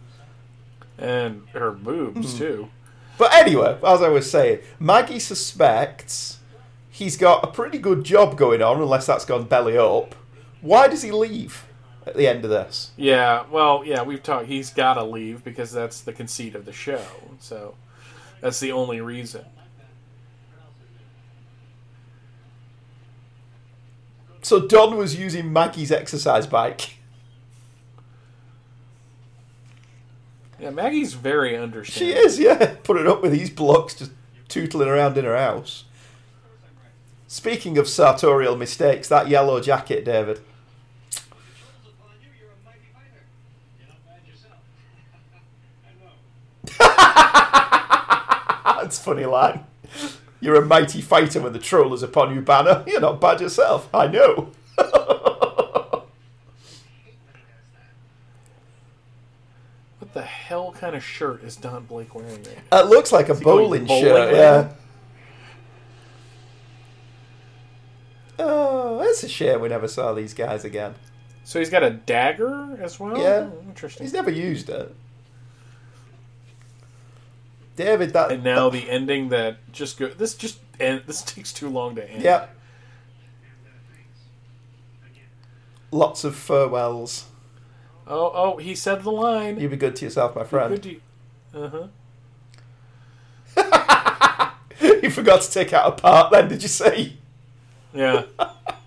And 0.97 1.47
her 1.53 1.71
boobs, 1.71 2.33
hmm. 2.33 2.37
too. 2.37 2.69
But 3.17 3.33
anyway, 3.33 3.77
as 3.85 4.01
I 4.01 4.09
was 4.09 4.29
saying, 4.29 4.59
Maggie 4.79 5.19
suspects 5.19 6.39
he's 6.89 7.17
got 7.17 7.43
a 7.43 7.47
pretty 7.47 7.77
good 7.77 8.03
job 8.03 8.37
going 8.37 8.61
on, 8.61 8.81
unless 8.81 9.05
that's 9.05 9.25
gone 9.25 9.45
belly 9.45 9.77
up. 9.77 10.15
Why 10.61 10.87
does 10.87 11.01
he 11.01 11.11
leave 11.11 11.65
at 12.05 12.15
the 12.15 12.27
end 12.27 12.43
of 12.43 12.49
this? 12.49 12.91
Yeah, 12.97 13.45
well, 13.49 13.83
yeah, 13.85 14.03
we've 14.03 14.21
talked. 14.21 14.47
He's 14.47 14.69
got 14.69 14.95
to 14.95 15.03
leave 15.03 15.43
because 15.43 15.71
that's 15.71 16.01
the 16.01 16.13
conceit 16.13 16.55
of 16.55 16.65
the 16.65 16.73
show. 16.73 17.01
So 17.39 17.75
that's 18.41 18.59
the 18.59 18.73
only 18.73 18.99
reason. 18.99 19.45
So 24.41 24.65
Don 24.65 24.95
was 24.97 25.19
using 25.19 25.51
Maggie's 25.51 25.91
exercise 25.91 26.47
bike. 26.47 26.95
Yeah, 30.59 30.71
Maggie's 30.71 31.13
very 31.13 31.57
understanding. 31.57 32.15
She 32.15 32.19
is, 32.19 32.39
yeah. 32.39 32.75
Putting 32.83 33.07
up 33.07 33.21
with 33.21 33.31
these 33.31 33.49
blocks 33.49 33.95
just 33.95 34.11
tootling 34.49 34.87
around 34.87 35.17
in 35.17 35.25
her 35.25 35.37
house. 35.37 35.85
Speaking 37.27 37.77
of 37.77 37.87
sartorial 37.87 38.57
mistakes, 38.57 39.07
that 39.07 39.29
yellow 39.29 39.61
jacket, 39.61 40.03
David. 40.03 40.41
That's 48.79 48.99
funny 48.99 49.25
line. 49.25 49.63
You're 50.41 50.55
a 50.55 50.65
mighty 50.65 51.01
fighter 51.01 51.41
when 51.41 51.53
the 51.53 51.59
troll 51.59 51.93
is 51.93 52.03
upon 52.03 52.33
you, 52.33 52.41
Banner. 52.41 52.83
You're 52.87 53.01
not 53.01 53.19
bad 53.19 53.41
yourself. 53.41 53.89
I 53.93 54.07
know. 54.07 54.51
What 59.99 60.13
the 60.13 60.21
hell 60.23 60.71
kind 60.71 60.95
of 60.95 61.03
shirt 61.03 61.43
is 61.43 61.55
Don 61.55 61.85
Blake 61.85 62.15
wearing? 62.15 62.41
Right 62.43 62.57
It 62.71 62.87
looks 62.87 63.11
like 63.11 63.29
a 63.29 63.35
bowling, 63.35 63.85
bowling 63.85 64.01
shirt, 64.03 64.33
yeah. 64.33 64.71
Oh, 68.39 69.01
it's 69.03 69.23
a 69.23 69.29
shame 69.29 69.61
we 69.61 69.67
never 69.69 69.87
saw 69.87 70.13
these 70.13 70.33
guys 70.33 70.65
again. 70.65 70.95
So 71.43 71.59
he's 71.59 71.69
got 71.69 71.83
a 71.83 71.91
dagger 71.91 72.79
as 72.81 72.99
well. 72.99 73.19
Yeah. 73.19 73.49
Oh, 73.51 73.63
interesting. 73.67 74.03
He's 74.03 74.13
never 74.13 74.31
used 74.31 74.69
it. 74.69 74.95
David, 77.79 78.11
that. 78.11 78.29
and 78.29 78.43
now 78.43 78.69
the 78.69 78.89
ending 78.89 79.29
that 79.29 79.71
just 79.71 79.97
go. 79.97 80.09
This 80.09 80.33
just 80.35 80.59
and 80.81 81.01
This 81.07 81.21
takes 81.25 81.53
too 81.53 81.69
long 81.69 81.95
to 81.95 82.11
end. 82.11 82.21
Yeah. 82.21 82.47
Lots 85.89 86.25
of 86.25 86.35
farewells. 86.35 87.27
Oh, 88.05 88.31
oh, 88.35 88.57
he 88.57 88.75
said 88.75 89.03
the 89.03 89.11
line. 89.11 89.61
You 89.61 89.69
be 89.69 89.77
good 89.77 89.95
to 89.95 90.05
yourself, 90.05 90.35
my 90.35 90.43
friend. 90.43 90.85
You... 90.85 90.99
Uh 91.55 91.87
huh. 93.55 94.51
you 95.01 95.09
forgot 95.09 95.41
to 95.43 95.49
take 95.49 95.71
out 95.71 95.87
a 95.87 95.91
part 95.93 96.33
then, 96.33 96.49
did 96.49 96.61
you 96.61 96.67
say? 96.67 97.13
Yeah. 97.93 98.23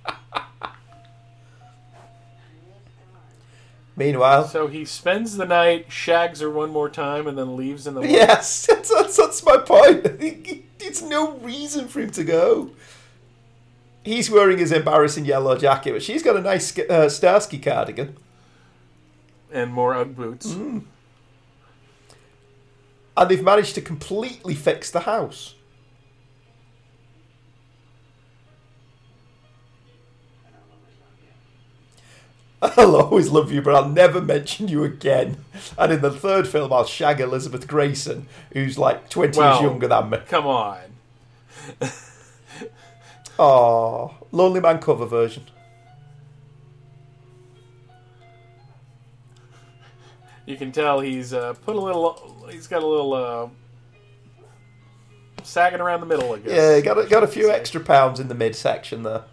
Meanwhile, 4.05 4.49
so 4.49 4.67
he 4.67 4.85
spends 4.85 5.37
the 5.37 5.45
night, 5.47 5.87
shags 5.91 6.41
her 6.41 6.51
one 6.51 6.71
more 6.71 6.89
time, 6.89 7.27
and 7.27 7.37
then 7.39 7.57
leaves 7.57 7.87
in 7.87 7.95
the 7.95 8.01
morning. 8.01 8.17
yes, 8.17 8.67
that's, 8.71 8.93
that's, 8.93 9.17
that's 9.17 9.45
my 9.45 9.59
point. 9.59 10.07
It's 10.85 11.01
no 11.01 11.33
reason 11.39 11.87
for 11.89 12.01
him 12.01 12.11
to 12.11 12.25
go. 12.25 12.73
He's 14.05 14.29
wearing 14.29 14.59
his 14.59 14.73
embarrassing 14.73 15.25
yellow 15.25 15.57
jacket, 15.57 15.93
but 15.93 16.03
she's 16.03 16.23
got 16.25 16.37
a 16.37 16.41
nice 16.41 16.77
uh, 16.77 17.09
Starsky 17.09 17.59
cardigan. 17.59 18.17
and 19.53 19.73
more 19.73 19.95
Ugg 19.95 20.17
boots. 20.17 20.49
Mm. 20.49 20.83
And 23.17 23.31
they've 23.31 23.43
managed 23.43 23.77
to 23.77 23.81
completely 23.81 24.55
fix 24.55 24.91
the 24.91 25.01
house. 25.01 25.55
I'll 32.77 32.95
always 32.97 33.29
love 33.31 33.51
you, 33.51 33.61
but 33.61 33.75
I'll 33.75 33.89
never 33.89 34.21
mention 34.21 34.69
you 34.69 34.85
again. 34.85 35.45
And 35.77 35.93
in 35.93 36.01
the 36.01 36.11
third 36.13 36.47
film, 36.47 36.73
I'll 36.73 36.85
shag 36.85 37.21
Elizabeth 37.21 37.67
Gracen, 37.67 38.25
who's 38.53 38.79
like 38.79 39.09
20 39.11 39.37
Well- 39.37 39.55
years 39.61 39.63
younger 39.71 39.89
than 39.89 40.11
me. 40.11 40.19
Come 40.29 40.47
on. 40.47 40.79
Oh, 43.39 44.15
Lonely 44.31 44.61
Man 44.61 44.79
cover 44.79 45.07
version. 45.07 45.45
You 50.47 50.57
can 50.57 50.71
tell 50.73 51.01
he's 51.01 51.33
uh, 51.33 51.55
put 51.65 51.77
a 51.77 51.81
little. 51.81 52.47
He's 52.51 52.67
got 52.67 52.83
a 52.83 52.87
little 52.87 53.15
uh, 53.15 53.49
sagging 55.43 55.81
around 55.81 56.01
the 56.01 56.07
middle. 56.07 56.33
I 56.35 56.39
guess. 56.39 56.53
Yeah, 56.53 56.81
got 56.81 56.99
a, 56.99 57.09
got 57.09 57.23
a 57.23 57.29
few 57.29 57.51
extra 57.51 57.81
pounds 57.81 58.21
in 58.21 58.29
the 58.29 58.35
midsection 58.35 59.03
there. 59.03 59.25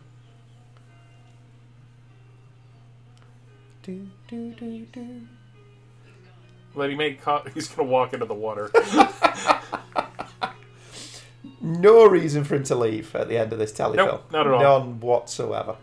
Do, 3.90 4.08
do, 4.28 4.54
do, 4.54 4.86
do. 4.86 5.22
But 6.76 6.90
he 6.92 6.96
may. 6.96 7.14
Co- 7.14 7.44
he's 7.54 7.68
gonna 7.68 7.90
walk 7.90 8.14
into 8.14 8.26
the 8.26 8.34
water. 8.36 8.72
No 11.62 12.06
reason 12.06 12.46
for 12.46 12.56
him 12.56 12.64
to 12.64 12.76
leave 12.76 13.14
at 13.16 13.28
the 13.28 13.38
end 13.38 13.52
of 13.52 13.60
this 13.60 13.74
telefilm. 13.74 13.96
Nope, 13.98 14.32
not 14.32 14.48
at 14.48 14.54
all. 14.54 14.80
None 14.80 15.00
whatsoever. 15.02 15.76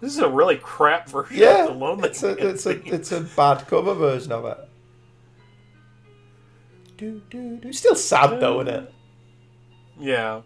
this 0.00 0.12
is 0.12 0.18
a 0.18 0.28
really 0.28 0.56
crap 0.56 1.08
version 1.08 1.36
Yeah, 1.36 1.64
of 1.66 1.74
the 1.74 1.78
Lonely 1.78 2.08
it's 2.08 2.22
a 2.22 2.28
Man 2.28 2.36
it's 2.40 2.66
a 2.66 2.94
it's 2.94 3.12
a 3.12 3.20
bad 3.20 3.66
cover 3.66 3.94
version 3.94 4.32
of 4.32 4.44
it. 4.46 4.58
Do, 6.96 7.20
do, 7.30 7.58
do. 7.58 7.72
Still 7.72 7.96
sad 7.96 8.40
though, 8.40 8.60
isn't 8.62 8.74
it? 8.74 8.94
Yeah. 10.00 10.42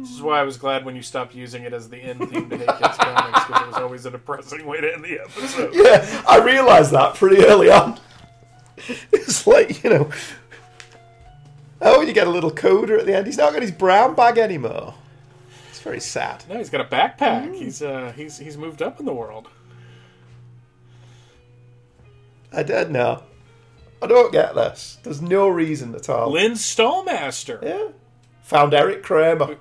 This 0.00 0.10
is 0.10 0.20
why 0.22 0.40
I 0.40 0.42
was 0.42 0.56
glad 0.56 0.84
when 0.84 0.96
you 0.96 1.02
stopped 1.02 1.34
using 1.34 1.62
it 1.62 1.72
as 1.72 1.88
the 1.88 1.98
end 1.98 2.18
theme 2.30 2.50
to 2.50 2.56
Hey 2.58 2.66
Kids 2.66 2.96
Comics 2.98 3.44
because 3.46 3.62
it 3.62 3.66
was 3.68 3.76
always 3.76 4.06
a 4.06 4.10
depressing 4.10 4.66
way 4.66 4.80
to 4.80 4.92
end 4.92 5.04
the 5.04 5.20
episode. 5.20 5.74
Yeah, 5.74 6.22
I 6.28 6.38
realised 6.38 6.90
that 6.92 7.14
pretty 7.14 7.44
early 7.44 7.70
on. 7.70 7.98
It's 9.12 9.46
like 9.46 9.82
you 9.82 9.90
know, 9.90 10.10
oh, 11.80 12.02
you 12.02 12.12
get 12.12 12.26
a 12.26 12.30
little 12.30 12.50
coda 12.50 12.98
at 13.00 13.06
the 13.06 13.16
end. 13.16 13.26
He's 13.26 13.38
not 13.38 13.52
got 13.52 13.62
his 13.62 13.70
brown 13.72 14.14
bag 14.14 14.36
anymore. 14.38 14.94
It's 15.70 15.80
very 15.80 15.98
sad. 16.00 16.44
No, 16.48 16.58
he's 16.58 16.68
got 16.70 16.82
a 16.82 16.84
backpack. 16.84 17.48
Mm. 17.50 17.54
He's 17.56 17.80
uh 17.82 18.12
he's 18.14 18.38
he's 18.38 18.56
moved 18.56 18.82
up 18.82 19.00
in 19.00 19.06
the 19.06 19.14
world. 19.14 19.48
I 22.52 22.62
don't 22.62 22.90
know. 22.90 23.22
I 24.02 24.06
don't 24.06 24.30
get 24.32 24.54
this. 24.54 24.98
There's 25.02 25.22
no 25.22 25.48
reason 25.48 25.94
at 25.94 26.08
all. 26.08 26.30
Lynn 26.32 26.52
Stalmaster 26.52 27.62
Yeah. 27.62 27.88
Found 28.42 28.74
Eric 28.74 29.02
Kramer. 29.02 29.56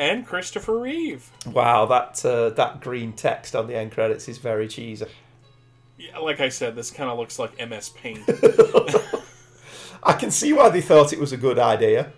And 0.00 0.26
Christopher 0.26 0.78
Reeve. 0.78 1.30
Wow, 1.46 1.84
that 1.86 2.24
uh, 2.24 2.48
that 2.50 2.80
green 2.80 3.12
text 3.12 3.54
on 3.54 3.66
the 3.66 3.76
end 3.76 3.92
credits 3.92 4.28
is 4.28 4.38
very 4.38 4.66
cheesy. 4.66 5.04
Yeah, 5.98 6.18
like 6.18 6.40
I 6.40 6.48
said, 6.48 6.74
this 6.74 6.90
kind 6.90 7.10
of 7.10 7.18
looks 7.18 7.38
like 7.38 7.52
MS 7.68 7.90
Paint. 7.90 8.20
I 10.02 10.14
can 10.14 10.30
see 10.30 10.54
why 10.54 10.70
they 10.70 10.80
thought 10.80 11.12
it 11.12 11.18
was 11.20 11.32
a 11.32 11.36
good 11.36 11.58
idea. 11.58 12.12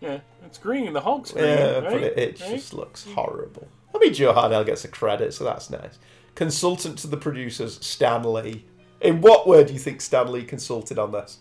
yeah, 0.00 0.20
it's 0.44 0.58
green. 0.58 0.92
The 0.92 1.00
Hulk's 1.00 1.32
green. 1.32 1.44
Yeah, 1.44 1.78
right? 1.80 1.84
but 1.84 2.02
it, 2.04 2.16
it 2.18 2.40
Right? 2.40 2.50
just 2.50 2.72
looks 2.72 3.04
horrible. 3.04 3.66
I 3.92 3.98
mean, 3.98 4.14
Joe 4.14 4.32
Harnell 4.34 4.64
gets 4.64 4.84
a 4.84 4.88
credit, 4.88 5.34
so 5.34 5.42
that's 5.42 5.68
nice. 5.70 5.98
Consultant 6.36 6.98
to 6.98 7.08
the 7.08 7.16
producers, 7.16 7.84
Stan 7.84 8.22
Lee. 8.32 8.64
In 9.00 9.20
what 9.20 9.48
way 9.48 9.64
do 9.64 9.72
you 9.72 9.78
think 9.78 10.00
Stan 10.00 10.30
Lee 10.30 10.44
consulted 10.44 10.98
on 10.98 11.10
this? 11.12 11.38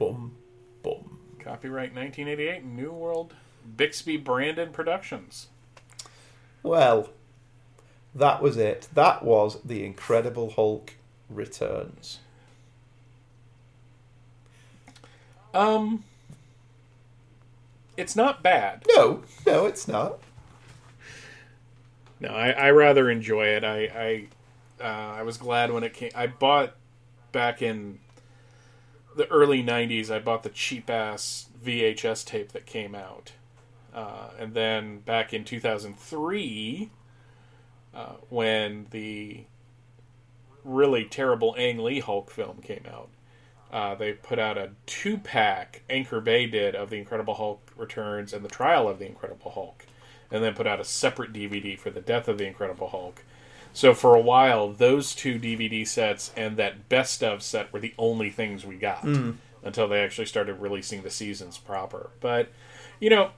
Bum, 0.00 0.32
bum. 0.82 1.18
Copyright 1.38 1.94
1988, 1.94 2.64
New 2.64 2.90
World 2.90 3.34
Bixby 3.76 4.16
Brandon 4.16 4.72
Productions. 4.72 5.48
Well, 6.62 7.10
that 8.14 8.40
was 8.40 8.56
it. 8.56 8.88
That 8.94 9.22
was 9.22 9.60
The 9.62 9.84
Incredible 9.84 10.52
Hulk 10.52 10.94
Returns. 11.28 12.20
Um, 15.52 16.04
it's 17.98 18.16
not 18.16 18.42
bad. 18.42 18.86
No, 18.96 19.22
no, 19.46 19.66
it's 19.66 19.86
not. 19.86 20.18
No, 22.20 22.30
I, 22.30 22.52
I 22.52 22.70
rather 22.70 23.10
enjoy 23.10 23.48
it. 23.48 23.64
I 23.64 24.28
I, 24.80 24.82
uh, 24.82 25.18
I 25.18 25.22
was 25.24 25.36
glad 25.36 25.70
when 25.70 25.84
it 25.84 25.92
came. 25.92 26.10
I 26.14 26.26
bought 26.26 26.74
back 27.32 27.60
in 27.60 27.98
the 29.16 29.28
early 29.28 29.62
'90s. 29.62 30.10
I 30.10 30.18
bought 30.18 30.42
the 30.42 30.50
cheap 30.50 30.90
ass 30.90 31.46
VHS 31.64 32.24
tape 32.24 32.52
that 32.52 32.66
came 32.66 32.94
out, 32.94 33.32
uh, 33.94 34.30
and 34.38 34.54
then 34.54 35.00
back 35.00 35.32
in 35.32 35.44
2003, 35.44 36.90
uh, 37.94 38.04
when 38.28 38.86
the 38.90 39.44
really 40.64 41.04
terrible 41.04 41.54
Ang 41.58 41.78
Lee 41.78 42.00
Hulk 42.00 42.30
film 42.30 42.60
came 42.62 42.84
out, 42.90 43.08
uh, 43.72 43.94
they 43.94 44.12
put 44.12 44.38
out 44.38 44.58
a 44.58 44.70
two 44.86 45.18
pack. 45.18 45.82
Anchor 45.88 46.20
Bay 46.20 46.46
did 46.46 46.74
of 46.74 46.90
the 46.90 46.96
Incredible 46.96 47.34
Hulk 47.34 47.70
Returns 47.76 48.32
and 48.32 48.44
the 48.44 48.48
Trial 48.48 48.88
of 48.88 48.98
the 48.98 49.06
Incredible 49.06 49.50
Hulk 49.52 49.86
and 50.30 50.42
then 50.42 50.54
put 50.54 50.66
out 50.66 50.80
a 50.80 50.84
separate 50.84 51.32
DVD 51.32 51.78
for 51.78 51.90
the 51.90 52.00
Death 52.00 52.28
of 52.28 52.38
the 52.38 52.46
Incredible 52.46 52.88
Hulk. 52.88 53.24
So 53.72 53.94
for 53.94 54.14
a 54.14 54.20
while, 54.20 54.70
those 54.72 55.14
two 55.14 55.38
DVD 55.38 55.86
sets 55.86 56.32
and 56.36 56.56
that 56.56 56.88
best 56.88 57.22
of 57.22 57.42
set 57.42 57.72
were 57.72 57.80
the 57.80 57.94
only 57.98 58.30
things 58.30 58.64
we 58.66 58.76
got 58.76 59.04
until 59.62 59.88
they 59.88 60.00
actually 60.02 60.26
started 60.26 60.54
releasing 60.54 61.02
the 61.02 61.10
seasons 61.10 61.56
proper. 61.58 62.10
But 62.20 62.50
you 62.98 63.10
know, 63.10 63.30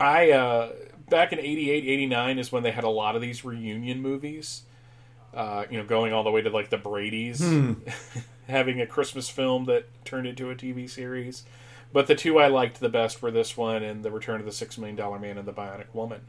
I 0.00 0.30
uh, 0.32 0.72
back 1.08 1.32
in 1.32 1.38
88, 1.38 1.84
89 1.84 2.38
is 2.38 2.52
when 2.52 2.62
they 2.62 2.70
had 2.70 2.84
a 2.84 2.88
lot 2.88 3.14
of 3.16 3.22
these 3.22 3.44
reunion 3.44 4.00
movies. 4.02 4.62
Uh, 5.34 5.64
you 5.70 5.76
know, 5.76 5.84
going 5.84 6.12
all 6.12 6.24
the 6.24 6.30
way 6.30 6.40
to 6.40 6.48
like 6.50 6.70
the 6.70 6.78
Brady's, 6.78 7.40
having 8.48 8.80
a 8.80 8.86
Christmas 8.86 9.28
film 9.28 9.66
that 9.66 9.86
turned 10.04 10.26
into 10.26 10.50
a 10.50 10.54
TV 10.54 10.88
series. 10.88 11.44
But 11.92 12.06
the 12.06 12.14
two 12.14 12.38
I 12.38 12.48
liked 12.48 12.80
the 12.80 12.88
best 12.88 13.22
were 13.22 13.30
this 13.30 13.56
one 13.56 13.82
and 13.82 14.02
The 14.02 14.10
Return 14.10 14.40
of 14.40 14.46
the 14.46 14.52
Six 14.52 14.78
Million 14.78 14.96
Dollar 14.96 15.18
Man 15.18 15.38
and 15.38 15.46
The 15.46 15.52
Bionic 15.52 15.94
Woman. 15.94 16.22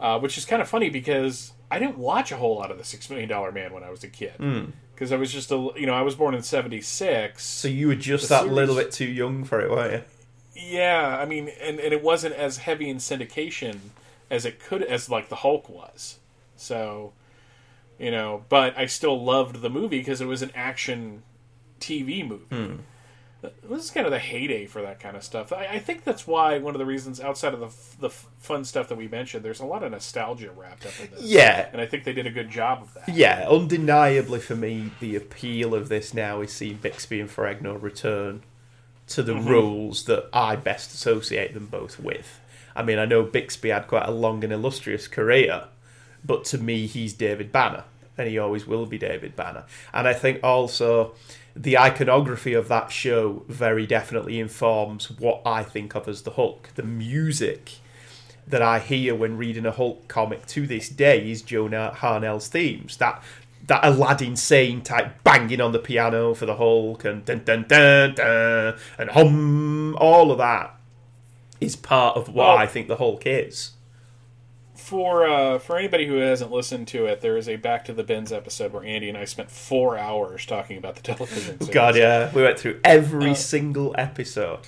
Uh, 0.00 0.18
which 0.18 0.36
is 0.36 0.44
kind 0.44 0.60
of 0.60 0.68
funny 0.68 0.90
because 0.90 1.52
I 1.70 1.78
didn't 1.78 1.98
watch 1.98 2.32
a 2.32 2.36
whole 2.36 2.56
lot 2.56 2.70
of 2.70 2.78
The 2.78 2.84
Six 2.84 3.08
Million 3.08 3.28
Dollar 3.28 3.52
Man 3.52 3.72
when 3.72 3.84
I 3.84 3.90
was 3.90 4.02
a 4.04 4.08
kid. 4.08 4.34
Because 4.94 5.12
I 5.12 5.16
was 5.16 5.32
just 5.32 5.50
a, 5.50 5.70
you 5.76 5.86
know, 5.86 5.94
I 5.94 6.02
was 6.02 6.14
born 6.14 6.34
in 6.34 6.42
76. 6.42 7.42
So 7.44 7.68
you 7.68 7.88
were 7.88 7.94
just 7.94 8.28
The 8.28 8.36
that 8.36 8.48
little 8.48 8.74
bit 8.74 8.92
too 8.92 9.06
young 9.06 9.44
for 9.44 9.60
it, 9.60 9.70
weren't 9.70 9.92
you? 9.92 10.02
Yeah, 10.56 11.18
I 11.18 11.24
mean, 11.24 11.48
and, 11.60 11.80
and 11.80 11.92
it 11.92 12.02
wasn't 12.02 12.34
as 12.34 12.58
heavy 12.58 12.88
in 12.88 12.98
syndication 12.98 13.78
as 14.30 14.44
it 14.44 14.60
could, 14.60 14.82
as 14.82 15.08
like 15.08 15.28
the 15.28 15.36
Hulk 15.36 15.68
was. 15.68 16.18
So, 16.56 17.12
you 17.98 18.10
know, 18.10 18.44
but 18.48 18.76
I 18.78 18.86
still 18.86 19.22
loved 19.22 19.62
the 19.62 19.70
movie 19.70 19.98
because 19.98 20.20
it 20.20 20.26
was 20.26 20.42
an 20.42 20.52
action 20.54 21.22
TV 21.80 22.26
movie. 22.26 22.44
This 23.62 23.84
is 23.84 23.90
kind 23.90 24.06
of 24.06 24.12
the 24.12 24.18
heyday 24.18 24.66
for 24.66 24.82
that 24.82 25.00
kind 25.00 25.16
of 25.16 25.24
stuff. 25.24 25.52
I, 25.52 25.66
I 25.66 25.78
think 25.78 26.04
that's 26.04 26.26
why 26.26 26.58
one 26.58 26.74
of 26.74 26.78
the 26.78 26.86
reasons, 26.86 27.20
outside 27.20 27.54
of 27.54 27.60
the 27.60 28.08
the 28.08 28.10
fun 28.10 28.64
stuff 28.64 28.88
that 28.88 28.96
we 28.96 29.08
mentioned, 29.08 29.44
there's 29.44 29.60
a 29.60 29.66
lot 29.66 29.82
of 29.82 29.92
nostalgia 29.92 30.50
wrapped 30.50 30.86
up 30.86 30.92
in 31.00 31.10
this. 31.10 31.22
Yeah. 31.22 31.68
and 31.72 31.80
I 31.80 31.86
think 31.86 32.04
they 32.04 32.12
did 32.12 32.26
a 32.26 32.30
good 32.30 32.50
job 32.50 32.82
of 32.82 32.94
that. 32.94 33.14
Yeah, 33.14 33.46
undeniably 33.48 34.40
for 34.40 34.56
me, 34.56 34.90
the 35.00 35.16
appeal 35.16 35.74
of 35.74 35.88
this 35.88 36.14
now 36.14 36.40
is 36.40 36.52
seeing 36.52 36.76
Bixby 36.76 37.20
and 37.20 37.30
Ferrigno 37.30 37.80
return 37.80 38.42
to 39.08 39.22
the 39.22 39.34
mm-hmm. 39.34 39.48
roles 39.48 40.04
that 40.04 40.28
I 40.32 40.56
best 40.56 40.92
associate 40.94 41.54
them 41.54 41.66
both 41.66 42.00
with. 42.00 42.40
I 42.76 42.82
mean, 42.82 42.98
I 42.98 43.04
know 43.04 43.22
Bixby 43.22 43.68
had 43.68 43.86
quite 43.86 44.06
a 44.06 44.10
long 44.10 44.42
and 44.42 44.52
illustrious 44.52 45.06
career, 45.06 45.64
but 46.24 46.44
to 46.46 46.58
me, 46.58 46.86
he's 46.86 47.12
David 47.12 47.52
Banner, 47.52 47.84
and 48.16 48.28
he 48.28 48.38
always 48.38 48.66
will 48.66 48.86
be 48.86 48.98
David 48.98 49.36
Banner. 49.36 49.64
And 49.92 50.06
I 50.06 50.12
think 50.12 50.40
also 50.42 51.14
the 51.56 51.78
iconography 51.78 52.52
of 52.52 52.68
that 52.68 52.90
show 52.90 53.44
very 53.48 53.86
definitely 53.86 54.40
informs 54.40 55.10
what 55.10 55.42
I 55.46 55.62
think 55.62 55.94
of 55.94 56.08
as 56.08 56.22
the 56.22 56.32
Hulk. 56.32 56.70
The 56.74 56.82
music 56.82 57.78
that 58.46 58.62
I 58.62 58.78
hear 58.78 59.14
when 59.14 59.36
reading 59.36 59.66
a 59.66 59.70
Hulk 59.70 60.08
comic 60.08 60.46
to 60.48 60.66
this 60.66 60.88
day 60.88 61.30
is 61.30 61.42
Joe 61.42 61.68
Harnell's 61.68 62.48
themes. 62.48 62.96
That 62.98 63.22
that 63.66 63.84
Aladdin 63.84 64.36
Sane 64.36 64.82
type 64.82 65.22
banging 65.24 65.60
on 65.60 65.72
the 65.72 65.78
piano 65.78 66.34
for 66.34 66.44
the 66.44 66.56
Hulk 66.56 67.04
and 67.04 67.24
dun 67.24 67.44
dun 67.44 67.64
dun 67.66 68.14
dun 68.14 68.76
and 68.98 69.10
hum, 69.10 69.96
all 69.96 70.30
of 70.30 70.38
that 70.38 70.76
is 71.60 71.76
part 71.76 72.16
of 72.16 72.28
what 72.28 72.58
I 72.58 72.66
think 72.66 72.88
the 72.88 72.96
Hulk 72.96 73.22
is. 73.24 73.73
For 74.74 75.26
uh, 75.26 75.58
for 75.60 75.76
anybody 75.78 76.06
who 76.06 76.16
hasn't 76.16 76.50
listened 76.50 76.88
to 76.88 77.06
it, 77.06 77.20
there 77.20 77.36
is 77.36 77.48
a 77.48 77.56
Back 77.56 77.84
to 77.86 77.92
the 77.92 78.02
Bins 78.02 78.32
episode 78.32 78.72
where 78.72 78.84
Andy 78.84 79.08
and 79.08 79.16
I 79.16 79.24
spent 79.24 79.50
four 79.50 79.96
hours 79.96 80.44
talking 80.46 80.76
about 80.76 80.96
the 80.96 81.02
television. 81.02 81.58
series. 81.60 81.68
God, 81.74 81.96
yeah, 81.96 82.30
we 82.34 82.42
went 82.42 82.58
through 82.58 82.80
every 82.84 83.30
Uh, 83.30 83.34
single 83.34 83.94
episode. 83.96 84.60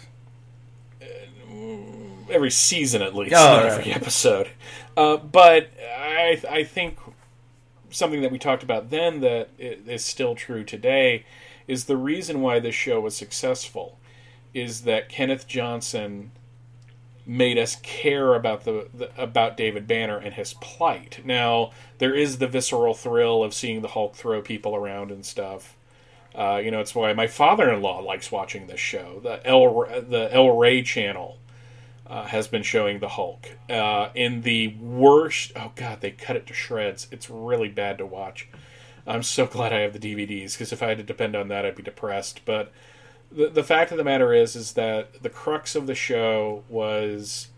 every 2.31 2.51
season 2.51 3.03
at 3.03 3.15
least, 3.15 3.35
Oh, 3.35 3.39
not 3.39 3.65
right. 3.65 3.73
every 3.73 3.93
episode. 3.93 4.51
Uh, 4.97 5.17
but 5.17 5.71
I 5.99 6.41
I 6.49 6.65
think 6.65 6.99
something 7.91 8.23
that 8.23 8.31
we 8.33 8.39
talked 8.39 8.63
about 8.63 8.91
then 8.91 9.21
that 9.21 9.49
is 9.59 10.05
still 10.05 10.35
true 10.35 10.65
today 10.65 11.25
is 11.69 11.85
the 11.87 11.97
reason 11.97 12.41
why 12.41 12.59
this 12.61 12.75
show 12.75 13.01
was 13.01 13.17
successful 13.17 13.99
is 14.55 14.83
that 14.83 15.09
Kenneth 15.09 15.47
Johnson 15.47 16.31
made 17.27 17.59
us 17.59 17.77
care 17.83 18.35
about 18.35 18.65
the, 18.65 18.89
the 18.95 19.11
about 19.21 19.57
David 19.57 19.87
Banner 19.87 20.17
and 20.17 20.35
his 20.35 20.55
plight. 20.55 21.21
Now 21.25 21.73
there 21.99 22.15
is 22.15 22.39
the 22.39 22.47
visceral 22.47 22.95
thrill 22.95 23.43
of 23.43 23.53
seeing 23.53 23.83
the 23.83 23.89
Hulk 23.89 24.15
throw 24.15 24.41
people 24.41 24.77
around 24.77 25.11
and 25.11 25.27
stuff. 25.27 25.77
Uh, 26.35 26.61
you 26.63 26.71
know, 26.71 26.81
it's 26.81 26.95
why 26.95 27.13
my 27.15 27.27
father-in-law 27.27 28.01
likes 28.01 28.31
watching 28.31 28.67
this 28.67 28.81
show. 28.81 29.21
The 29.23 29.45
El 29.47 29.87
the 30.09 30.29
El 30.31 30.57
Rey 30.57 30.83
channel 30.83 31.39
uh, 32.07 32.25
has 32.25 32.47
been 32.47 32.63
showing 32.63 33.01
the 33.01 33.09
Hulk 33.09 33.49
uh, 33.69 34.11
in 34.15 34.43
the 34.43 34.69
worst. 34.77 35.53
Oh 35.57 35.73
God, 35.75 36.01
they 36.01 36.13
cut 36.13 36.37
it 36.37 36.47
to 36.47 36.55
shreds. 36.55 37.09
It's 37.11 37.29
really 37.29 37.69
bad 37.69 37.99
to 37.99 38.07
watch. 38.07 38.49
I'm 39.07 39.23
so 39.23 39.47
glad 39.47 39.73
I 39.73 39.81
have 39.81 39.99
the 39.99 39.99
DVDs 39.99 40.53
because 40.53 40.73
if 40.73 40.83
I 40.83 40.89
had 40.89 40.99
to 40.99 41.05
depend 41.05 41.35
on 41.35 41.49
that, 41.49 41.65
I'd 41.65 41.75
be 41.75 41.83
depressed. 41.83 42.43
But 42.45 42.73
the 43.31 43.49
the 43.49 43.65
fact 43.65 43.91
of 43.91 43.99
the 43.99 44.05
matter 44.05 44.33
is, 44.33 44.57
is 44.57 44.73
that 44.73 45.23
the 45.23 45.31
crux 45.31 45.75
of 45.75 45.87
the 45.87 45.95
show 45.95 46.65
was, 46.69 47.49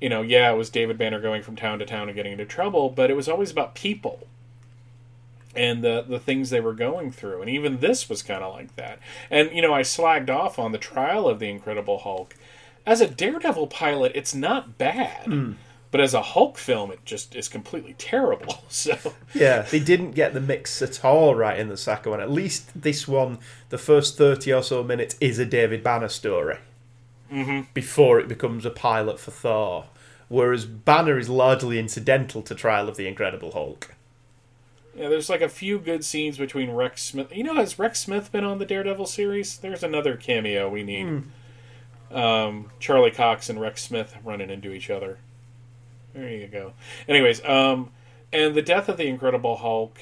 you 0.00 0.08
know, 0.08 0.22
yeah, 0.22 0.50
it 0.52 0.56
was 0.56 0.70
David 0.70 0.98
Banner 0.98 1.20
going 1.20 1.42
from 1.42 1.56
town 1.56 1.78
to 1.78 1.86
town 1.86 2.08
and 2.08 2.16
getting 2.16 2.32
into 2.32 2.44
trouble, 2.46 2.88
but 2.90 3.10
it 3.10 3.14
was 3.14 3.28
always 3.28 3.50
about 3.50 3.74
people 3.74 4.26
and 5.58 5.82
the 5.82 6.04
the 6.06 6.18
things 6.18 6.50
they 6.50 6.60
were 6.60 6.74
going 6.74 7.10
through. 7.10 7.40
And 7.40 7.50
even 7.50 7.80
this 7.80 8.08
was 8.08 8.22
kind 8.22 8.42
of 8.42 8.54
like 8.54 8.74
that. 8.76 8.98
And 9.30 9.50
you 9.52 9.62
know, 9.62 9.74
I 9.74 9.82
slagged 9.82 10.30
off 10.30 10.58
on 10.58 10.72
the 10.72 10.78
trial 10.78 11.28
of 11.28 11.38
the 11.38 11.48
Incredible 11.48 11.98
Hulk. 11.98 12.34
As 12.86 13.00
a 13.00 13.08
Daredevil 13.08 13.66
pilot, 13.66 14.12
it's 14.14 14.34
not 14.34 14.78
bad. 14.78 15.26
Mm. 15.26 15.56
But 15.90 16.00
as 16.02 16.12
a 16.12 16.20
Hulk 16.22 16.58
film, 16.58 16.90
it 16.90 17.04
just 17.06 17.34
is 17.34 17.48
completely 17.48 17.94
terrible. 17.96 18.62
So 18.68 18.96
Yeah, 19.34 19.62
they 19.62 19.80
didn't 19.80 20.12
get 20.12 20.34
the 20.34 20.40
mix 20.40 20.82
at 20.82 21.02
all 21.04 21.34
right 21.34 21.58
in 21.58 21.68
the 21.68 21.76
second 21.78 22.10
one. 22.10 22.20
At 22.20 22.30
least 22.30 22.70
this 22.82 23.08
one, 23.08 23.38
the 23.70 23.78
first 23.78 24.18
30 24.18 24.52
or 24.52 24.62
so 24.62 24.82
minutes, 24.84 25.16
is 25.20 25.38
a 25.38 25.46
David 25.46 25.82
Banner 25.82 26.08
story 26.08 26.58
Mm-hmm. 27.32 27.70
before 27.74 28.18
it 28.20 28.26
becomes 28.28 28.64
a 28.64 28.70
pilot 28.70 29.20
for 29.20 29.30
Thor. 29.30 29.84
Whereas 30.28 30.64
Banner 30.66 31.18
is 31.18 31.28
largely 31.28 31.78
incidental 31.78 32.40
to 32.42 32.54
Trial 32.54 32.88
of 32.88 32.96
the 32.96 33.06
Incredible 33.06 33.52
Hulk. 33.52 33.94
yeah, 34.94 35.08
there's 35.08 35.28
like 35.30 35.40
a 35.42 35.48
few 35.48 35.78
good 35.78 36.04
scenes 36.04 36.38
between 36.38 36.70
Rex 36.70 37.02
Smith. 37.02 37.34
You 37.34 37.44
know, 37.44 37.54
has 37.54 37.78
Rex 37.78 38.00
Smith 38.00 38.30
been 38.32 38.44
on 38.44 38.58
the 38.58 38.64
Daredevil 38.66 39.06
series? 39.06 39.56
There's 39.58 39.82
another 39.82 40.16
cameo 40.16 40.68
we 40.70 40.82
need. 40.82 41.22
Um, 42.10 42.70
Charlie 42.78 43.10
Cox 43.10 43.48
and 43.50 43.60
Rex 43.60 43.82
Smith 43.82 44.14
running 44.24 44.48
into 44.50 44.72
each 44.72 44.88
other. 44.90 45.18
There 46.14 46.28
you 46.30 46.46
go. 46.48 46.72
Anyways, 47.08 47.44
um, 47.44 47.90
and 48.32 48.54
the 48.54 48.62
death 48.62 48.88
of 48.88 48.96
the 48.96 49.06
Incredible 49.06 49.56
Hulk. 49.56 49.98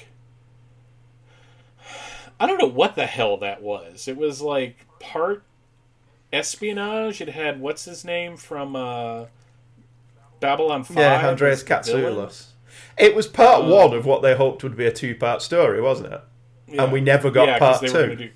I 2.39 2.45
don't 2.45 2.59
know 2.59 2.67
what 2.67 2.95
the 2.95 3.05
hell 3.07 3.37
that 3.37 3.61
was. 3.61 4.07
It 4.07 4.15
was 4.17 4.41
like 4.41 4.85
part 4.99 5.43
espionage. 6.31 7.19
It 7.21 7.29
had 7.29 7.59
what's 7.59 7.85
his 7.85 8.05
name 8.05 8.37
from 8.37 8.75
uh, 8.75 9.25
Babylon 10.39 10.83
Five. 10.83 10.97
Yeah, 10.97 11.27
Andreas 11.27 11.63
as. 11.63 11.67
Katsulas. 11.67 12.45
It 12.97 13.15
was 13.15 13.27
part 13.27 13.63
Uh, 13.63 13.67
one 13.69 13.93
of 13.93 14.05
what 14.05 14.21
they 14.21 14.35
hoped 14.35 14.63
would 14.63 14.75
be 14.77 14.85
a 14.85 14.91
two 14.91 15.15
part 15.15 15.41
story, 15.41 15.81
wasn't 15.81 16.13
it? 16.13 16.21
And 16.77 16.91
we 16.91 17.01
never 17.01 17.31
got 17.31 17.47
Yeah, 17.47 17.59
part 17.59 17.81
two. 17.81 18.15
do- 18.15 18.29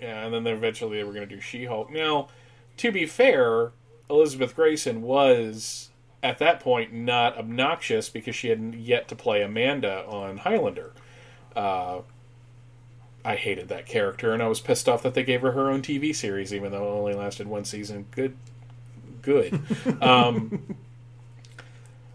yeah, 0.00 0.24
and 0.24 0.34
then 0.34 0.46
eventually 0.48 0.96
they 0.98 1.04
were 1.04 1.12
going 1.12 1.28
to 1.28 1.32
do 1.32 1.40
She-Hulk. 1.40 1.90
Now, 1.92 2.28
to 2.78 2.90
be 2.90 3.06
fair, 3.06 3.70
Elizabeth 4.10 4.56
Gracen 4.56 5.00
was 5.00 5.90
at 6.22 6.38
that 6.38 6.60
point 6.60 6.92
not 6.92 7.36
obnoxious 7.36 8.08
because 8.08 8.34
she 8.34 8.48
hadn't 8.48 8.74
yet 8.74 9.08
to 9.08 9.16
play 9.16 9.42
Amanda 9.42 10.04
on 10.06 10.38
Highlander. 10.38 10.92
Uh, 11.54 12.00
I 13.24 13.36
hated 13.36 13.68
that 13.68 13.86
character, 13.86 14.32
and 14.32 14.42
I 14.42 14.48
was 14.48 14.60
pissed 14.60 14.88
off 14.88 15.02
that 15.02 15.14
they 15.14 15.22
gave 15.22 15.42
her 15.42 15.52
her 15.52 15.70
own 15.70 15.82
TV 15.82 16.14
series, 16.14 16.52
even 16.52 16.72
though 16.72 16.84
it 16.84 16.98
only 16.98 17.14
lasted 17.14 17.46
one 17.46 17.64
season. 17.64 18.06
Good, 18.10 18.36
good. 19.22 19.60
um, 20.02 20.76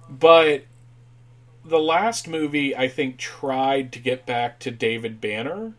but 0.09 0.63
the 1.63 1.79
last 1.79 2.27
movie, 2.27 2.75
I 2.75 2.87
think, 2.87 3.17
tried 3.17 3.91
to 3.93 3.99
get 3.99 4.25
back 4.25 4.59
to 4.59 4.71
David 4.71 5.21
Banner 5.21 5.73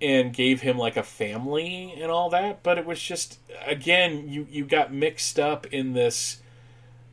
and 0.00 0.32
gave 0.32 0.60
him 0.60 0.76
like 0.76 0.96
a 0.96 1.02
family 1.02 1.94
and 1.96 2.10
all 2.10 2.30
that, 2.30 2.62
but 2.62 2.78
it 2.78 2.86
was 2.86 3.00
just 3.00 3.38
again, 3.64 4.28
you 4.28 4.46
you 4.50 4.64
got 4.64 4.92
mixed 4.92 5.38
up 5.38 5.66
in 5.66 5.92
this 5.92 6.40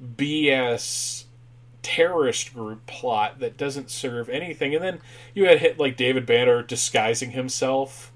BS 0.03 1.25
terrorist 1.81 2.53
group 2.53 2.85
plot 2.85 3.39
that 3.39 3.57
doesn't 3.57 3.89
serve 3.89 4.29
anything. 4.29 4.75
And 4.75 4.83
then 4.83 4.99
you 5.33 5.45
had 5.45 5.59
hit 5.59 5.79
like 5.79 5.97
David 5.97 6.25
Banner 6.25 6.61
disguising 6.61 7.31
himself 7.31 8.11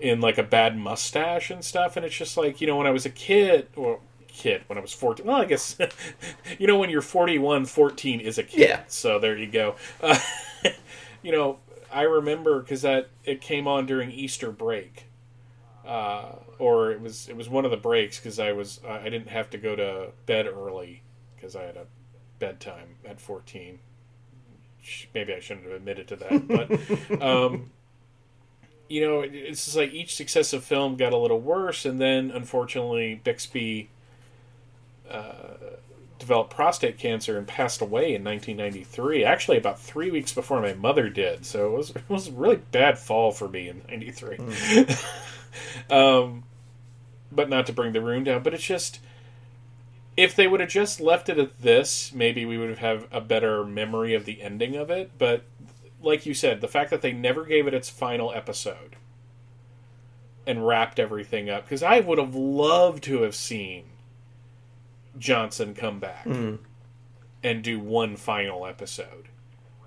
in 0.00 0.20
like 0.20 0.38
a 0.38 0.42
bad 0.42 0.76
mustache 0.76 1.50
and 1.50 1.64
stuff. 1.64 1.96
And 1.96 2.04
it's 2.04 2.16
just 2.16 2.36
like, 2.36 2.60
you 2.60 2.66
know, 2.66 2.76
when 2.76 2.86
I 2.86 2.90
was 2.90 3.06
a 3.06 3.10
kid, 3.10 3.68
or 3.76 4.00
kid, 4.28 4.62
when 4.66 4.78
I 4.78 4.80
was 4.80 4.92
14, 4.92 5.24
well, 5.24 5.40
I 5.40 5.44
guess, 5.44 5.76
you 6.58 6.66
know, 6.66 6.78
when 6.78 6.90
you're 6.90 7.02
41, 7.02 7.66
14 7.66 8.20
is 8.20 8.38
a 8.38 8.42
kid. 8.42 8.68
Yeah. 8.68 8.80
So 8.88 9.18
there 9.18 9.36
you 9.36 9.46
go. 9.46 9.76
Uh, 10.02 10.18
you 11.22 11.32
know, 11.32 11.58
I 11.92 12.02
remember 12.02 12.60
because 12.60 12.82
that 12.82 13.10
it 13.24 13.40
came 13.40 13.68
on 13.68 13.86
during 13.86 14.10
Easter 14.10 14.50
break. 14.50 15.06
Uh, 15.92 16.36
or 16.58 16.90
it 16.90 17.02
was 17.02 17.28
it 17.28 17.36
was 17.36 17.50
one 17.50 17.66
of 17.66 17.70
the 17.70 17.76
breaks 17.76 18.18
because 18.18 18.38
I 18.38 18.52
was 18.52 18.80
I 18.88 19.10
didn't 19.10 19.28
have 19.28 19.50
to 19.50 19.58
go 19.58 19.76
to 19.76 20.08
bed 20.24 20.46
early 20.46 21.02
because 21.36 21.54
I 21.54 21.64
had 21.64 21.76
a 21.76 21.84
bedtime 22.38 22.96
at 23.04 23.20
14. 23.20 23.78
Maybe 25.14 25.34
I 25.34 25.40
shouldn't 25.40 25.66
have 25.66 25.74
admitted 25.74 26.08
to 26.08 26.16
that, 26.16 26.48
but 26.48 27.22
um, 27.22 27.72
you 28.88 29.06
know, 29.06 29.20
it's 29.20 29.66
just 29.66 29.76
like 29.76 29.92
each 29.92 30.14
successive 30.14 30.64
film 30.64 30.96
got 30.96 31.12
a 31.12 31.18
little 31.18 31.38
worse, 31.38 31.84
and 31.84 32.00
then 32.00 32.30
unfortunately 32.30 33.20
Bixby 33.22 33.90
uh, 35.10 35.74
developed 36.18 36.54
prostate 36.54 36.96
cancer 36.96 37.36
and 37.36 37.46
passed 37.46 37.82
away 37.82 38.14
in 38.14 38.24
1993. 38.24 39.26
Actually, 39.26 39.58
about 39.58 39.78
three 39.78 40.10
weeks 40.10 40.32
before 40.32 40.62
my 40.62 40.72
mother 40.72 41.10
did, 41.10 41.44
so 41.44 41.66
it 41.66 41.76
was 41.76 41.90
it 41.90 42.08
was 42.08 42.28
a 42.28 42.32
really 42.32 42.62
bad 42.70 42.98
fall 42.98 43.30
for 43.30 43.46
me 43.46 43.68
in 43.68 43.82
'93. 43.90 44.38
um, 45.90 46.44
but 47.30 47.48
not 47.48 47.66
to 47.66 47.72
bring 47.72 47.92
the 47.92 48.00
room 48.00 48.24
down, 48.24 48.42
but 48.42 48.54
it's 48.54 48.64
just 48.64 49.00
if 50.16 50.36
they 50.36 50.46
would 50.46 50.60
have 50.60 50.68
just 50.68 51.00
left 51.00 51.28
it 51.28 51.38
at 51.38 51.60
this, 51.60 52.12
maybe 52.12 52.44
we 52.44 52.58
would 52.58 52.68
have 52.68 52.78
had 52.78 53.04
a 53.10 53.20
better 53.20 53.64
memory 53.64 54.14
of 54.14 54.24
the 54.24 54.42
ending 54.42 54.76
of 54.76 54.90
it. 54.90 55.12
But 55.16 55.44
like 56.02 56.26
you 56.26 56.34
said, 56.34 56.60
the 56.60 56.68
fact 56.68 56.90
that 56.90 57.00
they 57.02 57.12
never 57.12 57.44
gave 57.44 57.66
it 57.66 57.74
its 57.74 57.88
final 57.88 58.32
episode 58.32 58.96
and 60.46 60.66
wrapped 60.66 60.98
everything 60.98 61.48
up, 61.48 61.64
because 61.64 61.82
I 61.82 62.00
would 62.00 62.18
have 62.18 62.34
loved 62.34 63.04
to 63.04 63.22
have 63.22 63.34
seen 63.34 63.84
Johnson 65.18 65.74
come 65.74 66.00
back 66.00 66.26
and 67.44 67.62
do 67.62 67.78
one 67.78 68.16
final 68.16 68.66
episode 68.66 69.28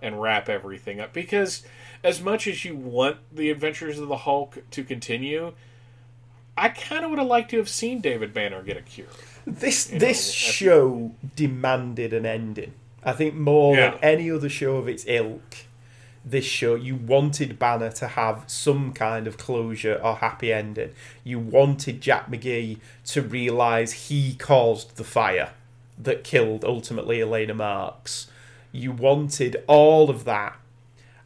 and 0.01 0.21
wrap 0.21 0.49
everything 0.49 0.99
up. 0.99 1.13
Because 1.13 1.63
as 2.05 2.21
much 2.21 2.45
as 2.47 2.63
you 2.63 2.75
want 2.75 3.17
the 3.33 3.49
Adventures 3.49 3.97
of 3.99 4.07
the 4.07 4.17
Hulk 4.17 4.59
to 4.71 4.83
continue, 4.83 5.53
I 6.55 6.69
kind 6.69 7.03
of 7.03 7.09
would 7.09 7.19
have 7.19 7.27
liked 7.27 7.49
to 7.51 7.57
have 7.57 7.67
seen 7.67 7.99
David 7.99 8.33
Banner 8.33 8.61
get 8.61 8.77
a 8.77 8.81
cure. 8.81 9.07
This 9.45 9.91
You 9.91 9.99
this 9.99 10.27
know, 10.27 10.31
show 10.51 11.11
demanded 11.35 12.13
an 12.13 12.25
ending. 12.25 12.73
I 13.03 13.13
think 13.13 13.33
more 13.33 13.75
Yeah. 13.75 13.91
than 13.91 13.99
any 14.03 14.31
other 14.31 14.49
show 14.49 14.77
of 14.77 14.87
its 14.87 15.03
ilk. 15.07 15.55
This 16.23 16.45
show, 16.45 16.73
you 16.75 16.95
wanted 16.95 17.59
Banner 17.59 17.91
to 17.93 18.07
have 18.09 18.43
some 18.47 18.93
kind 18.93 19.27
of 19.27 19.37
closure 19.37 19.99
or 20.03 20.15
happy 20.17 20.51
ending. 20.53 20.91
You 21.23 21.39
wanted 21.39 22.01
Jack 22.01 22.29
McGee 22.31 22.77
to 23.07 23.21
realise 23.21 24.09
he 24.09 24.33
caused 24.35 24.95
the 24.97 25.03
fire 25.03 25.51
that 25.97 26.23
killed 26.23 26.63
ultimately 26.65 27.19
Elaina 27.19 27.53
Marks. 27.55 28.27
You 28.71 28.91
wanted 28.91 29.63
all 29.67 30.09
of 30.09 30.23
that. 30.25 30.57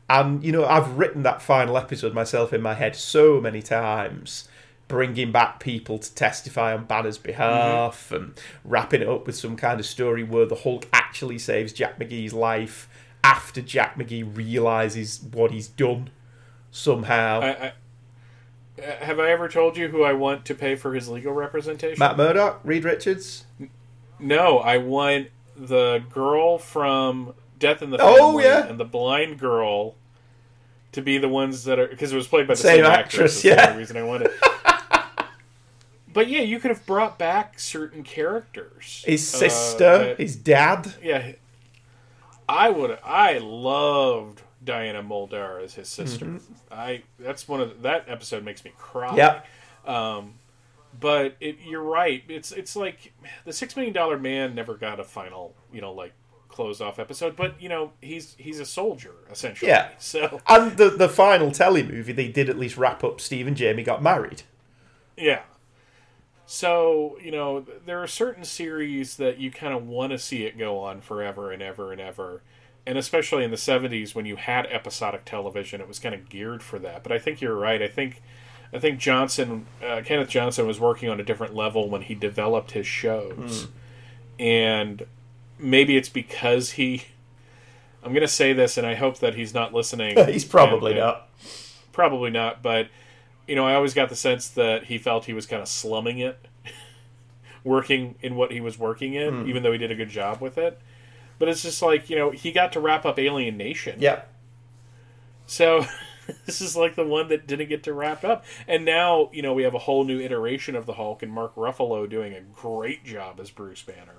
And, 0.09 0.43
you 0.43 0.51
know, 0.51 0.65
I've 0.65 0.97
written 0.97 1.23
that 1.23 1.41
final 1.41 1.77
episode 1.77 2.13
myself 2.13 2.51
in 2.51 2.61
my 2.61 2.73
head 2.73 2.95
so 2.95 3.39
many 3.39 3.61
times, 3.61 4.47
bringing 4.87 5.31
back 5.31 5.59
people 5.59 5.99
to 5.99 6.15
testify 6.15 6.73
on 6.73 6.85
Banner's 6.85 7.19
behalf 7.19 8.11
and 8.11 8.33
wrapping 8.65 9.01
it 9.03 9.07
up 9.07 9.27
with 9.27 9.35
some 9.35 9.55
kind 9.55 9.79
of 9.79 9.85
story 9.85 10.23
where 10.23 10.47
the 10.47 10.55
Hulk 10.55 10.87
actually 10.91 11.37
saves 11.37 11.71
Jack 11.73 11.99
McGee's 11.99 12.33
life 12.33 12.89
after 13.23 13.61
Jack 13.61 13.97
McGee 13.99 14.35
realizes 14.35 15.21
what 15.21 15.51
he's 15.51 15.67
done 15.67 16.09
somehow. 16.71 17.41
I, 17.41 17.47
I, 17.49 17.73
uh, 18.81 18.95
have 19.05 19.19
I 19.19 19.29
ever 19.29 19.47
told 19.47 19.77
you 19.77 19.89
who 19.89 20.03
I 20.03 20.13
want 20.13 20.45
to 20.45 20.55
pay 20.55 20.75
for 20.75 20.95
his 20.95 21.07
legal 21.07 21.33
representation? 21.33 21.99
Matt 21.99 22.17
Murdock, 22.17 22.61
Reed 22.63 22.83
Richards. 22.83 23.45
No, 24.19 24.57
I 24.59 24.77
want 24.77 25.27
the 25.55 26.01
girl 26.11 26.57
from 26.57 27.33
Death 27.59 27.81
in 27.81 27.89
the 27.91 27.97
Oh, 28.01 28.15
Family 28.29 28.45
yeah. 28.45 28.65
and 28.67 28.79
the 28.79 28.85
blind 28.85 29.37
girl 29.37 29.95
to 30.91 31.01
be 31.01 31.17
the 31.17 31.29
ones 31.29 31.63
that 31.65 31.79
are 31.79 31.87
because 31.87 32.11
it 32.11 32.15
was 32.15 32.27
played 32.27 32.47
by 32.47 32.53
the 32.53 32.61
Same 32.61 32.83
same, 32.83 32.85
actress, 32.85 33.03
actress. 33.13 33.41
That's 33.41 33.41
the 33.41 33.49
yeah. 33.49 33.67
only 33.67 33.79
reason 33.79 33.97
I 33.97 34.03
wanted. 34.03 34.31
but 36.13 36.27
yeah, 36.27 36.41
you 36.41 36.59
could 36.59 36.71
have 36.71 36.85
brought 36.85 37.17
back 37.17 37.59
certain 37.59 38.03
characters. 38.03 39.03
His 39.05 39.33
uh, 39.33 39.37
sister, 39.37 39.97
that- 39.97 40.17
his 40.17 40.35
dad. 40.35 40.93
yeah, 41.03 41.33
I 42.47 42.69
would. 42.69 42.97
I 43.03 43.37
loved 43.37 44.41
Diana 44.63 45.03
Muldaur 45.03 45.63
as 45.63 45.75
his 45.75 45.87
sister. 45.87 46.25
Mm-hmm. 46.25 46.53
I 46.71 47.03
that's 47.19 47.47
one 47.47 47.61
of 47.61 47.69
the, 47.69 47.75
that 47.83 48.05
episode 48.07 48.43
makes 48.43 48.63
me 48.65 48.73
cry. 48.77 49.15
Yep. 49.15 49.47
Um, 49.85 50.33
but 50.99 51.35
it, 51.39 51.59
you're 51.65 51.83
right. 51.83 52.23
It's 52.27 52.51
it's 52.51 52.75
like 52.75 53.13
the 53.45 53.53
Six 53.53 53.75
Million 53.75 53.93
Dollar 53.93 54.17
Man 54.17 54.55
never 54.55 54.75
got 54.75 54.99
a 54.99 55.03
final, 55.03 55.53
you 55.71 55.81
know, 55.81 55.93
like 55.93 56.13
close 56.59 56.81
off 56.81 56.99
episode. 56.99 57.37
But 57.37 57.61
you 57.61 57.69
know, 57.69 57.93
he's 58.01 58.35
he's 58.37 58.59
a 58.59 58.65
soldier 58.65 59.13
essentially. 59.31 59.71
Yeah. 59.71 59.91
So 59.99 60.41
And 60.45 60.75
the, 60.75 60.89
the 60.89 61.07
final 61.07 61.51
telly 61.51 61.83
movie, 61.83 62.11
they 62.11 62.27
did 62.27 62.49
at 62.49 62.59
least 62.59 62.75
wrap 62.75 63.01
up 63.01 63.21
Steve 63.21 63.47
and 63.47 63.57
Jaime 63.57 63.81
got 63.81 64.03
married. 64.03 64.43
yeah. 65.15 65.43
So 66.45 67.17
you 67.23 67.31
know, 67.31 67.65
there 67.85 68.03
are 68.03 68.07
certain 68.07 68.43
series 68.43 69.15
that 69.17 69.39
you 69.39 69.51
kind 69.51 69.73
of 69.73 69.87
want 69.87 70.11
to 70.11 70.19
see 70.19 70.43
it 70.45 70.57
go 70.57 70.79
on 70.79 70.99
forever 70.99 71.51
and 71.51 71.61
ever 71.61 71.93
and 71.93 72.01
ever. 72.01 72.41
And 72.85 72.97
especially 72.97 73.43
in 73.45 73.51
the 73.51 73.57
70s 73.57 74.13
when 74.15 74.25
you 74.25 74.35
had 74.35 74.65
episodic 74.65 75.23
television, 75.23 75.79
it 75.79 75.87
was 75.87 75.99
kind 75.99 76.15
of 76.15 76.27
geared 76.27 76.61
for 76.63 76.79
that. 76.79 77.03
But 77.03 77.11
I 77.13 77.19
think 77.19 77.39
you're 77.39 77.55
right. 77.55 77.81
I 77.81 77.87
think 77.87 78.21
I 78.73 78.79
think 78.79 78.99
Johnson, 78.99 79.65
uh, 79.81 80.01
Kenneth 80.03 80.29
Johnson, 80.29 80.67
was 80.67 80.79
working 80.79 81.07
on 81.09 81.19
a 81.19 81.23
different 81.23 81.55
level 81.55 81.89
when 81.89 82.01
he 82.01 82.15
developed 82.15 82.71
his 82.71 82.85
shows, 82.85 83.67
and 84.37 85.05
maybe 85.59 85.95
it's 85.97 86.09
because 86.09 86.71
he. 86.71 87.03
I'm 88.03 88.11
going 88.13 88.21
to 88.21 88.27
say 88.29 88.53
this, 88.53 88.77
and 88.77 88.87
I 88.87 88.95
hope 88.95 89.19
that 89.19 89.35
he's 89.35 89.53
not 89.53 89.73
listening. 89.73 90.15
He's 90.31 90.45
probably 90.45 90.91
And- 90.93 90.99
and- 91.01 91.07
not. 91.07 91.29
Probably 91.91 92.29
not, 92.29 92.61
but 92.63 92.87
you 93.45 93.55
know, 93.55 93.65
I 93.67 93.73
always 93.73 93.93
got 93.93 94.07
the 94.09 94.15
sense 94.15 94.47
that 94.49 94.85
he 94.85 94.97
felt 94.97 95.25
he 95.25 95.33
was 95.33 95.45
kind 95.45 95.61
of 95.61 95.67
slumming 95.67 96.19
it, 96.19 96.39
working 97.63 98.15
in 98.21 98.35
what 98.35 98.51
he 98.51 98.61
was 98.61 98.77
working 98.79 99.15
in, 99.15 99.41
Hmm. 99.43 99.49
even 99.49 99.63
though 99.63 99.71
he 99.71 99.77
did 99.77 99.91
a 99.91 99.95
good 99.95 100.09
job 100.09 100.39
with 100.39 100.57
it. 100.57 100.79
But 101.39 101.49
it's 101.49 101.61
just 101.61 101.81
like 101.81 102.09
you 102.09 102.15
know, 102.15 102.31
he 102.31 102.51
got 102.51 102.71
to 102.73 102.79
wrap 102.79 103.05
up 103.05 103.19
Alien 103.19 103.57
Nation. 103.57 103.97
Yeah. 103.99 104.21
So 105.45 105.85
this 106.45 106.61
is 106.61 106.75
like 106.77 106.95
the 106.95 107.05
one 107.05 107.27
that 107.29 107.47
didn't 107.47 107.67
get 107.69 107.83
to 107.83 107.93
wrap 107.93 108.23
up. 108.23 108.45
And 108.67 108.85
now, 108.85 109.29
you 109.33 109.41
know, 109.41 109.53
we 109.53 109.63
have 109.63 109.73
a 109.73 109.79
whole 109.79 110.03
new 110.05 110.19
iteration 110.19 110.75
of 110.75 110.85
the 110.85 110.93
Hulk 110.93 111.23
and 111.23 111.31
Mark 111.31 111.55
Ruffalo 111.55 112.07
doing 112.09 112.33
a 112.33 112.41
great 112.41 113.03
job 113.03 113.39
as 113.39 113.49
Bruce 113.49 113.81
Banner. 113.81 114.15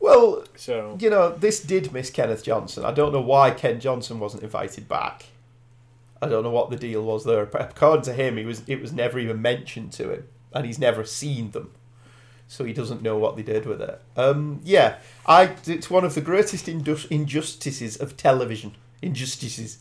Well, 0.00 0.44
So 0.56 0.96
you 1.00 1.10
know, 1.10 1.30
this 1.30 1.60
did 1.60 1.92
miss 1.92 2.10
Kenneth 2.10 2.44
Johnson. 2.44 2.84
I 2.84 2.92
don't 2.92 3.12
know 3.12 3.20
why 3.20 3.50
Ken 3.50 3.80
Johnson 3.80 4.18
wasn't 4.18 4.42
invited 4.42 4.88
back. 4.88 5.26
I 6.20 6.28
don't 6.28 6.44
know 6.44 6.50
what 6.50 6.70
the 6.70 6.76
deal 6.76 7.02
was 7.02 7.24
there. 7.24 7.42
According 7.42 8.04
to 8.04 8.12
him, 8.12 8.36
he 8.36 8.44
was 8.44 8.62
it 8.66 8.80
was 8.80 8.92
never 8.92 9.18
even 9.18 9.42
mentioned 9.42 9.92
to 9.92 10.12
him, 10.12 10.28
and 10.52 10.64
he's 10.64 10.78
never 10.78 11.04
seen 11.04 11.50
them, 11.50 11.72
so 12.48 12.64
he 12.64 12.72
doesn't 12.72 13.02
know 13.02 13.16
what 13.18 13.36
they 13.36 13.42
did 13.42 13.66
with 13.66 13.82
it. 13.82 14.00
Um, 14.16 14.60
yeah, 14.64 14.96
I 15.26 15.54
it's 15.66 15.90
one 15.90 16.04
of 16.04 16.14
the 16.14 16.20
greatest 16.20 16.68
injustices 16.68 17.96
of 17.96 18.16
television. 18.16 18.76
Injustices 19.02 19.78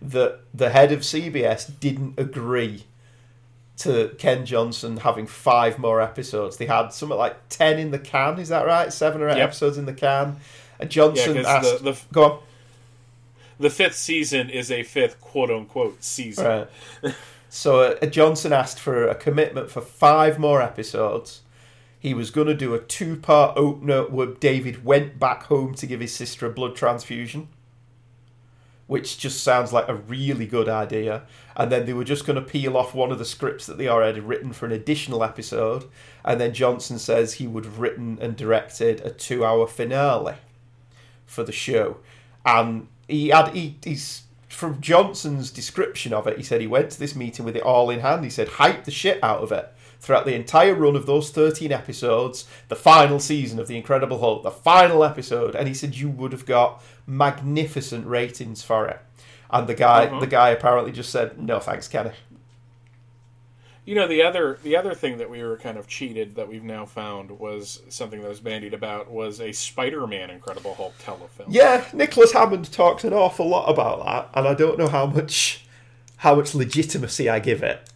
that 0.00 0.40
the 0.52 0.70
head 0.70 0.92
of 0.92 1.00
CBS 1.00 1.70
didn't 1.80 2.18
agree 2.18 2.84
to 3.78 4.14
Ken 4.18 4.46
Johnson 4.46 4.98
having 4.98 5.26
five 5.26 5.78
more 5.78 6.00
episodes. 6.00 6.56
They 6.56 6.66
had 6.66 6.90
something 6.92 7.18
like 7.18 7.36
ten 7.48 7.78
in 7.78 7.90
the 7.90 7.98
can. 7.98 8.38
Is 8.38 8.48
that 8.50 8.66
right? 8.66 8.92
Seven 8.92 9.20
or 9.22 9.28
eight 9.28 9.36
Yep. 9.38 9.48
episodes 9.48 9.78
in 9.78 9.86
the 9.86 9.92
can. 9.92 10.36
And 10.78 10.90
Johnson 10.90 11.36
Yeah, 11.36 11.42
asked, 11.48 11.82
the- 11.82 11.92
the- 11.92 12.00
"Go 12.12 12.24
on." 12.24 12.38
the 13.58 13.70
fifth 13.70 13.96
season 13.96 14.50
is 14.50 14.70
a 14.70 14.82
fifth 14.82 15.20
quote 15.20 15.50
unquote 15.50 16.02
season. 16.04 16.66
Right. 17.02 17.14
so 17.48 17.80
uh, 18.00 18.06
Johnson 18.06 18.52
asked 18.52 18.78
for 18.80 19.06
a 19.08 19.14
commitment 19.14 19.70
for 19.70 19.80
five 19.80 20.38
more 20.38 20.60
episodes. 20.62 21.40
He 21.98 22.12
was 22.14 22.30
going 22.30 22.48
to 22.48 22.54
do 22.54 22.74
a 22.74 22.78
two-part 22.80 23.56
opener 23.56 24.02
where 24.02 24.26
David 24.26 24.84
went 24.84 25.18
back 25.18 25.44
home 25.44 25.74
to 25.76 25.86
give 25.86 26.00
his 26.00 26.14
sister 26.14 26.44
a 26.46 26.50
blood 26.50 26.76
transfusion. 26.76 27.48
Which 28.86 29.18
just 29.18 29.42
sounds 29.42 29.72
like 29.72 29.88
a 29.88 29.94
really 29.94 30.46
good 30.46 30.68
idea. 30.68 31.22
And 31.56 31.70
then 31.70 31.86
they 31.86 31.92
were 31.92 32.04
just 32.04 32.26
going 32.26 32.36
to 32.36 32.42
peel 32.42 32.76
off 32.76 32.94
one 32.94 33.10
of 33.10 33.18
the 33.18 33.24
scripts 33.24 33.66
that 33.66 33.78
they 33.78 33.88
already 33.88 34.20
written 34.20 34.52
for 34.52 34.66
an 34.66 34.72
additional 34.72 35.24
episode. 35.24 35.84
And 36.24 36.40
then 36.40 36.52
Johnson 36.52 36.98
says 36.98 37.34
he 37.34 37.46
would 37.46 37.64
have 37.64 37.78
written 37.78 38.18
and 38.20 38.36
directed 38.36 39.00
a 39.00 39.10
two-hour 39.10 39.66
finale 39.66 40.34
for 41.26 41.44
the 41.44 41.52
show. 41.52 41.98
And 42.44 42.88
he 43.08 43.28
had 43.28 43.48
he, 43.54 43.78
he's 43.82 44.24
from 44.48 44.80
Johnson's 44.80 45.50
description 45.50 46.12
of 46.12 46.26
it. 46.26 46.36
He 46.36 46.42
said 46.42 46.60
he 46.60 46.66
went 46.66 46.90
to 46.90 46.98
this 46.98 47.16
meeting 47.16 47.44
with 47.44 47.56
it 47.56 47.62
all 47.62 47.90
in 47.90 48.00
hand. 48.00 48.24
He 48.24 48.30
said 48.30 48.48
hype 48.48 48.84
the 48.84 48.90
shit 48.90 49.22
out 49.22 49.42
of 49.42 49.50
it 49.50 49.73
throughout 50.04 50.26
the 50.26 50.34
entire 50.34 50.74
run 50.74 50.96
of 50.96 51.06
those 51.06 51.30
13 51.30 51.72
episodes, 51.72 52.44
the 52.68 52.76
final 52.76 53.18
season 53.18 53.58
of 53.58 53.68
The 53.68 53.76
Incredible 53.76 54.18
Hulk, 54.18 54.42
the 54.42 54.50
final 54.50 55.02
episode, 55.02 55.54
and 55.54 55.66
he 55.66 55.72
said 55.72 55.96
you 55.96 56.10
would 56.10 56.32
have 56.32 56.44
got 56.44 56.82
magnificent 57.06 58.06
ratings 58.06 58.62
for 58.62 58.86
it. 58.86 59.00
And 59.50 59.66
the 59.66 59.74
guy, 59.74 60.06
uh-huh. 60.06 60.20
the 60.20 60.26
guy 60.26 60.50
apparently 60.50 60.92
just 60.92 61.10
said, 61.10 61.40
"No, 61.40 61.58
thanks, 61.58 61.88
Kenny." 61.88 62.10
You 63.84 63.94
know 63.94 64.08
the 64.08 64.22
other 64.22 64.58
the 64.62 64.76
other 64.76 64.94
thing 64.94 65.18
that 65.18 65.28
we 65.28 65.42
were 65.42 65.58
kind 65.58 65.76
of 65.76 65.86
cheated 65.86 66.34
that 66.36 66.48
we've 66.48 66.64
now 66.64 66.86
found 66.86 67.30
was 67.30 67.82
something 67.88 68.20
that 68.22 68.28
was 68.28 68.40
bandied 68.40 68.72
about 68.72 69.10
was 69.10 69.40
a 69.40 69.52
Spider-Man 69.52 70.30
Incredible 70.30 70.74
Hulk 70.74 70.94
telefilm. 71.04 71.46
Yeah, 71.48 71.84
Nicholas 71.92 72.32
Hammond 72.32 72.72
talks 72.72 73.04
an 73.04 73.12
awful 73.12 73.48
lot 73.48 73.70
about 73.70 74.04
that, 74.04 74.38
and 74.38 74.48
I 74.48 74.54
don't 74.54 74.78
know 74.78 74.88
how 74.88 75.06
much 75.06 75.66
how 76.16 76.34
much 76.34 76.54
legitimacy 76.54 77.28
I 77.28 77.38
give 77.38 77.62
it. 77.62 77.90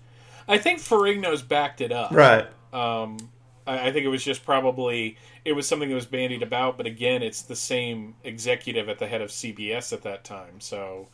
I 0.48 0.58
think 0.58 0.80
Ferrigno's 0.80 1.42
backed 1.42 1.80
it 1.80 1.92
up. 1.92 2.10
Right. 2.12 2.46
Um, 2.72 3.18
I, 3.66 3.88
I 3.88 3.92
think 3.92 4.04
it 4.04 4.08
was 4.08 4.24
just 4.24 4.44
probably 4.44 5.16
it 5.44 5.52
was 5.52 5.66
something 5.68 5.88
that 5.88 5.94
was 5.94 6.06
bandied 6.06 6.42
about, 6.42 6.76
but 6.76 6.86
again, 6.86 7.22
it's 7.22 7.42
the 7.42 7.56
same 7.56 8.14
executive 8.24 8.88
at 8.88 8.98
the 8.98 9.06
head 9.06 9.20
of 9.22 9.30
CBS 9.30 9.92
at 9.92 10.02
that 10.02 10.24
time, 10.24 10.60
so 10.60 11.08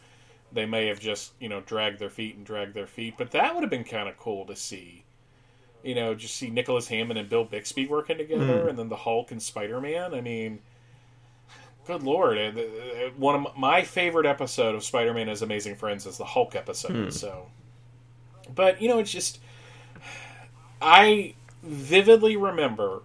they 0.53 0.67
may 0.67 0.87
have 0.87 1.01
just 1.01 1.33
you 1.41 1.49
know 1.49 1.61
dragged 1.63 1.99
their 1.99 2.11
feet 2.11 2.37
and 2.37 2.47
dragged 2.47 2.75
their 2.75 2.87
feet. 2.87 3.15
But 3.19 3.33
that 3.33 3.55
would 3.55 3.63
have 3.63 3.71
been 3.71 3.85
kind 3.85 4.09
of 4.09 4.17
cool 4.17 4.47
to 4.47 4.57
see. 4.57 5.05
You 5.83 5.95
know, 5.95 6.15
just 6.15 6.37
see 6.37 6.49
Nicholas 6.49 6.89
Hammond 6.89 7.19
and 7.19 7.29
Bill 7.29 7.45
Bixby 7.45 7.87
working 7.87 8.17
together, 8.17 8.69
and 8.69 8.79
then 8.79 8.89
the 8.89 8.97
Hulk 8.97 9.33
and 9.33 9.43
Spider 9.43 9.81
Man. 9.81 10.15
I 10.15 10.21
mean, 10.23 10.61
good 11.87 12.03
lord! 12.03 12.39
uh, 12.39 12.53
uh, 12.59 13.11
One 13.19 13.35
of 13.45 13.57
my- 13.57 13.83
favorite 13.83 14.27
episode 14.27 14.75
of 14.75 14.83
Spider 14.83 15.13
Man 15.13 15.29
is 15.29 15.43
Amazing 15.43 15.77
Friends 15.77 16.07
is 16.07 16.17
the 16.19 16.25
Hulk 16.25 16.57
episode. 16.57 17.13
So, 17.13 17.49
but 18.53 18.81
you 18.81 18.89
know, 18.89 18.99
it's 18.99 19.13
just 19.13 19.39
I 20.81 21.35
vividly 21.63 22.37
remember 22.37 23.03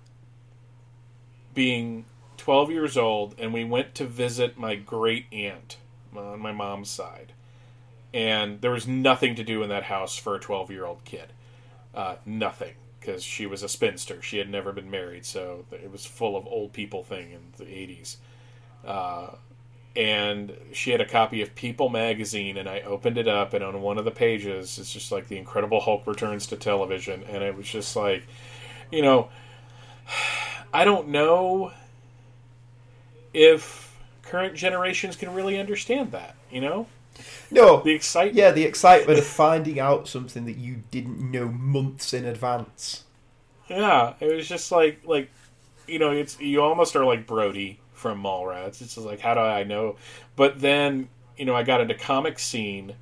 being 1.54 2.06
12 2.38 2.72
years 2.72 2.98
old 2.98 3.36
and 3.38 3.54
we 3.54 3.64
went 3.64 3.96
to 3.96 4.06
visit 4.06 4.58
my 4.58 4.76
great 4.76 5.26
aunt 5.32 5.78
on 6.16 6.40
my 6.40 6.52
mom's 6.52 6.90
side. 6.90 7.34
And 8.14 8.62
there 8.62 8.72
was 8.72 8.88
nothing 8.88 9.36
to 9.36 9.44
do 9.44 9.62
in 9.62 9.70
that 9.70 9.84
house 9.84 10.18
for 10.18 10.36
a 10.36 10.40
12 10.40 10.72
year 10.72 10.86
old 10.86 11.04
kid. 11.04 11.32
Uh, 11.94 12.16
nothing. 12.26 12.74
Because 13.00 13.24
she 13.24 13.46
was 13.46 13.64
a 13.64 13.70
spinster. 13.70 14.22
She 14.22 14.40
had 14.40 14.50
never 14.50 14.74
been 14.74 14.92
married, 14.92 15.26
so 15.26 15.66
it 15.72 15.90
was 15.90 16.06
full 16.06 16.36
of 16.36 16.46
old 16.46 16.74
people 16.74 17.04
thing 17.04 17.32
in 17.32 17.40
the 17.58 17.64
80s. 17.64 18.18
Uh, 18.86 19.36
and 20.00 20.56
she 20.72 20.92
had 20.92 21.02
a 21.02 21.06
copy 21.06 21.42
of 21.42 21.54
People 21.56 21.90
magazine, 21.90 22.56
and 22.56 22.70
I 22.70 22.80
opened 22.82 23.18
it 23.18 23.28
up, 23.28 23.54
and 23.54 23.62
on 23.62 23.82
one 23.82 23.98
of 23.98 24.06
the 24.06 24.12
pages, 24.12 24.80
it's 24.80 24.94
just 24.94 25.12
like 25.12 25.28
the 25.28 25.38
Incredible 25.38 25.82
Hulk 25.82 26.08
returns 26.08 26.48
to 26.48 26.56
television, 26.56 27.22
and 27.26 27.44
it 27.44 27.54
was 27.54 27.68
just 27.68 27.98
like, 27.98 28.24
you 28.94 29.02
know, 29.02 29.28
I 30.74 30.86
don't 30.86 31.10
know 31.10 31.74
if 33.34 33.94
current 34.24 34.56
generations 34.56 35.18
can 35.18 35.34
really 35.34 35.60
understand 35.60 36.14
that. 36.14 36.36
You 36.50 36.62
know, 36.62 36.88
No, 37.52 37.82
the 37.82 37.92
excitement. 37.92 38.38
yeah, 38.38 38.52
the 38.52 38.64
excitement 38.64 39.20
of 39.20 39.26
finding 39.26 39.82
out 39.82 40.08
something 40.08 40.46
that 40.46 40.56
you 40.56 40.84
didn't 40.92 41.20
know 41.20 41.50
months 41.50 42.14
in 42.14 42.24
advance. 42.24 43.04
Yeah, 43.68 44.14
it 44.22 44.34
was 44.34 44.48
just 44.48 44.72
like 44.72 45.02
like 45.06 45.30
you 45.88 46.00
know, 46.00 46.12
it's 46.12 46.40
you 46.40 46.62
almost 46.62 46.96
are 46.96 47.04
like 47.06 47.28
Brody 47.28 47.82
from 48.00 48.24
Mallrats. 48.24 48.82
It's 48.82 48.96
just 48.96 49.06
like 49.06 49.20
how 49.20 49.34
do 49.34 49.42
I 49.42 49.64
know? 49.64 49.98
But 50.36 50.60
then 50.60 51.10
you 51.38 51.46
know, 51.46 51.56
I 51.56 51.64
got 51.64 51.82
into 51.82 51.94
comic 51.94 52.40
scene 52.40 52.96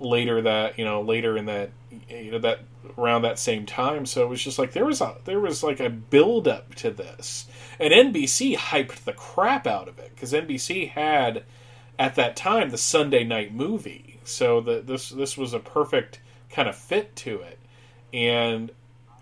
later 0.00 0.42
that 0.42 0.78
you 0.78 0.84
know 0.84 1.02
later 1.02 1.36
in 1.36 1.46
that 1.46 1.70
you 2.08 2.32
know 2.32 2.38
that 2.38 2.60
around 2.98 3.22
that 3.22 3.38
same 3.38 3.66
time. 3.66 4.06
So 4.06 4.22
it 4.22 4.28
was 4.28 4.42
just 4.42 4.58
like 4.58 4.72
there 4.72 4.84
was 4.84 5.00
a 5.00 5.16
there 5.24 5.40
was 5.40 5.62
like 5.62 5.80
a 5.80 5.90
build 5.90 6.48
up 6.48 6.74
to 6.76 6.90
this, 6.90 7.46
and 7.78 7.92
NBC 7.92 8.56
hyped 8.56 9.04
the 9.04 9.12
crap 9.12 9.66
out 9.66 9.88
of 9.88 9.98
it 9.98 10.12
because 10.14 10.32
NBC 10.32 10.90
had 10.90 11.44
at 11.98 12.14
that 12.16 12.36
time 12.36 12.70
the 12.70 12.78
Sunday 12.78 13.24
night 13.24 13.54
movie. 13.54 14.20
So 14.24 14.60
the, 14.60 14.80
this 14.80 15.10
this 15.10 15.36
was 15.36 15.54
a 15.54 15.58
perfect 15.58 16.20
kind 16.50 16.68
of 16.68 16.76
fit 16.76 17.14
to 17.16 17.40
it, 17.40 17.58
and 18.12 18.70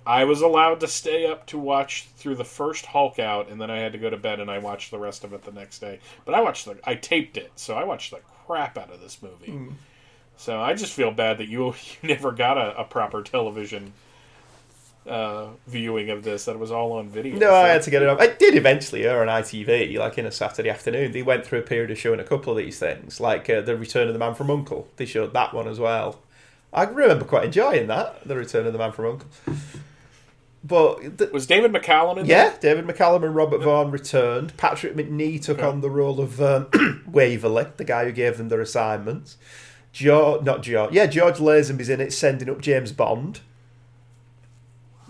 I 0.06 0.24
was 0.24 0.42
allowed 0.42 0.80
to 0.80 0.88
stay 0.88 1.26
up 1.26 1.46
to 1.46 1.58
watch 1.58 2.08
through 2.16 2.34
the 2.36 2.44
first 2.44 2.86
Hulk 2.86 3.18
out, 3.18 3.48
and 3.48 3.60
then 3.60 3.70
I 3.70 3.78
had 3.78 3.92
to 3.92 3.98
go 3.98 4.10
to 4.10 4.16
bed, 4.16 4.40
and 4.40 4.50
I 4.50 4.58
watched 4.58 4.90
the 4.90 4.98
rest 4.98 5.22
of 5.24 5.32
it 5.32 5.44
the 5.44 5.52
next 5.52 5.78
day. 5.78 6.00
But 6.24 6.34
I 6.34 6.40
watched 6.40 6.64
the, 6.64 6.78
I 6.84 6.94
taped 6.96 7.36
it, 7.36 7.52
so 7.56 7.74
I 7.74 7.84
watched 7.84 8.10
the 8.10 8.20
crap 8.46 8.76
out 8.76 8.92
of 8.92 9.00
this 9.00 9.22
movie. 9.22 9.52
So 10.36 10.60
I 10.60 10.74
just 10.74 10.92
feel 10.92 11.12
bad 11.12 11.38
that 11.38 11.48
you 11.48 11.66
you 12.02 12.08
never 12.08 12.32
got 12.32 12.58
a, 12.58 12.80
a 12.80 12.84
proper 12.84 13.22
television 13.22 13.92
uh, 15.06 15.48
viewing 15.68 16.10
of 16.10 16.24
this. 16.24 16.46
That 16.46 16.52
it 16.52 16.58
was 16.58 16.72
all 16.72 16.92
on 16.92 17.08
video. 17.08 17.36
No, 17.38 17.54
I 17.54 17.68
had 17.68 17.82
to 17.82 17.90
get 17.90 18.02
it 18.02 18.08
up. 18.08 18.20
I 18.20 18.26
did 18.26 18.56
eventually 18.56 19.04
air 19.04 19.22
on 19.22 19.28
ITV, 19.28 19.98
like 19.98 20.18
in 20.18 20.26
a 20.26 20.32
Saturday 20.32 20.70
afternoon. 20.70 21.12
They 21.12 21.22
went 21.22 21.46
through 21.46 21.60
a 21.60 21.62
period 21.62 21.92
of 21.92 21.98
showing 21.98 22.18
a 22.18 22.24
couple 22.24 22.52
of 22.52 22.56
these 22.56 22.78
things, 22.78 23.20
like 23.20 23.48
uh, 23.48 23.60
the 23.60 23.76
Return 23.76 24.08
of 24.08 24.14
the 24.14 24.18
Man 24.18 24.34
from 24.34 24.50
Uncle. 24.50 24.88
They 24.96 25.06
showed 25.06 25.32
that 25.32 25.54
one 25.54 25.68
as 25.68 25.78
well. 25.78 26.20
I 26.72 26.84
remember 26.84 27.26
quite 27.26 27.44
enjoying 27.44 27.86
that, 27.88 28.26
the 28.26 28.34
Return 28.34 28.66
of 28.66 28.72
the 28.72 28.78
Man 28.78 28.92
from 28.92 29.06
Uncle. 29.06 29.28
But 30.64 31.18
the, 31.18 31.28
Was 31.32 31.46
David 31.46 31.72
McCallum 31.72 32.18
in 32.18 32.26
yeah, 32.26 32.54
David 32.60 32.86
McCallum 32.86 33.24
and 33.24 33.34
Robert 33.34 33.62
Vaughn 33.62 33.90
returned. 33.90 34.56
Patrick 34.56 34.94
Macnee 34.94 35.42
took 35.42 35.60
on 35.60 35.80
the 35.80 35.90
role 35.90 36.20
of 36.20 36.40
um, 36.40 36.68
Waverley, 37.06 37.66
the 37.76 37.84
guy 37.84 38.04
who 38.04 38.12
gave 38.12 38.38
them 38.38 38.48
their 38.48 38.60
assignments. 38.60 39.36
George, 39.92 40.42
not 40.44 40.62
George, 40.62 40.92
yeah, 40.92 41.06
George 41.06 41.36
Lazenby's 41.36 41.88
in 41.88 42.00
it, 42.00 42.12
sending 42.12 42.48
up 42.48 42.60
James 42.60 42.92
Bond. 42.92 43.40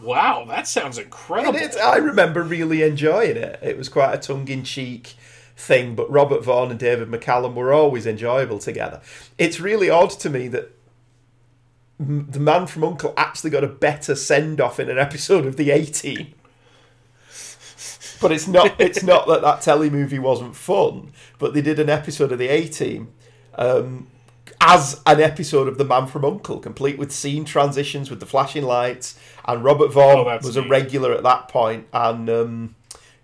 Wow, 0.03 0.45
that 0.49 0.67
sounds 0.67 0.99
incredible. 0.99 1.61
I 1.81 1.97
remember 1.97 2.43
really 2.43 2.83
enjoying 2.83 3.37
it. 3.37 3.61
It 3.63 3.79
was 3.79 3.89
quite 3.89 4.15
a 4.15 4.19
tongue 4.19 4.49
in 4.49 4.65
cheek 4.65 5.15
thing, 5.57 5.95
but 5.95 6.11
Robert 6.11 6.43
Vaughn 6.43 6.71
and 6.71 6.81
David 6.81 7.09
McCallum 7.09 7.55
were 7.55 7.73
always 7.73 8.07
enjoyable 8.07 8.59
together. 8.59 9.01
It's 9.39 9.61
really 9.61 9.89
odd 9.89 10.11
to 10.11 10.31
me 10.31 10.49
that 10.49 10.73
the 12.31 12.41
man 12.41 12.67
from 12.67 12.85
Uncle 12.85 13.15
actually 13.17 13.51
got 13.51 13.65
a 13.65 13.69
better 13.69 14.15
send 14.15 14.61
off 14.61 14.79
in 14.81 14.89
an 14.89 14.99
episode 14.99 15.47
of 15.47 15.57
the 15.57 15.71
A 15.71 15.85
Team. 15.85 16.35
But 18.21 18.33
it's 18.33 18.47
not. 18.47 18.75
It's 18.81 19.03
not 19.03 19.27
that 19.29 19.43
that 19.43 19.63
telly 19.63 19.91
movie 19.91 20.19
wasn't 20.19 20.55
fun. 20.55 21.13
But 21.39 21.55
they 21.55 21.63
did 21.63 21.79
an 21.79 21.91
episode 21.91 22.31
of 22.33 22.39
the 22.39 22.49
A 22.49 22.69
Team 22.69 23.13
um, 23.57 24.07
as 24.61 25.01
an 25.07 25.21
episode 25.21 25.67
of 25.67 25.77
The 25.77 25.85
Man 25.85 26.07
from 26.07 26.25
Uncle, 26.25 26.61
complete 26.61 26.99
with 26.99 27.11
scene 27.11 27.45
transitions 27.45 28.11
with 28.11 28.21
the 28.21 28.27
flashing 28.27 28.65
lights. 28.65 29.19
And 29.45 29.65
Robert 29.65 29.93
Vaughn 29.93 30.27
Oh, 30.29 30.39
was 30.43 30.57
a 30.57 30.63
regular 30.63 31.13
at 31.13 31.25
that 31.25 31.49
point, 31.49 31.89
and 31.93 32.31
um, 32.31 32.75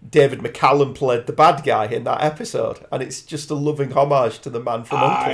David 0.08 0.40
McCallum 0.40 0.94
played 0.96 1.26
the 1.26 1.32
bad 1.32 1.62
guy 1.64 1.86
in 1.86 2.02
that 2.04 2.22
episode. 2.22 2.84
And 2.90 3.02
it's 3.02 3.22
just 3.22 3.50
a 3.50 3.54
loving 3.54 3.92
homage 3.92 4.40
to 4.40 4.50
The 4.50 4.60
Man 4.60 4.82
from 4.84 4.98
Uncle. 4.98 5.32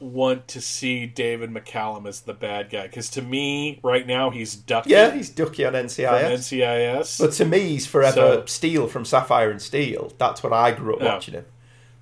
Want 0.00 0.46
to 0.48 0.60
see 0.60 1.06
David 1.06 1.50
McCallum 1.50 2.06
as 2.06 2.20
the 2.20 2.32
bad 2.32 2.70
guy 2.70 2.86
because 2.86 3.10
to 3.10 3.22
me, 3.22 3.80
right 3.82 4.06
now, 4.06 4.30
he's 4.30 4.54
Ducky 4.54 4.90
Yeah, 4.90 5.12
he's 5.12 5.28
Ducky 5.28 5.64
on 5.64 5.72
NCIS. 5.72 6.32
NCIS. 6.52 7.18
But 7.20 7.32
to 7.32 7.44
me, 7.44 7.58
he's 7.60 7.86
forever 7.86 8.14
So- 8.14 8.44
Steel 8.46 8.86
from 8.86 9.04
Sapphire 9.04 9.50
and 9.50 9.60
Steel. 9.60 10.12
That's 10.18 10.42
what 10.42 10.52
I 10.52 10.70
grew 10.70 10.94
up 10.96 11.02
Yeah. 11.02 11.14
watching 11.14 11.34
him. 11.34 11.46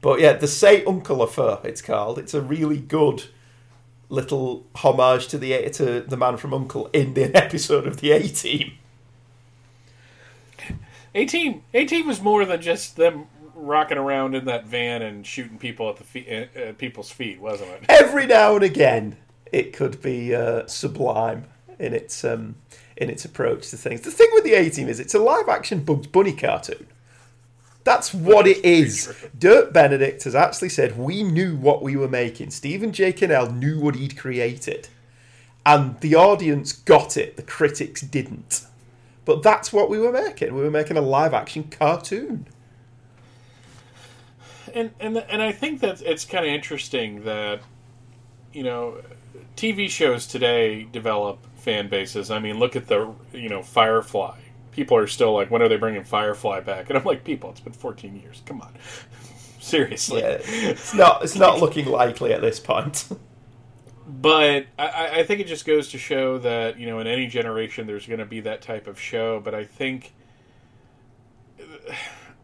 But 0.03 0.21
yeah, 0.21 0.35
the 0.35 0.47
Say 0.47 0.85
Uncle 0.85 1.23
Affair, 1.23 1.59
it's 1.65 1.81
called. 1.81 2.19
It's 2.19 2.35
a 2.35 2.41
really 2.43 2.79
good 2.79 3.25
little 4.11 4.65
homage 4.77 5.27
to 5.29 5.39
the 5.39 5.69
to 5.71 6.01
the 6.03 6.17
man 6.19 6.37
from 6.37 6.53
Uncle 6.55 6.89
in 6.93 7.15
the 7.15 7.25
episode 7.35 7.87
of 7.87 7.97
the 8.03 8.13
A 8.13 8.23
Team. 8.29 8.73
A 11.15 11.25
team, 11.25 11.63
A 11.73 11.87
team 11.87 12.07
was 12.07 12.21
more 12.21 12.45
than 12.45 12.61
just 12.61 12.97
them 12.97 13.27
rocking 13.57 13.99
around 13.99 14.35
in 14.35 14.45
that 14.45 14.67
van 14.67 15.03
and 15.03 15.27
shooting 15.27 15.59
people 15.59 15.89
at 15.89 15.97
the 15.97 16.05
feet, 16.05 16.29
uh, 16.29 16.59
at 16.59 16.79
people's 16.79 17.11
feet, 17.11 17.41
wasn't 17.41 17.71
it? 17.71 17.85
Every 17.89 18.27
now 18.27 18.55
and 18.55 18.65
again, 18.65 19.17
it 19.51 19.73
could 19.73 20.01
be 20.03 20.35
uh, 20.35 20.67
sublime 20.67 21.47
in 21.79 21.95
its 21.95 22.25
um, 22.25 22.57
in 22.97 23.11
its 23.11 23.25
approach 23.25 23.71
to 23.71 23.77
things. 23.77 24.03
The 24.03 24.11
thing 24.11 24.29
with 24.35 24.45
the 24.45 24.55
A 24.55 24.71
Team 24.71 24.89
is 24.89 25.01
it's 25.01 25.15
a 25.15 25.19
live 25.19 25.49
action 25.49 25.85
Bugs 25.85 26.07
Bunny 26.07 26.33
cartoon. 26.33 26.87
That's 27.85 28.13
what 28.13 28.49
it 28.49 28.65
is. 28.65 29.15
Dirk 29.39 29.73
Benedict 29.73 30.25
has 30.25 30.35
actually 30.35 30.71
said 30.71 30.99
we 30.99 31.23
knew 31.23 31.57
what 31.57 31.83
we 31.83 31.95
were 31.97 32.09
making. 32.09 32.51
Stephen 32.51 32.93
J. 32.93 33.13
Cannell 33.13 33.53
knew 33.53 33.79
what 33.79 33.95
he'd 33.95 34.19
created. 34.19 34.89
And 35.65 35.99
the 36.01 36.17
audience 36.17 36.73
got 36.73 37.17
it, 37.17 37.37
the 37.37 37.43
critics 37.43 38.01
didn't. 38.01 38.67
But 39.25 39.43
that's 39.43 39.73
what 39.73 39.89
we 39.89 39.99
were 39.99 40.13
making. 40.13 40.55
We 40.55 40.63
were 40.63 40.71
making 40.71 40.97
a 40.97 41.01
live 41.01 41.33
action 41.35 41.65
cartoon. 41.65 42.47
And 44.77 44.91
and 45.01 45.17
and 45.19 45.43
I 45.43 45.51
think 45.53 45.81
that 45.81 46.03
it's 46.03 46.25
kind 46.25 46.45
of 46.45 46.53
interesting 46.53 47.25
that 47.25 47.61
you 48.53 48.63
know 48.63 48.99
TV 49.57 49.89
shows 49.89 50.27
today 50.27 50.85
develop 50.85 51.39
fan 51.57 51.89
bases. 51.89 52.31
I 52.31 52.39
mean, 52.39 52.59
look 52.59 52.77
at 52.77 52.87
the 52.87 53.13
you 53.33 53.49
know 53.49 53.63
Firefly. 53.63 54.39
People 54.73 54.99
are 54.99 55.07
still 55.07 55.33
like, 55.33 55.51
when 55.51 55.63
are 55.63 55.69
they 55.69 55.79
bringing 55.79 56.05
Firefly 56.05 56.61
back? 56.61 56.91
And 56.91 56.99
I'm 56.99 57.05
like, 57.05 57.25
people, 57.25 57.49
it's 57.51 57.61
been 57.61 57.73
14 57.73 58.15
years. 58.21 58.43
Come 58.45 58.61
on, 58.61 58.75
seriously. 59.59 60.21
Yeah, 60.21 60.39
it's 60.43 60.95
not. 60.95 61.25
It's 61.25 61.35
not 61.37 61.61
looking 61.63 61.87
likely 61.87 62.33
at 62.33 62.41
this 62.41 62.61
point. 62.61 63.09
But 64.09 64.67
I- 64.79 64.87
I, 64.87 65.19
I 65.19 65.23
think 65.25 65.41
it 65.41 65.49
just 65.49 65.65
goes 65.67 65.89
to 65.89 65.99
show 65.99 66.39
that 66.39 66.79
you 66.79 66.87
know 66.87 67.01
in 67.01 67.09
any 67.09 67.27
generation 67.27 67.89
there's 67.89 68.07
going 68.07 68.21
to 68.21 68.25
be 68.25 68.39
that 68.43 68.63
type 68.63 68.87
of 68.87 69.01
show. 69.01 69.41
But 69.41 69.53
I 69.53 69.65
think 69.65 70.13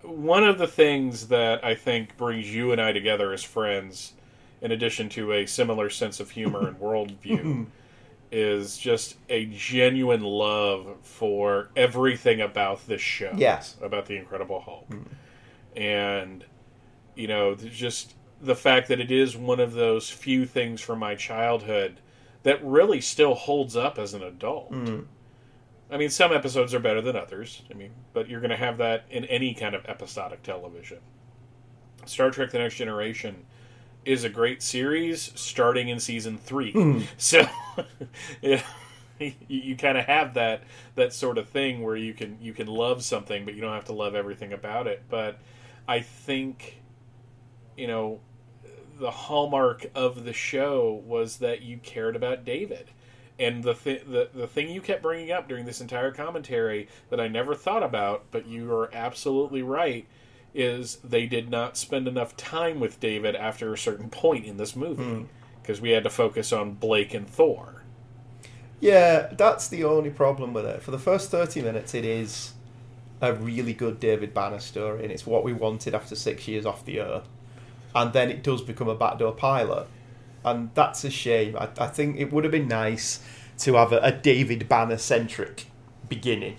one 0.03 0.45
of 0.45 0.59
the 0.59 0.67
things 0.67 1.29
that 1.29 1.65
I 1.65 1.75
think 1.75 2.17
brings 2.17 2.53
you 2.53 2.73
and 2.73 2.81
I 2.81 2.93
together 2.93 3.33
as 3.33 3.43
friends, 3.43 4.15
in 4.61 4.73
addition 4.73 5.09
to 5.11 5.33
a 5.33 5.47
similar 5.47 5.91
sense 5.91 6.21
of 6.21 6.31
humor 6.31 6.67
and 6.67 6.77
worldview, 6.81 7.67
is 8.33 8.79
just 8.79 9.17
a 9.29 9.47
genuine 9.47 10.23
love 10.23 10.97
for 11.03 11.69
everything 11.77 12.41
about 12.41 12.87
this 12.87 13.03
show. 13.03 13.33
Yes. 13.37 13.77
about 13.83 14.07
the 14.07 14.17
Incredible 14.17 14.61
Hulk, 14.61 14.89
mm-hmm. 14.89 15.79
and 15.81 16.45
you 17.15 17.29
know 17.29 17.55
just 17.55 18.15
the 18.41 18.57
fact 18.57 18.89
that 18.89 18.99
it 18.99 19.11
is 19.11 19.37
one 19.37 19.61
of 19.61 19.73
those 19.73 20.11
few 20.11 20.47
things 20.47 20.81
from 20.81 20.99
my 20.99 21.15
childhood 21.15 22.01
that 22.43 22.65
really 22.65 23.01
still 23.01 23.35
holds 23.35 23.77
up 23.77 23.99
as 23.99 24.15
an 24.15 24.23
adult. 24.23 24.73
Mm-hmm. 24.73 25.03
I 25.93 25.99
mean, 25.99 26.11
some 26.11 26.33
episodes 26.33 26.73
are 26.73 26.81
better 26.81 27.03
than 27.03 27.17
others. 27.17 27.63
I 27.71 27.75
mean, 27.75 27.91
but 28.15 28.29
you're 28.29 28.41
going 28.41 28.51
to 28.51 28.57
have 28.57 28.79
that 28.79 29.05
in 29.11 29.27
any 29.27 29.53
kind 29.53 29.75
of 29.75 29.85
episodic 29.85 30.43
television. 30.43 30.99
Star 32.07 32.31
Trek: 32.31 32.51
The 32.51 32.59
Next 32.59 32.77
Generation 32.77 33.45
is 34.05 34.25
a 34.25 34.29
great 34.29 34.63
series, 34.63 35.33
starting 35.35 35.89
in 35.89 36.01
season 36.01 36.39
three. 36.39 36.73
Hmm. 36.73 37.01
So, 37.19 37.47
you, 38.43 38.59
you, 39.21 39.33
you 39.49 39.77
kind 39.77 39.99
of 39.99 40.07
have 40.07 40.35
that 40.35 40.63
that 40.95 41.13
sort 41.13 41.39
of 41.39 41.49
thing 41.49 41.83
where 41.83 41.97
you 41.97 42.15
can 42.15 42.39
you 42.41 42.55
can 42.55 42.67
love 42.67 43.05
something, 43.05 43.45
but 43.45 43.55
you 43.55 43.61
don't 43.61 43.75
have 43.75 43.85
to 43.87 43.93
love 43.93 44.15
everything 44.15 44.53
about 44.53 44.87
it. 44.87 45.03
But 45.11 45.39
I 45.87 46.01
think, 46.01 46.81
you 47.77 47.87
know, 47.87 48.21
the 48.99 49.11
hallmark 49.11 49.87
of 49.95 50.25
the 50.25 50.33
show 50.33 51.03
was 51.05 51.37
that 51.39 51.63
you 51.63 51.79
cared 51.79 52.17
about 52.17 52.45
David. 52.45 52.91
And 53.39 53.65
the, 53.65 53.75
th- 53.75 54.05
the 54.07 54.29
the 54.33 54.47
thing 54.47 54.71
you 54.71 54.81
kept 54.81 55.03
bringing 55.03 55.33
up 55.33 55.49
during 55.49 55.65
this 55.65 55.81
entire 55.81 56.13
commentary 56.13 56.89
that 57.11 57.19
I 57.19 57.29
never 57.29 57.55
thought 57.55 57.83
about, 57.83 58.25
but 58.31 58.47
you 58.47 58.73
are 58.73 58.95
absolutely 58.95 59.63
right, 59.63 60.07
is 60.55 60.97
they 61.03 61.27
did 61.27 61.51
not 61.51 61.77
spend 61.77 62.07
enough 62.07 62.37
time 62.37 62.79
with 62.79 63.01
David 63.01 63.35
after 63.35 63.73
a 63.73 63.79
certain 63.79 64.11
point 64.11 64.45
in 64.45 64.59
this 64.59 64.77
movie 64.77 65.03
hmm. 65.03 65.25
because 65.61 65.81
we 65.81 65.91
had 65.91 66.05
to 66.05 66.11
focus 66.11 66.53
on 66.53 66.75
Blake 66.75 67.15
and 67.15 67.29
Thor. 67.29 67.83
Yeah, 68.81 69.29
that's 69.33 69.69
the 69.69 69.85
only 69.85 70.11
problem 70.11 70.53
with 70.53 70.67
it. 70.67 70.83
For 70.83 70.91
the 70.91 70.99
first 70.99 71.31
30 71.31 71.63
minutes, 71.63 71.95
it 71.95 72.05
is 72.05 72.53
a 73.21 73.33
really 73.33 73.73
good 73.73 74.01
David 74.01 74.35
Banner 74.35 74.59
story, 74.59 75.05
and 75.05 75.13
it's 75.13 75.25
what 75.25 75.45
we 75.45 75.53
wanted 75.53 75.95
after 75.95 76.17
six 76.17 76.49
years 76.49 76.67
off 76.67 76.85
the 76.85 76.99
air. 76.99 77.23
And 77.95 78.13
then 78.13 78.29
it 78.29 78.43
does 78.43 78.61
become 78.61 78.89
a 78.89 78.97
backdoor 78.97 79.33
pilot. 79.33 79.87
And 80.45 80.71
that's 80.75 81.05
a 81.05 81.11
shame. 81.11 81.57
I, 81.57 81.69
I 81.79 81.87
think 81.87 82.19
it 82.19 82.33
would 82.33 82.45
have 82.45 82.51
been 82.51 82.69
nice 82.69 83.21
to 83.59 83.75
have 83.75 83.93
a, 83.93 83.99
a 83.99 84.13
David 84.13 84.69
Banner 84.69 84.99
centric 84.99 85.67
beginning. 86.09 86.57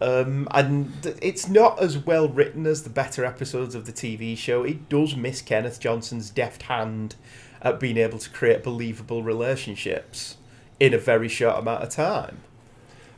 Um, 0.00 0.48
and 0.50 1.16
it's 1.22 1.48
not 1.48 1.80
as 1.80 1.96
well 1.96 2.28
written 2.28 2.66
as 2.66 2.82
the 2.82 2.90
better 2.90 3.24
episodes 3.24 3.74
of 3.74 3.86
the 3.86 3.92
TV 3.92 4.36
show. 4.36 4.62
It 4.62 4.88
does 4.88 5.16
miss 5.16 5.40
Kenneth 5.40 5.80
Johnson's 5.80 6.30
deft 6.30 6.62
hand 6.62 7.14
at 7.62 7.80
being 7.80 7.96
able 7.96 8.18
to 8.18 8.28
create 8.28 8.62
believable 8.62 9.22
relationships 9.22 10.36
in 10.78 10.92
a 10.92 10.98
very 10.98 11.28
short 11.28 11.58
amount 11.58 11.82
of 11.82 11.88
time. 11.88 12.42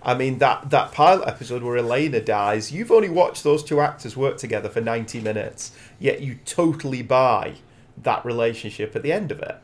I 0.02 0.14
mean 0.14 0.38
that 0.38 0.70
that 0.70 0.92
pilot 0.92 1.26
episode 1.26 1.64
where 1.64 1.76
Elaina 1.76 2.20
dies, 2.20 2.70
you've 2.70 2.92
only 2.92 3.08
watched 3.08 3.42
those 3.42 3.64
two 3.64 3.80
actors 3.80 4.16
work 4.16 4.36
together 4.38 4.68
for 4.68 4.80
90 4.80 5.20
minutes, 5.20 5.72
yet 5.98 6.20
you 6.20 6.36
totally 6.44 7.02
buy 7.02 7.54
that 8.02 8.24
relationship 8.24 8.94
at 8.94 9.02
the 9.02 9.12
end 9.12 9.32
of 9.32 9.40
it. 9.40 9.56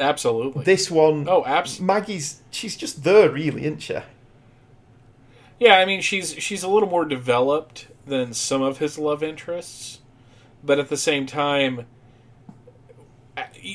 Absolutely. 0.00 0.64
This 0.64 0.90
one 0.90 1.28
oh, 1.28 1.44
abs- 1.44 1.80
Maggie's 1.80 2.42
she's 2.50 2.76
just 2.76 3.04
there 3.04 3.30
really, 3.30 3.64
isn't 3.64 3.80
she? 3.80 3.98
Yeah, 5.58 5.74
I 5.74 5.84
mean 5.84 6.00
she's 6.00 6.34
she's 6.34 6.62
a 6.62 6.68
little 6.68 6.88
more 6.88 7.04
developed 7.04 7.88
than 8.06 8.32
some 8.32 8.62
of 8.62 8.78
his 8.78 8.98
love 8.98 9.22
interests, 9.22 10.00
but 10.62 10.78
at 10.78 10.88
the 10.88 10.96
same 10.96 11.26
time, 11.26 11.86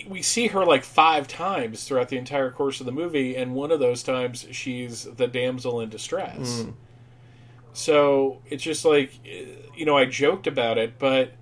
we 0.07 0.21
see 0.21 0.47
her 0.47 0.65
like 0.65 0.83
five 0.83 1.27
times 1.27 1.83
throughout 1.83 2.09
the 2.09 2.17
entire 2.17 2.51
course 2.51 2.79
of 2.79 2.85
the 2.85 2.91
movie, 2.91 3.35
and 3.35 3.53
one 3.53 3.71
of 3.71 3.79
those 3.79 4.03
times 4.03 4.47
she's 4.51 5.03
the 5.03 5.27
damsel 5.27 5.81
in 5.81 5.89
distress. 5.89 6.63
Mm. 6.63 6.73
So 7.73 8.41
it's 8.49 8.63
just 8.63 8.85
like, 8.85 9.11
you 9.75 9.85
know, 9.85 9.97
I 9.97 10.05
joked 10.05 10.47
about 10.47 10.77
it, 10.77 10.99
but 10.99 11.33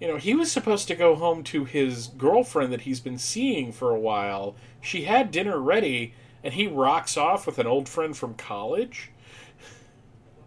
you 0.00 0.06
know, 0.08 0.16
he 0.16 0.34
was 0.34 0.50
supposed 0.52 0.88
to 0.88 0.94
go 0.94 1.14
home 1.14 1.42
to 1.44 1.64
his 1.64 2.08
girlfriend 2.08 2.72
that 2.72 2.82
he's 2.82 3.00
been 3.00 3.18
seeing 3.18 3.72
for 3.72 3.90
a 3.90 3.98
while. 4.00 4.54
She 4.80 5.04
had 5.04 5.30
dinner 5.30 5.58
ready, 5.58 6.12
and 6.44 6.54
he 6.54 6.66
rocks 6.66 7.16
off 7.16 7.46
with 7.46 7.58
an 7.58 7.66
old 7.66 7.88
friend 7.88 8.16
from 8.16 8.34
college 8.34 9.10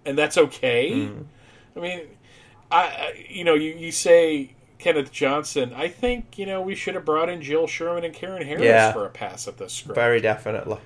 and 0.05 0.17
that's 0.17 0.37
okay. 0.37 1.05
Hmm. 1.05 1.21
I 1.75 1.79
mean, 1.79 2.01
I, 2.71 2.81
I 2.81 3.25
you 3.29 3.43
know 3.43 3.53
you, 3.53 3.73
you 3.75 3.91
say 3.91 4.55
Kenneth 4.77 5.11
Johnson. 5.11 5.73
I 5.75 5.87
think 5.87 6.37
you 6.37 6.45
know 6.45 6.61
we 6.61 6.75
should 6.75 6.95
have 6.95 7.05
brought 7.05 7.29
in 7.29 7.41
Jill 7.41 7.67
Sherman 7.67 8.03
and 8.03 8.13
Karen 8.13 8.45
Harris 8.45 8.63
Yeah. 8.63 8.91
for 8.91 9.05
a 9.05 9.09
pass 9.09 9.47
at 9.47 9.57
this 9.57 9.73
script. 9.73 9.95
Very 9.95 10.19
definitely. 10.21 10.79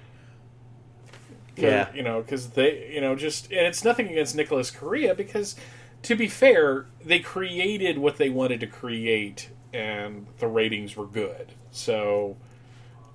yeah. 1.55 1.87
you 1.93 2.03
know 2.03 2.21
because 2.21 2.49
they 2.49 2.91
you 2.93 3.01
know 3.01 3.15
just 3.15 3.45
and 3.51 3.65
it's 3.65 3.83
nothing 3.83 4.09
against 4.09 4.35
Nicholas 4.35 4.71
Corea 4.71 5.13
because 5.15 5.55
to 6.03 6.15
be 6.15 6.27
fair 6.27 6.85
they 7.03 7.19
created 7.19 7.97
what 7.97 8.17
they 8.17 8.29
wanted 8.29 8.59
to 8.59 8.67
create 8.67 9.49
and 9.73 10.27
the 10.37 10.47
ratings 10.47 10.95
were 10.95 11.07
good. 11.07 11.51
So 11.71 12.37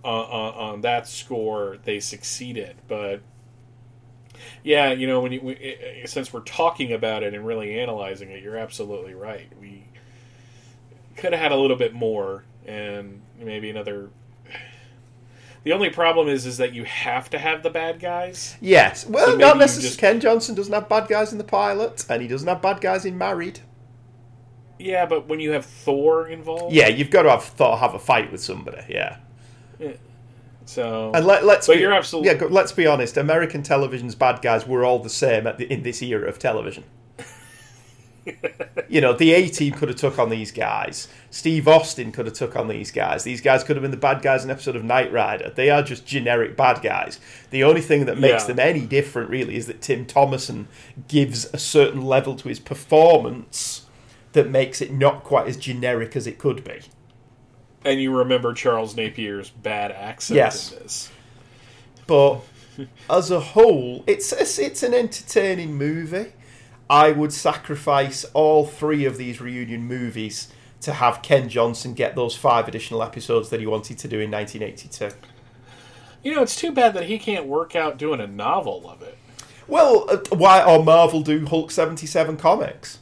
uh, 0.05 0.09
on, 0.09 0.55
on 0.55 0.81
that 0.83 1.07
score 1.07 1.79
they 1.85 2.01
succeeded. 2.01 2.77
But 2.89 3.21
yeah 4.63 4.93
you 4.93 5.07
know 5.07 5.21
when 5.21 5.33
you 5.33 5.41
we, 5.41 6.03
since 6.07 6.33
we're 6.33 6.41
talking 6.41 6.93
about 6.93 7.23
it 7.23 7.35
and 7.35 7.45
really 7.45 7.79
analyzing 7.81 8.31
it 8.31 8.43
you're 8.43 8.57
absolutely 8.57 9.15
right. 9.15 9.51
We 9.61 9.85
could 11.17 11.33
have 11.33 11.43
had 11.43 11.53
a 11.53 11.57
little 11.57 11.77
bit 11.77 11.95
more 11.95 12.45
and 12.67 13.23
maybe 13.39 13.71
another 13.71 14.11
the 15.65 15.73
only 15.73 15.91
problem 15.91 16.29
is 16.29 16.47
is 16.47 16.57
that 16.59 16.73
you 16.75 16.85
have 16.85 17.29
to 17.31 17.39
have 17.39 17.63
the 17.63 17.71
bad 17.71 18.01
guys 18.01 18.57
Yes. 18.61 19.07
Well, 19.07 19.27
So 19.27 19.37
not 19.37 19.59
necessarily. 19.59 19.89
just- 19.89 19.99
Ken 20.01 20.21
Johnson 20.21 20.55
doesn't 20.55 20.73
have 20.73 20.89
bad 20.89 21.09
guys 21.09 21.33
in 21.33 21.39
the 21.39 21.45
pilot, 21.45 22.05
and 22.09 22.23
he 22.23 22.29
doesn't 22.29 22.49
have 22.49 22.63
bad 22.63 22.81
guys 22.81 23.05
in 23.05 23.17
Married. 23.19 23.61
Yeah, 24.79 25.07
but 25.07 25.27
when 25.27 25.41
you 25.41 25.51
have 25.53 25.67
Thor 25.67 26.29
involved, 26.29 26.73
Yeah, 26.75 26.87
you've 26.89 27.11
got 27.11 27.23
to 27.23 27.31
have 27.31 27.43
Thor 27.45 27.77
have 27.79 27.95
a 27.95 27.99
fight 27.99 28.31
with 28.31 28.41
somebody. 28.43 28.83
Yeah. 28.89 29.17
So 30.67 31.13
And 31.15 31.25
let, 31.27 31.45
let's 31.47 31.67
But 31.67 31.75
be, 31.77 31.81
you're 31.81 31.93
absolutely- 31.95 32.31
yeah. 32.31 32.47
Let's 32.51 32.73
be 32.73 32.87
honest. 32.87 33.17
American 33.17 33.63
television's 33.63 34.15
bad 34.15 34.43
guys 34.43 34.67
were 34.67 34.85
all 34.85 34.99
the 34.99 35.09
same 35.09 35.47
at 35.47 35.57
the, 35.57 35.65
in 35.73 35.83
this 35.83 36.03
era 36.03 36.29
of 36.29 36.39
television. 36.39 36.85
You 38.89 39.01
know, 39.03 39.13
the 39.13 39.33
A 39.33 39.49
Team 39.49 39.75
could 39.75 39.89
have 39.89 39.99
took 39.99 40.19
on 40.19 40.31
these 40.31 40.51
guys. 40.51 41.09
Steve 41.31 41.69
Austin 41.69 42.11
could 42.13 42.27
have 42.27 42.35
took 42.35 42.57
on 42.57 42.69
these 42.69 42.91
guys. 42.91 43.23
These 43.25 43.41
guys 43.43 43.63
could 43.63 43.77
have 43.77 43.83
been 43.83 43.91
the 43.91 43.97
bad 43.99 44.23
guys 44.23 44.45
in 44.45 44.51
an 44.51 44.55
episode 44.55 44.77
of 44.77 44.85
Knight 44.85 45.13
Rider. 45.13 45.51
They 45.55 45.69
are 45.71 45.83
just 45.83 46.07
generic 46.07 46.57
bad 46.57 46.81
guys. 46.83 47.21
The 47.51 47.65
only 47.65 47.81
thing 47.83 48.07
that 48.07 48.19
makes 48.19 48.45
Yeah. 48.45 48.55
them 48.55 48.59
any 48.61 48.81
different, 48.87 49.29
really, 49.31 49.57
is 49.57 49.67
that 49.67 49.83
Tim 49.83 50.07
Thomerson 50.07 50.67
gives 51.07 51.45
a 51.53 51.59
certain 51.59 52.03
level 52.03 52.35
to 52.37 52.49
his 52.49 52.59
performance 52.61 53.83
that 54.33 54.49
makes 54.51 54.81
it 54.81 54.93
not 54.93 55.23
quite 55.25 55.49
as 55.49 55.57
generic 55.57 56.17
as 56.17 56.27
it 56.27 56.39
could 56.39 56.65
be. 56.65 56.81
and 57.85 58.01
you 58.03 58.15
remember 58.15 58.53
Charles 58.53 58.95
Napier's 58.97 59.51
bad 59.51 59.93
accent 59.93 60.37
Yes. 60.37 60.73
in 60.73 60.79
this. 60.81 61.11
but 62.07 62.41
as 63.09 63.31
a 63.31 63.39
whole, 63.41 64.03
it's, 64.07 64.33
it's 64.33 64.59
it's 64.59 64.83
an 64.83 64.95
entertaining 64.95 65.75
movie. 65.75 66.33
I 66.91 67.13
would 67.13 67.33
sacrifice 67.33 68.25
all 68.33 68.65
three 68.65 69.05
of 69.05 69.17
these 69.17 69.41
reunion 69.41 69.85
movies 69.85 70.49
to 70.81 70.93
have 70.95 71.23
Ken 71.23 71.49
Johnson 71.49 71.93
get 71.95 72.15
those 72.15 72.37
five 72.37 72.69
additional 72.69 73.03
episodes 73.03 73.51
that 73.51 73.61
he 73.61 73.67
wanted 73.67 73.99
to 73.99 74.09
do 74.09 74.21
in 74.21 74.31
1982. 74.31 75.17
You 76.23 76.35
know, 76.35 76.43
it's 76.43 76.57
too 76.57 76.73
bad 76.73 76.95
that 76.95 77.05
he 77.05 77.19
can't 77.19 77.47
work 77.47 77.77
out 77.77 77.99
doing 77.99 78.21
a 78.21 78.27
novel 78.27 78.89
of 78.89 79.03
it. 79.03 79.19
Well, 79.67 80.07
uh, 80.09 80.19
why 80.31 80.63
or 80.63 80.83
Marvel 80.83 81.21
do 81.21 81.45
Hulk 81.47 81.71
77 81.71 82.37
comics? 82.39 82.99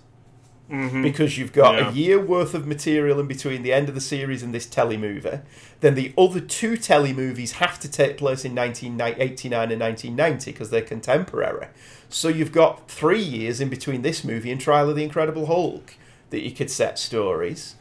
Mm-hmm. 0.71 1.03
Because 1.03 1.39
you've 1.39 1.53
got 1.53 1.77
Yeah. 1.77 1.89
a 1.91 1.93
year 1.93 2.21
worth 2.21 2.53
of 2.55 2.67
material 2.67 3.21
in 3.21 3.27
between 3.29 3.63
the 3.63 3.73
end 3.73 3.89
of 3.89 3.95
the 3.95 4.01
series 4.01 4.43
and 4.43 4.53
this 4.53 4.67
telly 4.67 4.97
movie. 4.97 5.39
Then 5.81 5.95
the 5.95 6.13
other 6.19 6.41
two 6.41 6.77
telly 6.77 7.13
movies 7.13 7.53
have 7.53 7.79
to 7.81 7.89
take 7.91 8.17
place 8.19 8.45
in 8.45 8.53
1989 8.55 9.71
and 9.71 9.81
1990 9.81 10.51
because 10.53 10.71
they're 10.71 10.81
contemporary. 10.83 11.69
So 12.09 12.27
you've 12.29 12.51
got 12.53 12.91
three 12.91 13.23
years 13.23 13.61
in 13.61 13.69
between 13.69 14.03
this 14.03 14.25
movie 14.25 14.51
and 14.51 14.61
Trial 14.61 14.91
of 14.91 14.97
the 14.97 15.05
Incredible 15.05 15.47
Hulk. 15.47 15.95
that 16.31 16.43
you 16.43 16.51
could 16.51 16.69
set 16.73 16.99
stories. 16.99 17.77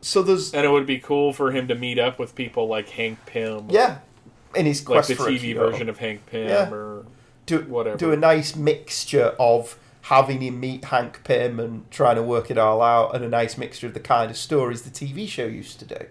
So 0.00 0.22
there's 0.22 0.52
And 0.52 0.64
it 0.66 0.70
would 0.70 0.86
be 0.86 0.98
cool 0.98 1.32
for 1.32 1.52
him 1.52 1.68
to 1.68 1.74
meet 1.76 1.98
up 1.98 2.18
with 2.18 2.34
people 2.34 2.66
like 2.66 2.88
Hank 2.90 3.24
Pym. 3.26 3.66
yeah, 3.70 3.98
in 4.54 4.66
his 4.66 4.86
Like 4.88 5.06
the 5.06 5.14
for 5.14 5.28
a 5.28 5.32
TV 5.32 5.54
version 5.54 5.88
of 5.88 5.98
Hank 5.98 6.26
Pym 6.26 6.48
Yeah. 6.48 6.70
or 6.70 7.06
do, 7.46 7.60
whatever. 7.60 7.96
do 7.96 8.10
a 8.12 8.16
nice 8.16 8.56
mixture 8.56 9.34
of 9.38 9.76
having 10.02 10.40
him 10.40 10.58
meet 10.58 10.86
Hank 10.86 11.22
Pym 11.24 11.60
and 11.60 11.90
trying 11.90 12.16
to 12.16 12.22
work 12.22 12.50
it 12.50 12.58
all 12.58 12.82
out, 12.82 13.14
and 13.14 13.24
a 13.24 13.28
nice 13.28 13.56
mixture 13.56 13.86
of 13.86 13.94
the 13.94 14.00
kind 14.00 14.30
of 14.30 14.36
stories 14.36 14.82
the 14.82 14.90
TV 14.90 15.28
show 15.28 15.46
used 15.46 15.78
to 15.78 15.84
do. 15.84 16.06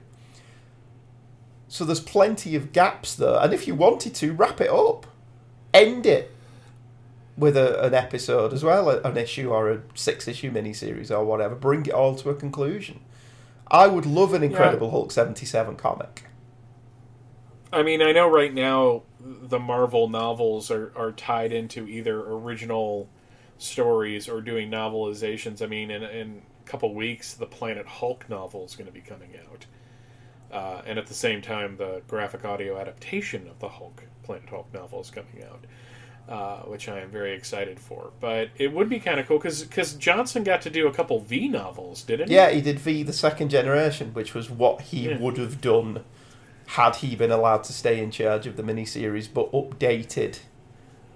So 1.68 1.86
there's 1.86 2.02
plenty 2.02 2.56
of 2.56 2.74
gaps 2.74 3.16
there, 3.16 3.40
and 3.42 3.54
if 3.54 3.68
you 3.68 3.76
wanted 3.76 4.16
to, 4.16 4.34
wrap 4.34 4.62
it 4.62 4.70
up, 4.70 5.08
end 5.74 6.06
it 6.06 6.34
with 7.38 7.58
a, 7.58 7.84
an 7.86 7.94
episode 7.94 8.54
as 8.54 8.64
well, 8.64 8.90
an 8.90 9.18
issue 9.18 9.50
or 9.50 9.72
a 9.72 9.82
six 9.94 10.28
issue 10.28 10.52
miniseries 10.52 11.12
or 11.12 11.26
whatever. 11.26 11.56
Bring 11.56 11.86
it 11.86 11.94
all 11.94 12.16
to 12.16 12.30
a 12.30 12.36
conclusion. 12.36 13.02
I 13.70 13.88
would 13.88 14.06
love 14.06 14.34
an 14.34 14.44
Incredible 14.44 14.92
Hulk 14.92 15.12
77 15.12 15.78
comic. 15.78 16.26
I 17.72 17.84
mean, 17.84 18.02
I 18.02 18.12
know 18.12 18.30
right 18.30 18.54
now 18.54 19.04
the 19.20 19.60
Marvel 19.60 20.10
novels 20.10 20.70
are, 20.70 20.92
are 20.96 21.14
tied 21.14 21.54
into 21.54 21.88
either 21.88 22.20
original 22.20 23.08
stories 23.62 24.28
or 24.28 24.42
doing 24.42 24.70
novelizations. 24.70 25.62
I 25.62 25.68
mean, 25.68 25.92
in, 25.92 26.04
in 26.04 26.42
a 26.66 26.70
couple 26.70 26.94
weeks, 26.94 27.34
the 27.34 27.46
Planet 27.46 27.86
Hulk 27.86 28.30
novel 28.30 28.66
is 28.66 28.76
going 28.76 28.88
to 28.88 28.92
be 28.94 29.02
coming 29.02 29.32
out. 29.50 29.66
Uh, 30.52 30.82
and 30.86 31.00
at 31.00 31.08
the 31.08 31.14
same 31.14 31.42
time, 31.42 31.78
the 31.78 32.02
graphic 32.08 32.44
audio 32.44 32.78
adaptation 32.78 33.48
of 33.48 33.60
the 33.60 33.70
Hulk 33.70 34.04
Planet 34.24 34.50
Hulk 34.50 34.74
novel 34.74 35.00
is 35.02 35.10
coming 35.10 35.44
out, 35.50 35.66
uh, 36.28 36.64
which 36.64 36.90
I 36.90 37.00
am 37.00 37.10
very 37.10 37.34
excited 37.34 37.80
for. 37.80 38.12
But 38.20 38.50
it 38.58 38.74
would 38.74 38.90
be 38.90 39.00
kind 39.00 39.20
of 39.20 39.28
cool 39.28 39.38
because 39.40 39.94
Johnson 39.96 40.44
got 40.44 40.62
to 40.64 40.70
do 40.70 40.88
a 40.88 40.94
couple 40.94 41.20
V 41.22 41.48
novels, 41.48 42.04
didn't 42.04 42.30
he? 42.30 42.36
Yeah, 42.36 42.50
he 42.50 42.62
did 42.62 42.80
V 42.80 43.04
the 43.04 43.14
second 43.14 43.50
generation, 43.50 44.14
which 44.14 44.34
was 44.34 44.50
what 44.50 44.82
he 44.82 45.10
Yeah. 45.10 45.18
would 45.20 45.38
have 45.38 45.62
done 45.62 46.04
had 46.68 46.98
he 46.98 47.16
been 47.16 47.32
allowed 47.32 47.64
to 47.66 47.74
stay 47.74 48.02
in 48.02 48.12
charge 48.12 48.48
of 48.48 48.58
the 48.58 48.64
miniseries, 48.64 49.30
but 49.34 49.52
updated 49.52 50.40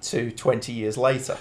to 0.02 0.32
20 0.32 0.72
years 0.72 0.98
later. 0.98 1.38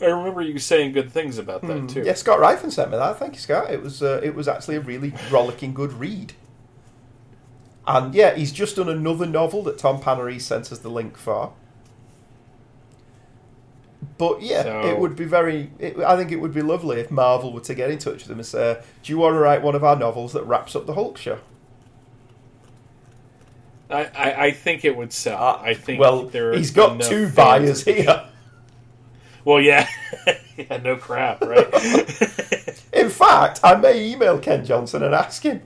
I 0.00 0.06
remember 0.06 0.42
you 0.42 0.58
saying 0.58 0.92
good 0.92 1.10
things 1.10 1.38
about 1.38 1.62
that 1.62 1.88
too. 1.88 2.02
Yeah, 2.04 2.14
Scott 2.14 2.38
Ryfen 2.38 2.70
sent 2.70 2.90
me 2.90 2.96
that. 2.96 3.18
Thank 3.18 3.34
you, 3.34 3.40
Scott. 3.40 3.70
It 3.70 3.82
was 3.82 4.02
uh, 4.02 4.20
it 4.22 4.34
was 4.34 4.46
actually 4.48 4.76
a 4.76 4.80
really 4.80 5.12
rollicking 5.30 5.74
good 5.74 5.92
read. 5.92 6.34
And 7.86 8.14
yeah, 8.14 8.34
he's 8.34 8.52
just 8.52 8.76
done 8.76 8.88
another 8.88 9.26
novel 9.26 9.62
that 9.64 9.78
Tom 9.78 10.00
Pannery 10.00 10.40
sent 10.40 10.70
us 10.70 10.78
the 10.78 10.90
link 10.90 11.16
for. 11.16 11.52
But 14.18 14.42
yeah, 14.42 14.62
So- 14.62 14.80
it 14.88 14.98
would 14.98 15.16
be 15.16 15.24
very. 15.24 15.70
It, 15.78 15.98
I 15.98 16.16
think 16.16 16.30
it 16.30 16.36
would 16.36 16.52
be 16.54 16.62
lovely 16.62 17.00
if 17.00 17.10
Marvel 17.10 17.52
were 17.52 17.60
to 17.60 17.74
get 17.74 17.90
in 17.90 17.98
touch 17.98 18.22
with 18.22 18.30
him 18.30 18.38
and 18.38 18.46
say, 18.46 18.80
"Do 19.02 19.12
you 19.12 19.18
want 19.18 19.34
to 19.34 19.38
write 19.38 19.62
one 19.62 19.74
of 19.74 19.82
our 19.84 19.96
novels 19.96 20.32
that 20.34 20.42
wraps 20.44 20.76
up 20.76 20.86
the 20.86 20.94
Hulk 20.94 21.16
show?" 21.18 21.38
I, 23.90 24.04
I, 24.04 24.44
I 24.46 24.50
think 24.50 24.84
it 24.84 24.96
would 24.96 25.12
sell. 25.12 25.60
I 25.62 25.72
think 25.74 25.98
Well, 26.00 26.28
he's 26.28 26.70
got 26.70 27.00
two 27.00 27.30
buyers 27.30 27.84
here. 27.84 28.24
Well, 29.48 29.62
yeah, 29.62 29.88
yeah, 30.58 30.76
no 30.76 30.96
crap, 30.96 31.40
right? 31.40 31.66
In 32.92 33.08
fact, 33.08 33.60
I 33.64 33.76
may 33.76 34.12
email 34.12 34.38
Ken 34.38 34.62
Johnson 34.62 35.02
and 35.02 35.14
ask 35.14 35.42
him. 35.42 35.62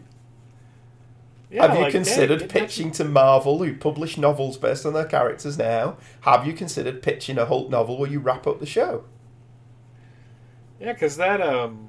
Yeah, 1.51 1.67
have 1.67 1.77
you 1.77 1.83
like, 1.83 1.91
considered 1.91 2.49
pitching 2.49 2.93
to 2.93 3.05
Marvel, 3.05 3.59
who 3.59 3.75
publish 3.75 4.17
novels 4.17 4.57
based 4.57 4.87
on 4.87 4.93
their 4.93 5.05
characters 5.05 5.59
now? 5.59 5.97
Have 6.21 6.47
you 6.47 6.53
considered 6.53 7.03
pitching 7.03 7.39
a 7.39 7.45
Hulk 7.45 7.71
novel 7.71 7.99
where 7.99 8.09
you 8.09 8.21
wrap 8.21 8.47
up 8.47 8.61
the 8.61 8.67
show? 8.67 9.03
Yeah, 10.79 10.93
because 10.93 11.17
that 11.17 11.41
um, 11.41 11.89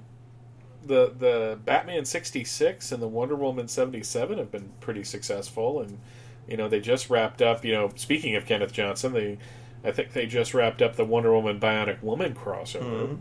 the 0.83 1.13
the 1.15 1.59
Batman 1.63 2.05
sixty 2.05 2.43
six 2.43 2.91
and 2.91 3.03
the 3.03 3.07
Wonder 3.07 3.35
Woman 3.35 3.67
seventy 3.67 4.01
seven 4.01 4.39
have 4.39 4.51
been 4.51 4.71
pretty 4.79 5.03
successful, 5.03 5.79
and 5.79 5.99
you 6.47 6.57
know 6.57 6.67
they 6.67 6.79
just 6.79 7.11
wrapped 7.11 7.43
up. 7.43 7.63
You 7.63 7.73
know, 7.73 7.91
speaking 7.97 8.35
of 8.35 8.47
Kenneth 8.47 8.73
Johnson, 8.73 9.13
they 9.13 9.37
I 9.83 9.91
think 9.91 10.13
they 10.13 10.25
just 10.25 10.53
wrapped 10.53 10.81
up 10.81 10.95
the 10.95 11.05
Wonder 11.05 11.33
Woman 11.33 11.59
Bionic 11.59 12.01
Woman 12.01 12.33
crossover. 12.33 13.19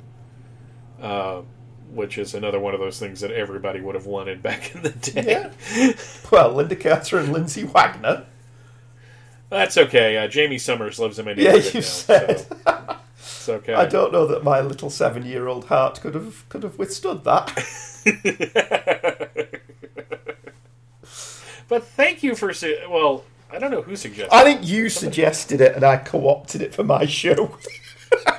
Uh, 1.01 1.43
which 1.90 2.16
is 2.16 2.34
another 2.34 2.59
one 2.59 2.72
of 2.72 2.80
those 2.80 2.98
things 2.98 3.20
that 3.20 3.30
everybody 3.32 3.80
would 3.80 3.94
have 3.94 4.06
wanted 4.06 4.43
back 4.48 4.74
in 4.74 4.82
the 4.82 4.90
day. 4.90 5.51
Well, 6.30 6.55
Lynda 6.55 6.80
Carter 6.80 7.18
and 7.18 7.32
Lindsay 7.32 7.64
Wagner. 7.64 8.26
That's 9.51 9.76
okay. 9.76 10.16
Uh, 10.16 10.30
Jaime 10.32 10.56
Sommers 10.56 10.98
lives 10.98 11.18
in 11.18 11.26
my 11.26 11.32
Yeah, 11.32 11.52
neighborhood 11.52 11.74
you 11.74 11.80
now, 11.80 11.86
said. 11.86 12.39
so 12.39 12.97
it's 13.18 13.48
okay. 13.48 13.74
I 13.74 13.84
don't 13.86 14.12
know 14.12 14.26
that 14.26 14.43
my 14.43 14.60
little 14.60 14.89
seven-year-old 14.89 15.66
heart 15.66 16.01
could 16.01 16.14
have 16.14 16.48
could 16.48 16.62
have 16.62 16.78
withstood 16.78 17.24
that. 17.24 17.52
But 21.68 21.84
thank 21.84 22.22
you 22.22 22.34
for 22.34 22.52
well, 22.89 23.24
I 23.53 23.59
don't 23.59 23.70
know 23.70 23.83
who 23.83 23.95
suggested. 23.97 24.35
I 24.35 24.45
think 24.45 24.66
you 24.66 24.89
suggested 24.89 25.61
it, 25.61 25.77
and 25.77 25.85
I 25.85 25.99
co-opted 25.99 26.62
it 26.62 26.74
for 26.74 26.85
my 26.85 27.05
show. 27.07 27.59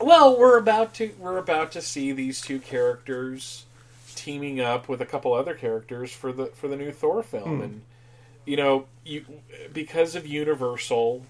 Well, 0.00 0.38
we're 0.38 0.56
about 0.56 0.94
to 0.94 1.12
we're 1.18 1.36
about 1.36 1.72
to 1.72 1.82
see 1.82 2.12
these 2.12 2.40
two 2.40 2.58
characters 2.58 3.66
teaming 4.14 4.58
up 4.58 4.88
with 4.88 5.02
a 5.02 5.06
couple 5.06 5.34
other 5.34 5.54
characters 5.54 6.10
for 6.10 6.32
the 6.32 6.46
for 6.46 6.68
the 6.68 6.76
new 6.76 6.90
Thor 6.90 7.22
film, 7.22 7.60
and 7.60 7.82
you 8.46 8.56
know, 8.56 8.86
you 9.04 9.26
because 9.72 10.14
of 10.14 10.26
Universal, 10.26 11.26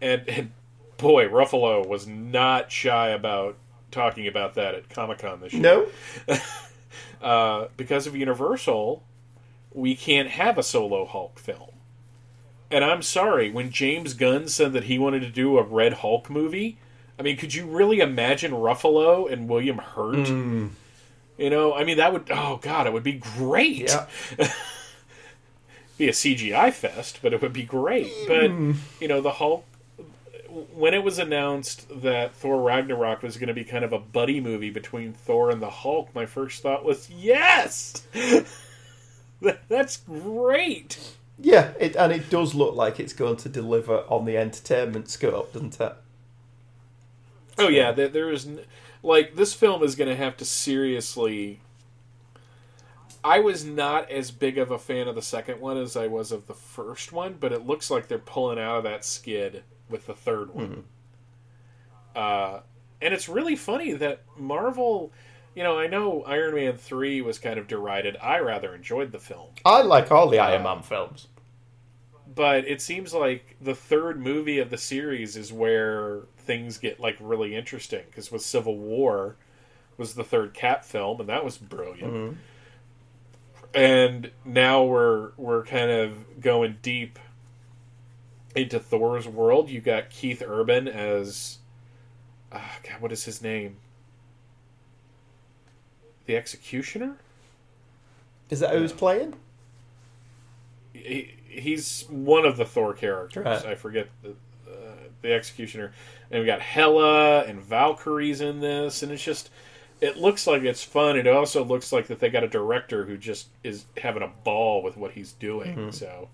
and, 0.00 0.28
and 0.28 0.52
boy, 0.96 1.28
Ruffalo 1.28 1.84
was 1.86 2.06
not 2.06 2.70
shy 2.70 3.08
about 3.08 3.56
talking 3.90 4.28
about 4.28 4.54
that 4.54 4.76
at 4.76 4.88
Comic 4.88 5.18
Con 5.18 5.40
this 5.40 5.52
year. 5.52 5.62
no, 5.62 5.86
uh, 7.20 7.66
because 7.76 8.06
of 8.06 8.14
Universal, 8.14 9.02
we 9.76 9.94
can't 9.94 10.30
have 10.30 10.56
a 10.56 10.62
solo 10.62 11.04
Hulk 11.04 11.38
film. 11.38 11.70
And 12.70 12.82
I'm 12.82 13.02
sorry, 13.02 13.50
when 13.50 13.70
James 13.70 14.14
Gunn 14.14 14.48
said 14.48 14.72
that 14.72 14.84
he 14.84 14.98
wanted 14.98 15.20
to 15.20 15.28
do 15.28 15.58
a 15.58 15.62
Red 15.62 15.92
Hulk 15.92 16.30
movie, 16.30 16.78
I 17.18 17.22
mean, 17.22 17.36
could 17.36 17.54
you 17.54 17.66
really 17.66 18.00
imagine 18.00 18.52
Ruffalo 18.52 19.30
and 19.30 19.48
William 19.48 19.78
Hurt? 19.78 20.26
Mm. 20.26 20.70
You 21.36 21.50
know, 21.50 21.74
I 21.74 21.84
mean, 21.84 21.98
that 21.98 22.12
would, 22.12 22.28
oh 22.30 22.58
God, 22.60 22.86
it 22.86 22.92
would 22.92 23.02
be 23.02 23.12
great. 23.12 23.90
yeah, 23.90 24.06
Be 25.98 26.08
a 26.08 26.12
CGI 26.12 26.72
fest, 26.72 27.20
but 27.22 27.32
it 27.32 27.42
would 27.42 27.52
be 27.52 27.62
great. 27.62 28.12
But, 28.26 28.50
mm. 28.50 28.76
you 28.98 29.08
know, 29.08 29.20
the 29.20 29.32
Hulk, 29.32 29.64
when 30.74 30.94
it 30.94 31.04
was 31.04 31.18
announced 31.18 31.86
that 32.02 32.34
Thor 32.34 32.62
Ragnarok 32.62 33.22
was 33.22 33.36
going 33.36 33.48
to 33.48 33.54
be 33.54 33.64
kind 33.64 33.84
of 33.84 33.92
a 33.92 33.98
buddy 33.98 34.40
movie 34.40 34.70
between 34.70 35.12
Thor 35.12 35.50
and 35.50 35.60
the 35.60 35.70
Hulk, 35.70 36.14
my 36.14 36.24
first 36.24 36.62
thought 36.62 36.84
was, 36.84 37.10
yes! 37.10 38.02
That- 39.42 39.60
That's 39.68 39.96
great. 39.98 40.98
yeah, 41.38 41.72
it, 41.78 41.96
and 41.96 42.12
it 42.12 42.30
does 42.30 42.54
look 42.54 42.74
like 42.74 42.98
it's 43.00 43.12
going 43.12 43.36
to 43.38 43.48
deliver 43.48 43.98
on 44.08 44.24
the 44.24 44.36
entertainment 44.36 45.08
scope, 45.08 45.52
doesn't 45.52 45.80
it? 45.80 45.92
Oh 47.58 47.68
yeah, 47.68 47.92
there, 47.92 48.08
there 48.08 48.30
is 48.30 48.46
n- 48.46 48.60
like 49.02 49.36
this 49.36 49.54
film 49.54 49.82
is 49.82 49.94
going 49.94 50.10
to 50.10 50.16
have 50.16 50.36
to 50.38 50.44
seriously. 50.44 51.60
I 53.24 53.40
was 53.40 53.64
not 53.64 54.10
as 54.10 54.30
big 54.30 54.56
of 54.56 54.70
a 54.70 54.78
fan 54.78 55.08
of 55.08 55.14
the 55.16 55.22
second 55.22 55.60
one 55.60 55.76
as 55.76 55.96
I 55.96 56.06
was 56.06 56.30
of 56.30 56.46
the 56.46 56.54
first 56.54 57.12
one, 57.12 57.36
but 57.40 57.52
it 57.52 57.66
looks 57.66 57.90
like 57.90 58.06
they're 58.08 58.18
pulling 58.18 58.58
out 58.58 58.78
of 58.78 58.84
that 58.84 59.04
skid 59.04 59.64
with 59.90 60.06
the 60.06 60.14
third 60.14 60.54
one. 60.54 60.84
Uh, 62.14 62.60
and 63.02 63.12
it's 63.12 63.28
really 63.28 63.56
funny 63.56 63.92
that 63.94 64.22
Marvel, 64.38 65.12
you 65.56 65.64
know, 65.64 65.76
I 65.78 65.88
know 65.88 66.22
Iron 66.24 66.54
Man 66.54 66.76
three 66.76 67.20
was 67.20 67.38
kind 67.40 67.58
of 67.58 67.66
derided. 67.66 68.16
I 68.22 68.38
rather 68.38 68.74
enjoyed 68.74 69.10
the 69.10 69.18
film. 69.18 69.48
I 69.64 69.82
like 69.82 70.12
all 70.12 70.28
the 70.28 70.38
Iron 70.38 70.62
Man 70.62 70.82
films. 70.82 71.26
but 72.32 72.66
it 72.68 72.80
seems 72.82 73.12
like 73.14 73.56
the 73.60 73.74
third 73.74 74.20
movie 74.20 74.58
of 74.58 74.70
the 74.70 74.76
series 74.78 75.36
is 75.36 75.52
where 75.52 76.20
things 76.38 76.78
get 76.78 77.00
like 77.00 77.16
really 77.20 77.56
interesting 77.56 78.02
because 78.10 78.30
with 78.30 78.42
Civil 78.42 78.76
War 78.76 79.36
was 79.96 80.14
the 80.14 80.22
third 80.24 80.52
Cap 80.54 80.84
film 80.84 81.18
and 81.20 81.28
that 81.28 81.44
was 81.44 81.56
brilliant. 81.58 82.12
And 83.74 84.30
now 84.44 84.84
we're 84.84 85.30
we're 85.36 85.64
kind 85.64 85.90
of 85.90 86.40
going 86.40 86.76
deep 86.82 87.18
into 88.54 88.78
Thor's 88.78 89.26
world. 89.28 89.68
You 89.70 89.80
got 89.80 90.10
Keith 90.10 90.42
Urban 90.46 90.88
as 90.88 91.58
ah, 92.52 92.76
God, 92.88 93.00
what 93.00 93.12
is 93.12 93.24
his 93.24 93.42
name? 93.42 93.76
The 96.26 96.36
Executioner. 96.36 97.16
Is 98.50 98.60
that 98.60 98.74
who's 98.74 98.92
playing? 98.92 99.34
he, 101.06 101.34
he's 101.48 102.04
one 102.08 102.44
of 102.44 102.56
the 102.56 102.64
Thor 102.64 102.92
characters. 102.94 103.44
Right. 103.44 103.66
I 103.66 103.74
forget 103.74 104.08
the 104.22 104.30
uh, 104.70 104.94
the 105.22 105.32
executioner. 105.32 105.92
And 106.30 106.40
we 106.40 106.46
got 106.46 106.60
Hela 106.60 107.42
and 107.44 107.60
Valkyrie's 107.60 108.40
in 108.40 108.60
this, 108.60 109.02
and 109.02 109.12
it's 109.12 109.22
just 109.22 109.50
it 110.00 110.16
looks 110.16 110.46
like 110.46 110.62
it's 110.62 110.82
fun. 110.82 111.16
It 111.16 111.26
also 111.26 111.64
looks 111.64 111.92
like 111.92 112.08
that 112.08 112.18
they 112.20 112.28
got 112.28 112.44
a 112.44 112.48
director 112.48 113.04
who 113.04 113.16
just 113.16 113.48
is 113.62 113.86
having 113.96 114.22
a 114.22 114.28
ball 114.44 114.82
with 114.82 114.96
what 114.96 115.12
he's 115.12 115.32
doing. 115.32 115.92
So 115.92 116.28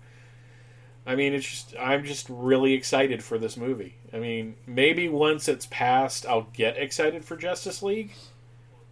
I 1.05 1.15
mean, 1.15 1.33
it's 1.33 1.47
just 1.47 1.75
I'm 1.79 2.03
just 2.03 2.27
really 2.29 2.73
excited 2.73 3.23
for 3.23 3.37
this 3.37 3.55
movie. 3.57 3.95
I 4.11 4.19
mean, 4.19 4.55
maybe 4.65 5.09
once 5.09 5.47
it's 5.47 5.65
passed, 5.67 6.25
I'll 6.25 6.47
get 6.53 6.77
excited 6.77 7.23
for 7.23 7.35
Justice 7.37 7.83
League, 7.83 8.11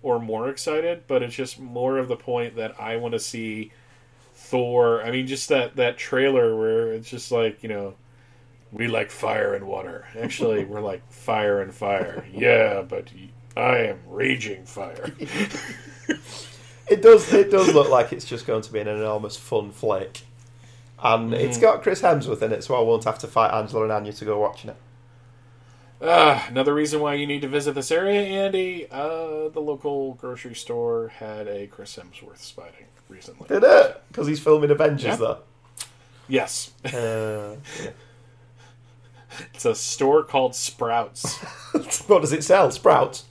or 0.03 0.19
more 0.19 0.49
excited. 0.49 1.03
But 1.07 1.23
it's 1.23 1.35
just 1.35 1.59
more 1.59 1.97
of 1.97 2.07
the 2.07 2.15
point 2.15 2.55
that 2.55 2.79
I 2.79 2.95
want 2.97 3.13
to 3.13 3.19
see 3.19 3.71
Thor. 4.35 5.01
I 5.03 5.11
mean, 5.11 5.27
just 5.27 5.49
that 5.49 5.75
that 5.75 5.97
trailer 5.97 6.55
where 6.57 6.93
it's 6.93 7.09
just 7.09 7.31
like 7.31 7.63
you 7.63 7.69
know, 7.69 7.93
we 8.71 8.87
like 8.87 9.11
fire 9.11 9.53
and 9.53 9.67
water. 9.67 10.05
Actually, 10.19 10.65
we're 10.71 10.81
like 10.81 11.01
fire 11.11 11.61
and 11.61 11.73
fire. 11.73 12.25
Yeah, 12.33 12.81
but 12.81 13.07
I 13.55 13.77
am 13.79 13.99
raging 14.07 14.65
fire. 14.65 15.11
It 16.87 17.01
does. 17.01 17.31
It 17.33 17.49
does 17.51 17.73
look 17.73 17.89
like 17.89 18.11
it's 18.11 18.25
just 18.25 18.45
going 18.45 18.61
to 18.63 18.73
be 18.73 18.79
an 18.79 18.87
enormous 18.89 19.37
fun 19.37 19.71
flick, 19.71 20.23
and 21.01 21.33
it's 21.33 21.55
Mm-hmm. 21.57 21.61
got 21.61 21.83
Chris 21.83 22.01
Hemsworth 22.01 22.41
in 22.41 22.51
it, 22.51 22.65
so 22.65 22.75
I 22.75 22.81
won't 22.81 23.05
have 23.05 23.17
to 23.19 23.27
fight 23.27 23.53
Angela 23.53 23.83
and 23.83 23.93
Anya 23.93 24.11
to 24.11 24.25
go 24.25 24.37
watching 24.39 24.71
it. 24.71 24.75
Ah, 26.03 26.47
another 26.49 26.73
reason 26.73 26.99
why 26.99 27.13
you 27.13 27.27
need 27.27 27.41
to 27.41 27.47
visit 27.47 27.75
this 27.75 27.91
area, 27.91 28.21
Andy. 28.21 28.87
Uh, 28.89 29.49
the 29.49 29.59
local 29.59 30.15
grocery 30.15 30.55
store 30.55 31.09
had 31.09 31.47
a 31.47 31.67
Chris 31.67 31.95
Hemsworth 31.95 32.39
sighting 32.39 32.87
recently. 33.07 33.47
Did 33.47 33.63
it? 33.63 34.01
Because 34.07 34.25
he's 34.27 34.39
filming 34.39 34.71
Avengers, 34.71 35.05
Yeah. 35.05 35.15
though. 35.17 35.37
Yes, 36.27 36.71
Uh, 36.85 37.57
it's 39.53 39.65
a 39.65 39.75
store 39.75 40.23
called 40.23 40.55
Sprouts. 40.55 41.37
what 42.07 42.21
does 42.21 42.31
it 42.33 42.43
sell? 42.43 42.71
Sprouts. 42.71 43.25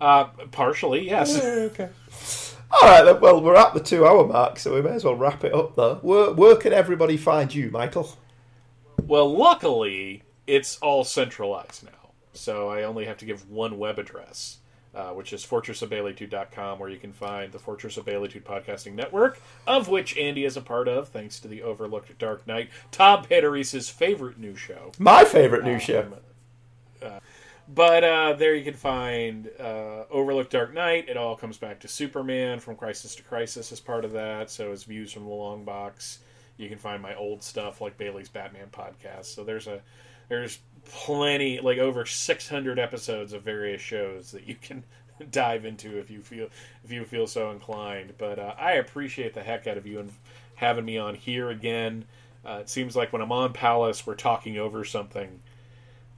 Uh, 0.00 0.24
partially, 0.50 1.06
yes. 1.06 1.38
okay. 1.44 1.90
All 2.72 2.88
right, 2.88 3.02
then. 3.04 3.20
Well, 3.20 3.40
we're 3.40 3.54
at 3.54 3.74
the 3.74 3.80
two-hour 3.80 4.26
mark, 4.26 4.58
so 4.58 4.74
we 4.74 4.82
may 4.82 4.90
as 4.94 5.04
well 5.04 5.14
wrap 5.14 5.44
it 5.44 5.54
up, 5.54 5.76
though. 5.76 5.96
Where, 6.02 6.32
where 6.32 6.56
can 6.56 6.72
everybody 6.72 7.16
find 7.16 7.54
you, 7.54 7.70
Michael? 7.70 8.16
Well, 9.04 9.32
luckily, 9.36 10.21
it's 10.46 10.78
all 10.78 11.04
centralized 11.04 11.84
now, 11.84 12.10
so 12.32 12.68
I 12.68 12.82
only 12.84 13.04
have 13.04 13.18
to 13.18 13.24
give 13.24 13.48
one 13.50 13.78
web 13.78 13.98
address, 13.98 14.58
uh, 14.94 15.10
which 15.10 15.32
is 15.32 15.44
fortressofbaileytude.com, 15.44 16.78
where 16.78 16.88
you 16.88 16.98
can 16.98 17.12
find 17.12 17.52
the 17.52 17.58
Fortress 17.58 17.96
of 17.96 18.04
Baileytude 18.04 18.42
podcasting 18.42 18.94
network, 18.94 19.40
of 19.66 19.88
which 19.88 20.16
Andy 20.16 20.44
is 20.44 20.56
a 20.56 20.60
part 20.60 20.88
of, 20.88 21.08
thanks 21.08 21.40
to 21.40 21.48
the 21.48 21.62
Overlooked 21.62 22.18
Dark 22.18 22.46
Knight, 22.46 22.70
Tom 22.90 23.24
Panarese' 23.24 23.90
favorite 23.90 24.38
new 24.38 24.56
show. 24.56 24.92
My 24.98 25.24
favourite 25.24 25.64
new 25.64 25.78
show. 25.78 26.00
Um, 26.00 26.14
uh, 27.02 27.20
but 27.68 28.04
uh, 28.04 28.32
there 28.34 28.54
you 28.54 28.64
can 28.64 28.74
find 28.74 29.48
uh, 29.58 30.04
Overlook 30.10 30.50
Dark 30.50 30.74
Knight. 30.74 31.08
It 31.08 31.16
all 31.16 31.36
comes 31.36 31.56
back 31.56 31.80
to 31.80 31.88
Superman 31.88 32.60
from 32.60 32.76
Crisis 32.76 33.14
to 33.16 33.22
Crisis 33.22 33.72
as 33.72 33.80
part 33.80 34.04
of 34.04 34.12
that. 34.12 34.50
So 34.50 34.72
as 34.72 34.84
views 34.84 35.12
from 35.12 35.24
the 35.24 35.30
long 35.30 35.64
box, 35.64 36.18
you 36.56 36.68
can 36.68 36.78
find 36.78 37.00
my 37.00 37.14
old 37.14 37.42
stuff 37.42 37.80
like 37.80 37.96
Bailey's 37.96 38.28
Batman 38.28 38.68
podcast. 38.72 39.26
So 39.26 39.44
there's 39.44 39.68
a 39.68 39.80
there's 40.32 40.60
plenty 40.86 41.60
like 41.60 41.76
over 41.76 42.06
600 42.06 42.78
episodes 42.78 43.34
of 43.34 43.42
various 43.42 43.82
shows 43.82 44.32
that 44.32 44.48
you 44.48 44.54
can 44.54 44.82
dive 45.30 45.66
into 45.66 45.98
if 45.98 46.10
you 46.10 46.22
feel 46.22 46.48
if 46.82 46.90
you 46.90 47.04
feel 47.04 47.26
so 47.26 47.50
inclined. 47.50 48.14
But 48.16 48.38
uh, 48.38 48.54
I 48.58 48.72
appreciate 48.72 49.34
the 49.34 49.42
heck 49.42 49.66
out 49.66 49.76
of 49.76 49.86
you 49.86 50.00
and 50.00 50.10
having 50.54 50.86
me 50.86 50.96
on 50.96 51.14
here 51.14 51.50
again. 51.50 52.06
Uh, 52.46 52.60
it 52.62 52.70
seems 52.70 52.96
like 52.96 53.12
when 53.12 53.20
I'm 53.20 53.30
on 53.30 53.52
Palace, 53.52 54.06
we're 54.06 54.14
talking 54.14 54.56
over 54.56 54.84
something 54.84 55.38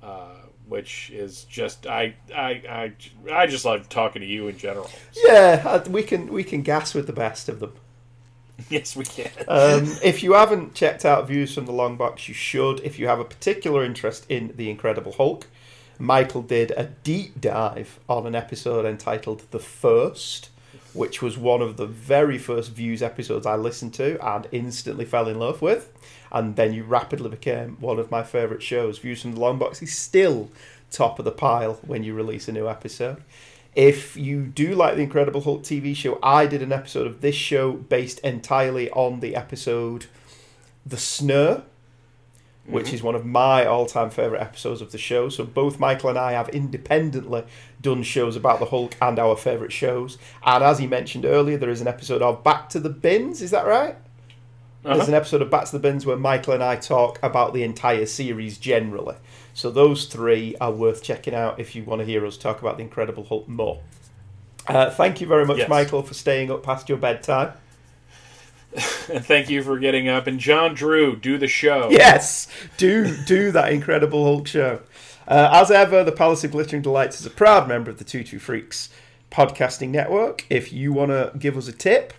uh, 0.00 0.36
which 0.68 1.10
is 1.10 1.44
just 1.44 1.86
I, 1.88 2.14
I 2.32 2.62
I 2.68 2.92
I 3.32 3.46
just 3.48 3.64
love 3.64 3.88
talking 3.88 4.22
to 4.22 4.28
you 4.28 4.46
in 4.46 4.56
general. 4.56 4.88
Yeah, 5.26 5.62
uh, 5.66 5.84
we 5.90 6.04
can 6.04 6.32
we 6.32 6.44
can 6.44 6.62
gas 6.62 6.94
with 6.94 7.08
the 7.08 7.12
best 7.12 7.48
of 7.48 7.58
them. 7.58 7.72
yes, 8.70 8.94
we 8.94 9.04
can. 9.04 9.30
Um, 9.48 9.96
if 10.02 10.22
you 10.22 10.34
haven't 10.34 10.74
checked 10.74 11.04
out 11.04 11.26
Views 11.26 11.54
from 11.54 11.66
the 11.66 11.72
Long 11.72 11.96
Box, 11.96 12.28
you 12.28 12.34
should. 12.34 12.80
If 12.80 12.98
you 12.98 13.06
have 13.06 13.20
a 13.20 13.24
particular 13.24 13.84
interest 13.84 14.26
in 14.28 14.52
The 14.56 14.70
Incredible 14.70 15.12
Hulk, 15.12 15.46
Michael 15.98 16.42
did 16.42 16.72
a 16.72 16.84
deep 17.02 17.40
dive 17.40 17.98
on 18.08 18.26
an 18.26 18.34
episode 18.34 18.84
entitled 18.84 19.44
The 19.50 19.58
First, 19.58 20.50
which 20.92 21.20
was 21.20 21.36
one 21.36 21.62
of 21.62 21.76
the 21.76 21.86
very 21.86 22.38
first 22.38 22.72
Views 22.72 23.02
episodes 23.02 23.46
I 23.46 23.56
listened 23.56 23.94
to 23.94 24.24
and 24.24 24.46
instantly 24.52 25.04
fell 25.04 25.28
in 25.28 25.38
love 25.38 25.60
with. 25.60 25.92
And 26.30 26.56
then 26.56 26.72
you 26.72 26.84
rapidly 26.84 27.30
became 27.30 27.76
one 27.80 27.98
of 27.98 28.10
my 28.10 28.22
favourite 28.22 28.62
shows. 28.62 28.98
Views 28.98 29.22
from 29.22 29.34
the 29.34 29.40
Long 29.40 29.58
Box 29.58 29.82
is 29.82 29.96
still 29.96 30.50
top 30.90 31.18
of 31.18 31.24
the 31.24 31.32
pile 31.32 31.74
when 31.86 32.04
you 32.04 32.14
release 32.14 32.48
a 32.48 32.52
new 32.52 32.68
episode. 32.68 33.22
If 33.74 34.16
you 34.16 34.42
do 34.42 34.74
like 34.74 34.94
the 34.94 35.02
Incredible 35.02 35.40
Hulk 35.40 35.62
TV 35.62 35.96
show, 35.96 36.18
I 36.22 36.46
did 36.46 36.62
an 36.62 36.72
episode 36.72 37.06
of 37.06 37.20
this 37.20 37.34
show 37.34 37.72
based 37.72 38.20
entirely 38.20 38.88
on 38.90 39.18
the 39.18 39.34
episode 39.34 40.06
The 40.86 40.96
Snare, 40.96 41.62
which 42.66 42.86
mm-hmm. 42.86 42.94
is 42.94 43.02
one 43.02 43.16
of 43.16 43.26
my 43.26 43.66
all 43.66 43.86
time 43.86 44.10
favourite 44.10 44.40
episodes 44.40 44.80
of 44.80 44.92
the 44.92 44.98
show. 44.98 45.28
So 45.28 45.44
both 45.44 45.80
Michael 45.80 46.10
and 46.10 46.18
I 46.18 46.32
have 46.32 46.48
independently 46.50 47.44
done 47.80 48.04
shows 48.04 48.36
about 48.36 48.60
the 48.60 48.66
Hulk 48.66 48.94
and 49.02 49.18
our 49.18 49.36
favourite 49.36 49.72
shows. 49.72 50.18
And 50.44 50.62
as 50.62 50.78
he 50.78 50.86
mentioned 50.86 51.24
earlier, 51.24 51.58
there 51.58 51.70
is 51.70 51.80
an 51.80 51.88
episode 51.88 52.22
of 52.22 52.44
Back 52.44 52.68
to 52.70 52.80
the 52.80 52.90
Bins, 52.90 53.42
is 53.42 53.50
that 53.50 53.66
right? 53.66 53.96
There's 54.84 55.08
an 55.08 55.14
episode 55.14 55.40
of 55.42 55.50
Back 55.50 55.64
to 55.66 55.72
the 55.72 55.78
Bins 55.78 56.04
where 56.04 56.16
Michael 56.16 56.52
and 56.52 56.62
I 56.62 56.76
talk 56.76 57.18
about 57.22 57.54
the 57.54 57.62
entire 57.62 58.04
series 58.06 58.58
generally. 58.58 59.16
So 59.54 59.70
those 59.70 60.06
three 60.06 60.56
are 60.60 60.70
worth 60.72 61.02
checking 61.02 61.34
out 61.34 61.58
if 61.58 61.74
you 61.74 61.84
want 61.84 62.00
to 62.00 62.04
hear 62.04 62.24
us 62.26 62.36
talk 62.36 62.60
about 62.60 62.76
the 62.76 62.82
Incredible 62.82 63.24
Hulk 63.24 63.48
more. 63.48 63.80
Uh, 64.66 64.90
thank 64.90 65.20
you 65.20 65.26
very 65.26 65.46
much, 65.46 65.58
Yes. 65.58 65.68
Michael, 65.68 66.02
for 66.02 66.14
staying 66.14 66.50
up 66.50 66.62
past 66.62 66.88
your 66.88 66.98
bedtime. 66.98 67.52
and 68.72 69.24
thank 69.24 69.48
you 69.48 69.62
for 69.62 69.78
getting 69.78 70.08
up. 70.08 70.26
And 70.26 70.38
John 70.38 70.74
Drew, 70.74 71.16
do 71.16 71.38
the 71.38 71.48
show. 71.48 71.88
Yes, 71.90 72.48
do 72.76 73.16
do 73.24 73.52
that 73.52 73.72
Incredible 73.72 74.24
Hulk 74.24 74.46
show. 74.46 74.80
Uh, 75.26 75.48
as 75.52 75.70
ever, 75.70 76.04
the 76.04 76.12
Palace 76.12 76.44
of 76.44 76.50
Glittering 76.50 76.82
Delights 76.82 77.20
is 77.20 77.26
a 77.26 77.30
proud 77.30 77.68
member 77.68 77.90
of 77.90 77.98
the 77.98 78.04
Tutu 78.04 78.38
Freaks 78.38 78.90
podcasting 79.30 79.88
network. 79.90 80.44
If 80.50 80.72
you 80.72 80.92
want 80.92 81.10
to 81.10 81.32
give 81.38 81.56
us 81.56 81.68
a 81.68 81.72
tip, 81.72 82.12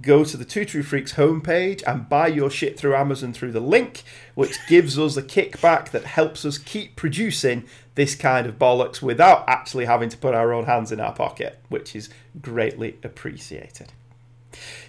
go 0.00 0.24
to 0.24 0.36
the 0.36 0.44
Tutu 0.44 0.82
Freaks 0.82 1.14
homepage 1.14 1.82
and 1.86 2.08
buy 2.08 2.28
your 2.28 2.50
shit 2.50 2.78
through 2.78 2.94
Amazon 2.94 3.32
through 3.32 3.52
the 3.52 3.60
link, 3.60 4.02
which 4.34 4.58
gives 4.68 4.98
us 4.98 5.16
a 5.16 5.22
kickback 5.22 5.90
that 5.90 6.04
helps 6.04 6.44
us 6.44 6.58
keep 6.58 6.96
producing 6.96 7.64
this 7.94 8.14
kind 8.14 8.46
of 8.46 8.58
bollocks 8.58 9.02
without 9.02 9.44
actually 9.48 9.84
having 9.84 10.08
to 10.08 10.16
put 10.16 10.34
our 10.34 10.52
own 10.52 10.64
hands 10.64 10.92
in 10.92 11.00
our 11.00 11.12
pocket, 11.12 11.58
which 11.68 11.94
is 11.94 12.08
greatly 12.40 12.96
appreciated. 13.02 13.92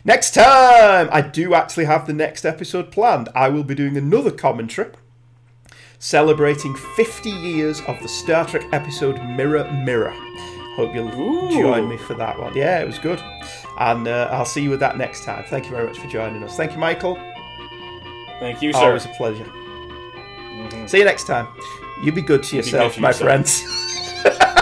Next 0.03 0.33
time, 0.33 1.09
I 1.11 1.21
do 1.21 1.53
actually 1.53 1.85
have 1.85 2.07
the 2.07 2.13
next 2.13 2.45
episode 2.45 2.91
planned. 2.91 3.29
I 3.35 3.49
will 3.49 3.63
be 3.63 3.75
doing 3.75 3.97
another 3.97 4.31
commentary 4.31 4.91
celebrating 6.01 6.75
50 6.95 7.29
years 7.29 7.79
of 7.81 8.01
the 8.01 8.07
Star 8.07 8.43
Trek 8.45 8.63
episode 8.73 9.23
Mirror 9.23 9.71
Mirror. 9.71 10.13
Hope 10.75 10.95
you'll 10.95 11.13
Ooh. 11.13 11.51
join 11.51 11.88
me 11.88 11.97
for 11.97 12.15
that 12.15 12.39
one. 12.39 12.55
Yeah, 12.55 12.81
it 12.81 12.88
was 12.88 12.97
good. 12.97 13.21
And 13.81 14.07
uh, 14.07 14.29
I'll 14.31 14.45
see 14.45 14.61
you 14.61 14.69
with 14.69 14.79
that 14.81 14.95
next 14.95 15.23
time. 15.23 15.43
Thank 15.45 15.65
you 15.65 15.71
very 15.71 15.87
much 15.87 15.97
for 15.97 16.07
joining 16.07 16.43
us. 16.43 16.55
Thank 16.55 16.73
you, 16.73 16.77
Michael. 16.77 17.15
Thank 18.39 18.61
you, 18.61 18.73
sir. 18.73 18.79
Always 18.79 19.05
a 19.05 19.09
pleasure. 19.09 19.51
See 20.87 20.99
you 20.99 21.05
next 21.05 21.25
time. 21.25 21.47
You 22.03 22.11
be 22.11 22.21
good 22.21 22.43
to 22.43 22.49
good 22.51 22.57
yourself, 22.57 22.93
to 22.93 23.01
my 23.01 23.09
yourself. 23.09 23.25
friends. 23.27 23.63